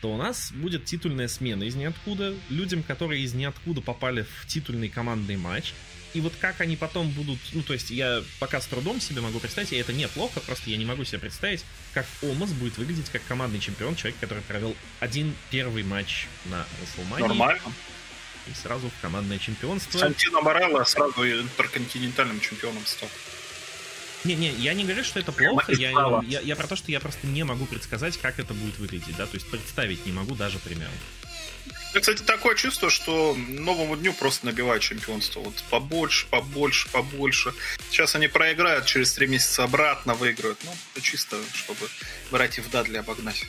то 0.02 0.14
у 0.14 0.18
нас 0.18 0.52
будет 0.52 0.86
титульная 0.86 1.28
смена 1.28 1.64
из 1.64 1.76
ниоткуда. 1.76 2.36
Людям, 2.50 2.84
которые 2.84 3.24
из 3.24 3.34
ниоткуда 3.34 3.82
попали 3.82 4.24
в 4.24 4.48
титульный 4.48 4.90
командный 4.90 5.38
матч. 5.38 5.74
И 6.14 6.22
вот 6.22 6.34
как 6.40 6.62
они 6.62 6.76
потом 6.76 7.10
будут... 7.10 7.40
Ну, 7.54 7.62
то 7.62 7.74
есть 7.74 7.90
я 7.90 8.24
пока 8.40 8.62
с 8.62 8.66
трудом 8.66 9.00
себе 9.02 9.22
могу 9.22 9.40
представить, 9.40 9.74
и 9.74 9.76
это 9.76 9.94
неплохо, 9.94 10.40
просто 10.40 10.70
я 10.70 10.78
не 10.78 10.86
могу 10.86 11.04
себе 11.04 11.20
представить, 11.20 11.64
как 11.94 12.06
Омас 12.22 12.52
будет 12.52 12.78
выглядеть 12.78 13.10
как 13.10 13.22
командный 13.28 13.60
чемпион, 13.60 13.96
человек, 13.96 14.20
который 14.20 14.44
провел 14.44 14.76
один 15.00 15.36
первый 15.50 15.84
матч 15.84 16.28
на 16.46 16.66
WrestleMania. 16.82 17.28
Нормально 17.28 17.74
и 18.50 18.54
сразу 18.54 18.90
в 18.90 19.02
командное 19.02 19.40
чемпионство. 19.40 20.00
Сантино 20.00 20.42
Морелло 20.42 20.84
сразу 20.84 21.26
интерконтинентальным 21.26 22.40
чемпионом 22.40 22.86
стал. 22.86 23.10
Не-не, 24.24 24.52
я 24.54 24.74
не 24.74 24.84
говорю, 24.84 25.04
что 25.04 25.20
это 25.20 25.32
плохо, 25.32 25.72
я, 25.74 25.92
я, 26.26 26.40
я 26.42 26.56
про 26.56 26.68
то, 26.68 26.76
что 26.76 26.92
я 26.92 27.00
просто 27.00 27.28
не 27.28 27.44
могу 27.44 27.66
предсказать, 27.66 28.18
как 28.18 28.40
это 28.40 28.54
будет 28.54 28.78
выглядеть, 28.80 29.16
да, 29.16 29.26
то 29.26 29.36
есть 29.36 29.50
представить 29.50 30.06
не 30.06 30.12
могу 30.12 30.36
даже 30.36 30.60
примерно. 30.60 30.96
Я, 31.94 32.02
кстати, 32.02 32.22
такое 32.22 32.56
чувство, 32.56 32.90
что 32.90 33.36
новому 33.36 33.96
дню 33.96 34.14
просто 34.14 34.46
набивают 34.46 34.84
чемпионство. 34.84 35.40
Вот 35.40 35.56
побольше, 35.70 36.28
побольше, 36.28 36.90
побольше. 36.90 37.54
Сейчас 37.90 38.16
они 38.16 38.28
проиграют, 38.28 38.86
через 38.86 39.14
три 39.14 39.28
месяца 39.28 39.64
обратно 39.64 40.14
выиграют. 40.14 40.60
Ну, 40.64 40.72
это 40.94 41.02
чисто, 41.02 41.38
чтобы 41.54 41.88
братьев 42.30 42.70
Дадли 42.70 42.98
обогнать. 42.98 43.46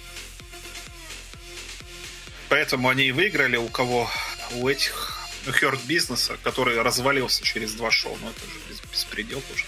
Поэтому 2.49 2.89
они 2.89 3.09
и 3.09 3.13
выиграли 3.13 3.57
у 3.57 3.69
кого? 3.69 4.11
У 4.53 4.67
этих 4.67 5.15
у 5.47 5.51
Хёрд 5.53 5.81
бизнеса, 5.85 6.39
который 6.43 6.81
развалился 6.81 7.45
через 7.45 7.75
два 7.75 7.91
шоу. 7.91 8.17
Ну, 8.23 8.31
это 8.31 8.41
же 8.41 8.83
беспредел 8.91 9.43
тоже. 9.43 9.65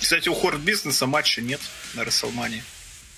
Кстати, 0.00 0.28
у 0.28 0.34
Хорд 0.34 0.60
бизнеса 0.60 1.06
матча 1.06 1.42
нет 1.42 1.60
на 1.94 2.04
Расселмане. 2.04 2.62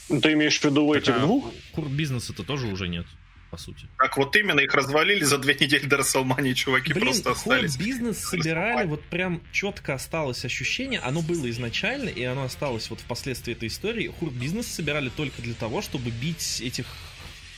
Ты 0.09 0.33
имеешь 0.33 0.59
в 0.59 0.65
виду 0.65 0.87
у 0.87 0.95
этих 0.95 1.15
а, 1.15 1.21
двух? 1.21 1.53
Хорд 1.75 1.91
бизнеса-то 1.91 2.43
тоже 2.43 2.67
уже 2.67 2.89
нет 2.89 3.07
по 3.53 3.59
сути. 3.59 3.87
Так 3.99 4.17
вот 4.17 4.35
именно, 4.35 4.61
их 4.61 4.75
развалили 4.75 5.23
за 5.25 5.37
две 5.37 5.55
недели 5.55 5.85
до 5.85 5.99
Расселмании, 5.99 6.55
чуваки 6.55 6.95
Блин, 6.95 7.05
просто 7.05 7.33
остались. 7.33 7.77
бизнес 7.77 8.19
собирали, 8.19 8.87
вот 8.87 9.05
прям 9.05 9.43
четко 9.53 9.93
осталось 9.93 10.43
ощущение, 10.47 11.01
оно 11.01 11.21
было 11.21 11.51
изначально, 11.51 12.09
и 12.09 12.25
оно 12.25 12.45
осталось 12.45 12.89
вот 12.89 13.01
впоследствии 13.01 13.53
этой 13.53 13.69
истории. 13.69 14.09
Хурт 14.09 14.33
бизнес 14.33 14.67
собирали 14.69 15.11
только 15.11 15.43
для 15.43 15.53
того, 15.53 15.83
чтобы 15.83 16.11
бить 16.11 16.63
этих 16.63 16.87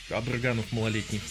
Абраганов 0.09 0.69
малолетних. 0.73 1.21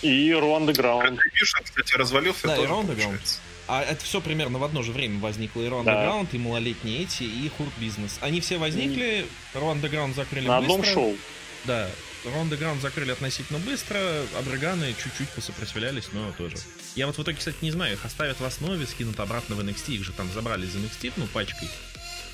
И 0.00 0.32
Руанда 0.32 0.72
Граунд. 0.72 1.20
кстати, 1.62 1.94
развалился 1.94 2.46
да, 2.46 2.56
тоже, 2.56 2.66
и 2.66 2.70
Руанда 2.70 2.94
Граунд. 2.94 3.40
А 3.68 3.82
это 3.82 4.02
все 4.02 4.22
примерно 4.22 4.58
в 4.58 4.64
одно 4.64 4.82
же 4.82 4.92
время 4.92 5.20
возникло. 5.20 5.60
И 5.60 5.68
Руанда 5.68 5.92
да. 5.92 6.02
Граунд, 6.04 6.32
и 6.32 6.38
малолетние 6.38 7.02
эти, 7.02 7.24
и 7.24 7.50
Хурт 7.56 7.70
Бизнес. 7.78 8.18
Они 8.22 8.40
все 8.40 8.56
возникли, 8.56 9.26
Руанда 9.52 9.90
Граунд 9.90 10.16
закрыли 10.16 10.48
На 10.48 10.60
быстро. 10.60 10.74
одном 10.76 10.92
шоу. 10.92 11.16
Да, 11.64 11.88
Ронда 12.24 12.56
Граунд 12.56 12.80
закрыли 12.80 13.10
относительно 13.10 13.58
быстро, 13.58 13.98
Абраганы 14.38 14.94
чуть-чуть 14.94 15.28
посопротивлялись, 15.30 16.08
но 16.12 16.30
тоже. 16.32 16.56
Я 16.94 17.06
вот 17.06 17.18
в 17.18 17.22
итоге, 17.22 17.38
кстати, 17.38 17.56
не 17.62 17.72
знаю, 17.72 17.94
их 17.94 18.04
оставят 18.04 18.38
в 18.38 18.44
основе, 18.44 18.86
скинут 18.86 19.18
обратно 19.18 19.56
в 19.56 19.60
NXT, 19.60 19.94
их 19.94 20.04
же 20.04 20.12
там 20.12 20.30
забрали 20.32 20.66
из 20.66 20.74
NXT, 20.76 21.14
ну, 21.16 21.26
пачкой. 21.26 21.68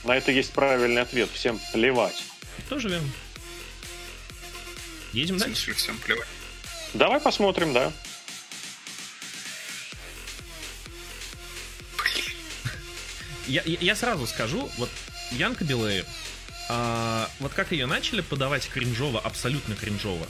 На 0.04 0.16
это 0.16 0.30
есть 0.30 0.52
правильный 0.52 1.02
ответ, 1.02 1.30
всем 1.32 1.58
плевать. 1.72 2.22
Тоже 2.68 2.88
верно. 2.88 3.08
Едем 5.12 5.38
дальше? 5.38 5.72
Всем 5.72 5.96
плевать. 5.98 6.28
Давай 6.92 7.20
посмотрим, 7.20 7.72
да. 7.72 7.92
Я, 13.46 13.62
я, 13.64 13.78
я 13.80 13.96
сразу 13.96 14.26
скажу, 14.26 14.70
вот 14.76 14.90
Янка 15.30 15.64
Белэйр, 15.64 16.04
а, 16.68 17.30
вот 17.40 17.52
как 17.54 17.72
ее 17.72 17.86
начали 17.86 18.20
подавать 18.20 18.68
кринжово, 18.68 19.20
абсолютно 19.20 19.74
кринжово, 19.74 20.26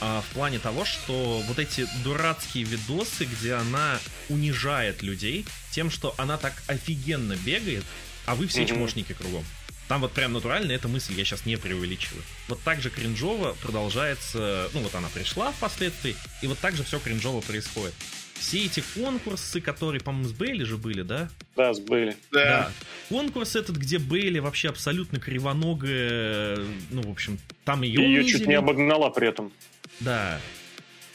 а, 0.00 0.20
в 0.20 0.34
плане 0.34 0.58
того, 0.58 0.84
что 0.84 1.42
вот 1.46 1.58
эти 1.58 1.86
дурацкие 2.04 2.64
видосы, 2.64 3.24
где 3.24 3.54
она 3.54 3.98
унижает 4.28 5.02
людей 5.02 5.44
тем, 5.70 5.90
что 5.90 6.14
она 6.18 6.38
так 6.38 6.54
офигенно 6.66 7.36
бегает, 7.36 7.84
а 8.26 8.34
вы 8.34 8.46
все 8.46 8.62
mm-hmm. 8.62 8.68
чмошники 8.68 9.12
кругом. 9.12 9.44
Там 9.88 10.00
вот 10.00 10.12
прям 10.12 10.32
натурально 10.32 10.72
эта 10.72 10.88
мысль, 10.88 11.14
я 11.14 11.24
сейчас 11.24 11.44
не 11.44 11.56
преувеличиваю. 11.56 12.22
Вот 12.48 12.62
так 12.62 12.80
же 12.80 12.88
кринжово 12.88 13.54
продолжается, 13.62 14.70
ну 14.72 14.80
вот 14.80 14.94
она 14.94 15.08
пришла 15.08 15.52
впоследствии, 15.52 16.16
и 16.40 16.46
вот 16.46 16.58
так 16.58 16.76
же 16.76 16.84
все 16.84 16.98
кринжово 16.98 17.40
происходит. 17.40 17.94
Все 18.34 18.64
эти 18.64 18.82
конкурсы, 18.94 19.60
которые, 19.60 20.00
по-моему, 20.00 20.28
с 20.28 20.32
Бейли 20.32 20.64
же 20.64 20.76
были, 20.76 21.02
да? 21.02 21.28
Да, 21.56 21.72
с 21.72 21.80
Бейли. 21.80 22.16
Да. 22.32 22.44
да. 22.44 22.72
Конкурс 23.08 23.56
этот, 23.56 23.76
где 23.76 23.98
Бейли 23.98 24.38
вообще 24.40 24.68
абсолютно 24.68 25.20
кривоногая, 25.20 26.58
ну, 26.90 27.02
в 27.02 27.10
общем, 27.10 27.38
там 27.64 27.82
ее 27.82 28.02
Ее 28.02 28.24
чуть 28.24 28.46
не 28.46 28.54
обогнала 28.54 29.10
при 29.10 29.28
этом. 29.28 29.52
Да. 30.00 30.40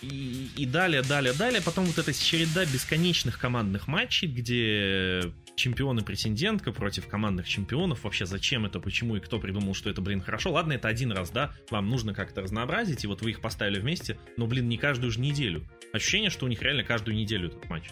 И, 0.02 0.49
и 0.56 0.65
далее, 0.65 1.02
далее, 1.02 1.34
далее. 1.34 1.61
Потом 1.61 1.85
вот 1.85 1.98
эта 1.98 2.14
череда 2.14 2.65
бесконечных 2.65 3.39
командных 3.39 3.88
матчей, 3.88 4.27
где 4.27 5.31
чемпионы-претендентка 5.58 6.72
против 6.72 7.08
командных 7.08 7.48
чемпионов. 7.48 8.04
Вообще, 8.04 8.26
зачем 8.26 8.66
это, 8.66 8.80
почему 8.80 9.18
и 9.18 9.20
кто 9.20 9.40
придумал, 9.40 9.74
что 9.74 9.90
это, 9.90 10.02
блин, 10.02 10.22
хорошо. 10.22 10.52
Ладно, 10.52 10.74
это 10.74 10.88
один 10.88 11.12
раз, 11.12 11.32
да, 11.32 11.54
вам 11.70 11.90
нужно 11.90 12.14
как-то 12.14 12.42
разнообразить, 12.42 13.04
и 13.04 13.08
вот 13.08 13.22
вы 13.22 13.32
их 13.32 13.42
поставили 13.42 13.80
вместе, 13.80 14.18
но, 14.38 14.48
блин, 14.48 14.70
не 14.70 14.78
каждую 14.78 15.12
же 15.12 15.20
неделю. 15.20 15.66
Ощущение, 15.92 16.30
что 16.30 16.46
у 16.46 16.50
них 16.50 16.62
реально 16.62 16.84
каждую 16.84 17.18
неделю 17.18 17.50
этот 17.50 17.68
матч. 17.70 17.90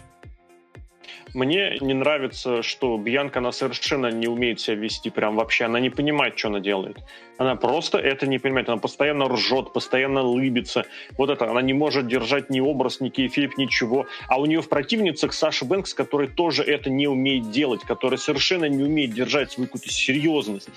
Мне 1.34 1.78
не 1.80 1.94
нравится, 1.94 2.62
что 2.62 2.96
Бьянка, 2.96 3.38
она 3.40 3.52
совершенно 3.52 4.10
не 4.10 4.26
умеет 4.26 4.60
себя 4.60 4.76
вести, 4.76 5.10
прям 5.10 5.36
вообще. 5.36 5.64
Она 5.64 5.80
не 5.80 5.90
понимает, 5.90 6.38
что 6.38 6.48
она 6.48 6.60
делает. 6.60 6.98
Она 7.38 7.56
просто 7.56 7.98
это 7.98 8.26
не 8.26 8.38
понимает. 8.38 8.68
Она 8.68 8.78
постоянно 8.78 9.28
ржет, 9.28 9.72
постоянно 9.72 10.22
лыбится. 10.22 10.86
Вот 11.18 11.30
это, 11.30 11.50
она 11.50 11.62
не 11.62 11.74
может 11.74 12.06
держать 12.06 12.50
ни 12.50 12.60
образ, 12.60 13.00
ни 13.00 13.08
kayfabe, 13.08 13.58
ничего. 13.58 14.06
А 14.28 14.40
у 14.40 14.46
нее 14.46 14.60
в 14.60 14.68
противницах 14.68 15.32
Саша 15.32 15.64
Бэнкс, 15.64 15.94
который 15.94 16.28
тоже 16.28 16.62
это 16.62 16.90
не 16.90 17.06
умеет 17.06 17.50
делать, 17.50 17.82
который 17.82 18.18
совершенно 18.18 18.66
не 18.66 18.82
умеет 18.82 19.12
держать 19.12 19.52
свою 19.52 19.68
какую-то 19.68 19.90
серьезность 19.90 20.68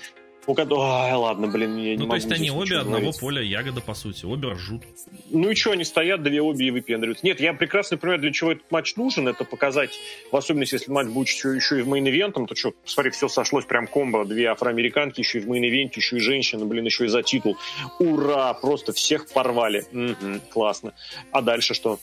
у 0.50 0.54
которого... 0.54 1.04
Ай, 1.04 1.14
ладно, 1.14 1.46
блин, 1.46 1.76
я 1.76 1.96
не 1.96 2.04
ну, 2.04 2.08
то 2.08 2.16
есть 2.16 2.30
они 2.30 2.50
обе 2.50 2.78
одного 2.78 3.00
говорить. 3.00 3.20
поля 3.20 3.42
ягода, 3.42 3.80
по 3.80 3.94
сути, 3.94 4.24
обе 4.24 4.48
ржут. 4.48 4.82
Ну 5.30 5.50
и 5.50 5.54
что, 5.54 5.72
они 5.72 5.84
стоят, 5.84 6.22
две 6.22 6.42
обе 6.42 6.66
и 6.66 6.70
выпендриваются. 6.70 7.24
Нет, 7.24 7.40
я 7.40 7.54
прекрасно 7.54 7.96
понимаю, 7.96 8.20
для 8.20 8.32
чего 8.32 8.52
этот 8.52 8.70
матч 8.70 8.96
нужен, 8.96 9.28
это 9.28 9.44
показать, 9.44 9.98
в 10.30 10.36
особенности, 10.36 10.74
если 10.74 10.90
матч 10.90 11.08
будет 11.08 11.28
еще, 11.28 11.54
еще 11.54 11.78
и 11.78 11.82
в 11.82 11.88
main 11.88 12.07
event 12.07 12.32
ом, 12.32 12.46
то 12.46 12.54
что, 12.54 12.72
посмотри, 12.72 13.12
все 13.12 13.28
сошлось 13.28 13.64
прям 13.64 13.86
комбо, 13.86 14.24
две 14.24 14.46
афроамериканки, 14.46 15.20
еще 15.20 15.38
и 15.38 15.40
в 15.40 15.48
main 15.48 15.65
event 15.65 15.87
е, 15.87 15.96
еще 15.96 16.16
и 16.16 16.20
женщина, 16.20 16.64
блин, 16.64 16.84
еще 16.84 17.04
и 17.04 17.08
за 17.08 17.22
титул. 17.22 17.56
Ура, 17.98 18.52
просто 18.54 18.92
всех 18.92 19.28
порвали. 19.28 19.84
Угу, 19.92 20.40
классно. 20.50 20.94
А 21.30 21.42
дальше 21.42 21.74
что? 21.74 22.00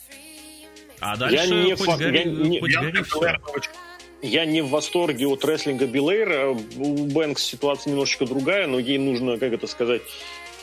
А 0.99 1.17
дальше 1.17 1.35
я 1.35 1.47
не 1.47 1.75
хоть, 1.75 1.85
фа... 1.85 1.97
гори... 1.97 2.17
я 2.19 2.25
не... 2.25 2.59
хоть 2.59 2.73
гори 2.73 3.03
я 4.21 4.45
не 4.45 4.61
в 4.61 4.69
восторге 4.69 5.27
от 5.27 5.45
рестлинга 5.45 5.85
Билейра. 5.85 6.49
У 6.49 7.05
Бэнкс 7.05 7.43
ситуация 7.43 7.91
немножечко 7.91 8.25
другая, 8.25 8.67
но 8.67 8.79
ей 8.79 8.97
нужно, 8.97 9.37
как 9.37 9.53
это 9.53 9.67
сказать, 9.67 10.01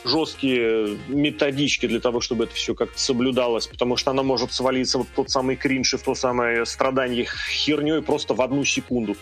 жесткие 0.04 0.98
методички 1.08 1.86
для 1.86 2.00
того, 2.00 2.20
чтобы 2.20 2.44
это 2.44 2.54
все 2.54 2.74
как-то 2.74 2.98
соблюдалось, 2.98 3.66
потому 3.66 3.96
что 3.96 4.10
она 4.10 4.22
может 4.22 4.52
свалиться 4.52 4.98
вот 4.98 5.08
в 5.08 5.10
тот 5.10 5.30
самый 5.30 5.56
кринж 5.56 5.94
и 5.94 5.96
в 5.96 6.02
то 6.02 6.14
самое 6.14 6.66
страдание 6.66 7.26
херней 7.48 8.02
просто 8.02 8.34
в 8.34 8.42
одну 8.42 8.64
секунду. 8.64 9.16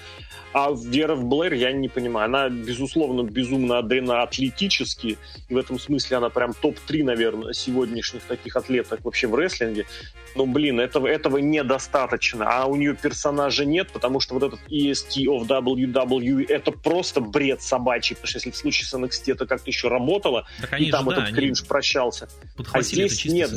А 0.53 0.71
Вера 0.73 1.15
в 1.15 1.25
Блэр 1.25 1.55
я 1.55 1.73
не 1.73 1.89
понимаю. 1.89 2.27
Она, 2.27 2.49
безусловно, 2.49 3.23
безумно 3.23 3.79
одарена 3.79 4.23
и 4.23 5.55
в 5.55 5.57
этом 5.57 5.79
смысле 5.79 6.19
она 6.19 6.29
прям 6.29 6.53
топ-3, 6.53 7.05
наверное, 7.05 7.53
сегодняшних 7.53 8.23
таких 8.23 8.57
атлеток 8.57 9.05
вообще 9.05 9.27
в 9.27 9.35
рестлинге. 9.35 9.87
Но, 10.35 10.47
блин, 10.47 10.81
этого, 10.81 11.07
этого 11.07 11.39
недостаточно. 11.39 12.47
А 12.49 12.67
у 12.67 12.77
нее 12.77 12.95
персонажа 12.95 13.65
нет, 13.65 13.91
потому 13.93 14.21
что 14.21 14.35
вот 14.35 14.43
этот 14.43 14.61
EST 14.71 15.25
of 15.27 15.47
WWE 15.47 16.47
это 16.49 16.73
просто 16.73 17.21
бред 17.21 17.63
собачий, 17.63 18.17
потому 18.17 18.29
что 18.29 18.39
если 18.39 18.51
в 18.51 18.57
случае 18.57 18.87
с 18.87 18.95
NXT 18.95 19.33
это 19.33 19.47
как-то 19.47 19.71
еще 19.71 19.89
работало, 19.89 20.47
так 20.61 20.72
и 20.79 20.91
там 20.91 21.05
же, 21.05 21.13
этот 21.13 21.25
да, 21.31 21.33
кринж 21.33 21.65
прощался. 21.67 22.29
А 22.73 22.83
здесь 22.83 23.25
нет. 23.25 23.51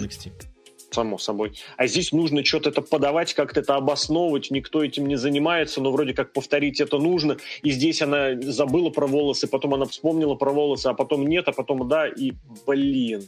само 0.92 1.18
собой. 1.18 1.54
А 1.78 1.88
здесь 1.88 2.12
нужно 2.12 2.44
что-то 2.44 2.70
это 2.70 2.82
подавать, 2.82 3.34
как-то 3.34 3.60
это 3.60 3.76
обосновывать, 3.76 4.52
никто 4.52 4.84
этим 4.84 5.08
не 5.08 5.16
занимается, 5.16 5.82
но 5.82 5.92
вроде 5.92 6.14
как 6.14 6.34
повторить 6.34 6.80
это 6.80 6.98
нужно. 6.98 7.38
И 7.64 7.72
здесь 7.72 8.02
она 8.02 8.40
забыла 8.42 8.90
про 8.90 9.08
волосы, 9.08 9.48
потом 9.48 9.74
она 9.74 9.86
вспомнила 9.86 10.36
про 10.36 10.52
волосы, 10.52 10.88
а 10.88 10.94
потом 10.94 11.28
нет, 11.28 11.48
а 11.48 11.52
потом 11.52 11.88
да, 11.88 12.08
и 12.08 12.34
блин. 12.66 13.28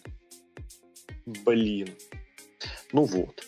Блин. 1.26 1.89
Ну 2.93 3.03
вот. 3.03 3.43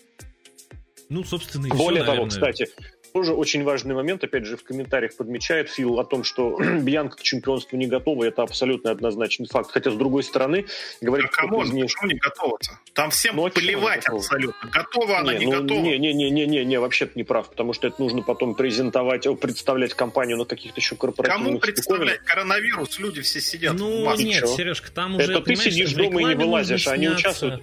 Ну, 1.10 1.24
собственно, 1.24 1.66
и 1.66 1.70
Более 1.70 2.04
все, 2.04 2.12
того, 2.12 2.26
наверное. 2.26 2.30
кстати, 2.30 2.68
тоже 3.12 3.34
очень 3.34 3.64
важный 3.64 3.96
момент, 3.96 4.24
опять 4.24 4.46
же, 4.46 4.58
в 4.58 4.64
комментариях 4.64 5.16
подмечает 5.16 5.70
Фил 5.70 6.00
о 6.00 6.06
том, 6.06 6.24
что 6.24 6.58
Бьянка 6.82 7.18
к 7.18 7.22
чемпионству 7.22 7.78
не 7.78 7.88
готова, 7.88 8.24
это 8.26 8.44
абсолютно 8.44 8.92
однозначный 8.92 9.48
факт. 9.48 9.72
Хотя, 9.72 9.92
с 9.92 9.96
другой 9.96 10.24
стороны, 10.24 10.66
говорит, 11.02 11.28
А 11.32 11.36
кому? 11.36 11.48
что 11.50 11.58
позднее- 11.62 11.84
Почему 11.86 12.08
не 12.08 12.16
готова-то? 12.16 12.80
Там 12.94 13.10
всем 13.12 13.36
Ну, 13.38 13.46
а 13.46 13.50
плевать 13.50 14.04
готова? 14.04 14.20
абсолютно. 14.20 14.70
Готова 14.70 15.20
она, 15.20 15.34
не, 15.34 15.46
ну, 15.46 15.62
готова. 15.62 15.80
Не, 15.82 15.98
не, 15.98 16.14
не, 16.14 16.30
не, 16.30 16.46
не, 16.46 16.66
не, 16.66 16.80
вообще-то 16.80 17.14
не 17.16 17.24
прав, 17.24 17.50
потому 17.50 17.74
что 17.74 17.88
это 17.88 18.02
нужно 18.02 18.22
потом 18.22 18.56
презентовать, 18.56 19.28
представлять 19.40 19.94
компанию 19.94 20.38
на 20.38 20.46
каких-то 20.46 20.80
еще 20.80 20.96
корпоративных 20.96 21.46
Кому 21.48 21.60
представлять 21.60 22.20
коронавирус? 22.20 23.00
Люди 23.00 23.22
все 23.22 23.40
сидят 23.42 23.74
в 23.76 23.78
Ну, 23.80 24.16
нет? 24.18 24.48
Сережка, 24.48 24.92
там 24.92 25.16
уже, 25.16 25.32
Это 25.32 25.42
ты 25.42 25.56
сидишь 25.56 25.92
в 25.94 25.98
дома 25.98 26.22
и 26.22 26.26
не 26.26 26.36
вылазишь, 26.36 26.88
а 26.88 26.92
они 26.94 27.10
участвуют 27.10 27.62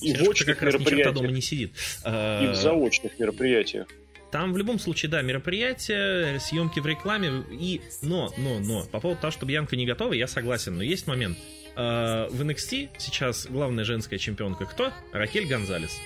и 0.00 0.12
в 0.12 0.16
Сережка 0.16 0.30
очных 0.30 0.58
как 0.58 0.62
раз 0.62 0.74
ни 0.74 0.78
черта 0.84 1.10
дома 1.10 1.28
мероприятиях, 1.28 1.32
не 1.34 1.40
сидит. 1.42 1.72
и 1.72 1.74
Э, 2.04 2.52
в 2.52 2.54
заочных 2.54 3.18
мероприятиях. 3.18 3.86
Там 4.30 4.52
в 4.52 4.58
любом 4.58 4.78
случае, 4.78 5.10
да, 5.10 5.22
мероприятия, 5.22 6.38
съемки 6.38 6.80
в 6.80 6.86
рекламе, 6.86 7.44
и... 7.50 7.80
Но, 8.02 8.32
но, 8.36 8.58
но, 8.60 8.84
по 8.84 9.00
поводу 9.00 9.20
того, 9.20 9.30
что 9.30 9.46
Бьянка 9.46 9.74
не 9.76 9.86
готова, 9.86 10.12
я 10.12 10.26
согласен, 10.26 10.76
но 10.76 10.82
есть 10.82 11.06
момент. 11.06 11.38
Э, 11.76 12.28
В 12.30 12.42
NXT 12.42 12.90
сейчас 12.98 13.46
главная 13.46 13.84
женская 13.84 14.18
чемпионка 14.18 14.66
кто? 14.66 14.92
Ракель 15.12 15.46
Гонзалес. 15.46 15.98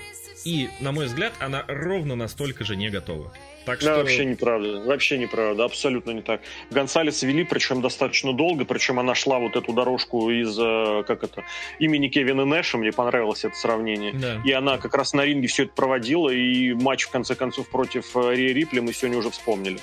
И, 0.45 0.69
на 0.81 0.93
мой 0.93 1.07
взгляд, 1.07 1.33
она 1.41 1.65
ровно 1.69 2.17
настолько 2.17 2.65
же 2.65 2.77
не 2.77 2.91
готова. 2.91 3.33
Так 3.65 3.79
Да, 3.79 3.93
что... 3.93 3.97
вообще 3.99 4.25
неправда, 4.25 4.81
вообще 4.81 5.19
неправда, 5.19 5.65
абсолютно 5.65 6.11
не 6.11 6.23
так. 6.23 6.41
Гонсалес 6.71 7.23
вели, 7.23 7.45
причем 7.45 7.81
достаточно 7.81 8.33
долго, 8.33 8.65
причем 8.65 8.99
она 8.99 9.15
шла 9.15 9.39
вот 9.39 9.57
эту 9.57 9.73
дорожку 9.73 10.31
из, 10.31 10.59
э, 10.59 11.05
как 11.07 11.23
это, 11.23 11.45
имени 11.79 12.09
Кевина 12.09 12.45
Нэша, 12.45 12.77
мне 12.79 12.93
понравилось 12.93 13.45
это 13.45 13.55
сравнение. 13.55 14.13
Да. 14.15 14.41
И 14.45 14.51
она 14.53 14.79
как 14.79 14.95
раз 14.95 15.13
на 15.13 15.25
ринге 15.25 15.47
все 15.47 15.65
это 15.65 15.73
проводила, 15.75 16.29
и 16.31 16.73
матч, 16.73 17.05
в 17.05 17.11
конце 17.11 17.35
концов, 17.35 17.69
против 17.69 18.17
э, 18.17 18.35
Рии 18.35 18.53
Рипли 18.53 18.81
мы 18.81 18.93
сегодня 18.93 19.19
уже 19.19 19.31
вспомнили. 19.31 19.79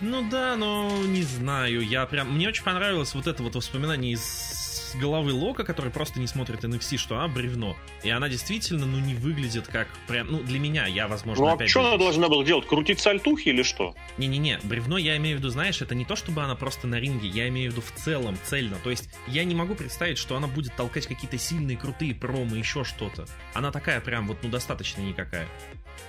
Ну 0.00 0.26
да, 0.30 0.56
но 0.56 0.90
не 1.04 1.22
знаю, 1.22 1.82
я 1.82 2.06
прям... 2.06 2.34
Мне 2.34 2.48
очень 2.48 2.64
понравилось 2.64 3.14
вот 3.14 3.26
это 3.26 3.42
вот 3.42 3.54
воспоминание 3.54 4.14
из 4.14 4.59
головы 4.96 5.32
Лока, 5.32 5.64
который 5.64 5.90
просто 5.90 6.20
не 6.20 6.26
смотрит 6.26 6.64
NXT, 6.64 6.96
что 6.96 7.18
она 7.18 7.28
бревно. 7.28 7.76
И 8.02 8.10
она 8.10 8.28
действительно, 8.28 8.86
ну, 8.86 8.98
не 8.98 9.14
выглядит 9.14 9.66
как 9.68 9.88
прям... 10.06 10.28
Ну, 10.30 10.42
для 10.42 10.58
меня, 10.58 10.86
я, 10.86 11.08
возможно, 11.08 11.44
Ну 11.44 11.50
а 11.50 11.54
опять 11.54 11.70
что 11.70 11.86
она 11.86 11.96
должна 11.96 12.28
была 12.28 12.44
делать? 12.44 12.66
Крутить 12.66 13.00
сальтухи 13.00 13.48
или 13.48 13.62
что? 13.62 13.94
Не-не-не, 14.18 14.58
бревно 14.62 14.98
я 14.98 15.16
имею 15.16 15.36
в 15.36 15.40
виду, 15.40 15.50
знаешь, 15.50 15.80
это 15.82 15.94
не 15.94 16.04
то, 16.04 16.16
чтобы 16.16 16.42
она 16.42 16.54
просто 16.54 16.86
на 16.86 16.98
ринге, 17.00 17.28
я 17.28 17.48
имею 17.48 17.70
в 17.70 17.74
виду 17.74 17.82
в 17.86 17.90
целом, 18.00 18.38
цельно. 18.44 18.76
То 18.82 18.90
есть 18.90 19.08
я 19.26 19.44
не 19.44 19.54
могу 19.54 19.74
представить, 19.74 20.18
что 20.18 20.36
она 20.36 20.46
будет 20.46 20.74
толкать 20.74 21.06
какие-то 21.06 21.38
сильные, 21.38 21.76
крутые 21.76 22.14
промы, 22.14 22.58
еще 22.58 22.84
что-то. 22.84 23.26
Она 23.54 23.70
такая 23.72 24.00
прям 24.00 24.26
вот, 24.28 24.38
ну, 24.42 24.48
достаточно 24.48 25.00
никакая. 25.00 25.46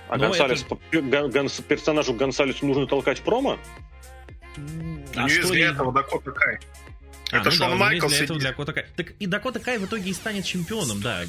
А 0.08 0.18
Но 0.18 0.28
Гонсалес, 0.28 0.66
это- 0.66 0.78
Гон- 1.02 1.30
Гонс- 1.32 1.62
персонажу 1.64 2.14
Гонсалесу 2.14 2.66
нужно 2.66 2.86
толкать 2.88 3.22
промо? 3.22 3.58
А 5.16 5.24
нее 5.24 5.42
что 5.44 5.54
ей- 5.54 5.64
этого 5.72 5.92
Дакота 5.94 6.32
Кай. 6.32 6.60
А, 7.32 7.38
Это 7.38 7.46
ну 7.46 7.52
Шон 7.52 7.70
да, 7.72 7.76
Майклс 7.76 8.12
для 8.14 8.24
этого. 8.24 8.40
Дакота 8.40 8.74
Кай. 8.74 8.86
Так 8.96 9.12
и 9.20 9.26
Дакота 9.26 9.60
Кай 9.60 9.78
в 9.78 9.86
итоге 9.86 10.12
и 10.12 10.14
станет 10.14 10.46
чемпионом, 10.46 11.02
да. 11.02 11.24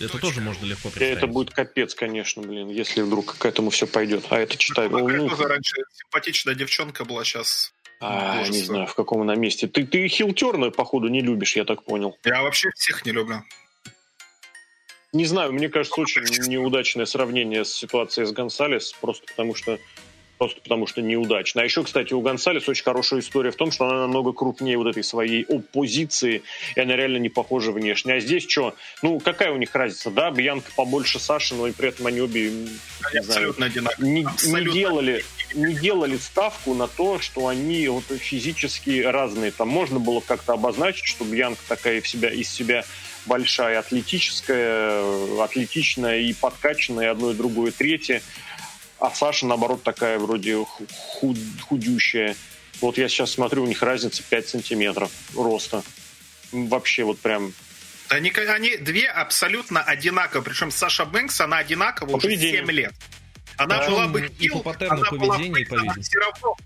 Это 0.00 0.18
тоже 0.18 0.40
можно 0.40 0.64
легко 0.64 0.88
представить. 0.88 1.18
Это 1.18 1.26
будет 1.26 1.50
капец, 1.50 1.94
конечно, 1.94 2.42
блин, 2.42 2.68
если 2.68 3.02
вдруг 3.02 3.36
к 3.36 3.44
этому 3.44 3.70
все 3.70 3.86
пойдет. 3.86 4.24
А 4.30 4.38
это 4.38 4.56
читай. 4.56 4.88
Ну, 4.88 5.28
тоже 5.28 5.44
раньше 5.44 5.76
симпатичная 5.94 6.54
девчонка 6.54 7.04
была, 7.04 7.24
сейчас... 7.24 7.72
А, 8.00 8.46
не 8.46 8.62
знаю, 8.62 8.86
в 8.86 8.94
каком 8.94 9.22
она 9.22 9.34
месте. 9.34 9.66
Ты, 9.66 9.84
ты 9.84 10.06
хилтерна, 10.06 10.70
походу, 10.70 11.08
не 11.08 11.20
любишь, 11.20 11.56
я 11.56 11.64
так 11.64 11.82
понял. 11.82 12.16
Я 12.24 12.42
вообще 12.42 12.70
всех 12.76 13.04
не 13.04 13.10
люблю. 13.10 13.42
Не 15.12 15.24
знаю, 15.24 15.52
мне 15.52 15.68
кажется, 15.68 16.00
очень 16.00 16.22
неудачное 16.48 17.06
сравнение 17.06 17.64
с 17.64 17.72
ситуацией 17.72 18.26
с 18.26 18.32
Гонсалес, 18.32 18.92
просто 19.00 19.26
потому 19.26 19.56
что 19.56 19.80
просто 20.38 20.60
потому 20.60 20.86
что 20.86 21.02
неудачно. 21.02 21.62
А 21.62 21.64
еще, 21.64 21.82
кстати, 21.82 22.14
у 22.14 22.20
Гонсалес 22.20 22.68
очень 22.68 22.84
хорошая 22.84 23.20
история 23.20 23.50
в 23.50 23.56
том, 23.56 23.72
что 23.72 23.86
она 23.86 24.00
намного 24.00 24.32
крупнее 24.32 24.78
вот 24.78 24.86
этой 24.86 25.02
своей 25.02 25.42
оппозиции, 25.42 26.42
и 26.76 26.80
она 26.80 26.96
реально 26.96 27.18
не 27.18 27.28
похожа 27.28 27.72
внешне. 27.72 28.14
А 28.14 28.20
здесь 28.20 28.48
что? 28.48 28.74
Ну, 29.02 29.18
какая 29.18 29.52
у 29.52 29.56
них 29.56 29.74
разница, 29.74 30.10
да? 30.10 30.30
Бьянка 30.30 30.70
побольше 30.76 31.18
Саши, 31.18 31.54
но 31.54 31.66
и 31.66 31.72
при 31.72 31.88
этом 31.88 32.06
они 32.06 32.20
обе 32.20 32.48
Они 32.48 32.60
не 32.60 32.68
знаю, 32.68 33.20
абсолютно 33.22 33.66
одинаковые. 33.66 34.10
не, 34.10 34.22
не 34.22 34.72
делали, 34.72 35.24
не 35.54 35.74
делали 35.74 36.16
ставку 36.16 36.74
на 36.74 36.86
то, 36.86 37.18
что 37.18 37.48
они 37.48 37.88
вот 37.88 38.04
физически 38.04 39.02
разные. 39.02 39.50
Там 39.50 39.68
можно 39.68 39.98
было 39.98 40.20
как-то 40.20 40.52
обозначить, 40.52 41.04
что 41.04 41.24
Бьянка 41.24 41.62
такая 41.68 42.00
в 42.00 42.08
себя, 42.08 42.30
из 42.30 42.48
себя 42.48 42.84
большая, 43.26 43.78
атлетическая, 43.78 45.02
э, 45.02 45.38
атлетичная 45.42 46.20
и 46.20 46.32
подкачанная, 46.32 47.06
и 47.06 47.08
одно 47.08 47.30
и 47.32 47.34
другое, 47.34 47.70
третье. 47.70 48.22
А 49.00 49.10
Саша, 49.10 49.46
наоборот, 49.46 49.82
такая 49.82 50.18
вроде 50.18 50.56
ху- 50.64 50.86
худ- 51.20 51.60
худющая. 51.68 52.36
Вот 52.80 52.98
я 52.98 53.08
сейчас 53.08 53.30
смотрю, 53.32 53.62
у 53.64 53.66
них 53.66 53.82
разница 53.82 54.22
5 54.22 54.48
сантиметров 54.48 55.10
роста. 55.34 55.82
Вообще 56.52 57.04
вот 57.04 57.18
прям 57.20 57.52
Они, 58.08 58.30
они 58.30 58.76
две 58.78 59.06
абсолютно 59.06 59.82
одинаковые. 59.82 60.42
Причем 60.44 60.70
Саша 60.70 61.04
Бэнкс, 61.04 61.40
она 61.40 61.58
одинакова 61.58 62.10
По 62.12 62.16
уже 62.16 62.28
поведению. 62.28 62.66
7 62.66 62.70
лет. 62.72 62.94
Она 63.56 63.78
Причем 63.78 63.92
была 63.92 64.06
бы 64.08 64.26
и 64.38 64.48
по 64.48 64.70
она 64.78 65.10
была 65.10 65.38
по 65.38 65.78
она 65.80 65.94
все 66.00 66.18
равно 66.20 66.56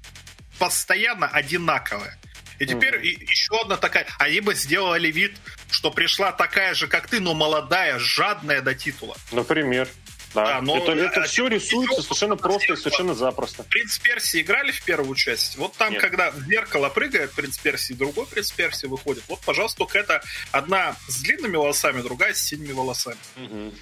постоянно 0.59 1.27
одинаковая. 1.27 2.19
И 2.59 2.67
теперь 2.67 2.95
Мгм. 2.97 3.03
и- 3.05 3.25
еще 3.27 3.61
одна 3.61 3.77
такая... 3.77 4.07
Они 4.19 4.41
бы 4.41 4.55
сделали 4.55 5.11
вид, 5.11 5.37
что 5.71 5.91
пришла 5.91 6.31
такая 6.33 6.75
же, 6.75 6.87
как 6.87 7.09
ты, 7.09 7.19
но 7.19 7.35
молодая, 7.35 7.99
жадная 7.99 8.61
до 8.61 8.75
титула. 8.75 9.17
Например. 9.33 9.89
Да. 10.35 10.59
А, 10.59 10.63
но- 10.63 10.79
это 10.79 10.93
это 10.93 11.23
а, 11.23 11.25
все 11.25 11.47
рисуется 11.47 11.95
еще 11.95 12.03
совершенно 12.03 12.37
просто 12.37 12.73
и 12.73 12.77
совершенно 12.77 13.15
запросто. 13.15 13.65
Принц 13.65 13.99
Перси 13.99 14.41
играли 14.41 14.73
в 14.73 14.83
первую 14.83 15.15
часть. 15.15 15.57
Вот 15.57 15.75
там, 15.75 15.93
Нет. 15.93 16.01
когда 16.01 16.31
в 16.31 16.41
зеркало 16.45 16.89
прыгает 16.89 17.33
принц 17.33 17.59
Перси, 17.59 17.93
другой 17.93 18.27
принц 18.27 18.51
Перси 18.51 18.87
выходит. 18.87 19.25
Вот, 19.29 19.41
пожалуйста, 19.41 19.79
только 19.79 19.99
это 19.99 20.23
одна 20.51 20.97
с 21.09 21.21
длинными 21.23 21.57
волосами, 21.57 22.01
другая 22.03 22.35
с 22.35 22.41
синими 22.41 22.73
волосами. 22.73 23.19
Мгм. 23.37 23.75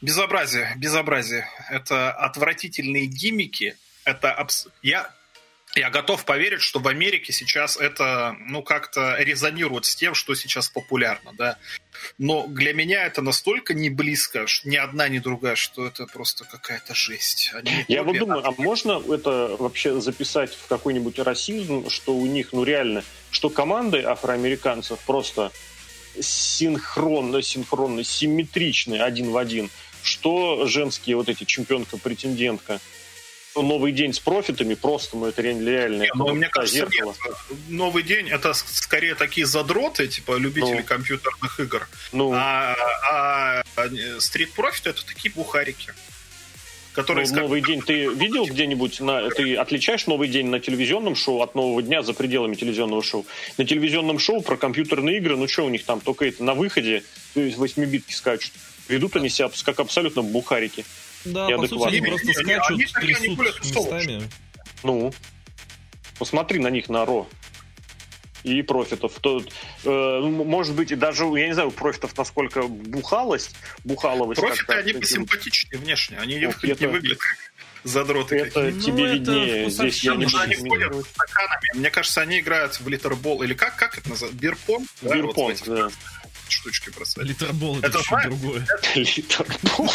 Безобразие, 0.00 0.72
безобразие. 0.76 1.48
Это 1.70 2.10
отвратительные 2.12 3.06
гиммики. 3.06 3.76
Это 4.04 4.32
абс... 4.32 4.66
я 4.82 5.10
я 5.76 5.90
готов 5.90 6.24
поверить, 6.24 6.60
что 6.60 6.80
в 6.80 6.88
Америке 6.88 7.32
сейчас 7.32 7.76
это, 7.76 8.36
ну, 8.40 8.62
как-то 8.62 9.16
резонирует 9.18 9.84
с 9.84 9.94
тем, 9.94 10.14
что 10.14 10.34
сейчас 10.34 10.68
популярно, 10.68 11.32
да. 11.32 11.58
Но 12.18 12.46
для 12.46 12.72
меня 12.72 13.04
это 13.04 13.22
настолько 13.22 13.74
не 13.74 13.90
близко, 13.90 14.46
ни 14.64 14.76
одна, 14.76 15.08
ни 15.08 15.18
другая, 15.18 15.54
что 15.54 15.86
это 15.86 16.06
просто 16.06 16.44
какая-то 16.44 16.94
жесть. 16.94 17.52
Они 17.54 17.84
Я 17.88 18.02
вот 18.02 18.18
думаю, 18.18 18.46
а 18.46 18.52
можно 18.58 19.02
это 19.12 19.56
вообще 19.58 20.00
записать 20.00 20.54
в 20.54 20.66
какой-нибудь 20.66 21.18
расизм, 21.18 21.88
что 21.88 22.14
у 22.14 22.26
них, 22.26 22.52
ну 22.52 22.64
реально, 22.64 23.04
что 23.30 23.48
команды 23.50 24.02
афроамериканцев 24.02 24.98
просто 25.00 25.52
синхронно, 26.20 27.42
синхронно, 27.42 28.02
симметричны 28.02 29.00
один 29.00 29.30
в 29.30 29.36
один, 29.36 29.70
что 30.02 30.66
женские 30.66 31.16
вот 31.16 31.28
эти 31.28 31.44
чемпионка-претендентка, 31.44 32.80
новый 33.56 33.92
день 33.92 34.12
с 34.12 34.20
профитами 34.20 34.74
просто, 34.74 35.16
ну 35.16 35.26
это 35.26 35.42
реально 35.42 35.68
реально. 35.68 36.02
Нет, 36.02 36.14
ну, 36.14 36.26
это 36.26 36.34
мне 36.34 36.48
кажется, 36.48 36.78
зеркало. 36.78 37.14
нет. 37.24 37.36
Новый 37.68 38.02
день 38.02 38.28
это 38.28 38.52
скорее 38.54 39.14
такие 39.14 39.46
задроты, 39.46 40.08
типа 40.08 40.36
любители 40.36 40.78
Ну. 40.78 40.82
компьютерных 40.84 41.60
игр. 41.60 41.88
Ну, 42.12 42.32
А, 42.34 42.74
а, 43.10 43.62
стрит 44.18 44.52
профит 44.52 44.86
это 44.86 45.04
такие 45.04 45.32
бухарики. 45.32 45.92
Которые 46.92 47.28
ну, 47.30 47.42
новый 47.42 47.60
день 47.60 47.82
ты 47.82 48.06
видел 48.06 48.46
где-нибудь? 48.46 49.00
На, 49.00 49.30
ты 49.30 49.54
отличаешь 49.54 50.06
новый 50.08 50.28
день 50.28 50.48
на 50.48 50.58
телевизионном 50.58 51.14
шоу 51.14 51.40
от 51.40 51.54
нового 51.54 51.82
дня 51.82 52.02
за 52.02 52.14
пределами 52.14 52.56
телевизионного 52.56 53.02
шоу? 53.02 53.26
На 53.58 53.64
телевизионном 53.64 54.18
шоу 54.18 54.42
про 54.42 54.56
компьютерные 54.56 55.18
игры, 55.18 55.36
ну 55.36 55.46
что 55.46 55.64
у 55.64 55.68
них 55.68 55.84
там, 55.84 56.00
только 56.00 56.24
это 56.26 56.42
на 56.42 56.54
выходе, 56.54 57.04
то 57.34 57.40
есть 57.40 57.58
восьмибитки 57.58 58.12
скачут. 58.12 58.52
Ведут 58.88 59.14
они 59.14 59.28
себя 59.28 59.50
как 59.64 59.78
абсолютно 59.78 60.22
бухарики. 60.22 60.84
Да, 61.24 61.48
по 61.48 61.66
сути, 61.66 61.88
они 61.88 62.00
просто 62.00 62.32
скачут, 62.32 62.70
они 62.70 62.84
они 62.94 63.36
трясут 63.36 63.64
местами. 63.64 64.30
Ну, 64.82 65.12
посмотри 66.18 66.58
на 66.58 66.68
них 66.70 66.88
на 66.88 67.04
Ро. 67.04 67.28
И 68.42 68.62
профитов. 68.62 69.12
То, 69.20 69.40
э, 69.40 69.44
ну, 69.84 70.44
может 70.44 70.74
быть, 70.74 70.90
и 70.92 70.94
даже, 70.94 71.24
я 71.24 71.46
не 71.48 71.52
знаю, 71.52 71.68
у 71.68 71.72
профитов 71.72 72.16
насколько 72.16 72.62
бухалость, 72.62 73.54
бухаловость. 73.84 74.40
профиты, 74.40 74.64
как-то 74.64 74.74
они 74.80 74.86
таким- 74.94 75.00
посимпатичнее 75.02 75.78
внешне. 75.78 76.16
Они 76.18 76.36
не, 76.36 76.46
Вот 76.46 76.62
не 76.62 76.70
это- 76.70 76.88
выглядят 76.88 77.18
задроты 77.84 78.36
Это 78.36 78.50
какие-то. 78.62 78.76
Ну, 78.76 78.80
тебе 78.80 79.04
это 79.04 79.12
виднее. 79.14 79.70
Здесь 79.70 80.04
я 80.04 80.14
не 80.14 80.24
буду 80.24 80.38
Они 80.38 80.54
ходят 80.54 81.06
стаканами. 81.06 81.78
Мне 81.78 81.90
кажется, 81.90 82.22
они 82.22 82.40
играют 82.40 82.80
в 82.80 82.88
литербол. 82.88 83.42
Или 83.42 83.52
как, 83.52 83.76
как 83.76 83.98
это 83.98 84.08
называется? 84.08 84.40
Бирпонг? 84.40 84.88
Да, 85.02 85.16
вот 85.16 85.62
да. 85.66 85.90
штучки 86.48 86.88
бросать. 86.90 87.24
Литербол 87.24 87.76
это, 87.78 87.88
Это 87.88 88.02
знаешь, 88.02 88.24
другое. 88.26 88.66
Литербол. 88.94 89.92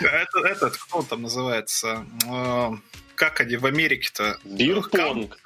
Это, 0.00 0.38
этот, 0.46 0.76
кто 0.76 0.98
он 0.98 1.06
там 1.06 1.22
называется? 1.22 2.06
Э, 2.28 2.70
Как 3.14 3.40
они 3.40 3.56
в 3.56 3.66
Америке-то? 3.66 4.38
Бирпонг. 4.44 5.36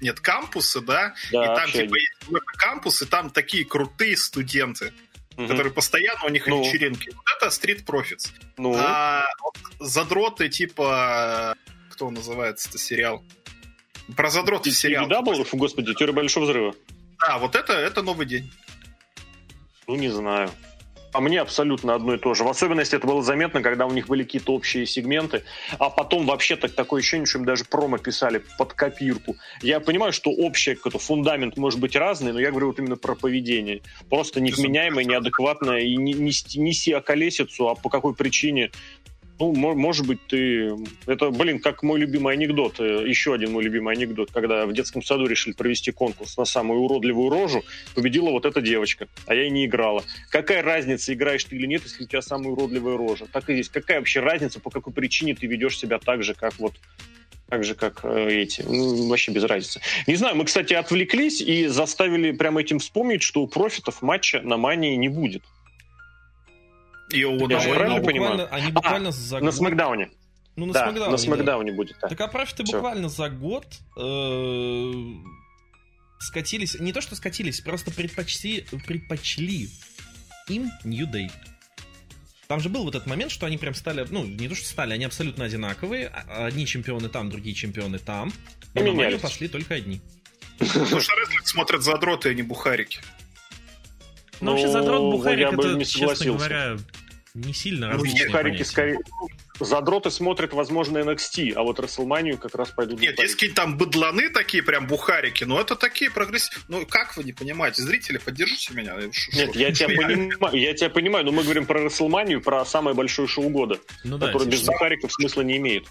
Нет, 0.00 0.20
кампусы, 0.20 0.80
да? 0.80 1.14
Да, 1.30 1.44
и 1.44 1.56
там 1.56 1.70
типа 1.70 1.94
есть 1.94 2.12
какой-то 2.20 2.46
кампус, 2.56 3.02
и 3.02 3.06
там 3.06 3.30
такие 3.30 3.64
крутые 3.66 4.16
студенты, 4.16 4.92
Мгм. 5.36 5.48
которые 5.48 5.72
постоянно 5.72 6.24
у 6.24 6.28
них 6.30 6.46
Ну. 6.46 6.62
вечеринки. 6.64 7.10
Вот 7.14 7.24
это 7.36 7.46
Street 7.48 7.84
Profits. 7.84 8.30
Ну, 8.56 8.74
А 8.76 9.24
вот 9.42 9.56
задроты 9.78 10.48
типа... 10.48 11.54
Кто 11.92 12.06
он 12.06 12.14
называется-то 12.14 12.78
сериал? 12.78 13.22
Про 14.16 14.30
задротов 14.30 14.72
сериал. 14.72 15.06
да, 15.06 15.20
был, 15.22 15.46
господи, 15.52 15.94
теория 15.94 16.12
большого 16.14 16.44
взрыва. 16.44 16.74
Да, 17.20 17.38
вот 17.38 17.54
это, 17.54 17.74
это 17.74 18.02
новый 18.02 18.24
день. 18.26 18.50
Ну, 19.86 19.96
не 19.96 20.08
знаю. 20.08 20.50
А 21.12 21.20
мне 21.20 21.40
абсолютно 21.40 21.94
одно 21.94 22.14
и 22.14 22.18
то 22.18 22.34
же. 22.34 22.44
В 22.44 22.48
особенности 22.48 22.94
это 22.94 23.06
было 23.06 23.22
заметно, 23.22 23.62
когда 23.62 23.86
у 23.86 23.92
них 23.92 24.06
были 24.06 24.22
какие-то 24.22 24.54
общие 24.54 24.86
сегменты, 24.86 25.42
а 25.78 25.90
потом 25.90 26.26
вообще 26.26 26.56
так 26.56 26.72
такое 26.72 27.00
ощущение, 27.00 27.26
что 27.26 27.38
им 27.38 27.44
даже 27.44 27.64
промо 27.64 27.98
писали 27.98 28.42
под 28.58 28.74
копирку. 28.74 29.36
Я 29.62 29.80
понимаю, 29.80 30.12
что 30.12 30.30
общий 30.30 30.74
какой-то 30.74 30.98
фундамент 30.98 31.56
может 31.56 31.80
быть 31.80 31.96
разный, 31.96 32.32
но 32.32 32.40
я 32.40 32.50
говорю 32.50 32.68
вот 32.68 32.78
именно 32.78 32.96
про 32.96 33.14
поведение. 33.14 33.82
Просто 34.08 34.40
невменяемое, 34.40 35.04
неадекватное, 35.04 35.80
и 35.80 35.96
не, 35.96 36.12
неси, 36.12 36.60
неси 36.60 36.92
околесицу, 36.92 37.68
а 37.68 37.74
по 37.74 37.88
какой 37.88 38.14
причине 38.14 38.70
ну, 39.40 39.54
мо- 39.54 39.74
может 39.74 40.06
быть, 40.06 40.24
ты... 40.26 40.76
Это, 41.06 41.30
блин, 41.30 41.58
как 41.58 41.82
мой 41.82 41.98
любимый 41.98 42.34
анекдот, 42.34 42.78
э, 42.78 43.04
еще 43.06 43.32
один 43.34 43.52
мой 43.52 43.64
любимый 43.64 43.96
анекдот, 43.96 44.30
когда 44.30 44.66
в 44.66 44.72
детском 44.72 45.02
саду 45.02 45.26
решили 45.26 45.54
провести 45.54 45.92
конкурс 45.92 46.36
на 46.36 46.44
самую 46.44 46.80
уродливую 46.80 47.30
рожу, 47.30 47.64
победила 47.94 48.30
вот 48.30 48.44
эта 48.44 48.60
девочка, 48.60 49.08
а 49.26 49.34
я 49.34 49.46
и 49.46 49.50
не 49.50 49.64
играла. 49.64 50.04
Какая 50.28 50.62
разница, 50.62 51.14
играешь 51.14 51.44
ты 51.44 51.56
или 51.56 51.66
нет, 51.66 51.82
если 51.84 52.04
у 52.04 52.06
тебя 52.06 52.20
самая 52.20 52.50
уродливая 52.50 52.98
рожа? 52.98 53.26
Так 53.32 53.48
и 53.48 53.54
здесь. 53.54 53.70
Какая 53.70 53.98
вообще 53.98 54.20
разница, 54.20 54.60
по 54.60 54.68
какой 54.68 54.92
причине 54.92 55.34
ты 55.34 55.46
ведешь 55.46 55.78
себя 55.78 55.98
так 55.98 56.22
же, 56.22 56.34
как 56.34 56.58
вот 56.58 56.74
так 57.48 57.64
же, 57.64 57.74
как 57.74 58.00
э, 58.04 58.42
эти. 58.42 58.62
Ну, 58.62 59.08
вообще 59.08 59.32
без 59.32 59.42
разницы. 59.44 59.80
Не 60.06 60.16
знаю, 60.16 60.36
мы, 60.36 60.44
кстати, 60.44 60.74
отвлеклись 60.74 61.40
и 61.40 61.66
заставили 61.66 62.30
прямо 62.30 62.60
этим 62.60 62.78
вспомнить, 62.78 63.22
что 63.22 63.40
у 63.42 63.46
профитов 63.48 64.02
матча 64.02 64.40
на 64.42 64.56
мании 64.56 64.94
не 64.96 65.08
будет. 65.08 65.42
И 67.12 67.24
у 67.24 67.48
Я 67.48 67.58
же 67.60 67.66
Они 67.68 67.74
правильно 67.74 68.00
буквально- 68.00 68.06
понимаю? 68.06 68.48
Они 68.54 68.72
буквально 68.72 69.10
за 69.12 69.40
На 69.40 69.52
Смакдауне. 69.52 70.10
Ну, 70.56 70.66
на 70.66 70.72
да, 70.72 70.82
Смакдауне, 70.84 71.10
на 71.10 71.16
да. 71.16 71.22
Смакдауне 71.22 71.72
будет. 71.72 71.96
Да. 72.02 72.08
Так 72.08 72.20
а 72.20 72.28
профиты 72.28 72.64
Всё. 72.64 72.74
буквально 72.74 73.08
за 73.08 73.28
год 73.30 73.66
э, 73.96 74.92
скатились. 76.20 76.78
Не 76.78 76.92
то, 76.92 77.00
что 77.00 77.14
скатились, 77.16 77.60
просто 77.60 77.90
предпочли, 77.90 78.66
предпочли 78.86 79.68
им 80.48 80.70
New 80.84 81.06
Day. 81.10 81.30
Там 82.48 82.58
же 82.60 82.68
был 82.68 82.82
вот 82.82 82.94
этот 82.96 83.06
момент, 83.06 83.30
что 83.30 83.46
они 83.46 83.58
прям 83.58 83.74
стали, 83.74 84.04
ну, 84.10 84.24
не 84.24 84.48
то, 84.48 84.54
что 84.56 84.66
стали, 84.66 84.92
они 84.92 85.04
абсолютно 85.04 85.44
одинаковые. 85.44 86.08
А- 86.08 86.46
Одни 86.46 86.66
чемпионы 86.66 87.08
там, 87.08 87.30
другие 87.30 87.54
чемпионы 87.54 87.98
там. 87.98 88.32
И 88.74 88.80
А 88.80 88.82
на 88.82 89.18
пошли 89.18 89.46
только 89.48 89.74
одни. 89.74 90.00
Потому 90.58 91.00
что 91.00 91.14
рестлинг 91.14 91.46
смотрят 91.46 91.82
задроты, 91.82 92.30
а 92.30 92.34
не 92.34 92.42
бухарики. 92.42 93.00
Ну, 94.40 94.52
вообще, 94.52 94.68
задрот 94.68 95.00
Ну, 95.02 95.10
Бухарик, 95.12 95.40
я 95.40 95.52
бы 95.52 95.62
это, 95.66 95.74
не 95.76 95.84
честно 95.84 95.98
согласился. 96.14 96.36
говоря, 96.48 96.76
не 97.34 97.52
сильно 97.54 97.92
Ну, 97.92 98.04
Бухарики 98.04 98.62
скорее... 98.62 98.98
Задроты 99.62 100.10
смотрят, 100.10 100.54
возможно, 100.54 100.96
NXT, 100.98 101.52
а 101.52 101.62
вот 101.62 101.78
Расселманию 101.80 102.38
как 102.38 102.54
раз 102.54 102.70
пойдут 102.70 102.98
Нет, 102.98 103.10
Бухарики. 103.10 103.20
есть 103.20 103.34
какие-то 103.34 103.56
там 103.56 103.76
быдланы 103.76 104.30
такие, 104.30 104.62
прям 104.62 104.86
бухарики, 104.86 105.44
но 105.44 105.60
это 105.60 105.76
такие 105.76 106.10
прогрессивные. 106.10 106.64
Ну, 106.68 106.86
как 106.86 107.14
вы 107.18 107.24
не 107.24 107.34
понимаете? 107.34 107.82
Зрители, 107.82 108.16
поддержите 108.16 108.72
меня. 108.72 108.94
Ш- 109.12 109.30
Нет, 109.36 109.52
шо? 109.52 109.58
я 109.58 109.70
тебя 109.72 109.92
Я- 109.92 109.96
понимаю, 109.98 110.56
я 110.56 110.72
тебя 110.72 110.88
понимаю, 110.88 111.26
но 111.26 111.32
мы 111.32 111.42
говорим 111.42 111.66
про 111.66 111.82
Расселманию, 111.84 112.40
про 112.40 112.64
самое 112.64 112.96
большое 112.96 113.28
шоу 113.28 113.50
года, 113.50 113.78
Ну 114.02 114.16
да, 114.16 114.28
которое 114.28 114.46
без 114.46 114.52
естественно. 114.54 114.72
Бухариков 114.78 115.12
смысла 115.12 115.42
не 115.42 115.58
имеет. 115.58 115.86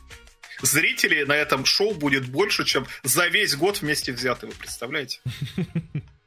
Зрителей 0.63 1.23
на 1.25 1.33
этом 1.35 1.63
шоу 1.63 1.93
будет 1.93 2.27
больше, 2.27 2.65
чем 2.65 2.87
за 3.03 3.27
весь 3.27 3.55
год 3.55 3.81
вместе 3.81 4.11
взятый, 4.11 4.49
вы 4.49 4.55
представляете? 4.55 5.19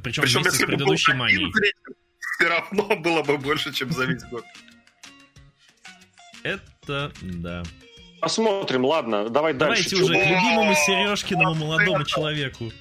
Да 0.00 0.04
Причем, 0.04 0.22
Причем, 0.22 0.40
вместе 0.42 0.50
с 0.50 0.60
если 0.60 0.64
бы 0.64 0.70
был 0.72 0.78
предыдущей 0.78 1.10
один 1.12 1.18
манией. 1.20 1.52
зритель, 1.52 1.94
все 2.38 2.48
равно 2.48 2.96
было 2.96 3.22
бы 3.22 3.36
больше, 3.38 3.72
чем 3.72 3.92
за 3.92 4.06
весь 4.06 4.22
год. 4.24 4.44
Это 6.42 7.12
да. 7.20 7.62
Посмотрим, 8.20 8.84
ладно, 8.84 9.28
давай 9.28 9.52
Давайте 9.54 9.82
дальше. 9.90 10.04
уже 10.04 10.14
Чё- 10.14 10.20
к 10.22 10.26
любимому 10.26 10.74
Сережкиному 10.74 11.54
молодому 11.54 12.04
человеку. 12.04 12.72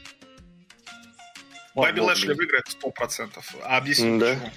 Бобби 1.76 2.00
Лэшли 2.00 2.34
выиграет 2.34 2.66
100%. 2.68 3.56
А 3.64 3.78
объясню 3.78 4.20
Да. 4.20 4.34
почему. 4.36 4.52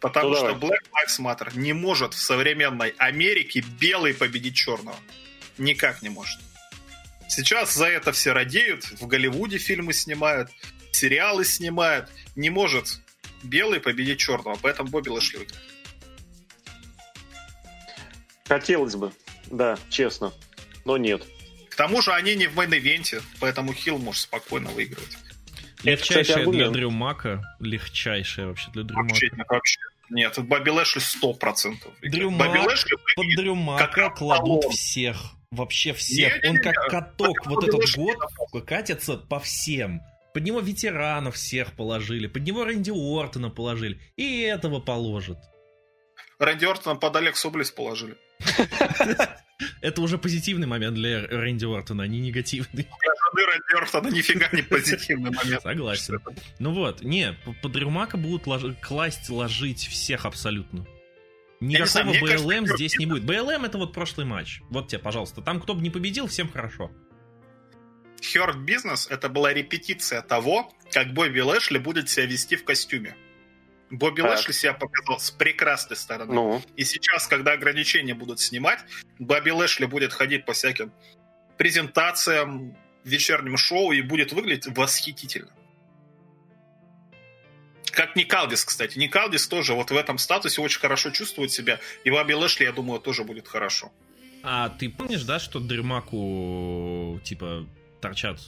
Потому 0.00 0.28
Ну, 0.30 0.36
что 0.36 0.52
давай. 0.54 0.70
Black 0.70 0.82
Lives 0.90 1.20
Matter 1.20 1.56
не 1.56 1.72
может 1.74 2.14
в 2.14 2.18
современной 2.18 2.90
Америке 2.98 3.62
белый 3.78 4.14
победить 4.14 4.56
черного. 4.56 4.96
Никак 5.58 6.02
не 6.02 6.08
может. 6.08 6.40
Сейчас 7.28 7.74
за 7.74 7.86
это 7.86 8.12
все 8.12 8.32
радеют, 8.32 8.84
в 9.00 9.06
Голливуде 9.06 9.58
фильмы 9.58 9.92
снимают, 9.92 10.50
сериалы 10.92 11.44
снимают. 11.44 12.08
Не 12.36 12.50
может 12.50 13.00
белый 13.42 13.80
победить 13.80 14.20
черного, 14.20 14.56
поэтому 14.60 14.90
Бобби 14.90 15.08
Лэшли 15.08 15.38
выиграет. 15.38 15.62
Хотелось 18.46 18.96
бы, 18.96 19.12
да, 19.50 19.78
честно, 19.88 20.32
но 20.84 20.96
нет. 20.96 21.22
К 21.70 21.74
тому 21.74 22.02
же 22.02 22.12
они 22.12 22.34
не 22.34 22.48
в 22.48 22.58
main 22.58 22.81
event 22.81 23.10
е, 23.10 23.22
поэтому 23.40 23.72
heel 23.72 23.98
может 23.98 24.22
спокойно 24.22 24.70
выигрывать. 24.70 25.16
Легчайшая 25.82 26.44
кстати, 26.44 26.50
для. 26.50 26.70
Дрю 26.70 26.90
Мака. 26.90 27.42
Легчайшая 27.60 28.46
вообще 28.46 28.70
для 28.72 28.82
Дрю 28.84 28.96
Вообще, 28.96 29.26
Мака. 29.26 29.36
нет, 29.36 29.46
вообще. 29.48 29.80
Нет, 30.10 30.38
Бобби 30.38 30.70
Лэшли 30.70 31.00
100% 31.00 31.40
выиграет. 31.40 32.12
Дрю 32.12 32.30
Бобби 32.30 32.58
Мак 32.58 32.66
Лэшли 32.66 32.96
Под. 33.16 33.26
Дрю 33.36 33.54
Мака 33.54 33.86
как 33.88 34.18
кладут 34.18 34.64
всех. 34.72 35.16
Вообще 35.50 35.92
всех. 35.92 36.42
Не-не-не, 36.42 36.50
Он 36.50 36.62
как 36.62 36.86
каток 36.88 37.46
вот 37.46 37.54
Бобби 37.54 37.68
этот 37.68 37.80
Лэшли 37.80 38.02
год 38.02 38.66
катится 38.66 39.16
по 39.16 39.40
всем. 39.40 40.02
Под 40.34 40.44
него 40.44 40.60
ветеранов 40.60 41.34
всех 41.34 41.72
положили, 41.74 42.26
под 42.26 42.42
него 42.42 42.64
Рэнди 42.64 42.90
Уортона 42.90 43.50
положили, 43.50 44.00
и 44.16 44.40
этого 44.40 44.80
положат. 44.80 45.38
Рэнди 46.38 46.64
Ортона 46.64 46.96
под 46.98 47.16
Алексу 47.16 47.50
Близ 47.50 47.70
положили. 47.70 48.16
Это 49.80 50.00
уже 50.00 50.18
позитивный 50.18 50.66
момент 50.66 50.94
для 50.96 51.26
Рэнди 51.26 51.64
Уортона, 51.64 52.04
а 52.04 52.06
не 52.06 52.20
негативный. 52.20 52.88
Для 53.34 53.46
Рэнди 53.46 53.76
Ортона 53.76 54.08
нифига 54.08 54.48
не 54.52 54.62
позитивный 54.62 55.30
момент. 55.30 55.62
Согласен. 55.62 56.18
Ну 56.58 56.72
вот, 56.72 57.02
не, 57.02 57.36
под 57.62 57.76
Рюмака 57.76 58.16
будут 58.16 58.46
лож- 58.46 58.74
класть, 58.80 59.30
ложить 59.30 59.86
всех 59.86 60.24
абсолютно. 60.26 60.86
Никакого 61.60 62.12
БЛМ 62.12 62.66
Кёрт 62.66 62.76
здесь 62.76 62.98
не 62.98 63.06
будет. 63.06 63.22
БЛМ 63.24 63.64
это 63.64 63.78
вот 63.78 63.92
прошлый 63.92 64.26
матч. 64.26 64.60
Вот 64.70 64.88
тебе, 64.88 64.98
пожалуйста. 64.98 65.42
Там 65.42 65.60
кто 65.60 65.74
бы 65.74 65.80
не 65.80 65.90
победил, 65.90 66.26
всем 66.26 66.50
хорошо. 66.50 66.90
Hurt 68.22 68.64
Business 68.64 69.06
это 69.10 69.28
была 69.28 69.52
репетиция 69.52 70.22
того, 70.22 70.72
как 70.90 71.12
Бобби 71.12 71.40
Лэшли 71.40 71.78
будет 71.78 72.08
себя 72.08 72.26
вести 72.26 72.56
в 72.56 72.64
костюме. 72.64 73.16
Бобби 73.90 74.22
Так. 74.22 74.30
Лэшли 74.30 74.52
себя 74.52 74.72
показал 74.72 75.20
с 75.20 75.30
прекрасной 75.30 75.96
стороны. 75.96 76.32
Ну, 76.32 76.62
И 76.76 76.84
сейчас, 76.84 77.26
когда 77.26 77.52
ограничения 77.52 78.14
будут 78.14 78.40
снимать, 78.40 78.80
Бобби 79.18 79.50
Лэшли 79.50 79.84
будет 79.84 80.12
ходить 80.12 80.46
по 80.46 80.54
всяким 80.54 80.92
презентациям, 81.58 82.76
вечерним 83.04 83.56
шоу 83.56 83.92
и 83.92 84.00
будет 84.00 84.32
выглядеть 84.32 84.66
восхитительно. 84.76 85.52
Как 87.92 88.16
Никалдис, 88.16 88.64
кстати. 88.64 88.98
Никалдис 88.98 89.46
тоже 89.46 89.74
вот 89.74 89.90
в 89.90 89.96
этом 89.96 90.16
статусе 90.16 90.62
очень 90.62 90.80
хорошо 90.80 91.10
чувствует 91.10 91.52
себя. 91.52 91.78
И 92.04 92.10
Бобби 92.10 92.32
Лэшли, 92.32 92.64
я 92.64 92.72
думаю, 92.72 93.00
тоже 93.00 93.24
будет 93.24 93.46
хорошо. 93.46 93.92
А 94.42 94.70
ты 94.70 94.88
помнишь, 94.88 95.22
да, 95.22 95.38
что 95.38 95.60
Дрюмаку, 95.60 97.20
типа, 97.22 97.66
торчат 98.02 98.38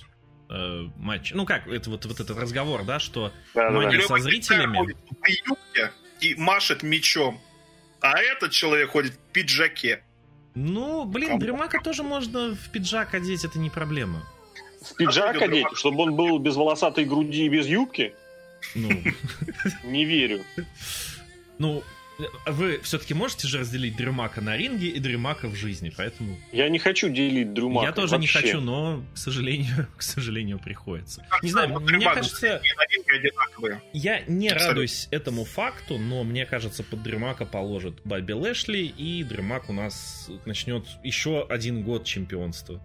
э, 0.51 0.89
матч? 0.97 1.33
Ну 1.33 1.47
как, 1.47 1.67
это 1.67 1.89
вот, 1.89 2.05
вот 2.05 2.21
этот 2.21 2.37
разговор, 2.39 2.85
да, 2.85 2.99
что 2.99 3.33
да, 3.55 3.63
да, 3.65 3.71
Ну, 3.71 3.81
да. 3.81 3.89
они- 3.89 3.97
Лёва 3.97 4.19
со 4.19 4.23
зрителями? 4.23 4.77
ходит 4.77 4.97
в 5.09 5.29
юбке 5.49 5.93
и 6.21 6.35
машет 6.35 6.83
мечом. 6.83 7.41
А 8.01 8.19
этот 8.21 8.51
человек 8.53 8.91
ходит 8.91 9.13
в 9.15 9.33
пиджаке. 9.33 10.05
Ну, 10.55 11.05
блин, 11.07 11.29
Кому? 11.31 11.41
Дрюмака 11.41 11.81
тоже 11.81 12.03
можно 12.03 12.55
в 12.55 12.71
пиджак 12.71 13.15
одеть, 13.15 13.45
это 13.45 13.59
не 13.59 13.71
проблема. 13.71 14.23
В 14.83 14.95
пиджак 14.97 15.31
Откуда 15.37 15.47
одеть, 15.47 15.67
чтобы 15.75 16.03
он 16.03 16.15
был 16.15 16.39
без 16.39 16.55
волосатой 16.57 17.07
груди 17.07 17.47
и 17.47 17.49
без 17.49 17.67
юбки? 17.67 18.15
Ну, 18.75 18.91
Не 19.85 20.05
верю. 20.05 20.45
ну, 21.59 21.83
вы 22.47 22.79
все-таки 22.83 23.13
можете 23.15 23.49
же 23.49 23.59
разделить 23.59 23.97
Дрюмака 23.97 24.41
на 24.41 24.57
ринге 24.57 24.89
и 24.89 25.01
Дрюмака 25.01 25.49
в 25.49 25.55
жизни, 25.57 25.93
поэтому 25.97 26.39
Я 26.53 26.69
не 26.69 26.79
хочу 26.79 27.09
делить 27.09 27.53
Дрюмака. 27.53 27.87
я 27.89 27.93
тоже 27.93 28.15
не 28.19 28.27
вообще. 28.27 28.41
хочу, 28.41 28.61
но, 28.61 29.05
к 29.15 29.19
сожалению, 29.19 29.89
к 29.97 30.03
сожалению, 30.03 30.59
приходится. 30.59 31.27
Как 31.29 31.43
Не 31.43 31.51
знаю, 31.51 31.71
вот 31.71 31.81
мне 31.83 31.99
Дрюмак, 31.99 32.15
кажется, 32.15 32.61
и 33.93 33.99
я 33.99 34.21
не 34.27 34.49
Абсолютно. 34.49 34.69
радуюсь 34.69 35.09
этому 35.11 35.45
факту, 35.45 35.99
но 35.99 36.25
мне 36.25 36.47
кажется, 36.47 36.83
под 36.83 37.03
Дрюмака 37.03 37.47
положит 37.47 38.01
Бобби 38.05 38.33
Лэшли, 38.33 38.79
и 38.79 39.23
Дрюмак 39.25 39.69
у 39.69 39.73
нас 39.73 40.31
начнет 40.45 40.87
еще 41.03 41.47
один 41.49 41.83
год 41.83 42.05
чемпионства. 42.05 42.81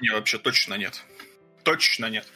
Не, 0.00 0.10
вообще 0.10 0.38
точно 0.38 0.74
нет. 0.74 1.02
Точно 1.64 2.06
нет. 2.06 2.26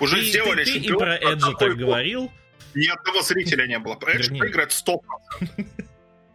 Уже 0.00 0.16
Ты- 0.18 0.24
сделали 0.24 0.64
ты, 0.64 0.72
ты 0.72 0.78
и 0.78 0.82
чемпионство 0.82 0.98
про 1.06 1.32
Эджа 1.32 1.52
так 1.58 1.68
год. 1.70 1.78
говорил, 1.78 2.32
Ни 2.76 2.88
одного 2.88 3.22
зрителя 3.22 3.66
не 3.66 3.78
было. 3.78 3.98
Вернее. 4.06 4.38
выиграет 4.38 4.70
100%. 4.70 5.00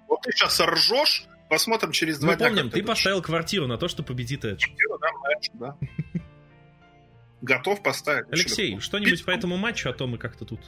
Вот 0.08 0.22
ты 0.24 0.32
сейчас 0.32 0.60
ржешь, 0.60 1.26
посмотрим 1.50 1.92
через 1.92 2.18
два 2.20 2.32
Мы 2.32 2.38
дня. 2.38 2.48
помним, 2.48 2.70
ты 2.72 2.84
поставил 2.84 3.22
квартиру 3.22 3.68
на 3.68 3.78
то, 3.78 3.88
что 3.88 4.02
победит 4.02 4.44
Эдж. 4.44 4.66
Да. 5.54 5.78
Готов 7.42 7.84
поставить. 7.84 8.26
Алексей, 8.32 8.80
что-нибудь 8.80 9.24
по 9.24 9.32
этому 9.32 9.58
матчу, 9.58 9.90
а 9.90 9.94
то 9.94 10.08
мы 10.08 10.18
как-то 10.18 10.46
тут... 10.46 10.60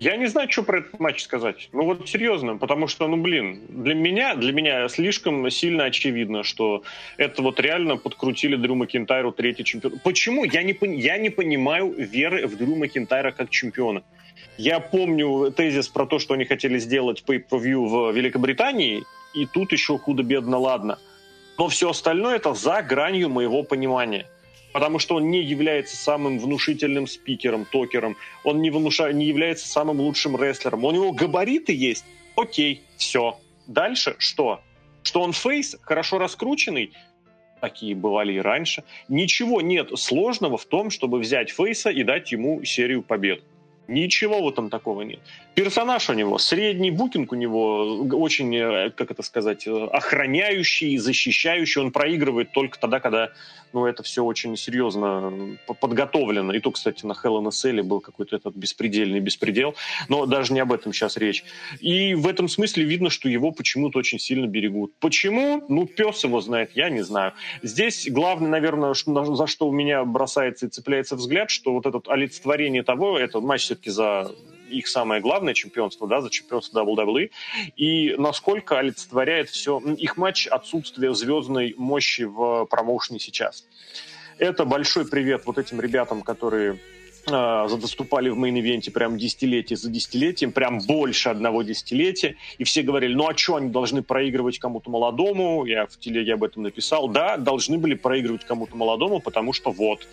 Я 0.00 0.16
не 0.16 0.26
знаю, 0.26 0.50
что 0.50 0.62
про 0.64 0.78
этот 0.80 0.98
матч 0.98 1.22
сказать. 1.22 1.68
Ну 1.72 1.84
вот 1.84 2.08
серьезно, 2.08 2.56
потому 2.56 2.88
что, 2.88 3.06
ну 3.06 3.16
блин, 3.16 3.62
для 3.68 3.94
меня, 3.94 4.34
для 4.34 4.52
меня 4.52 4.88
слишком 4.88 5.48
сильно 5.50 5.84
очевидно, 5.84 6.42
что 6.42 6.82
это 7.16 7.42
вот 7.42 7.60
реально 7.60 7.96
подкрутили 7.96 8.56
Дрю 8.56 8.74
Макинтайру 8.74 9.30
третий 9.32 9.64
чемпион. 9.64 10.00
Почему? 10.00 10.44
Я 10.44 10.62
не, 10.62 10.76
я 11.00 11.16
не 11.16 11.30
понимаю 11.30 11.92
веры 11.96 12.46
в 12.46 12.56
Дрю 12.56 12.74
Макинтайра 12.76 13.30
как 13.30 13.50
чемпиона. 13.50 14.02
Я 14.56 14.80
помню 14.80 15.50
тезис 15.50 15.88
про 15.88 16.06
то, 16.06 16.18
что 16.18 16.34
они 16.34 16.44
хотели 16.44 16.78
сделать 16.78 17.24
pay-per-view 17.26 17.86
в 17.86 18.12
Великобритании, 18.12 19.04
и 19.34 19.46
тут 19.46 19.72
еще 19.72 19.98
худо-бедно 19.98 20.58
ладно. 20.58 20.98
Но 21.58 21.68
все 21.68 21.90
остальное 21.90 22.36
это 22.36 22.54
за 22.54 22.82
гранью 22.82 23.28
моего 23.28 23.62
понимания. 23.62 24.26
Потому 24.72 24.98
что 24.98 25.16
он 25.16 25.30
не 25.30 25.40
является 25.40 25.96
самым 25.96 26.38
внушительным 26.38 27.06
спикером, 27.06 27.64
токером, 27.64 28.16
он 28.42 28.60
не, 28.60 28.70
внуша... 28.70 29.12
не 29.12 29.26
является 29.26 29.68
самым 29.68 30.00
лучшим 30.00 30.40
рестлером. 30.40 30.84
У 30.84 30.90
него 30.90 31.12
габариты 31.12 31.72
есть. 31.72 32.04
Окей, 32.34 32.82
все. 32.96 33.38
Дальше 33.68 34.16
что? 34.18 34.60
Что 35.04 35.20
он 35.20 35.32
фейс, 35.32 35.76
хорошо 35.82 36.18
раскрученный? 36.18 36.92
Такие 37.60 37.94
бывали 37.94 38.34
и 38.34 38.40
раньше. 38.40 38.82
Ничего 39.08 39.60
нет 39.60 39.90
сложного 39.96 40.58
в 40.58 40.64
том, 40.64 40.90
чтобы 40.90 41.18
взять 41.20 41.50
фейса 41.50 41.90
и 41.90 42.02
дать 42.02 42.32
ему 42.32 42.64
серию 42.64 43.02
побед. 43.02 43.42
Ничего 43.86 44.42
в 44.42 44.48
этом 44.48 44.70
такого 44.70 45.02
нет. 45.02 45.20
Персонаж 45.54 46.08
у 46.08 46.14
него 46.14 46.38
средний, 46.38 46.90
букинг 46.90 47.32
у 47.32 47.34
него 47.34 47.98
очень, 48.12 48.54
э, 48.56 48.90
как 48.90 49.10
это 49.10 49.22
сказать, 49.22 49.66
э, 49.66 49.88
охраняющий, 49.92 50.96
защищающий. 50.96 51.82
Он 51.82 51.92
проигрывает 51.92 52.52
только 52.52 52.78
тогда, 52.78 53.00
когда 53.00 53.30
ну, 53.74 53.86
это 53.86 54.02
все 54.02 54.24
очень 54.24 54.56
серьезно 54.56 55.58
подготовлено. 55.80 56.54
И 56.54 56.60
то, 56.60 56.70
кстати, 56.70 57.04
на 57.04 57.12
Hell 57.12 57.42
in 57.42 57.46
a 57.46 57.50
Cell 57.50 57.82
был 57.82 58.00
какой-то 58.00 58.36
этот 58.36 58.54
беспредельный 58.54 59.20
беспредел. 59.20 59.74
Но 60.08 60.26
даже 60.26 60.52
не 60.54 60.60
об 60.60 60.72
этом 60.72 60.92
сейчас 60.92 61.16
речь. 61.16 61.44
И 61.80 62.14
в 62.14 62.26
этом 62.26 62.48
смысле 62.48 62.84
видно, 62.84 63.10
что 63.10 63.28
его 63.28 63.50
почему-то 63.50 63.98
очень 63.98 64.18
сильно 64.18 64.46
берегут. 64.46 64.94
Почему? 65.00 65.62
Ну, 65.68 65.86
пес 65.86 66.24
его 66.24 66.40
знает, 66.40 66.70
я 66.74 66.88
не 66.88 67.02
знаю. 67.02 67.32
Здесь 67.62 68.08
главное, 68.08 68.48
наверное, 68.48 68.94
за 68.94 69.46
что 69.46 69.68
у 69.68 69.72
меня 69.72 70.04
бросается 70.04 70.66
и 70.66 70.68
цепляется 70.68 71.16
взгляд, 71.16 71.50
что 71.50 71.72
вот 71.72 71.84
это 71.84 72.00
олицетворение 72.06 72.82
того, 72.82 73.18
это 73.18 73.40
матч 73.40 73.73
все-таки 73.74 73.90
за 73.90 74.30
их 74.70 74.88
самое 74.88 75.20
главное 75.20 75.54
чемпионство, 75.54 76.06
да, 76.08 76.20
за 76.20 76.30
чемпионство 76.30 76.84
WWE, 76.84 77.30
и 77.76 78.14
насколько 78.16 78.78
олицетворяет 78.78 79.50
все 79.50 79.78
их 79.78 80.16
матч 80.16 80.46
отсутствие 80.46 81.14
звездной 81.14 81.74
мощи 81.76 82.22
в 82.22 82.66
промоушене 82.66 83.18
сейчас. 83.18 83.66
Это 84.38 84.64
большой 84.64 85.06
привет 85.06 85.42
вот 85.46 85.58
этим 85.58 85.80
ребятам, 85.80 86.22
которые 86.22 86.78
э, 87.26 87.68
выступали 87.80 88.30
в 88.30 88.38
main 88.38 88.59
event 88.59 88.85
е 88.85 88.90
прям 88.90 89.16
десятилетие 89.16 89.76
за 89.76 89.90
десятилетием, 89.90 90.50
прям 90.50 90.80
больше 90.80 91.28
одного 91.28 91.62
десятилетия, 91.62 92.36
и 92.58 92.64
все 92.64 92.82
говорили, 92.82 93.14
ну 93.14 93.28
а 93.28 93.36
что, 93.36 93.56
они 93.56 93.70
должны 93.70 94.02
проигрывать 94.02 94.58
кому-то 94.58 94.90
молодому, 94.90 95.66
я 95.66 95.86
в 95.86 95.98
телеге 95.98 96.34
об 96.34 96.42
этом 96.42 96.62
написал, 96.62 97.06
да, 97.08 97.36
должны 97.36 97.78
были 97.78 97.94
проигрывать 97.94 98.44
кому-то 98.44 98.74
молодому, 98.76 99.20
потому 99.20 99.52
что 99.52 99.70
вот, 99.70 100.08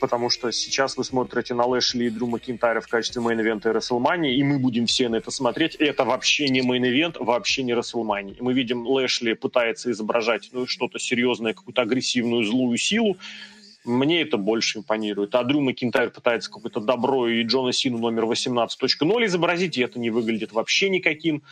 потому 0.00 0.30
что 0.30 0.52
сейчас 0.52 0.96
вы 0.96 1.04
смотрите 1.04 1.54
на 1.54 1.64
Лэшли 1.66 2.06
и 2.06 2.10
Дрю 2.10 2.26
Макинтайра 2.26 2.80
в 2.80 2.88
качестве 2.88 3.22
main 3.22 3.44
event 3.44 3.72
а 3.72 3.77
Рестлмании, 3.77 4.36
и 4.36 4.42
мы 4.42 4.58
будем 4.58 4.86
все 4.86 5.08
на 5.08 5.16
это 5.16 5.30
смотреть. 5.30 5.74
Это 5.76 6.04
вообще 6.04 6.48
не 6.48 6.60
main 6.60 6.82
event, 6.82 7.16
вообще 7.18 7.62
не 7.62 7.74
Рестлмании. 7.74 8.36
Мы 8.40 8.52
видим, 8.52 8.86
Лэшли 8.86 9.34
пытается 9.34 9.90
изображать 9.90 10.50
ну, 10.52 10.66
что-то 10.66 10.98
серьезное, 10.98 11.54
какую-то 11.54 11.82
агрессивную 11.82 12.44
злую 12.44 12.76
силу. 12.78 13.16
Мне 13.84 14.22
это 14.22 14.36
больше 14.36 14.80
импонирует. 14.80 15.34
А 15.34 15.44
Дрю 15.44 15.60
Макинтайр 15.60 16.10
пытается 16.10 16.50
какое-то 16.50 16.80
добро 16.80 17.28
и 17.28 17.42
Джона 17.44 17.72
Сину 17.72 17.98
номер 17.98 18.24
18.0 18.24 19.26
изобразить, 19.26 19.78
и 19.78 19.82
это 19.82 19.98
не 19.98 20.10
выглядит 20.10 20.52
вообще 20.52 20.88
никаким. 20.90 21.42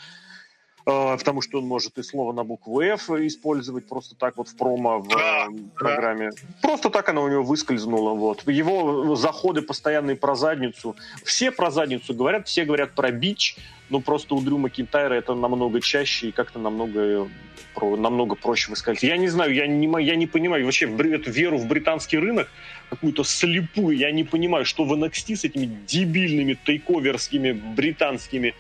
Э, 0.87 1.17
Потому 1.19 1.41
что 1.41 1.59
он 1.59 1.67
может 1.67 1.97
и 1.99 2.03
слово 2.03 2.33
на 2.33 2.45
букву 2.45 2.81
F 2.81 3.09
использовать 3.11 3.87
просто 3.87 4.15
так 4.17 4.37
вот 4.37 4.49
в 4.49 4.57
промо 4.57 4.99
в 4.99 5.09
Да, 5.09 5.47
э, 5.47 5.55
программе. 5.79 6.31
Просто 6.63 6.91
так 6.91 7.09
она 7.09 7.23
у 7.23 7.29
него 7.29 7.43
выскользнула. 7.43 8.15
Вот. 8.15 8.47
Его 8.49 9.17
заходы 9.17 9.63
постоянные 9.63 10.17
про 10.17 10.35
задницу. 10.35 10.95
Все 11.25 11.51
про 11.51 11.71
задницу 11.71 12.15
говорят, 12.15 12.49
все 12.49 12.65
говорят 12.65 12.93
про 12.95 13.11
бич, 13.11 13.57
но 13.91 14.01
просто 14.01 14.35
у 14.35 14.41
Дрю 14.41 14.59
Макинтайра 14.59 15.15
это 15.15 15.35
намного 15.35 15.81
чаще 15.81 16.29
и 16.29 16.33
как-то 16.33 16.59
намного, 16.59 17.01
э, 17.01 17.27
про- 17.75 17.97
намного 17.97 18.35
проще 18.35 18.71
высказывать. 18.71 19.03
Я 19.03 19.17
не 19.17 19.29
знаю, 19.29 19.55
я 19.55 19.67
не, 19.67 19.87
я 20.05 20.17
не 20.17 20.27
понимаю 20.27 20.65
вообще 20.65 20.87
эту 20.87 21.31
веру 21.31 21.57
в 21.57 21.67
британский 21.67 22.19
рынок, 22.19 22.49
какую-то 22.91 23.25
слепую. 23.25 23.97
Я 23.97 24.13
не 24.13 24.25
понимаю, 24.25 24.65
что 24.67 24.85
в 24.85 24.93
NXT 24.93 25.37
с 25.37 25.45
этими 25.45 25.67
дебильными 25.87 26.59
тейковерскими 26.65 27.53
британскими 27.53 28.55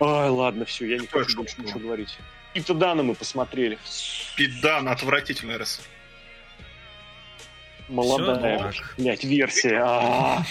Ай, 0.00 0.28
ладно, 0.28 0.64
все, 0.64 0.86
я 0.86 0.98
не 0.98 1.06
Какое 1.06 1.24
хочу 1.24 1.36
больше 1.38 1.60
ничего 1.60 1.80
говорить. 1.80 2.18
И-то 2.54 2.74
Дана 2.74 3.02
мы 3.02 3.14
посмотрели. 3.14 3.78
Пидан, 4.36 4.88
отвратительный 4.88 5.58
рестлер. 5.58 5.86
Молодая, 7.88 8.72
блядь, 8.98 9.24
версия. 9.24 9.80
А, 9.84 10.44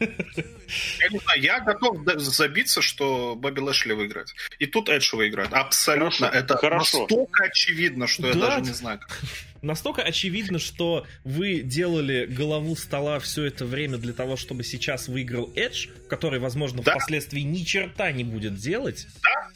Я 0.00 1.08
не 1.10 1.18
знаю, 1.18 1.40
я 1.42 1.60
готов 1.60 1.98
забиться, 2.16 2.80
что 2.82 3.34
Бобби 3.36 3.60
Лэшли 3.60 3.92
выиграет. 3.92 4.34
И 4.58 4.66
тут 4.66 4.88
Эдж 4.88 5.14
выиграет. 5.14 5.52
Абсолютно. 5.52 6.26
Это 6.26 6.56
хорошо. 6.56 7.00
настолько 7.00 7.44
очевидно, 7.44 8.06
что 8.06 8.26
я 8.28 8.34
Да. 8.34 8.40
даже 8.56 8.60
не 8.62 8.72
знаю. 8.74 8.98
как. 9.00 9.20
Настолько 9.60 10.02
очевидно, 10.02 10.58
что 10.58 11.06
вы 11.24 11.60
делали 11.60 12.26
голову 12.26 12.74
стола 12.74 13.20
все 13.20 13.44
это 13.44 13.64
время 13.64 13.96
для 13.98 14.12
того, 14.12 14.36
чтобы 14.36 14.64
сейчас 14.64 15.06
выиграл 15.08 15.52
Эдж, 15.54 15.86
который, 16.08 16.40
возможно, 16.40 16.82
впоследствии 16.82 17.40
ни 17.42 17.62
черта 17.62 18.10
не 18.10 18.24
будет 18.24 18.56
делать. 18.56 19.06
Да? 19.22 19.48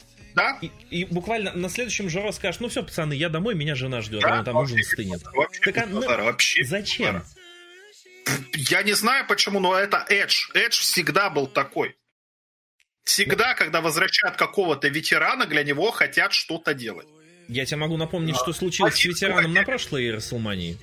И, 0.61 0.71
и 0.89 1.05
буквально 1.05 1.53
на 1.53 1.69
следующем 1.69 2.07
раз 2.23 2.35
скажешь, 2.35 2.59
ну 2.59 2.69
все, 2.69 2.83
пацаны, 2.83 3.13
я 3.13 3.29
домой, 3.29 3.55
меня 3.55 3.75
жена 3.75 4.01
ждет, 4.01 4.21
Да, 4.21 4.33
она 4.33 4.43
там 4.43 4.57
ужин 4.57 4.83
стынет. 4.83 5.23
Вообще, 5.33 5.71
Так, 5.71 5.77
а, 5.77 5.85
ну, 5.87 6.01
вообще. 6.01 6.63
Зачем? 6.63 7.15
базара. 7.15 7.37
Я 8.53 8.83
не 8.83 8.93
знаю 8.93 9.25
почему, 9.27 9.59
но 9.59 9.75
это 9.75 10.05
Эдж. 10.09 10.49
Эдж 10.53 10.79
всегда 10.81 11.29
был 11.29 11.47
такой. 11.47 11.95
Всегда, 13.03 13.53
когда 13.53 13.79
возвращают 13.81 14.35
какого-то 14.35 14.89
ветерана, 14.89 15.45
для 15.45 15.63
него 15.63 15.91
хотят 15.91 16.33
что-то 16.33 16.73
делать. 16.73 17.07
Я 17.47 17.65
тебе 17.65 17.77
могу 17.77 17.95
напомнить, 17.95 18.35
что 18.35 18.51
случилось 18.51 18.95
с 18.95 19.05
ветераном 19.05 19.53
на 19.53 19.63
прошлой 19.63 20.11
Расселмании. 20.11 20.77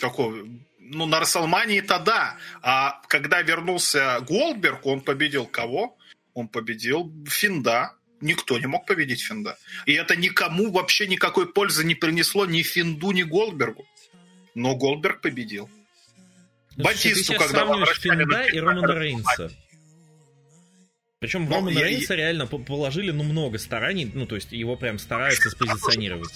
Какого? 0.00 0.46
Ну, 0.78 1.06
на 1.06 1.20
Расселмании-то 1.20 1.98
да. 1.98 2.38
А 2.62 3.02
когда 3.08 3.42
вернулся 3.42 4.20
Голдберг, 4.26 4.86
он 4.86 5.02
победил 5.02 5.46
кого? 5.46 5.98
Он 6.32 6.48
победил 6.48 7.12
Финда. 7.28 7.92
Никто 8.22 8.58
не 8.58 8.66
мог 8.66 8.86
победить 8.86 9.20
Финда. 9.20 9.58
И 9.84 9.92
это 9.92 10.16
никому 10.16 10.70
вообще 10.70 11.06
никакой 11.06 11.52
пользы 11.52 11.84
не 11.84 11.94
принесло 11.94 12.46
ни 12.46 12.62
Финду, 12.62 13.10
ни 13.10 13.22
Голдбергу. 13.24 13.84
Но 14.54 14.74
Голдберг 14.76 15.20
победил. 15.20 15.68
Ну, 16.76 16.76
ты 16.76 16.82
Батисту, 16.84 17.24
сейчас 17.24 17.38
когда 17.50 17.84
Финда 17.94 18.44
и 18.46 18.58
Романа 18.58 18.98
Рейнса. 18.98 19.50
Причем 21.18 21.44
Ну, 21.44 21.56
Романа 21.56 21.78
я- 21.78 21.86
Рейнса 21.86 22.14
реально 22.14 22.46
по- 22.46 22.58
положили 22.58 23.10
ну 23.10 23.22
много 23.22 23.58
стараний, 23.58 24.10
ну 24.12 24.26
то 24.26 24.34
есть 24.34 24.52
его 24.52 24.76
прям 24.76 24.98
стараются 24.98 25.50
спозиционировать. 25.50 26.30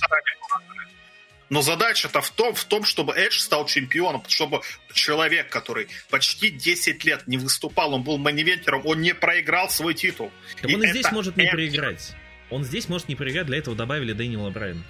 Но 1.49 1.63
задача-то 1.63 2.21
в 2.21 2.31
том, 2.31 2.55
в 2.55 2.65
том, 2.65 2.85
чтобы 2.85 3.13
Эдж 3.15 3.39
стал 3.39 3.67
чемпионом, 3.67 4.23
чтобы 4.27 4.63
человек, 4.93 5.49
который 5.49 5.89
почти 6.11 6.51
10 6.51 7.05
лет 7.05 7.27
не 7.27 7.39
выступал, 7.39 7.95
он 7.95 8.03
был 8.03 8.19
манивентером, 8.19 8.83
он 8.85 9.01
не 9.01 9.15
проиграл 9.15 9.71
свой 9.71 9.95
титул. 9.95 10.33
Так 10.61 10.71
он 10.71 10.83
и 10.83 10.87
И 10.87 10.91
здесь 10.91 11.11
может 11.13 11.37
не 11.37 11.45
Эдж. 11.45 11.51
проиграть. 11.53 12.15
Он 12.51 12.65
здесь 12.65 12.89
может 12.89 13.09
не 13.09 13.15
проиграть, 13.17 13.47
для 13.47 13.59
этого 13.59 13.77
добавили 13.77 14.13
Дэниела 14.13 14.51
Брайана. 14.51 14.83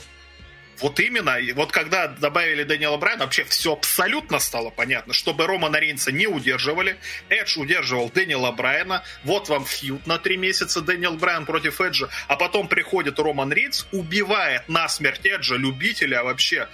Вот 0.81 1.01
именно, 1.01 1.39
и 1.39 1.53
вот 1.53 1.73
когда 1.73 2.09
добавили 2.09 2.63
Дэниела 2.63 2.97
Брайана, 2.99 3.25
вообще 3.25 3.45
все 3.45 3.73
абсолютно 3.73 4.39
стало 4.39 4.71
понятно, 4.71 5.15
чтобы 5.15 5.47
Романа 5.47 5.79
Рейнса 5.79 6.13
не 6.13 6.27
удерживали, 6.27 6.99
Эдж 7.31 7.59
удерживал 7.59 8.11
Дэниела 8.11 8.53
Брайана, 8.53 9.03
вот 9.25 9.49
вам 9.49 9.65
фьюд 9.65 10.07
на 10.07 10.19
три 10.19 10.37
месяца 10.37 10.83
Дэниел 10.83 11.15
Брайан 11.15 11.47
против 11.47 11.81
Эджа, 11.81 12.09
а 12.29 12.37
потом 12.37 12.69
приходит 12.69 13.19
Роман 13.19 13.53
Рейнс, 13.53 13.87
убивает 13.93 14.69
насмерть 14.69 15.25
Эджа, 15.25 15.57
любителя 15.57 16.23
вообще, 16.23 16.69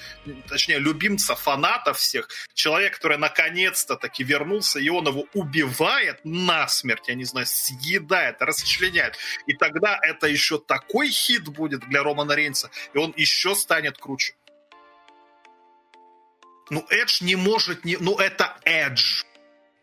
точнее, 0.49 0.79
любимца, 0.79 1.37
фанатов 1.37 1.99
всех, 1.99 2.29
человек, 2.55 2.97
который 2.97 3.19
наконец-то 3.19 3.97
таки 3.97 4.25
вернулся, 4.25 4.81
и 4.81 4.89
он 4.89 5.07
его 5.07 5.27
убивает 5.35 6.21
насмерть, 6.25 7.09
я 7.09 7.15
не 7.15 7.25
знаю, 7.25 7.47
съедает, 7.47 8.37
расчленяет. 8.41 9.17
И 9.47 9.55
тогда 9.55 9.99
это 10.03 10.27
еще 10.27 10.59
такой 10.59 11.09
хит 11.09 11.49
будет 11.49 11.89
для 11.89 12.03
Романа 12.03 12.35
Рейнса, 12.35 12.71
и 12.95 12.99
он 12.99 13.15
еще 13.17 13.55
станет 13.55 13.92
круче. 13.99 14.35
Ну, 16.71 16.87
Эдж 16.89 17.23
не 17.23 17.37
может 17.37 17.85
не... 17.85 17.97
Ну, 17.99 18.17
это 18.17 18.57
Эдж. 18.65 19.25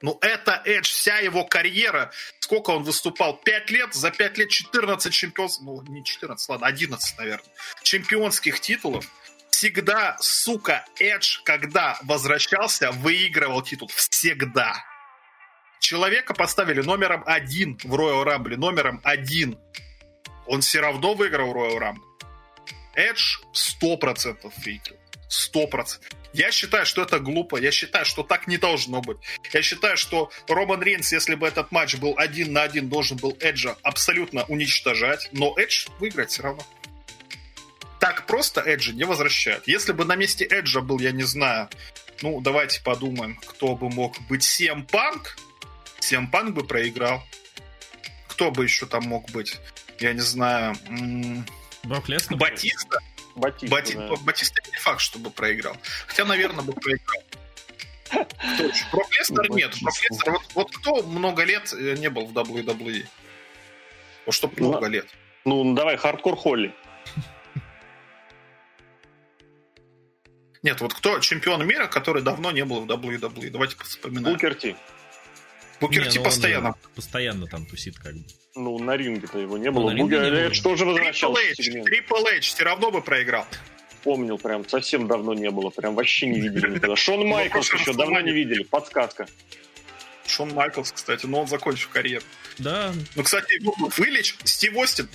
Ну, 0.02 0.18
это 0.22 0.62
Эдж, 0.66 0.90
вся 0.90 1.20
его 1.20 1.44
карьера. 1.44 2.12
Сколько 2.40 2.72
он 2.72 2.84
выступал? 2.84 3.38
Пять 3.38 3.70
лет? 3.70 3.94
За 3.94 4.12
пять 4.12 4.38
лет 4.38 4.50
14 4.50 5.14
чемпионских... 5.14 5.64
Ну, 5.64 5.82
не 5.84 6.04
14, 6.04 6.50
ладно, 6.50 6.68
11, 6.68 7.18
наверное. 7.18 7.54
Чемпионских 7.84 8.60
титулов. 8.60 9.06
Всегда, 9.52 10.18
сука, 10.20 10.86
Эдж, 11.00 11.42
когда 11.44 12.00
возвращался, 12.04 12.92
выигрывал 12.92 13.62
титул. 13.62 13.90
Всегда. 13.94 14.74
Человека 15.80 16.34
поставили 16.34 16.82
номером 16.82 17.24
один 17.26 17.78
в 17.84 17.94
Royal 17.94 18.26
Rumble. 18.26 18.56
Номером 18.56 19.02
один. 19.04 19.60
Он 20.48 20.62
все 20.62 20.80
равно 20.80 21.14
выиграл 21.14 21.54
Royal 21.54 21.78
Rumble. 21.78 22.09
Эдж 23.00 23.40
100% 23.54 24.52
выиграл. 24.66 24.98
100%. 25.30 26.02
Я 26.34 26.52
считаю, 26.52 26.86
что 26.86 27.02
это 27.02 27.20
глупо. 27.20 27.58
Я 27.58 27.72
считаю, 27.72 28.06
что 28.06 28.24
так 28.24 28.48
не 28.48 28.58
должно 28.58 29.02
быть. 29.02 29.18
Я 29.54 29.62
считаю, 29.62 29.98
что 29.98 30.30
Роман 30.48 30.84
Рейнс, 30.84 31.12
если 31.12 31.36
бы 31.36 31.48
этот 31.48 31.72
матч 31.72 31.96
был 31.96 32.14
один 32.18 32.52
на 32.54 32.64
один, 32.64 32.90
должен 32.90 33.18
был 33.18 33.38
Эджа 33.40 33.78
абсолютно 33.84 34.44
уничтожать. 34.44 35.30
Но 35.32 35.58
Эдж 35.58 35.88
выиграть 36.00 36.32
все 36.32 36.44
равно. 36.44 36.64
Так 38.00 38.28
просто 38.28 38.62
Эджа 38.62 38.92
не 38.92 39.06
возвращают. 39.06 39.68
Если 39.68 39.94
бы 39.94 40.04
на 40.04 40.16
месте 40.16 40.46
Эджа 40.46 40.82
был, 40.82 41.00
я 41.00 41.12
не 41.12 41.24
знаю, 41.24 41.70
ну, 42.22 42.42
давайте 42.42 42.82
подумаем, 42.82 43.40
кто 43.46 43.76
бы 43.76 43.90
мог 43.90 44.20
быть. 44.28 44.44
Си 44.44 44.65
Эм 44.65 44.86
Панк? 44.86 45.38
Си 46.00 46.15
Эм 46.15 46.30
Панк 46.30 46.54
бы 46.54 46.66
проиграл. 46.66 47.24
Кто 48.28 48.52
бы 48.52 48.64
еще 48.66 48.86
там 48.86 49.04
мог 49.04 49.30
быть? 49.32 49.58
Я 50.00 50.14
не 50.14 50.22
знаю. 50.22 50.76
Брок 51.84 52.10
Леснер? 52.10 52.38
Батиста? 52.38 53.00
Батиста, 53.36 53.76
Бати... 53.76 53.94
да. 53.96 54.16
Батиста 54.24 54.62
не 54.72 54.78
факт, 54.78 55.02
чтобы 55.02 55.30
проиграл. 55.32 55.76
Хотя, 56.08 56.26
наверное, 56.26 56.64
бы 56.64 56.74
проиграл. 56.74 57.24
Брок 58.92 59.08
Леснер 59.18 59.50
нет. 59.52 59.76
Брок 59.82 59.96
Леснер, 60.10 60.32
вот, 60.32 60.44
вот 60.56 60.76
кто 60.76 61.04
много 61.04 61.44
лет 61.44 61.74
э, 61.74 61.96
не 61.98 62.10
был 62.10 62.28
в 62.28 62.38
WWE? 62.38 63.06
Вот 64.26 64.36
чтоб 64.36 64.58
Ну, 64.60 64.70
много 64.70 64.88
лет. 64.88 65.08
Ну, 65.46 65.74
давай, 65.74 65.98
хардкор 65.98 66.36
Холли. 66.36 66.74
Нет, 70.62 70.82
вот 70.82 70.94
кто 70.94 71.20
чемпион 71.20 71.66
мира, 71.66 71.88
который 71.88 72.22
давно 72.22 72.52
не 72.52 72.66
был 72.66 72.82
в 72.82 72.86
WWE? 72.86 73.50
Давайте 73.50 73.78
вспоминаем. 73.82 74.36
Букер 74.36 74.56
Ти. 74.56 74.76
Букер 75.82 76.04
Не, 76.06 76.10
Ти 76.10 76.18
ну 76.18 76.24
он 76.24 76.26
постоянно. 76.26 76.68
же 76.70 76.90
Постоянно 76.96 77.48
там 77.48 77.66
тусит 77.66 77.98
как 77.98 78.14
бы. 78.16 78.24
Ну, 78.56 78.80
на 78.80 78.98
ринге-то 78.98 79.40
его 79.40 79.58
не 79.58 79.66
Ну, 79.70 79.72
было. 79.74 79.90
ринге 79.92 80.04
Букер 80.04 80.24
не 80.24 80.62
тоже 80.62 80.78
Трипл 80.86 80.92
возвращался. 80.92 81.42
Трипл 81.56 82.28
Эйдж 82.28 82.44
все 82.48 82.64
равно 82.64 82.92
бы 82.92 83.02
проиграл. 83.02 83.46
Помнил 84.04 84.38
прям, 84.38 84.68
совсем 84.68 85.08
давно 85.08 85.34
не 85.34 85.50
было. 85.52 85.70
Прям 85.70 85.96
вообще 85.96 86.28
не 86.28 86.40
видели 86.42 86.76
никогда. 86.76 86.96
Шон 86.98 87.20
Ну, 87.20 87.28
Майклс 87.28 87.74
еще 87.74 87.94
давно 87.94 88.22
не 88.22 88.32
видели. 88.32 88.64
Подсказка. 88.64 89.28
Шон 90.28 90.54
Майклс, 90.54 90.92
кстати, 90.92 91.26
но 91.26 91.42
он 91.42 91.48
закончил 91.48 91.90
карьеру. 91.92 92.24
Да, 92.58 92.94
Ну, 93.16 93.24
кстати, 93.24 93.60
вылечь 93.98 94.36
Стив 94.44 94.76
Остин 94.78 95.10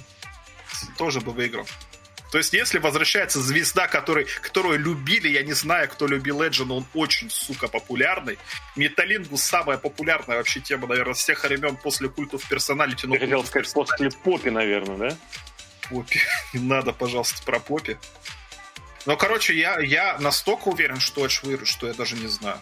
тоже 0.98 1.20
бы 1.20 1.32
выиграл. 1.32 1.66
То 2.34 2.38
есть, 2.38 2.52
если 2.52 2.80
возвращается 2.80 3.40
звезда, 3.40 3.86
который, 3.86 4.24
которую 4.42 4.80
любили, 4.80 5.28
я 5.28 5.44
не 5.44 5.52
знаю, 5.52 5.88
кто 5.88 6.08
любил 6.08 6.42
Эджа, 6.42 6.64
но 6.64 6.78
он 6.78 6.86
очень, 6.92 7.30
сука, 7.30 7.68
популярный. 7.68 8.40
Металлингус 8.74 9.40
самая 9.40 9.78
популярная 9.78 10.38
вообще 10.38 10.58
тема, 10.58 10.88
наверное, 10.88 11.14
с 11.14 11.24
тех 11.24 11.44
времен 11.44 11.76
после 11.76 12.08
культов 12.08 12.42
персоналити. 12.48 13.06
Ну, 13.06 13.14
Я 13.14 13.20
хотел 13.20 13.44
сказать, 13.44 13.72
после 13.72 14.10
Поппи, 14.10 14.48
наверное, 14.48 15.10
да? 15.10 15.16
Поппи. 15.88 16.18
Не 16.54 16.58
надо, 16.58 16.92
пожалуйста, 16.92 17.40
про 17.44 17.60
Поппи. 17.60 18.00
Ну, 19.06 19.16
короче, 19.16 19.56
я, 19.56 19.78
я 19.78 20.18
настолько 20.18 20.66
уверен, 20.66 20.98
что 20.98 21.24
Эдж 21.24 21.38
выиграет, 21.44 21.68
что 21.68 21.86
я 21.86 21.94
даже 21.94 22.16
не 22.16 22.26
знаю. 22.26 22.58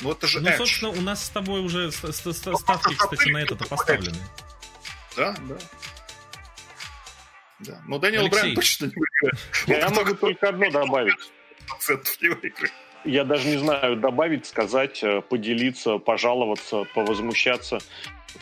Ну, 0.00 0.12
это 0.12 0.28
же 0.28 0.38
ну, 0.40 0.48
Эдж. 0.48 0.58
собственно, 0.58 0.92
у 0.92 1.00
нас 1.00 1.24
с 1.24 1.30
тобой 1.30 1.58
уже 1.58 1.90
ст- 1.90 2.14
ст- 2.14 2.32
ст- 2.32 2.56
ставки, 2.56 2.94
кстати, 2.94 3.30
на 3.30 3.38
это 3.38 3.56
поставлены. 3.56 4.24
Да, 5.16 5.34
да. 5.40 5.56
Да. 7.60 7.80
Но 7.86 7.98
Дэниел. 7.98 8.28
Брайан 8.28 8.54
точно 8.54 8.86
не 8.86 8.94
выиграет. 8.94 9.38
Я 9.66 9.88
Он 9.88 9.94
могу 9.94 10.14
только 10.14 10.48
одно 10.48 10.70
добавить. 10.70 11.32
100% 11.88 12.04
не 12.22 12.28
выиграет. 12.28 12.72
Я 13.04 13.24
даже 13.24 13.48
не 13.48 13.56
знаю, 13.56 13.96
добавить, 13.96 14.46
сказать, 14.46 15.02
э, 15.02 15.22
поделиться, 15.22 15.98
пожаловаться, 15.98 16.84
повозмущаться. 16.94 17.78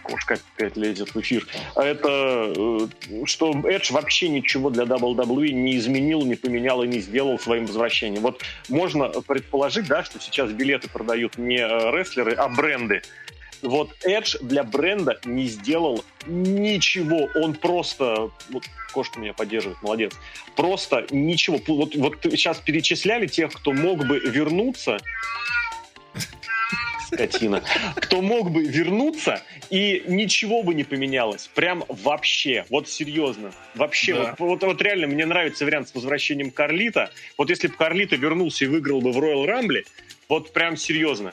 Кошка 0.02 0.38
опять 0.56 0.76
лезет 0.76 1.14
в 1.14 1.20
эфир. 1.20 1.46
А 1.74 1.84
это, 1.84 2.52
э, 2.56 2.88
что 3.24 3.52
Эдж 3.68 3.92
вообще 3.92 4.28
ничего 4.28 4.70
для 4.70 4.84
WWE 4.84 5.50
не 5.50 5.76
изменил, 5.76 6.22
не 6.22 6.34
поменял 6.34 6.82
и 6.82 6.88
не 6.88 7.00
сделал 7.00 7.38
своим 7.38 7.66
возвращением. 7.66 8.22
Вот 8.22 8.42
можно 8.68 9.08
предположить, 9.08 9.86
да, 9.86 10.02
что 10.04 10.18
сейчас 10.20 10.50
билеты 10.50 10.88
продают 10.88 11.38
не 11.38 11.58
э, 11.58 11.90
рестлеры, 11.92 12.32
а 12.32 12.48
бренды. 12.48 13.02
Вот 13.66 13.90
Эдж 14.04 14.36
для 14.40 14.62
бренда 14.62 15.18
не 15.24 15.46
сделал 15.46 16.04
ничего. 16.26 17.28
Он 17.34 17.54
просто... 17.54 18.30
Вот 18.50 18.64
кошка 18.92 19.18
меня 19.18 19.32
поддерживает, 19.32 19.82
молодец. 19.82 20.12
Просто 20.54 21.06
ничего. 21.10 21.60
Вот, 21.66 21.94
вот 21.96 22.18
сейчас 22.22 22.58
перечисляли 22.58 23.26
тех, 23.26 23.52
кто 23.52 23.72
мог 23.72 24.06
бы 24.06 24.20
вернуться. 24.20 24.98
Скотина. 27.06 27.62
Кто 27.96 28.20
мог 28.20 28.50
бы 28.50 28.64
вернуться, 28.64 29.42
и 29.70 30.02
ничего 30.06 30.62
бы 30.62 30.74
не 30.74 30.84
поменялось. 30.84 31.48
Прям 31.54 31.84
вообще. 31.88 32.64
Вот 32.68 32.88
серьезно. 32.88 33.52
Вообще. 33.74 34.14
Да. 34.14 34.36
Вот, 34.38 34.48
вот, 34.48 34.62
вот 34.62 34.82
реально 34.82 35.06
мне 35.06 35.26
нравится 35.26 35.64
вариант 35.64 35.88
с 35.88 35.94
возвращением 35.94 36.50
Карлита. 36.50 37.10
Вот 37.38 37.50
если 37.50 37.68
бы 37.68 37.74
Карлита 37.74 38.16
вернулся 38.16 38.64
и 38.64 38.68
выиграл 38.68 39.00
бы 39.00 39.12
в 39.12 39.18
Royal 39.18 39.46
Rumble, 39.46 39.84
вот 40.28 40.52
прям 40.52 40.76
серьезно. 40.76 41.32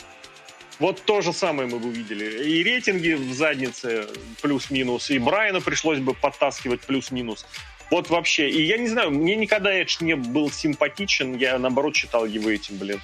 Вот 0.80 1.02
то 1.04 1.22
же 1.22 1.34
самое 1.34 1.68
мы 1.68 1.80
бы 1.80 1.88
увидели. 1.90 2.44
И 2.44 2.64
рейтинги 2.64 3.14
в 3.14 3.34
заднице 3.34 4.08
плюс-минус, 4.41 5.10
и 5.10 5.20
Брайана 5.20 5.62
пришлось 5.62 6.00
бы 6.00 6.14
подтаскивать 6.14 6.82
плюс-минус. 6.82 7.45
Вот 7.91 8.10
вообще. 8.10 8.50
И 8.50 8.64
я 8.64 8.78
не 8.78 8.88
знаю, 8.88 9.12
мне 9.12 9.36
никогда 9.36 9.72
Эдж 9.72 9.98
не 10.00 10.16
был 10.16 10.50
симпатичен, 10.50 11.38
я 11.38 11.58
наоборот 11.60 11.95
считал 11.95 12.26
его 12.26 12.50
этим, 12.50 12.78
блин, 12.78 13.00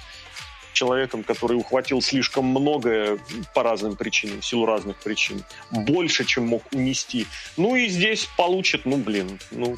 человеком, 0.72 1.22
который 1.22 1.54
ухватил 1.54 2.02
слишком 2.02 2.46
многое 2.46 3.18
по 3.54 3.62
разным 3.62 3.96
причинам, 3.96 4.40
в 4.40 4.46
силу 4.46 4.66
разных 4.66 4.96
причин. 4.96 5.44
Больше, 5.70 6.24
чем 6.24 6.46
мог 6.46 6.62
унести. 6.72 7.26
Ну 7.56 7.76
и 7.76 7.88
здесь 7.88 8.28
получит, 8.36 8.84
ну 8.84 8.96
блин, 8.96 9.38
ну 9.50 9.76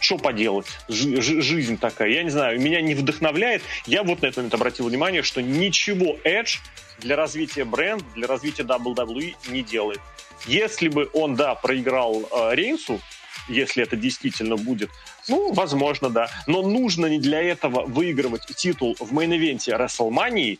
что 0.00 0.18
поделать? 0.18 0.66
Жи- 0.88 1.20
жизнь 1.20 1.78
такая. 1.78 2.10
Я 2.10 2.22
не 2.22 2.30
знаю, 2.30 2.60
меня 2.60 2.80
не 2.80 2.94
вдохновляет. 2.94 3.62
Я 3.86 4.02
вот 4.02 4.22
на 4.22 4.26
этот 4.26 4.38
момент 4.38 4.54
обратил 4.54 4.88
внимание, 4.88 5.22
что 5.22 5.42
ничего 5.42 6.16
Edge 6.24 6.58
для 6.98 7.16
развития 7.16 7.64
бренда, 7.64 8.04
для 8.14 8.26
развития 8.26 8.62
WWE 8.62 9.34
не 9.48 9.62
делает. 9.62 10.00
Если 10.46 10.88
бы 10.88 11.08
он, 11.12 11.34
да, 11.34 11.54
проиграл 11.54 12.28
э, 12.30 12.54
Рейнсу, 12.54 13.00
если 13.48 13.82
это 13.82 13.96
действительно 13.96 14.56
будет, 14.56 14.90
ну, 15.28 15.52
возможно, 15.52 16.10
да. 16.10 16.30
Но 16.46 16.62
нужно 16.62 17.06
не 17.06 17.18
для 17.18 17.42
этого 17.42 17.84
выигрывать 17.86 18.46
титул 18.46 18.96
в 18.98 19.12
мейн-ивенте 19.12 19.76
WrestleMania. 19.76 20.58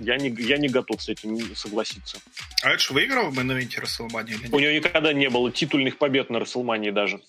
Я 0.00 0.16
не, 0.16 0.28
я 0.42 0.58
не 0.58 0.68
готов 0.68 1.02
с 1.02 1.08
этим 1.08 1.54
согласиться. 1.54 2.18
А 2.62 2.70
Эдж 2.70 2.92
выиграл 2.92 3.30
в 3.30 3.38
мейн-ивенте 3.38 3.80
WrestleMania 3.80 4.34
или 4.34 4.48
У 4.52 4.58
него 4.58 4.72
никогда 4.72 5.12
не 5.12 5.28
было 5.28 5.50
титульных 5.50 5.98
побед 5.98 6.30
на 6.30 6.38
WrestleMania 6.38 6.92
даже. 6.92 7.20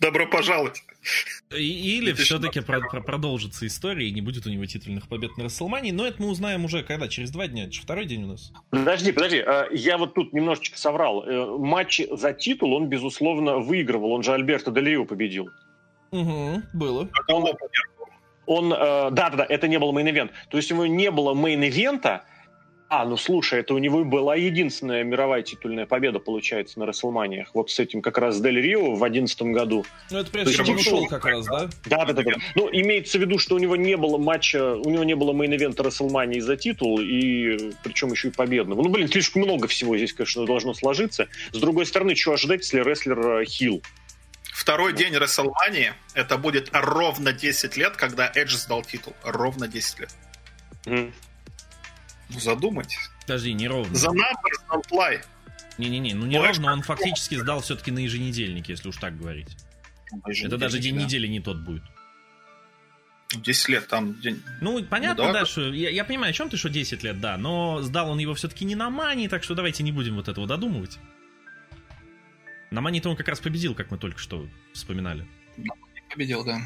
Добро 0.00 0.26
пожаловать. 0.26 0.84
Или 1.50 2.12
2016 2.12 2.24
все-таки 2.24 3.00
продолжится 3.04 3.66
история 3.66 4.08
и 4.08 4.12
не 4.12 4.20
будет 4.20 4.46
у 4.46 4.50
него 4.50 4.64
титульных 4.66 5.08
побед 5.08 5.36
на 5.36 5.44
Рестлмании, 5.44 5.90
но 5.90 6.06
это 6.06 6.20
мы 6.22 6.28
узнаем 6.28 6.64
уже 6.64 6.82
когда? 6.82 7.08
Через 7.08 7.30
два 7.30 7.46
дня? 7.46 7.64
Это 7.64 7.72
же 7.72 7.82
второй 7.82 8.06
день 8.06 8.24
у 8.24 8.28
нас. 8.28 8.52
Подожди, 8.70 9.12
подожди, 9.12 9.42
э, 9.44 9.66
я 9.72 9.98
вот 9.98 10.14
тут 10.14 10.32
немножечко 10.32 10.78
соврал. 10.78 11.24
Э, 11.24 11.56
Матчи 11.58 12.08
за 12.10 12.32
титул 12.32 12.74
он, 12.74 12.88
безусловно, 12.88 13.58
выигрывал. 13.58 14.12
Он 14.12 14.22
же 14.22 14.32
Альберто 14.32 14.70
Дель 14.70 14.88
Рио 14.88 15.04
победил. 15.04 15.50
Угу, 16.10 16.62
было. 16.72 17.08
Он, 17.28 17.44
Он, 18.46 18.72
э, 18.72 19.10
да-да-да, 19.10 19.46
это 19.48 19.68
не 19.68 19.78
был 19.78 19.92
main 19.92 20.07
event. 20.07 20.30
То 20.50 20.56
есть 20.56 20.70
у 20.70 20.74
него 20.74 20.86
не 20.86 21.10
было 21.10 21.34
мейн-ивента. 21.34 22.22
А, 22.88 23.04
ну 23.04 23.16
слушай, 23.16 23.60
это 23.60 23.74
у 23.74 23.78
него 23.78 24.04
была 24.04 24.36
единственная 24.36 25.02
мировая 25.02 25.42
титульная 25.42 25.86
победа, 25.86 26.20
получается, 26.20 26.78
на 26.78 26.86
Рестлманиях. 26.86 27.50
Вот 27.52 27.70
с 27.70 27.80
этим 27.80 28.00
как 28.00 28.16
раз 28.16 28.40
Дель 28.40 28.60
Рио 28.60 28.94
в 28.94 29.02
одиннадцатом 29.02 29.52
году. 29.52 29.84
Ну, 30.10 30.18
это 30.18 30.26
То 30.26 30.32
прежде 30.32 30.54
чем 30.54 30.68
он 30.70 30.76
ушел 30.76 31.06
как 31.06 31.24
раз, 31.24 31.46
да? 31.46 31.68
Да, 31.86 32.04
да, 32.04 32.12
да, 32.12 32.22
да. 32.22 32.32
Ну, 32.54 32.68
имеется 32.70 33.18
в 33.18 33.20
виду, 33.20 33.40
что 33.40 33.56
у 33.56 33.58
него 33.58 33.74
не 33.74 33.96
было 33.96 34.18
матча, 34.18 34.74
у 34.76 34.88
него 34.88 35.02
не 35.02 35.16
было 35.16 35.32
мейн-ивента 35.32 35.82
Рестлмании 35.82 36.38
за 36.38 36.56
титул, 36.56 37.00
и 37.00 37.72
причем 37.82 38.12
еще 38.12 38.28
и 38.28 38.30
победного. 38.30 38.82
Ну, 38.82 38.88
блин, 38.88 39.08
слишком 39.08 39.42
много 39.42 39.66
всего 39.66 39.96
здесь, 39.96 40.12
конечно, 40.12 40.46
должно 40.46 40.72
сложиться. 40.72 41.26
С 41.50 41.58
другой 41.58 41.86
стороны, 41.86 42.14
что 42.14 42.34
ожидать, 42.34 42.60
если 42.60 42.80
рестлер 42.82 43.40
э, 43.40 43.44
heel? 43.46 43.82
Второй 44.44 44.92
день 44.92 45.12
WrestleMania, 45.12 45.92
это 46.14 46.38
будет 46.38 46.70
ровно 46.72 47.32
10 47.32 47.76
лет, 47.76 47.96
когда 47.96 48.30
Эдж 48.32 48.54
сдал 48.54 48.82
титул. 48.82 49.12
Ровно 49.24 49.66
10 49.66 50.00
лет. 50.00 50.10
Мгм. 50.86 51.12
Ну, 52.28 52.40
задумайтесь. 52.40 53.10
Подожди, 53.22 53.52
неровно. 53.52 53.92
The 53.94 54.08
numbers 54.10 54.70
don't 54.70 54.90
lie. 54.90 55.24
Не-не-не, 55.78 56.14
ну 56.14 56.26
неровно 56.26 56.72
он 56.72 56.82
фактически 56.82 57.34
сдал 57.34 57.60
все-таки 57.60 57.90
на 57.90 57.98
еженедельник, 57.98 58.68
если 58.68 58.88
уж 58.88 58.96
так 58.96 59.16
говорить. 59.18 59.56
Это 60.42 60.56
даже 60.56 60.78
день 60.78 60.96
Да. 60.96 61.02
недели 61.04 61.26
не 61.26 61.40
тот 61.40 61.58
будет. 61.58 61.82
10 63.34 63.68
лет 63.68 63.88
там... 63.88 64.16
Ну, 64.60 64.82
понятно, 64.84 65.26
ну, 65.26 65.32
да, 65.32 65.44
что... 65.44 65.72
Я, 65.72 65.90
я 65.90 66.04
понимаю, 66.04 66.30
о 66.30 66.32
чем 66.32 66.48
ты, 66.48 66.56
что 66.56 66.68
10 66.68 67.02
лет, 67.02 67.20
да, 67.20 67.36
но 67.36 67.82
сдал 67.82 68.10
он 68.10 68.18
его 68.18 68.34
все-таки 68.34 68.64
не 68.64 68.76
на 68.76 68.88
Мани, 68.88 69.28
так 69.28 69.42
что 69.42 69.54
давайте 69.54 69.82
не 69.82 69.90
будем 69.92 70.14
вот 70.14 70.28
этого 70.28 70.46
додумывать. 70.46 70.98
На 72.70 72.80
Мани-то 72.80 73.10
он 73.10 73.16
как 73.16 73.28
раз 73.28 73.40
победил, 73.40 73.74
как 73.74 73.90
мы 73.90 73.98
только 73.98 74.18
что 74.18 74.46
вспоминали. 74.72 75.26
Победил, 76.10 76.44
да. 76.44 76.60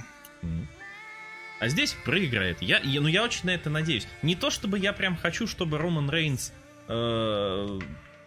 А 1.60 1.68
здесь 1.68 1.94
проиграет. 2.04 2.62
Я, 2.62 2.78
я, 2.78 3.00
ну, 3.02 3.08
я 3.08 3.22
очень 3.22 3.44
на 3.44 3.50
это 3.50 3.68
надеюсь. 3.68 4.08
Не 4.22 4.34
то, 4.34 4.48
чтобы 4.50 4.78
я 4.78 4.94
прям 4.94 5.16
хочу, 5.16 5.46
чтобы 5.46 5.76
Роман 5.76 6.10
Рейнс 6.10 6.52
э, 6.88 7.78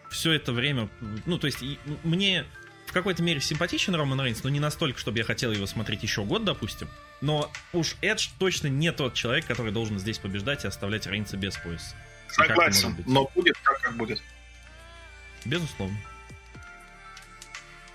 все 0.08 0.32
это 0.32 0.52
время... 0.52 0.88
Ну, 1.26 1.36
то 1.38 1.48
есть, 1.48 1.58
мне 2.04 2.44
в 2.86 2.92
какой-то 2.92 3.24
мере 3.24 3.40
симпатичен 3.40 3.92
Роман 3.96 4.20
Рейнс, 4.20 4.44
но 4.44 4.50
не 4.50 4.60
настолько, 4.60 5.00
чтобы 5.00 5.18
я 5.18 5.24
хотел 5.24 5.50
его 5.50 5.66
смотреть 5.66 6.04
еще 6.04 6.24
год, 6.24 6.44
допустим. 6.44 6.88
Но 7.20 7.50
уж 7.72 7.96
Эдж 8.02 8.28
точно 8.38 8.68
не 8.68 8.92
тот 8.92 9.14
человек, 9.14 9.46
который 9.46 9.72
должен 9.72 9.98
здесь 9.98 10.18
побеждать 10.18 10.64
и 10.64 10.68
оставлять 10.68 11.08
Рейнса 11.08 11.36
без 11.36 11.56
пояса. 11.56 11.96
Согласен, 12.28 12.96
но 13.04 13.28
будет 13.34 13.56
так, 13.64 13.80
как 13.80 13.96
будет. 13.96 14.22
Безусловно. 15.44 15.96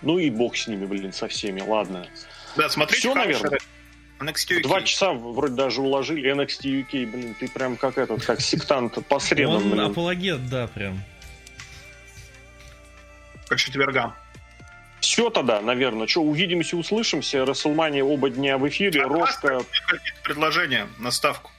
Ну 0.01 0.19
и 0.19 0.29
бог 0.29 0.57
с 0.57 0.67
ними, 0.67 0.85
блин, 0.85 1.13
со 1.13 1.29
всеми, 1.29 1.61
ладно. 1.61 2.07
Да, 2.57 2.67
смотрите, 2.67 2.99
Все, 2.99 3.15
наверное. 3.15 3.59
NXT 4.19 4.59
UK. 4.59 4.61
Два 4.63 4.81
часа 4.81 5.11
вроде 5.13 5.55
даже 5.55 5.81
уложили. 5.81 6.31
NXT 6.33 6.85
UK, 6.85 7.05
блин, 7.07 7.35
ты 7.39 7.47
прям 7.49 7.77
как 7.77 7.97
этот, 7.97 8.23
как 8.23 8.41
сектант 8.41 8.97
по 9.07 9.19
средам. 9.19 9.55
Он 9.55 9.69
блин. 9.69 9.79
апологет, 9.79 10.49
да, 10.49 10.67
прям. 10.67 11.01
Как 13.47 13.57
четвергам. 13.59 14.13
Все 14.99 15.29
тогда, 15.29 15.61
наверное. 15.61 16.07
Что, 16.07 16.21
увидимся, 16.21 16.75
услышимся. 16.75 17.45
Расселмания 17.45 18.03
оба 18.03 18.29
дня 18.29 18.57
в 18.57 18.67
эфире. 18.67 19.03
Рожка... 19.03 19.61
Предложение 20.23 20.87
на 20.99 21.11
ставку. 21.11 21.51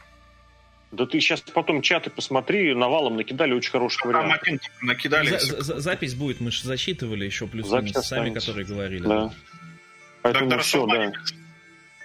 Да 0.92 1.06
ты 1.06 1.20
сейчас 1.20 1.40
потом 1.40 1.82
чаты 1.82 2.10
посмотри, 2.10 2.74
навалом 2.74 3.16
накидали 3.16 3.52
очень 3.52 3.70
хороший 3.70 4.08
вариант. 4.08 4.42
накидали. 4.82 5.38
За, 5.38 5.62
за, 5.62 5.80
запись 5.80 6.14
будет, 6.14 6.40
мы 6.40 6.50
же 6.50 6.64
засчитывали 6.64 7.24
еще 7.24 7.46
плюс-минус 7.46 8.06
сами, 8.06 8.34
которые 8.34 8.66
говорили. 8.66 9.06
Да. 9.06 9.32
Поэтому 10.22 10.50
Доктор 10.50 10.64
все, 10.64 10.86
да. 10.86 11.12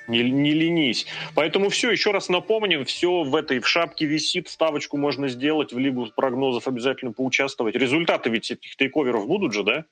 Не, 0.07 0.23
не 0.30 0.53
ленись. 0.53 1.06
Поэтому 1.34 1.69
все, 1.69 1.91
еще 1.91 2.11
раз 2.11 2.30
напомним, 2.30 2.86
все 2.86 3.23
в 3.23 3.36
этой 3.36 3.60
в 3.60 3.68
шапке 3.68 4.06
висит, 4.06 4.49
ставочку 4.49 4.98
можно 4.98 5.27
сделать, 5.27 5.73
в 5.73 5.80
лигу 5.80 6.07
прогнозов 6.15 6.68
обязательно 6.68 7.11
поучаствовать. 7.11 7.76
Результаты 7.76 8.30
ведь 8.30 8.52
этих 8.52 8.76
тейковеров 8.76 9.27
будут 9.27 9.53
же, 9.53 9.64
да? 9.64 9.86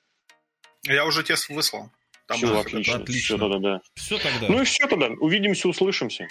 Я 0.84 1.04
уже 1.06 1.22
тест 1.22 1.48
выслал. 1.48 1.90
Там 2.26 2.38
все, 2.38 2.58
отлично. 2.58 2.96
отлично. 2.96 3.36
Все 3.36 3.38
тогда, 3.38 3.58
да. 3.58 3.80
Все 3.94 4.18
тогда. 4.18 4.46
Ну 4.48 4.62
и 4.62 4.64
все 4.64 4.86
тогда. 4.86 5.08
Увидимся, 5.20 5.68
услышимся. 5.68 6.28